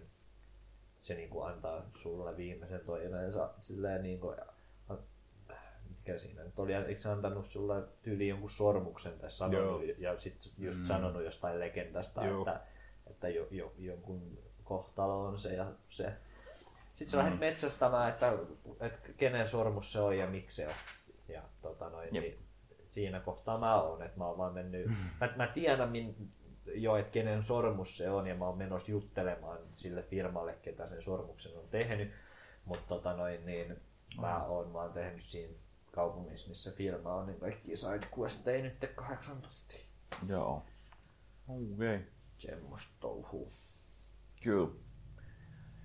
[1.09, 4.35] se niinku antaa sulle viimeisen toiveensa silleen niinku,
[5.89, 9.95] mikä siinä nyt oli, eikö se antanut sulle tyyli jonkun sormuksen tai sanonut, Joo.
[9.99, 12.39] ja sitten just sanonut jostain legendasta, Joo.
[12.39, 12.61] että,
[13.07, 16.13] että jo, jo, jonkun kohtalo on se ja se.
[16.95, 18.33] Sitten sä lähdet metsästämään, että,
[18.81, 20.75] että kenen sormus se on ja miksi se on.
[21.29, 22.25] Ja tota noin, Jep.
[22.25, 22.39] niin
[22.89, 26.33] siinä kohtaa mä oon, että mä oon vaan mennyt, mä, mä tiedän min,
[26.75, 31.03] jo, että kenen sormus se on ja mä oon menossa juttelemaan sille firmalle, ketä sen
[31.03, 32.13] sormuksen on tehnyt.
[32.65, 33.77] Mutta tota noin, niin
[34.21, 35.55] mä oon vaan tehnyt siinä
[35.93, 39.87] kaupungissa, missä firma on, niin kaikki sidequesteja nyt kahdeksan tuntia.
[40.29, 40.63] Joo.
[41.49, 41.75] Okei.
[41.75, 42.01] Okay.
[42.39, 43.53] Semmosta touhuu.
[44.43, 44.69] Kyllä.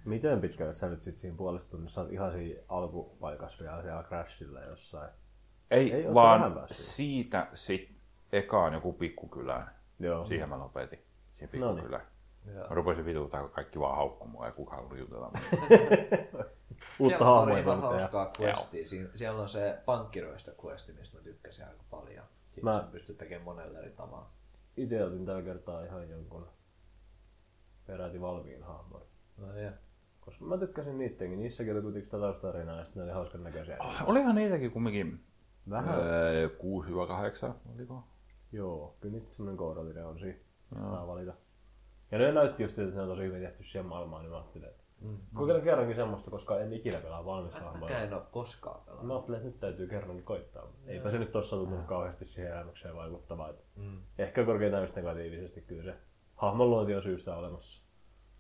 [0.06, 4.62] Miten pitkälle sä nyt sit siinä puolesta tunnissa oot ihan siinä alkupaikassa vielä siellä Crashilla
[4.62, 5.10] jossain?
[5.72, 7.90] Ei, Ei, vaan siitä sit
[8.32, 9.76] ekaan joku pikkukylään.
[10.00, 10.26] Joo.
[10.26, 11.00] Siihen mä lopetin.
[11.40, 11.76] Siihen No niin.
[11.76, 12.06] pikkukylään.
[12.56, 12.68] Joo.
[12.70, 15.32] Mä rupesin vituuttaa, kun kaikki vaan haukkui mua ja kukaan halunnut jutella.
[17.00, 18.88] Uutta Siellä on hahmoa ihan hauskaa questia.
[18.88, 22.26] Siin- Siellä on se pankkiroista questi, mistä mä tykkäsin aika paljon.
[22.52, 24.28] Siinä Mä- pystyt tekemään monella eri tavalla.
[24.78, 26.48] Itse otin tällä kertaa ihan jonkun
[27.88, 29.02] peräti valmiin hahmon.
[29.38, 29.72] No ja.
[30.22, 31.40] Koska mä tykkäsin niittenkin.
[31.40, 33.78] Niissäkin oli kuitenkin sitä taustarinaa ja sitten ne oli hauskan näköisiä.
[34.06, 35.20] Olihan niitäkin kumminkin
[35.70, 35.96] Vähän.
[36.00, 38.04] öö, 6-8, oliko?
[38.54, 40.38] Joo, kyllä nyt semmonen koodallinen on siinä.
[40.70, 41.34] mistä Saa valita.
[42.12, 44.68] Ja ne näytti just, että ne on tosi hyvin tehty siihen maailmaan, niin mä ajattelin,
[44.68, 45.18] että mm.
[45.34, 47.90] kokeilen kerrankin semmoista, koska en ikinä pelaa valmista hahmoa.
[47.90, 49.08] Mä en oo koskaan pelannut.
[49.08, 50.68] Mä ajattelin, että nyt täytyy kerrankin koittaa.
[50.88, 53.54] Eipä se nyt tossa tuntunut kauheasti siihen elämykseen vaikuttavaa.
[53.76, 54.00] Mm.
[54.18, 55.98] Ehkä korkeintaan just negatiivisesti kyllä se
[56.36, 57.84] hahmon luonti on syystä olemassa.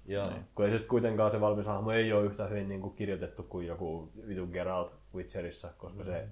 [0.05, 0.31] Joo.
[0.55, 3.43] Kun ei se sit kuitenkaan se valmis hahmo ei ole yhtä hyvin niin kuin kirjoitettu
[3.43, 6.27] kuin joku vitun Geralt Witcherissa, koska se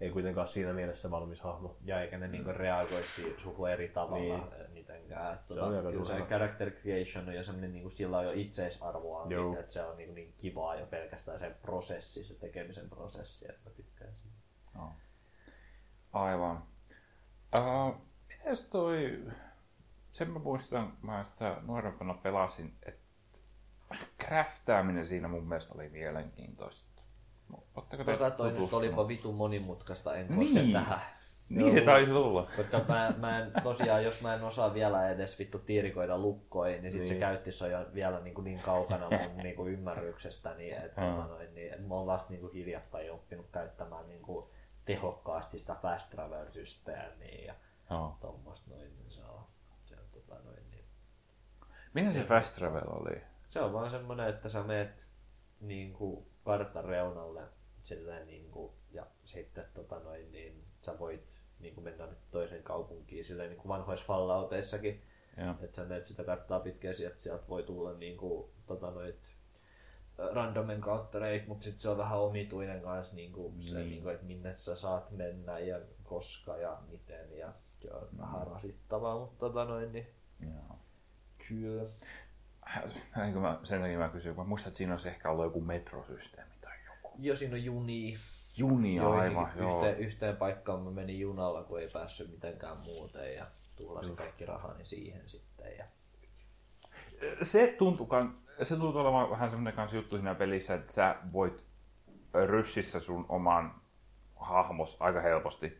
[0.00, 1.76] ei kuitenkaan siinä mielessä valmis hahmo.
[1.84, 4.72] Ja eikä ne niinku reagoisi suhun eri tavalla Niin.
[4.72, 5.34] mitenkään.
[5.34, 9.26] Et on Tota, kyllä se character creation on jo semmoinen, niinku, sillä on jo itseisarvoa,
[9.26, 13.70] niin, että se on niin, niin kivaa jo pelkästään se prosessi, se tekemisen prosessi, että
[13.70, 14.36] mä tykkään siitä.
[14.74, 14.92] No.
[16.12, 16.62] Aivan.
[17.58, 17.94] Uh,
[18.28, 19.24] mites toi...
[20.12, 23.04] Sen mä muistan, mä sitä nuorempana pelasin, että
[24.24, 26.93] craftaaminen siinä mun mielestä oli mielenkiintoista.
[27.76, 30.72] Ootteko te Mä katsoin, että olipa vitun monimutkaista, en koske Niin.
[30.72, 31.00] tähän.
[31.48, 32.48] Niin se taisi olla.
[32.56, 36.92] Koska mä, mä en, tosiaan, jos mä en osaa vielä edes vittu tiirikoida lukkoja, niin
[36.92, 37.08] sit niin.
[37.08, 37.20] se Niin.
[37.20, 41.06] käyttis on jo vielä niin, kuin niin kaukana mun niin kuin ymmärryksestäni, että Mm.
[41.14, 44.46] tota noin, niin, että mä oon vasta niin kuin hiljattain oppinut käyttämään niin kuin
[44.84, 47.54] tehokkaasti sitä fast travel systeemiä ja
[47.90, 48.16] Joo.
[48.20, 49.40] tuommoista noin, niin se on,
[49.84, 50.84] se on tota noin, niin.
[51.94, 53.20] Minä se fast travel oli?
[53.50, 55.08] Se on vaan semmoinen, että sä meet
[55.60, 57.42] niin kuin kartan reunalle
[57.84, 63.24] silleen, niin kuin, ja sitten tota noin, niin sä voit niin kuin mennä toiseen kaupunkiin
[63.24, 65.02] silleen niin kuin vanhoissa Fallouteissakin.
[65.36, 65.54] Joo.
[65.62, 69.30] Että sä menet sitä karttaa pitkin ja sieltä, sieltä voi tulla niin kuin, tota noit,
[70.18, 73.90] ö, random encountereita, mutta sitten se on vähän omituinen kanssa, niin kuin se, Niin.
[73.90, 77.38] niin kuin, että minne sä saat mennä ja koska ja miten.
[77.38, 80.06] Ja se on vähän rasittavaa, mutta tota noin, niin
[80.40, 80.78] Joo.
[81.48, 81.90] kyllä.
[83.40, 86.72] Mä, sen takia mä kysyin, mä muistan, että siinä olisi ehkä ollut joku metrosysteemi tai
[86.86, 87.16] joku.
[87.18, 88.18] Jo siinä on juni.
[88.56, 89.76] Junia Joihinkin aivan, joo.
[89.76, 93.46] yhteen, yhteen paikkaan mä menin junalla, kun ei päässyt mitenkään muuten ja
[93.76, 95.76] tuhlasin kaikki rahani siihen sitten.
[95.78, 95.84] Ja...
[97.42, 101.64] Se tuntuu, kan- se tuntuu olevan vähän semmoinen kanssa juttu siinä pelissä, että sä voit
[102.46, 103.74] ryssissä sun oman
[104.36, 105.78] hahmos aika helposti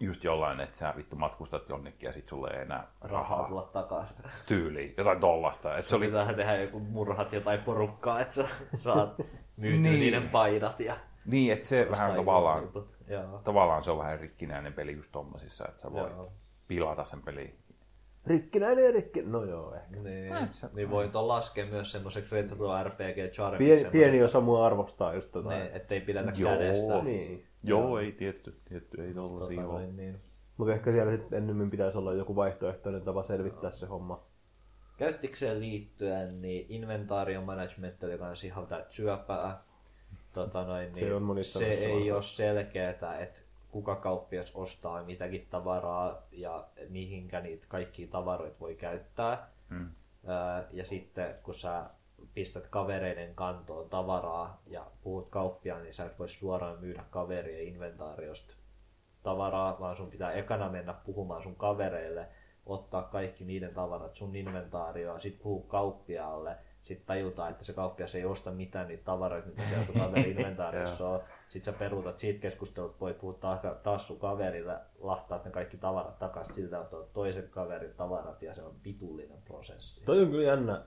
[0.00, 3.62] just jollain, että sä vittu matkustat jonnekin ja sit sulle ei enää Rahaa rahaa tulla
[3.72, 4.16] takaisin.
[4.46, 5.78] tyyliin, jotain tollasta.
[5.78, 9.18] Et se oli, Pitää tehdä joku murhat jotain porukkaa, että sä saat
[9.56, 10.00] myytyä Niin.
[10.00, 12.68] niiden paidat ja niin, että se vähän tavallaan,
[13.44, 16.32] tavallaan se on vähän rikkinäinen peli just tommosissa, että sä voit Joo.
[16.66, 17.58] pilata sen peliin.
[18.26, 19.22] Rikkinäinen ja rikki...
[19.22, 19.96] No joo, ehkä.
[20.00, 23.64] Niin, sä- niin voi ton laskea myös semmoiseksi retro RPG charmiksi.
[23.74, 25.48] Pieni, pieni osa mua arvostaa just tota.
[25.48, 26.50] Niin, ettei pidetä Joo.
[26.50, 27.02] kädestä.
[27.02, 27.46] Niin.
[27.68, 29.80] Joo, ei tietty, tietty ei Tota, tollasia ole.
[29.80, 30.20] noin, niin.
[30.56, 34.22] Mutta ehkä siellä sitten ennemmin pitäisi olla joku vaihtoehtoinen tapa selvittää se homma.
[34.96, 39.62] Käyttikseen liittyen, niin inventaarion management oli kans ihan syöpää.
[40.32, 42.12] Tota noin, niin Se on monissa se ei varmaan.
[42.14, 43.38] ole selkeää, että
[43.70, 49.48] kuka kauppias ostaa mitäkin tavaraa ja mihinkä niitä kaikkia tavaroita voi käyttää.
[49.68, 49.88] Mm.
[50.72, 51.84] Ja sitten kun sä
[52.34, 58.54] pistät kavereiden kantoon tavaraa ja puhut kauppiaan, niin sä et voi suoraan myydä kaverien inventaariosta
[59.22, 62.28] tavaraa, vaan sun pitää ekana mennä puhumaan sun kavereille,
[62.66, 68.24] ottaa kaikki niiden tavarat sun inventaarioon, sit puhua kauppiaalle, sit tajutaan, että se kauppias ei
[68.24, 71.20] osta mitään niitä tavaroita, mitä sieltä sun kaverin inventaariossa on.
[71.48, 73.38] Sit sä peruutat siitä keskustelut, voit puhua
[73.82, 78.54] taas, sun kaverille, lahtaat ne kaikki tavarat takaisin siltä, että otat toisen kaverin tavarat ja
[78.54, 80.04] se on vitullinen prosessi.
[80.04, 80.84] Toi on kyllä jännä.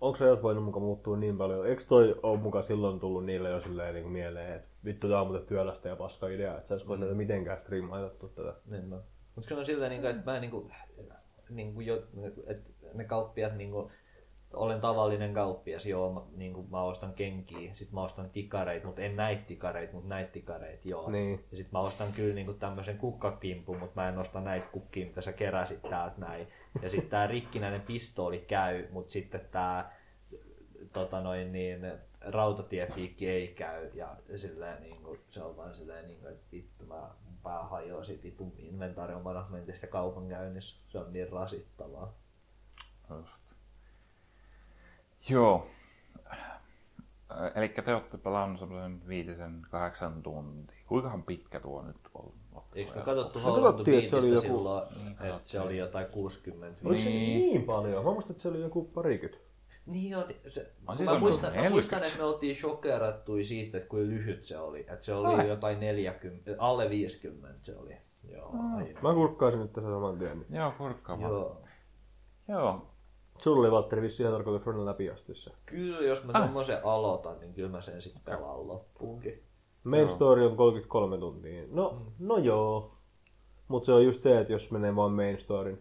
[0.00, 1.66] Onko jos voinut muka muuttua niin paljon?
[1.66, 5.26] Eikö toi ole muka silloin tullut niille jo silleen niin mieleen, että vittu tää on
[5.26, 7.16] muuten työlästä ja paska idea, että sä et voi mm.
[7.16, 8.54] mitenkään striimaitettu tätä.
[8.66, 9.02] Niin, no.
[9.34, 10.72] Mutta se on silleen, niin kuin, että mä niin kuin,
[11.50, 12.02] niin kuin jo,
[12.46, 13.92] että ne kauppiat, niin kuin,
[14.52, 19.02] olen tavallinen kauppias, joo, mä, niin kuin, mä ostan kenkiä, sit mä ostan tikareita, mutta
[19.02, 21.10] en näitä tikareita, mutta näitä tikareita, joo.
[21.10, 21.44] Niin.
[21.50, 25.06] Ja sit mä ostan kyllä niin kuin, tämmöisen kukkakimpun, mutta mä en osta näitä kukkia,
[25.06, 26.48] mitä sä keräsit täältä näin.
[26.82, 29.96] Ja sitten tää rikkinäinen pistooli käy, mutta sitten tää
[30.92, 36.20] tota noin niin, rautatiepiikki ei käy ja silleen niin kuin, se on vaan silleen niin
[36.20, 37.10] kuin, että vittu mä
[37.42, 40.80] pää hajoaa siitä vitun inventaarion managementista kaupankäynnissä.
[40.88, 42.14] Se on niin rasittavaa.
[45.28, 45.66] Joo.
[47.54, 50.76] Eli te olette pelannut semmoisen viitisen, kahdeksan tuntia.
[50.86, 52.32] Kuinkahan pitkä tuo nyt on?
[52.74, 56.06] Eikö me katsottu Long to että se oli joku- silloin, Niin, että se oli jotain
[56.06, 57.38] 60 Oliko se Niin.
[57.38, 58.04] niin paljon?
[58.04, 59.44] Mä muistan, että se oli joku parikymmentä.
[59.86, 61.70] Niin on, se, On siis mä, muistan, mä 40.
[61.70, 64.80] muistan, että me oltiin shokerattuja siitä, että kuinka lyhyt se oli.
[64.80, 65.48] Että se oli Ai.
[65.48, 67.96] jotain 40, alle 50 se oli.
[68.28, 70.46] Joo, ai, Mä kurkkaisin nyt tässä saman tien.
[70.50, 71.62] Joo, kurkkaa joo.
[72.48, 72.89] Joo.
[73.42, 75.50] Sulla oli Valtteri vissi ihan tarkoitus run läpi asti se.
[75.66, 76.42] Kyllä, jos mä Ah.
[76.42, 79.42] semmoisen aloitan, niin kyllä mä sen sitten pelaan loppuunkin.
[79.84, 80.10] Main Joo.
[80.10, 81.62] story on 33 tuntia.
[81.70, 82.92] No, no joo.
[83.68, 85.78] Mutta se on just se, että jos menee vaan main storyn.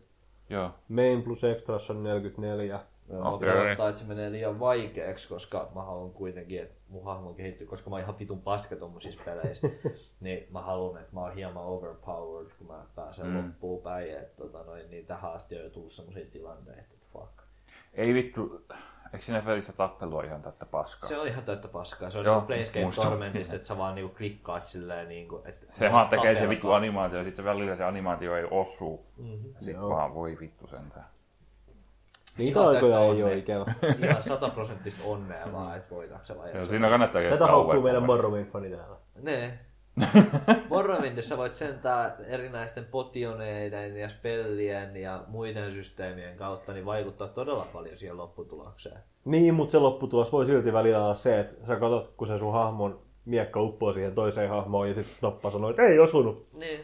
[0.49, 0.69] Joo.
[0.89, 2.79] Main plus extras on 44.
[3.09, 3.49] Joo, okay.
[3.49, 7.89] pelottaa, että se menee liian vaikeaksi, koska mä haluan kuitenkin, että mun hahmo kehittyy, koska
[7.89, 9.69] mä oon ihan vitun paska tommosissa peleissä.
[10.19, 13.31] niin mä haluan, että mä oon hieman overpowered, kun mä pääsen Mm.
[13.31, 13.37] mm.
[13.47, 14.11] loppuun päin.
[14.17, 17.38] Että tota noin, niin tähän asti on jo tullut semmoisia tilanteita, että fuck.
[17.93, 18.65] Ei vittu,
[19.13, 21.09] Eikö siinä välissä tappelua ihan tätä paskaa?
[21.09, 22.09] Se on ihan täyttä paskaa.
[22.09, 25.41] Se on Joo, Playscape musta- Tormentissa, että sä vaan niinku klikkaat silleen niinku...
[25.45, 29.05] Että Se vaan tekee se vittu animaatio, ja sitten välillä se animaatio ei osu.
[29.17, 29.53] Mm-hmm.
[29.59, 29.89] Sitten Joo.
[29.89, 31.05] vaan voi vittu sentään.
[32.37, 33.37] Niitä aikoja täyttä ei ole onnea.
[33.37, 33.65] ikävä.
[34.09, 38.23] Ihan sataprosenttista onnea vaan, että voidaan se Joo, siinä kannattaa käydä Tätä haukkuu meidän kovasti.
[38.25, 38.97] Morrowind fani täällä.
[39.21, 39.59] Ne.
[40.69, 47.97] Morrowindissa voit sentään erinäisten potioneiden ja spellien ja muiden systeemien kautta niin vaikuttaa todella paljon
[47.97, 48.99] siihen lopputulokseen.
[49.25, 52.53] Niin, mutta se lopputulos voi silti välillä olla se, että sä katsot, kun se sun
[52.53, 56.47] hahmon miekka uppoo siihen toiseen hahmoon ja sitten toppa sanoo, että ei osunut.
[56.53, 56.79] Niin.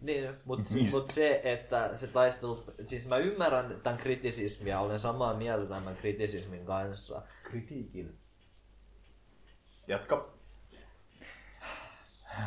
[0.00, 2.64] Niin, mutta mut se, että se taistelu...
[2.86, 7.22] Siis mä ymmärrän tämän kritisismiä, olen samaa mieltä tämän kritisismin kanssa.
[7.42, 8.18] Kritiikin.
[9.88, 10.35] Jatka.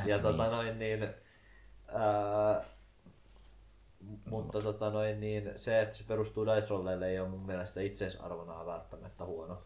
[0.10, 1.08] Ja tota noin niin...
[1.94, 2.64] Ää,
[4.30, 8.66] mutta tota noin niin, se, että se perustuu dice rolleille ei ole mun mielestä itseisarvonaan
[8.66, 9.62] välttämättä huono.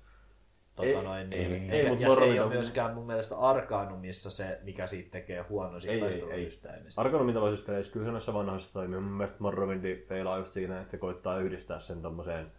[0.75, 1.51] Tota Ei- noin niin.
[1.51, 4.87] ei- Eikä- ei, mut ja se ei ole on- myöskään mun mielestä Arkanumissa se, mikä
[4.87, 7.01] siitä tekee huono siitä taistelusysteemistä.
[7.01, 8.99] Arkanumin tavallisissa peleissä kyllä se noissa vanhoissa toimii.
[8.99, 12.51] Mun mielestä Morrowindi feilaa just siinä, että se koittaa yhdistää sen tommoseen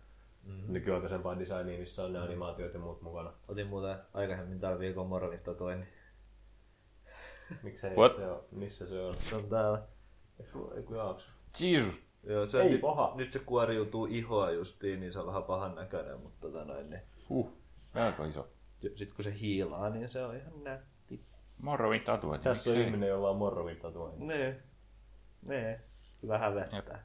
[0.45, 0.73] mm-hmm.
[0.73, 3.33] nykyaikaisempaan designiin, missä on ne animaatiot ja muut mukana.
[3.49, 5.89] Otin muuten aikaisemmin tällä viikolla Morrowin tatuoinnin.
[7.62, 8.16] Miksei What?
[8.16, 8.41] se on?
[8.52, 9.15] Missä se on?
[9.31, 9.83] Se on täällä.
[10.76, 11.28] Eikö jaakso?
[11.60, 12.02] Jeesus.
[12.23, 13.12] Joo, se Ei nyt, paha.
[13.15, 17.02] Nyt se kuoriutuu ihoa justiin, niin se on vähän pahan näköinen, mutta tota noin, niin.
[17.28, 17.50] Huh.
[17.94, 18.49] Melko iso.
[18.81, 21.24] Sitten kun se hiilaa, niin se on ihan nätti.
[21.58, 22.44] Morrowind tatuointi.
[22.44, 24.24] Tässä on ihminen, jolla on Morrowind tatuointi.
[24.24, 24.62] Nee.
[25.42, 25.81] Nee.
[26.28, 26.99] Vähän vettä.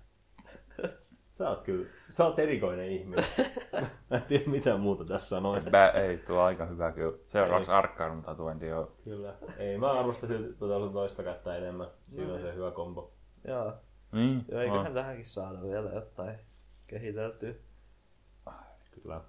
[1.39, 3.25] Sä oot kyllä, sä oot erikoinen ihminen.
[4.09, 5.69] Mä en tiedä mitä muuta tässä sanoisi.
[5.69, 7.17] Bä, ei, tuo on aika hyvä kyllä.
[7.27, 8.91] Seuraavaksi Arkkanum tatuointi on.
[9.03, 9.33] Kyllä.
[9.57, 11.87] Ei, mä arvostan tuota sun toista kättä enemmän.
[12.15, 13.13] Siinä on se hyvä kombo.
[13.47, 13.73] Joo.
[14.11, 14.45] Niin.
[14.51, 16.35] Joo, eiköhän tähänkin saada vielä jotain
[16.87, 17.53] kehiteltyä.
[19.01, 19.21] Kyllä.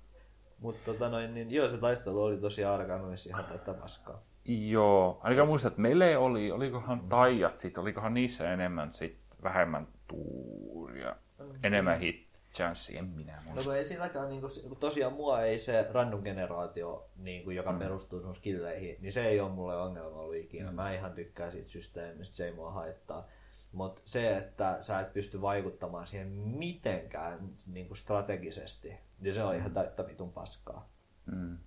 [0.59, 4.23] Mutta tota noin, niin joo, se taistelu oli tosi arkanuissa ihan tätä paskaa.
[4.45, 9.89] Joo, ainakaan muista, että meillä ei oli, olikohan taijat sit, olikohan niissä enemmän sit vähemmän
[10.09, 11.17] tuuria,
[11.63, 13.65] enemmän hit chanssia, en minä No muista.
[13.65, 17.79] kun ei silläkään, niin kun, tosiaan mua ei se random generaatio, niin kun, joka mm.
[17.79, 20.71] perustuu sun skilleihin, niin se ei ole mulle ongelma ollut ikinä.
[20.71, 20.75] Mm.
[20.77, 23.27] Mä ihan tykkään siitä systeemistä, se ei mua haittaa.
[23.73, 29.57] Mutta se, että sä et pysty vaikuttamaan siihen mitenkään niin kuin strategisesti, niin se on
[29.57, 30.89] ihan täyttä vitun paskaa.
[31.27, 31.59] Mm.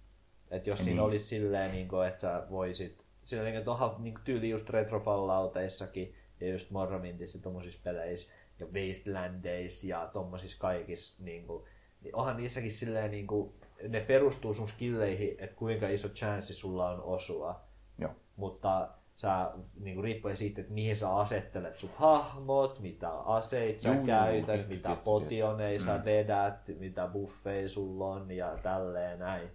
[0.51, 0.85] Et jos Niin.
[0.85, 4.49] siinä olisi silleen, niin kuin, että sä voisit, sillä niin kuin, onhan niin kuin tyyli
[4.49, 11.63] just retrofallauteissakin ja just Morrowindissa ja tommosissa peleissä ja Wastelandeissa ja tommosissa kaikissa, niin kuin,
[12.01, 13.53] niin onhan niissäkin silleen, niin kuin,
[13.87, 17.61] ne perustuu sun skilleihin, että kuinka iso chanssi sulla on osua,
[17.97, 18.11] Joo.
[18.35, 23.93] mutta sä, niin kuin, riippuen siitä, että mihin sä asettelet sun hahmot, mitä aseita sä
[23.93, 29.49] Juu, käytät, juu, mitä potioneja sä vedät, mitä buffeja sulla on ja tälleen näin.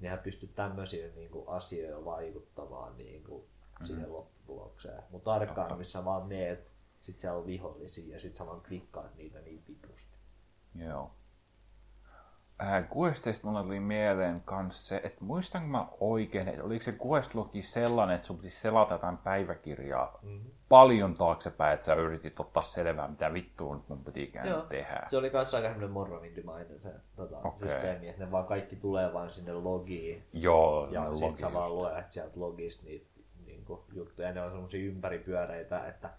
[0.00, 3.86] Nehän pystyt tämmöisiin niin kuin, asioihin vaikuttamaan niin kuin, Mm-hmm.
[3.86, 5.02] siihen lopputulokseen.
[5.10, 6.70] Mutta Arkaan, missä vaan meet,
[7.04, 10.18] sit siellä on vihollisia ja sit sä vaan klikkaat niitä niin vitusti.
[10.74, 11.10] Joo.
[12.62, 17.62] Äh, Questeista mulle tuli mieleen kans se, että muistanko mä oikein, että oliko se Quest-logi
[17.62, 20.50] sellainen, että sun piti selata jotain päiväkirjaa mm-hmm.
[20.68, 24.60] paljon taaksepäin, että sä yritit ottaa selvää, mitä vittua nyt mun pitikään Joo.
[24.60, 25.06] tehdä.
[25.10, 27.68] Se oli kanssa aika semmoinen Morrowindimainen se tota, Okei.
[27.68, 31.74] systeemi, että ne vaan kaikki tulee vaan sinne logiin Joo, Ja ne sit sä vaan
[31.74, 33.06] luet sieltä logista niitä
[33.46, 34.32] niinku, juttuja.
[34.32, 36.10] Ne on semmosia ympäripyöreitä, että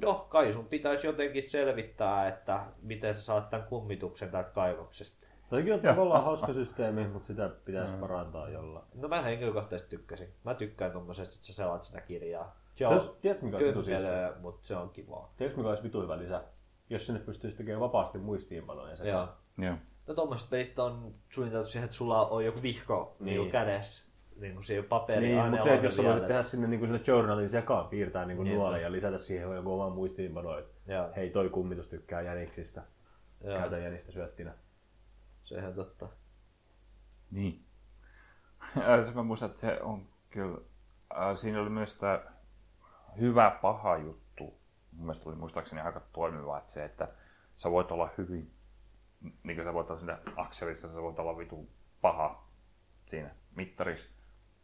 [0.00, 5.26] no kai sun pitäisi jotenkin selvittää, että miten sä saat tämän kummituksen täältä kaivoksesta.
[5.50, 8.84] Toikin on tavallaan hauska systeemi, mutta sitä pitäisi parantaa jollain.
[8.94, 10.28] No mä henkilökohtaisesti tykkäsin.
[10.44, 12.56] Mä tykkään tommosesta, että sä selaat sitä kirjaa.
[12.74, 13.98] Se on Jos, tiedätkö mikä siistiä?
[13.98, 15.32] kömpelöä, mutta se on kivaa.
[15.36, 16.42] Tiedätkö mikä olisi vitu hyvä lisä?
[16.90, 18.96] Jos sinne pystyisi tekemään vapaasti muistiinpanoja.
[19.04, 19.28] Joo.
[19.58, 19.76] Joo.
[20.06, 23.40] No tommoset pelit on suunniteltu siihen, että sulla on joku vihko niin.
[23.40, 23.50] Niin.
[23.50, 24.05] kädessä.
[24.40, 27.00] Niin kuin siihen paperi Niin, aina mutta se, että jos voisit tehdä sinne, niin sinne
[27.06, 28.56] journalin sekaan, piirtää niin Niin.
[28.56, 31.08] nuolen ja lisätä siihen joku oman muistiinpano, että Joo.
[31.16, 32.82] hei toi kummitus tykkää jäniksistä,
[33.44, 33.58] Joo.
[33.58, 34.54] käytä jänistä syöttinä.
[35.44, 36.08] Se on ihan totta.
[37.30, 37.64] Niin.
[38.76, 40.58] Ja se mä muistan, että se on kyllä,
[41.16, 42.20] äh, siinä oli myös tämä
[43.20, 44.44] hyvä paha juttu.
[44.92, 47.08] Mun mielestä oli muistaakseni aika toimiva, että se, että
[47.56, 48.50] sä voit olla hyvin,
[49.20, 51.68] niin kuin sä voit olla siinä akselissa, sä voit olla vitun
[52.00, 52.48] paha
[53.06, 54.15] siinä mittarissa.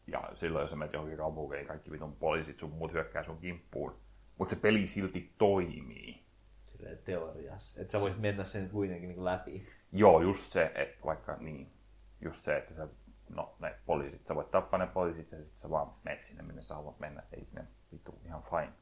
[0.07, 3.97] Ja silloin, jos sä menet johonkin kaupunkiin, kaikki vitun poliisit sun muut hyökkää sun kimppuun.
[4.39, 6.23] Mutta se peli silti toimii.
[6.65, 7.81] Silleen teoriassa.
[7.81, 9.69] Että sä voisit mennä sen kuitenkin niin läpi.
[9.93, 11.73] Joo, just se, että vaikka niin,
[12.21, 12.89] just se, että sä,
[13.29, 16.63] no ne poliisit, sä voit tappaa ne poliisit ja sitten sä vaan menet sinne, minne
[16.63, 18.73] sä haluat mennä, ei sinne vitu ihan fine.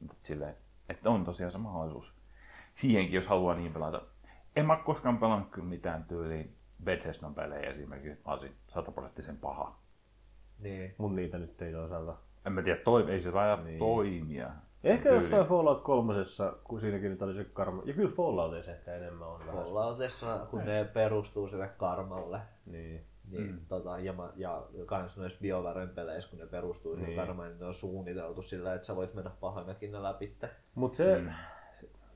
[0.00, 0.56] Mutta silleen,
[0.88, 2.14] että on tosiaan se mahdollisuus.
[2.74, 4.02] Siihenkin, jos haluaa niin pelata.
[4.56, 9.78] En mä koskaan pelannut kyllä mitään tyyliin Bethesdan pelejä esimerkiksi, mä olisin sataprosenttisen paha.
[10.58, 10.94] Niin.
[10.98, 12.16] Mun niitä nyt ei toisaalta.
[12.46, 13.78] En mä tiedä, toi, ei se taida niin.
[13.78, 14.50] toimia.
[14.84, 15.16] Ehkä Tyyli.
[15.24, 17.82] jossain Fallout kolmosessa, kun siinäkin nyt oli se karma.
[17.84, 19.54] Ja kyllä Falloutissa ehkä enemmän on vähän.
[19.54, 23.04] Falloutissa, kun ne perustuu sille karmalle, Niin.
[23.30, 23.58] niin, mm.
[23.68, 27.16] tota, ja, mä- ja kans noissa BioWaren peleissä, kun ne perustuu sille Niin.
[27.20, 30.36] karmalle, niin ne on suunniteltu sillä, että sä voit mennä pahanakin ne läpi.
[30.74, 31.22] Mut se,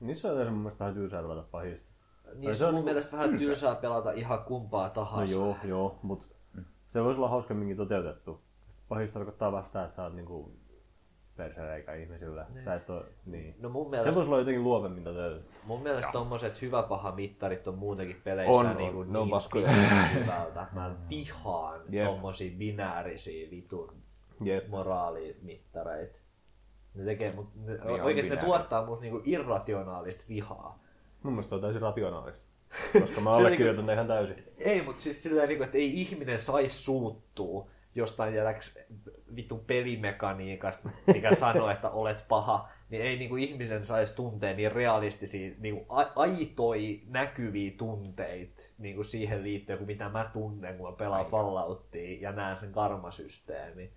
[0.01, 1.93] niissä on yleensä mun mielestä vähän tyysää pelata pahista.
[2.35, 5.33] Niin se on mun niinku mielestä vähän tylsää pelata ihan kumpaa No tahansa.
[5.33, 6.32] joo, joo, mut
[6.93, 8.41] se voisi olla hauskemminkin toteutettu.
[8.89, 10.51] Pahista tarkoittaa vaan sitä, että sä oot niinku
[11.35, 12.45] persereikä ihmisillä.
[12.65, 13.55] Sä et oo, niin.
[13.59, 15.53] No mun Se mielestä, voisi olla jotenkin luovemmin toteutettu.
[15.65, 18.77] mun mielestä tommoset hyvä paha mittarit on muutenkin peleissä On, on.
[18.77, 19.71] niinku on niin paskoja.
[20.13, 20.67] hyvältä.
[20.73, 22.05] Mä vihaan Jep.
[22.05, 23.93] tommosia binäärisiä vitun
[24.43, 24.67] Jep.
[24.67, 26.17] moraalimittareita.
[26.93, 30.79] Ne tekee, mut ne, Niin on oikeesti ne tuottaa musta niinku irrationaalista vihaa.
[31.23, 32.43] Mun mielestä on täysin rationaalista.
[33.01, 34.43] Koska mä allekirjoitan ihan täysin.
[34.57, 38.79] Ei, mutta siis silleen, niinku, että ei ihminen saisi suuttua jostain jäläks
[39.35, 45.55] vitun pelimekaniikasta, mikä sanoo, että olet paha, niin ei niinku ihmisen saisi tuntea niin realistisia,
[45.59, 45.85] niinku
[46.15, 52.31] aitoi näkyviä tunteita niinku siihen liittyen, kuin mitä mä tunnen, kun mä pelaan Falloutia ja
[52.31, 53.91] näen sen karmasysteemi.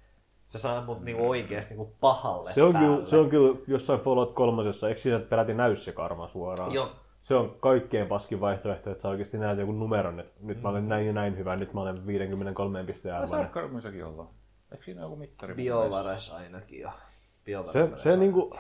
[0.47, 2.95] Se saa mut niinku oikeesti niinku pahalle Se on, päälle.
[2.97, 6.73] kyllä, se on kyllä jossain Fallout 3, eikö siinä peräti näy se karma suoraan?
[6.73, 6.91] Joo.
[7.27, 10.89] Se on kaikkein paskin vaihtoehto, että sä oikeasti näet jonkun numeron, että nyt mä olen
[10.89, 13.47] näin ja näin hyvä, nyt mä olen 53 pisteen Tässä arvoinen.
[13.47, 14.29] Arkhamissakin ollaan.
[14.73, 15.55] Eikö siinä joku mittari?
[15.55, 16.91] Biovares ainakin jo.
[16.91, 18.57] Se, Biovares se niinku,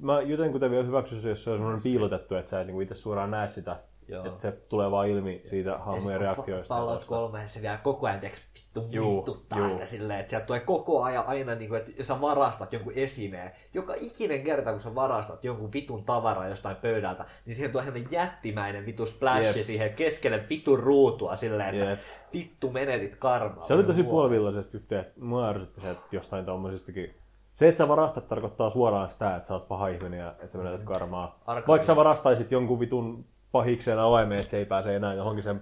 [0.00, 3.30] mä jotenkin vielä hyväksyisin, jos se on semmoinen piilotettu, että sä et niinku itse suoraan
[3.30, 3.76] näe sitä.
[4.08, 4.24] Joo.
[4.26, 6.74] Että se tulee vaan ilmi siitä hahmojen reaktioista.
[6.74, 7.14] ja Fallout tosta.
[7.14, 9.70] 3 se vielä koko ajan tiiäks, vittu Juu, muistuttaa juu.
[9.70, 13.50] sitä silleen, että sieltä tulee koko ajan aina, niin kuin, että sä varastat jonkun esineen.
[13.74, 18.06] Joka ikinen kerta, kun sä varastat jonkun vitun tavaraa jostain pöydältä, niin siihen tulee ihan
[18.10, 19.66] jättimäinen vittu splashi Jep.
[19.66, 22.00] siihen keskelle vitun ruutua silleen, että Jep.
[22.32, 23.64] vittu menetit karmaa.
[23.64, 27.14] Se oli tosi puolivillaisesti just, että mua ärsytti se, että jostain tommosistakin
[27.54, 30.58] se, että sä varastat, tarkoittaa suoraan sitä, että sä oot paha ihminen ja että sä
[30.58, 31.38] menetät karmaa.
[31.46, 35.60] Arkham- Vaikka sä varastaisit jonkun vitun pahikseen avaimeen, että se ei pääse enää johonkin sen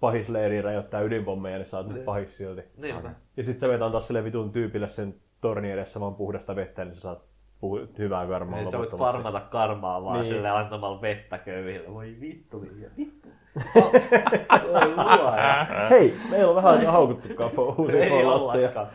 [0.00, 2.62] pahisleiriin räjäyttää ydinpommeja, niin sä oot nyt pahis silti.
[2.76, 3.10] Niinpä.
[3.36, 6.94] Ja sit sä menet antaa sille vitun tyypille sen torni edessä vaan puhdasta vettä, niin
[6.94, 7.22] sä saat
[7.60, 10.22] puhu- hyvää karmaa Että sä voit farmata karmaa vaan Niin.
[10.22, 10.34] niin.
[10.34, 11.94] sille antamalla vettä köyhille.
[11.94, 13.28] Voi vittu, Vilja, vittu.
[13.56, 15.66] Oi luoja.
[15.90, 18.88] Hei, meillä on vähän aikaa haukuttukaan uusia Ei ollakaan.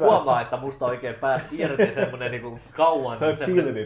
[0.00, 3.18] Huomaa, että musta oikein pääsi irti semmonen niinku kauan.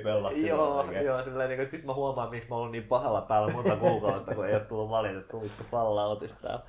[0.04, 1.06] Pelattiin Joo, oikein.
[1.06, 4.34] joo, silleen niinku, että nyt mä huomaan, miksi mä oon niin pahalla päällä monta kuukautta,
[4.34, 6.60] kun ei oo tullut valitettu vittu Falloutista.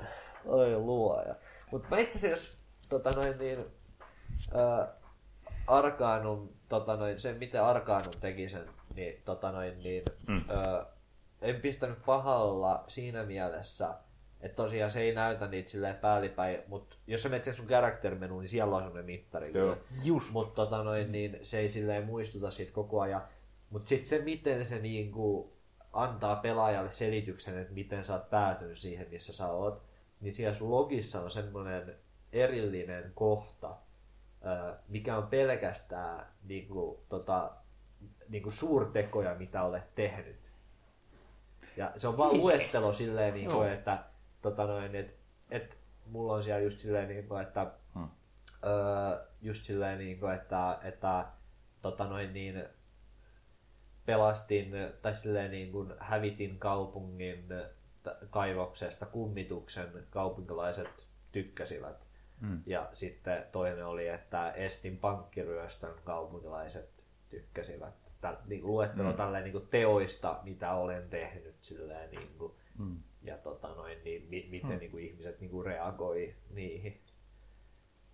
[0.46, 1.36] Oi luoja.
[1.72, 2.58] Mut mä itse asiassa,
[2.90, 3.66] tota noin niin,
[4.56, 4.88] äh,
[5.68, 10.38] Arkanum, tota noin, se miten Arkanum teki sen, niin tota noin niin, mm.
[10.38, 10.86] äh,
[11.46, 13.94] en pistänyt pahalla siinä mielessä,
[14.42, 18.16] että tosiaan se ei näytä niitä silleen päällipäin, mutta jos sä menet sen sun character
[18.16, 19.52] menuun, niin siellä on semmoinen mittari.
[19.54, 19.78] Joo.
[20.04, 20.32] Just.
[20.32, 23.24] Mutta tota noin, niin se ei silleen muistuta siitä koko ajan.
[23.70, 25.54] Mutta sitten se, miten se niinku
[25.94, 29.84] antaa pelaajalle selityksen, että miten sä oot päätynyt siihen, missä sä oot,
[30.22, 31.96] niin siellä sun logissa on semmoinen
[32.34, 33.76] erillinen kohta,
[34.46, 37.52] ö, mikä on pelkästään niinku, tota,
[38.30, 40.45] niinku suurtekoja, mitä olet tehnyt.
[41.78, 44.04] Ja se on vaan luettelo silleen, niin kuin, että
[44.42, 45.16] tota noin, et,
[45.52, 48.10] et, mulla on siellä just silleen, niin kuin, että Hmm.
[48.64, 51.26] öö, just silleen, niin kuin, että, että
[51.82, 52.66] tota noin, niin,
[54.06, 54.72] pelastin
[55.02, 57.48] tai silleen niin kuin hävitin kaupungin
[58.30, 62.06] kaivoksesta kummituksen kaupunkilaiset tykkäsivät.
[62.42, 62.62] Mm.
[62.66, 68.05] Ja sitten toinen oli, että estin pankkiryöstön kaupunkilaiset tykkäsivät.
[68.26, 69.18] Täl, niin kuin luettelo mm.
[69.18, 73.00] tälleen niin kuin teoista, mitä olen tehnyt silleen, niin kuin, Mm.
[73.22, 74.78] ja tota noin, niin, mi, miten mm.
[74.78, 77.02] niin kuin ihmiset niin kuin reagoi niihin.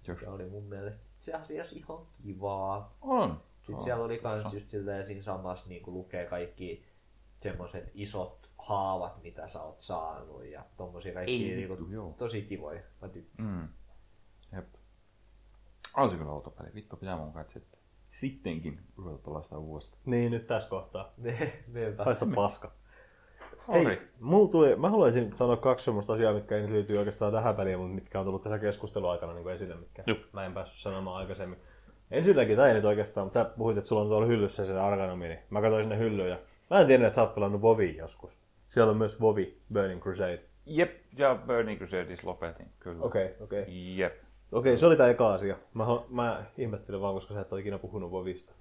[0.07, 0.22] Just.
[0.22, 2.98] Se oli mun mielestä itse asiassa ihan kivaa.
[3.01, 3.41] On.
[3.56, 3.81] Sitten On.
[3.81, 6.85] siellä oli kans just silleen siinä samassa niin kuin lukee kaikki
[7.41, 12.15] semmoiset isot haavat, mitä sä oot saanut ja tommosia kaikki Ei niin kuin, joo.
[12.17, 12.81] tosi kivoja.
[13.01, 13.49] Mä tykkään.
[13.49, 13.67] Mm.
[14.57, 14.67] Jep.
[15.98, 16.69] Olisi kyllä outo peli.
[16.75, 17.81] Vittu pitää mun sitten.
[18.11, 20.01] Sittenkin ruveta pelastaa uudestaan.
[20.06, 21.14] Niin, nyt tässä kohtaa.
[21.73, 22.03] Niinpä.
[22.03, 22.72] Haista paska.
[23.57, 23.85] Sorry.
[23.85, 27.56] Hei, mulla tuli, mä haluaisin sanoa kaksi semmoista asiaa, mitkä ei nyt liity oikeastaan tähän
[27.56, 30.19] peliin, mutta mitkä on tullut tässä keskustelun aikana niin esille, mitkä Jup.
[30.33, 31.59] mä en päässyt sanomaan aikaisemmin.
[32.11, 35.27] Ensinnäkin, tämä ei nyt oikeastaan, mutta sä puhuit, että sulla on tuolla hyllyssä se Arganomi,
[35.27, 36.38] niin mä katsoin sinne hyllyyn ja
[36.69, 38.38] mä en tiedä, että sä oot pelannut Vovi joskus.
[38.69, 40.41] Siellä on myös Vovi, Burning Crusade.
[40.65, 43.03] Jep, ja Burning Crusadis lopetin, kyllä.
[43.03, 43.61] Okei, okay, okei.
[43.61, 43.73] Okay.
[43.73, 44.14] Jep.
[44.51, 45.55] Okei, se oli tämä eka asia.
[45.73, 48.53] Mä, mä ihmettelin vaan, koska sä et ole ikinä puhunut Vovista.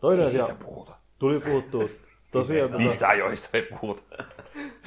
[0.00, 0.92] Toinen asia, puhuta.
[1.18, 1.88] tuli puhuttua
[2.30, 4.02] Tosiaan, tota, Mistä ajoista ei puhuta?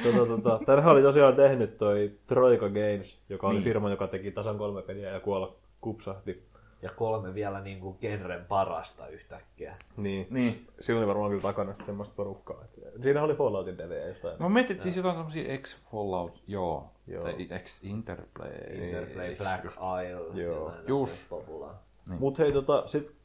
[0.03, 3.63] tota, tota, tänhän oli tosiaan tehnyt toi Troika Games, joka oli Niin.
[3.63, 6.43] firma, joka teki tasan kolme peliä ja kuolla kupsahti.
[6.85, 9.75] Ja kolme vielä niin kuin genren parasta yhtäkkiä.
[9.97, 10.27] Niin.
[10.29, 10.67] Niin.
[10.79, 12.63] Siinä oli varmaan kyllä takana sitten semmoista porukkaa.
[12.63, 14.35] että- Siinä oli Falloutin pelejä jostain.
[14.39, 16.91] Mä mietin, että siis jotain semmosia ex-Fallout, joo.
[17.07, 17.23] Joo.
[17.23, 18.51] Tai ex-Interplay.
[18.73, 20.71] Interplay, Black Isle, Joo.
[20.87, 21.29] Just.
[21.29, 21.83] populaa.
[22.19, 23.15] Mut hei, tota, sit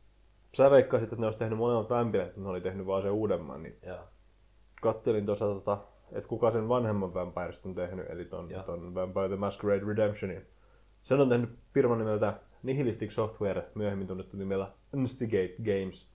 [0.55, 1.89] sä veikkasit, että ne olisi tehnyt molemmat
[2.27, 3.99] että ne oli tehnyt vaan sen uudemman, niin Joo.
[4.83, 5.79] kattelin tuossa, tota,
[6.13, 10.47] että kuka sen vanhemman Vampiresta on tehnyt, eli ton, ton Vampire the Masquerade Redemptionin.
[11.03, 16.11] Sen on tehnyt firman nimeltä Nihilistic Software, myöhemmin tunnettu nimellä Instigate Games.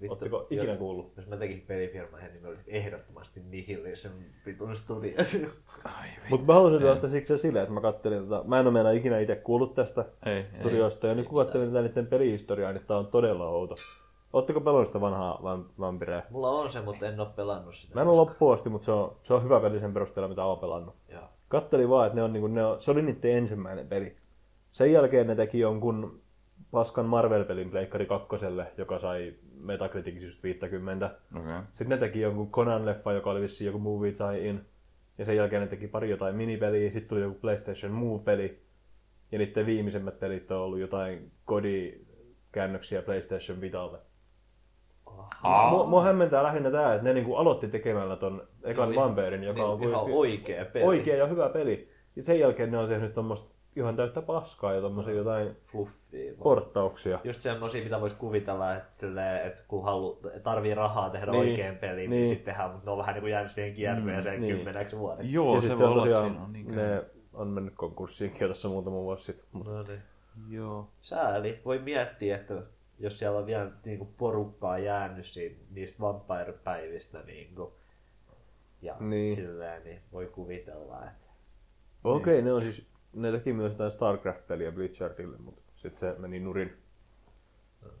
[0.00, 1.12] Vittu, Oletteko ikinä jo- kuullut?
[1.16, 4.12] Jos mä tekisin pelifirman, niin mä olisin ehdottomasti nihilisen
[4.46, 5.12] vitun studio.
[6.30, 8.92] Mutta mä haluaisin ottaa siksi se silleen, että mä kattelin, tota, mä en ole meinaa
[8.92, 12.96] ikinä itse kuullut tästä Ei, studiosta, ja nyt kun kattelin tätä niiden pelihistoriaa, niin tää
[12.98, 13.74] on todella outo.
[14.32, 16.22] Ootteko pelannut sitä vanhaa van- vampireä?
[16.30, 17.94] Mulla on se, mutta en oo pelannut sitä.
[17.94, 20.44] Mä en ole loppuun asti, mutta se on, se on hyvä peli sen perusteella, mitä
[20.44, 20.94] olen pelannut.
[21.12, 21.22] Joo.
[21.48, 24.16] Kattelin vaan, että ne on, niinku, ne on, se oli niiden ensimmäinen peli.
[24.72, 26.20] Sen jälkeen ne teki jonkun
[26.70, 31.10] paskan Marvel-pelin Pleikkari kakkoselle, joka sai Metacriticin just 50.
[31.36, 31.52] Okei.
[31.72, 34.60] Sitten ne teki jonkun Conan-leffa, joka oli vissiin joku movie tie-in.
[35.18, 38.62] Ja sen jälkeen ne teki pari jotain minipeliä, sitten tuli joku PlayStation Move-peli.
[39.32, 43.98] Ja niiden viimeisimmät pelit on ollut jotain kodikäännöksiä PlayStation Vitalle.
[45.70, 49.82] Mua, mua hämmentää lähinnä tämä, että ne niinku aloitti tekemällä ton ekan Vampirin, joka on
[49.82, 50.84] ihan oikea peli.
[50.84, 51.88] oikea ja hyvä peli.
[52.16, 56.32] Ja sen jälkeen ne on tehnyt tommoista ihan täyttä paskaa ja tommosia jotain Fluffia.
[56.42, 57.20] porttauksia.
[57.24, 61.50] Just semmosia, mitä voisi kuvitella, että, silleen, että kun halu, tarvii rahaa tehdä Niin, niin,
[61.50, 62.18] oikein peliin, niin, niin.
[62.18, 64.48] niin sitten tehdään, mutta ne on vähän niin kuin jäänyt siihen kierteeseen niin.
[64.48, 64.56] niin.
[64.56, 65.32] kymmeneksi vuodeksi.
[65.32, 68.96] Joo, ja se voi on olla, siinä on niin ne on mennyt konkurssiin tässä muutama
[68.96, 69.44] vuosi sitten.
[69.52, 70.02] Mut No niin.
[70.50, 70.88] Joo.
[71.00, 71.60] Sääli.
[71.64, 72.62] Voi miettiä, että
[72.98, 77.72] jos siellä on vielä niin kuin porukkaa jäänyt siitä, niistä vampire-päivistä niin kuin,
[78.82, 79.10] ja Niin.
[79.10, 79.36] niin.
[79.36, 81.26] silleen, niin voi kuvitella, että
[82.04, 86.40] Okei, okay, ne on siis, ne teki myös jotain StarCraft-peliä Blizzardille, mutta sitten se meni
[86.40, 86.76] nurin.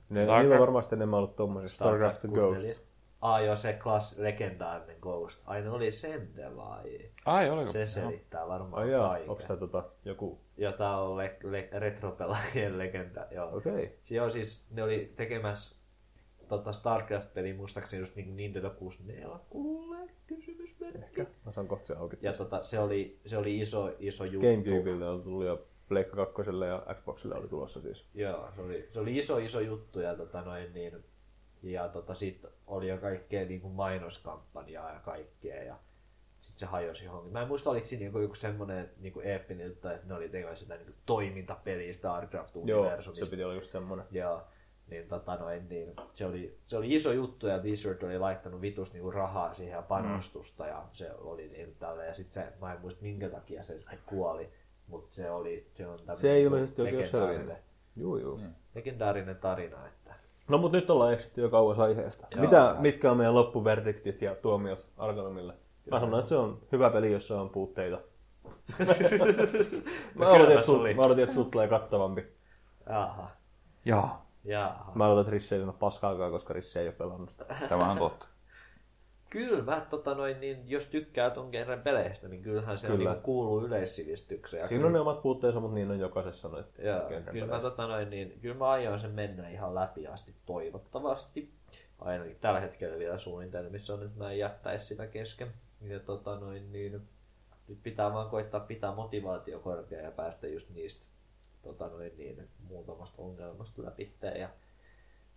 [0.08, 2.46] Ne, Starcraft- niillä on varmasti enemmän ollut tommosia StarCraft, the Ghost.
[2.46, 2.92] 64.
[3.22, 5.42] Ah joo, se klass, legendaarinen Ghost.
[5.46, 7.10] Ai ne oli Sente vai?
[7.24, 7.72] Ai, oliko?
[7.72, 9.30] Se selittää varmaan Ai jaa, kaiken.
[9.30, 10.40] onks tää tota joku...
[10.56, 13.26] Jota on le- le- retropelaajien legenda.
[13.30, 13.56] Joo.
[13.56, 13.72] Okei.
[13.72, 13.88] Okay.
[14.10, 15.81] Joo, siis ne oli tekemässä
[16.58, 19.38] tota Starcraft-peli muistaakseni just niin Nintendo 64
[20.26, 21.04] kysymysmerkki.
[21.04, 21.26] Ehkä.
[21.46, 22.16] Mä saan kohta se auki.
[22.22, 24.48] Ja tota, se, oli, se oli iso, iso juttu.
[24.48, 25.56] Gamecubeille on tullut ja
[25.88, 28.06] Pleikka 2 ja Xboxille oli tulossa siis.
[28.14, 31.04] Joo, se oli, se oli iso, iso juttu ja tota noin niin,
[31.62, 35.76] ja tota sit oli jo kaikkea niin kuin mainoskampanjaa ja kaikkea ja
[36.40, 37.32] sitten se hajosi johonkin.
[37.32, 40.28] Mä en muista, oliko siinä joku, joku semmoinen niin kuin eeppinen juttu, että ne oli
[40.28, 43.24] tekemässä sitä niin kuin toimintapeliä Joo, StarCraft-universumista.
[43.24, 44.04] se piti olla just semmonen.
[44.10, 44.42] Joo,
[44.92, 48.92] niin, tota noin, niin se, oli, se oli iso juttu ja Blizzard oli laittanut vitus
[48.92, 52.80] niinku rahaa siihen ja panostusta ja se oli niin tällä ja sitten se, mä en
[52.80, 54.50] muista minkä takia se sitten kuoli,
[54.86, 57.64] mutta se oli, se on tämmönen Se ei niinku ilmeisesti oikein legendaarinen, selvinnyt.
[57.96, 58.40] Juu, juu.
[58.74, 60.14] legendaarinen tarina, että
[60.48, 62.26] No mut nyt ollaan eksitty jo kauas aiheesta.
[62.30, 62.44] Joo.
[62.44, 65.54] Mitä, mitkä on meidän loppuverdiktit ja tuomiot Arkanomille?
[65.90, 67.98] Mä sanon, että se on hyvä peli, jossa on puutteita.
[70.14, 70.94] mä, odotin, että oli.
[70.94, 72.26] mä odotin, että sut tulee kattavampi.
[72.88, 73.30] Jaha,
[73.84, 74.08] Joo.
[74.44, 74.92] Jaha.
[74.94, 77.44] Mä odotan, että Risse ei ole paskaakaan, koska Risse ei ole pelannut sitä.
[77.68, 78.26] Tämä on totta.
[79.30, 83.10] Kyllä, mä, tota noin, niin, jos tykkää ton genren peleistä, niin kyllähän se Kyllä.
[83.10, 84.60] On, niin kuuluu yleissivistykseen.
[84.60, 86.48] Ja Siinä on ne omat puutteensa, mutta niin on jokaisessa
[86.78, 90.34] Joo, genren kyllä mä, tota noin, niin, kyllä mä aion sen mennä ihan läpi asti
[90.46, 91.52] toivottavasti.
[91.98, 95.48] Ainakin tällä hetkellä vielä suunnitelmissa on, että mä en jättäisi sitä kesken.
[95.80, 96.92] Ja tota noin, niin,
[97.68, 101.11] nyt pitää vaan koittaa pitää motivaatio korkea ja päästä just niistä
[101.62, 104.12] tota noin, niin, muutamasta ongelmasta läpi.
[104.38, 104.48] Ja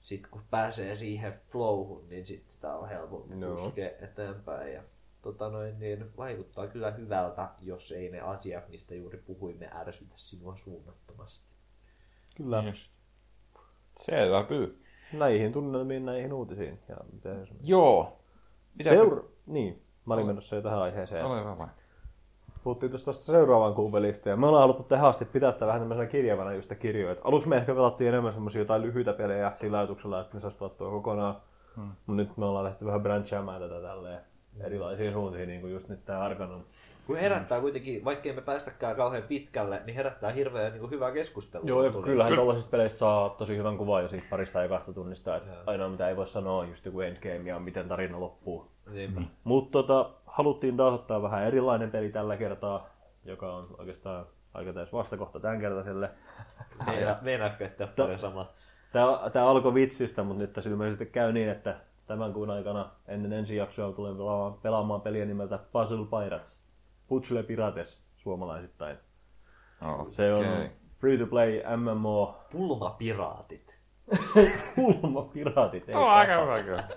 [0.01, 3.55] sitten kun pääsee siihen flowhun, niin sitten sitä on helpompi Joo.
[3.55, 4.73] puskea eteenpäin.
[4.73, 4.83] Ja,
[5.21, 10.57] tota noin, niin, vaikuttaa kyllä hyvältä, jos ei ne asiat, mistä juuri puhuimme, ärsytä sinua
[10.57, 11.45] suunnattomasti.
[12.35, 12.63] Kyllä.
[12.67, 12.91] Just.
[13.99, 14.83] Selvä pyy.
[15.13, 16.79] Näihin tunnelmiin, näihin uutisiin.
[16.89, 18.19] Ja mitä se Joo.
[18.75, 19.23] Mitä Seura...
[19.45, 21.25] Niin, mä olin menossa jo tähän aiheeseen.
[21.25, 21.67] Ole hyvä vai?
[22.65, 26.07] Puhuttiin tuosta seuraavan kuun pelistä, ja me ollaan haluttu tähän asti pitää tätä vähän tämmöisenä
[26.07, 27.11] kirjavana just kirjoja.
[27.11, 30.57] Et Aluksi me ehkä pelattiin enemmän semmoisia jotain lyhyitä pelejä sillä ajatuksella, että ne saisi
[30.57, 31.35] pelattua kokonaan.
[31.75, 31.83] Hmm.
[31.83, 34.19] Mutta nyt me ollaan lähty vähän branchaamaan tätä tälleen
[34.59, 36.65] erilaisiin suuntiin, niin kuin just nyt tää Arkanon.
[37.07, 41.67] Kun herättää kuitenkin, vaikkei me päästäkään kauhean pitkälle, niin herättää hirveän niin kuin hyvää keskustelua.
[41.67, 42.03] Joo, ja Tuli.
[42.03, 45.35] kyllähän tuollaisista peleistä saa tosi hyvän kuvan jo siitä parista ekasta tunnista.
[45.35, 48.74] Että ainoa mitä ei voi sanoa on just joku endgame ja miten tarina loppuu.
[48.91, 49.21] Niinpä.
[49.43, 52.89] Mutta tota, haluttiin taas ottaa vähän erilainen peli tällä kertaa,
[53.25, 56.09] joka on oikeastaan aika täys vastakohta tämänkertaiselle.
[56.87, 58.49] Meina, meinaatko, että on paljon sama?
[58.91, 61.75] Tämä, tämä alkoi vitsistä, mutta nyt tässä ilmeisesti käy niin, että
[62.07, 66.65] tämän kuun aikana ennen ensi jaksoa tulen pelaamaan, pelaamaan peliä nimeltä Puzzle Pirates.
[67.07, 68.97] Puzzle Pirates suomalaisittain.
[69.81, 70.45] Oh, Se on
[70.99, 73.79] free to play MMO Pulmapiraatit.
[74.75, 75.89] Pulma Piraatit.
[75.89, 76.87] ei Tuo on aika hyvä kyllä.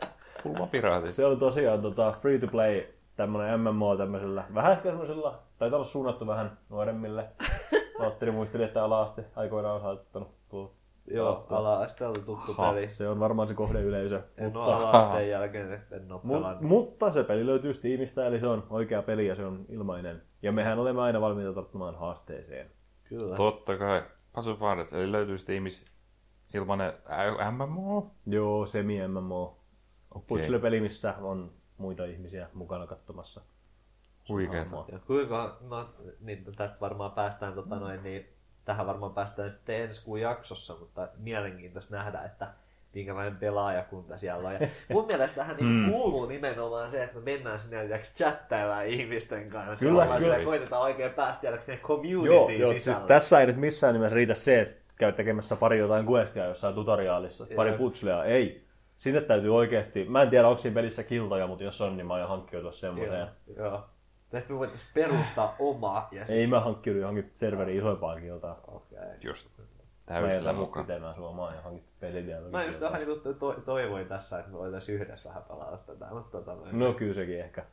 [0.43, 1.15] Pulmapiraatit.
[1.15, 2.83] Se on tosiaan tota, free to play
[3.17, 7.29] tämmönen MMO tämmöisellä, vähän ehkä semmoisella, taitaa olla suunnattu vähän nuoremmille.
[8.01, 10.73] Valtteri muisteli, että ala-aste aikoinaan on saattanut tuo.
[11.11, 12.73] Joo, ala-asteella tuttu Ha.
[12.73, 12.89] peli.
[12.89, 14.23] Se on varmaan se kohdeyleisö.
[14.37, 16.63] En ole Mutta, ala-asteen jälkeen en ole mu- pelannut.
[16.63, 20.23] mutta se peli löytyy Steamista, eli se on oikea peli ja se on ilmainen.
[20.43, 22.71] Ja mehän olemme aina valmiita tarttumaan haasteeseen.
[23.05, 23.37] Kyllä.
[23.37, 24.03] Totta kai.
[24.33, 25.87] Puzzle Pirates, eli löytyy Steamissa
[26.55, 26.93] ilmanen
[27.41, 28.11] ä- MMO?
[28.27, 29.58] Joo, semi-MMO.
[30.27, 33.41] Putsle-peli, missä on muita ihmisiä mukana katsomassa.
[34.29, 34.85] Huikeeta.
[34.93, 35.89] Ja kuinka, no
[36.21, 38.29] niin tästä varmaan päästään tota noin, niin
[38.65, 42.49] tähän varmaan päästään sitten ensi kuun jaksossa, mutta mielenkiintoista nähdä, että
[42.95, 44.55] minkälainen pelaajakunta siellä on.
[44.55, 44.61] Ja
[44.95, 45.91] mun mielestä tähän niin Mm.
[45.93, 49.87] kuuluu nimenomaan se, että me mennään sinne ja chattaillaan ihmisten kanssa.
[49.87, 50.45] Kyllä, Ollaan kyllä.
[50.45, 52.95] koitetaan oikein päästä tiedäksi sinne Joo, communityin joo sisälle.
[52.97, 56.75] siis tässä ei nyt missään nimessä riitä se, että käy tekemässä pari jotain questia jossain
[56.75, 57.79] tutoriaalissa, pari Joo.
[57.79, 58.25] putslea.
[58.25, 58.68] Ei.
[58.99, 62.15] Sinne täytyy oikeasti, mä en tiedä onko siinä pelissä kiltoja, mutta jos on, niin mä
[62.15, 63.29] aion hankkiutua semmoiseen.
[63.57, 63.85] Joo, joo.
[64.31, 66.09] Tästä me voitaisiin perustaa oma.
[66.13, 66.25] Ja...
[66.25, 68.57] Ei mä hankkiudu johonkin serveriin isoimpaan kiltaan.
[68.67, 68.99] Okay.
[69.21, 69.65] Just Mä
[70.07, 70.87] täysillä mukaan.
[70.87, 75.01] pitämään suomaa ja hankit pelidialogin Mä just vähän niin to- toivoin tässä, että me voitaisiin
[75.01, 77.65] yhdessä vähän pelata tätä, mutta tota, No kyllä sekin ehkä.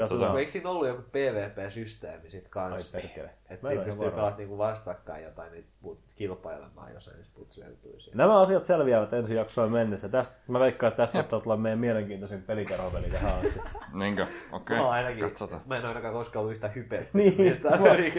[0.00, 0.32] Katsotaan.
[0.32, 2.96] No, eikö siinä ollut joku PvP-systeemi sit kanssa?
[2.96, 3.30] Ai perkele.
[3.50, 8.12] Että siinä pystyy pelaamaan niinku vastakkain jotain put- kilpailemaan jossain niissä putseltuisia.
[8.16, 10.08] Nämä asiat selviävät ensi jaksoon mennessä.
[10.08, 13.60] Tästä, mä veikkaan, että tästä saattaa tulla meidän mielenkiintoisin pelikerhopeli tähän asti.
[13.92, 14.26] Niinkö?
[14.52, 15.62] Okei, oon ainakin, katsotaan.
[15.66, 17.06] mä en ainakaan koskaan ollut yhtä hype.
[17.12, 17.36] niin,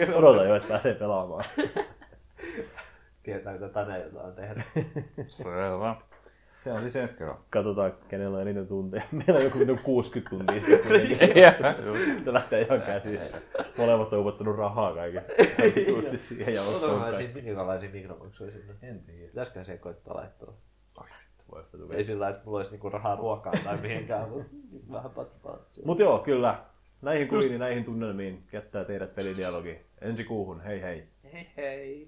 [0.08, 1.44] mä odotan jo, että pääsee pelaamaan.
[3.22, 4.62] Tietää, mitä tänään jotain tehdä.
[5.26, 5.96] Selvä.
[6.64, 7.40] Se on siis ensi kerralla.
[7.50, 9.02] Katsotaan, kenellä on eniten tunteja.
[9.12, 11.06] Meillä on joku vitun 60 tuntia sitten.
[12.14, 13.38] Sitten lähtee ihan käsistä.
[13.78, 15.24] Molemmat on upottanut rahaa kaiken.
[15.76, 17.22] Vitusti siihen ja ostoon kaikki.
[17.24, 18.74] siitä minkälaisia mikromaksuja sinne.
[18.82, 19.26] En tiedä.
[19.26, 20.52] Pitäisikö se koittaa laittaa?
[20.94, 21.96] Sitä.
[21.96, 24.44] Ei sillä että mulla olisi niinku rahaa ruokaan tai mihinkään, mutta
[24.92, 25.58] vähän patpaa.
[25.84, 26.64] Mut joo, kyllä.
[27.02, 29.78] Näihin kuviin ja näihin tunnelmiin jättää teidät pelidialogi.
[30.00, 30.60] Ensi kuuhun.
[30.60, 31.08] Hei hei.
[31.32, 32.02] Hei hei.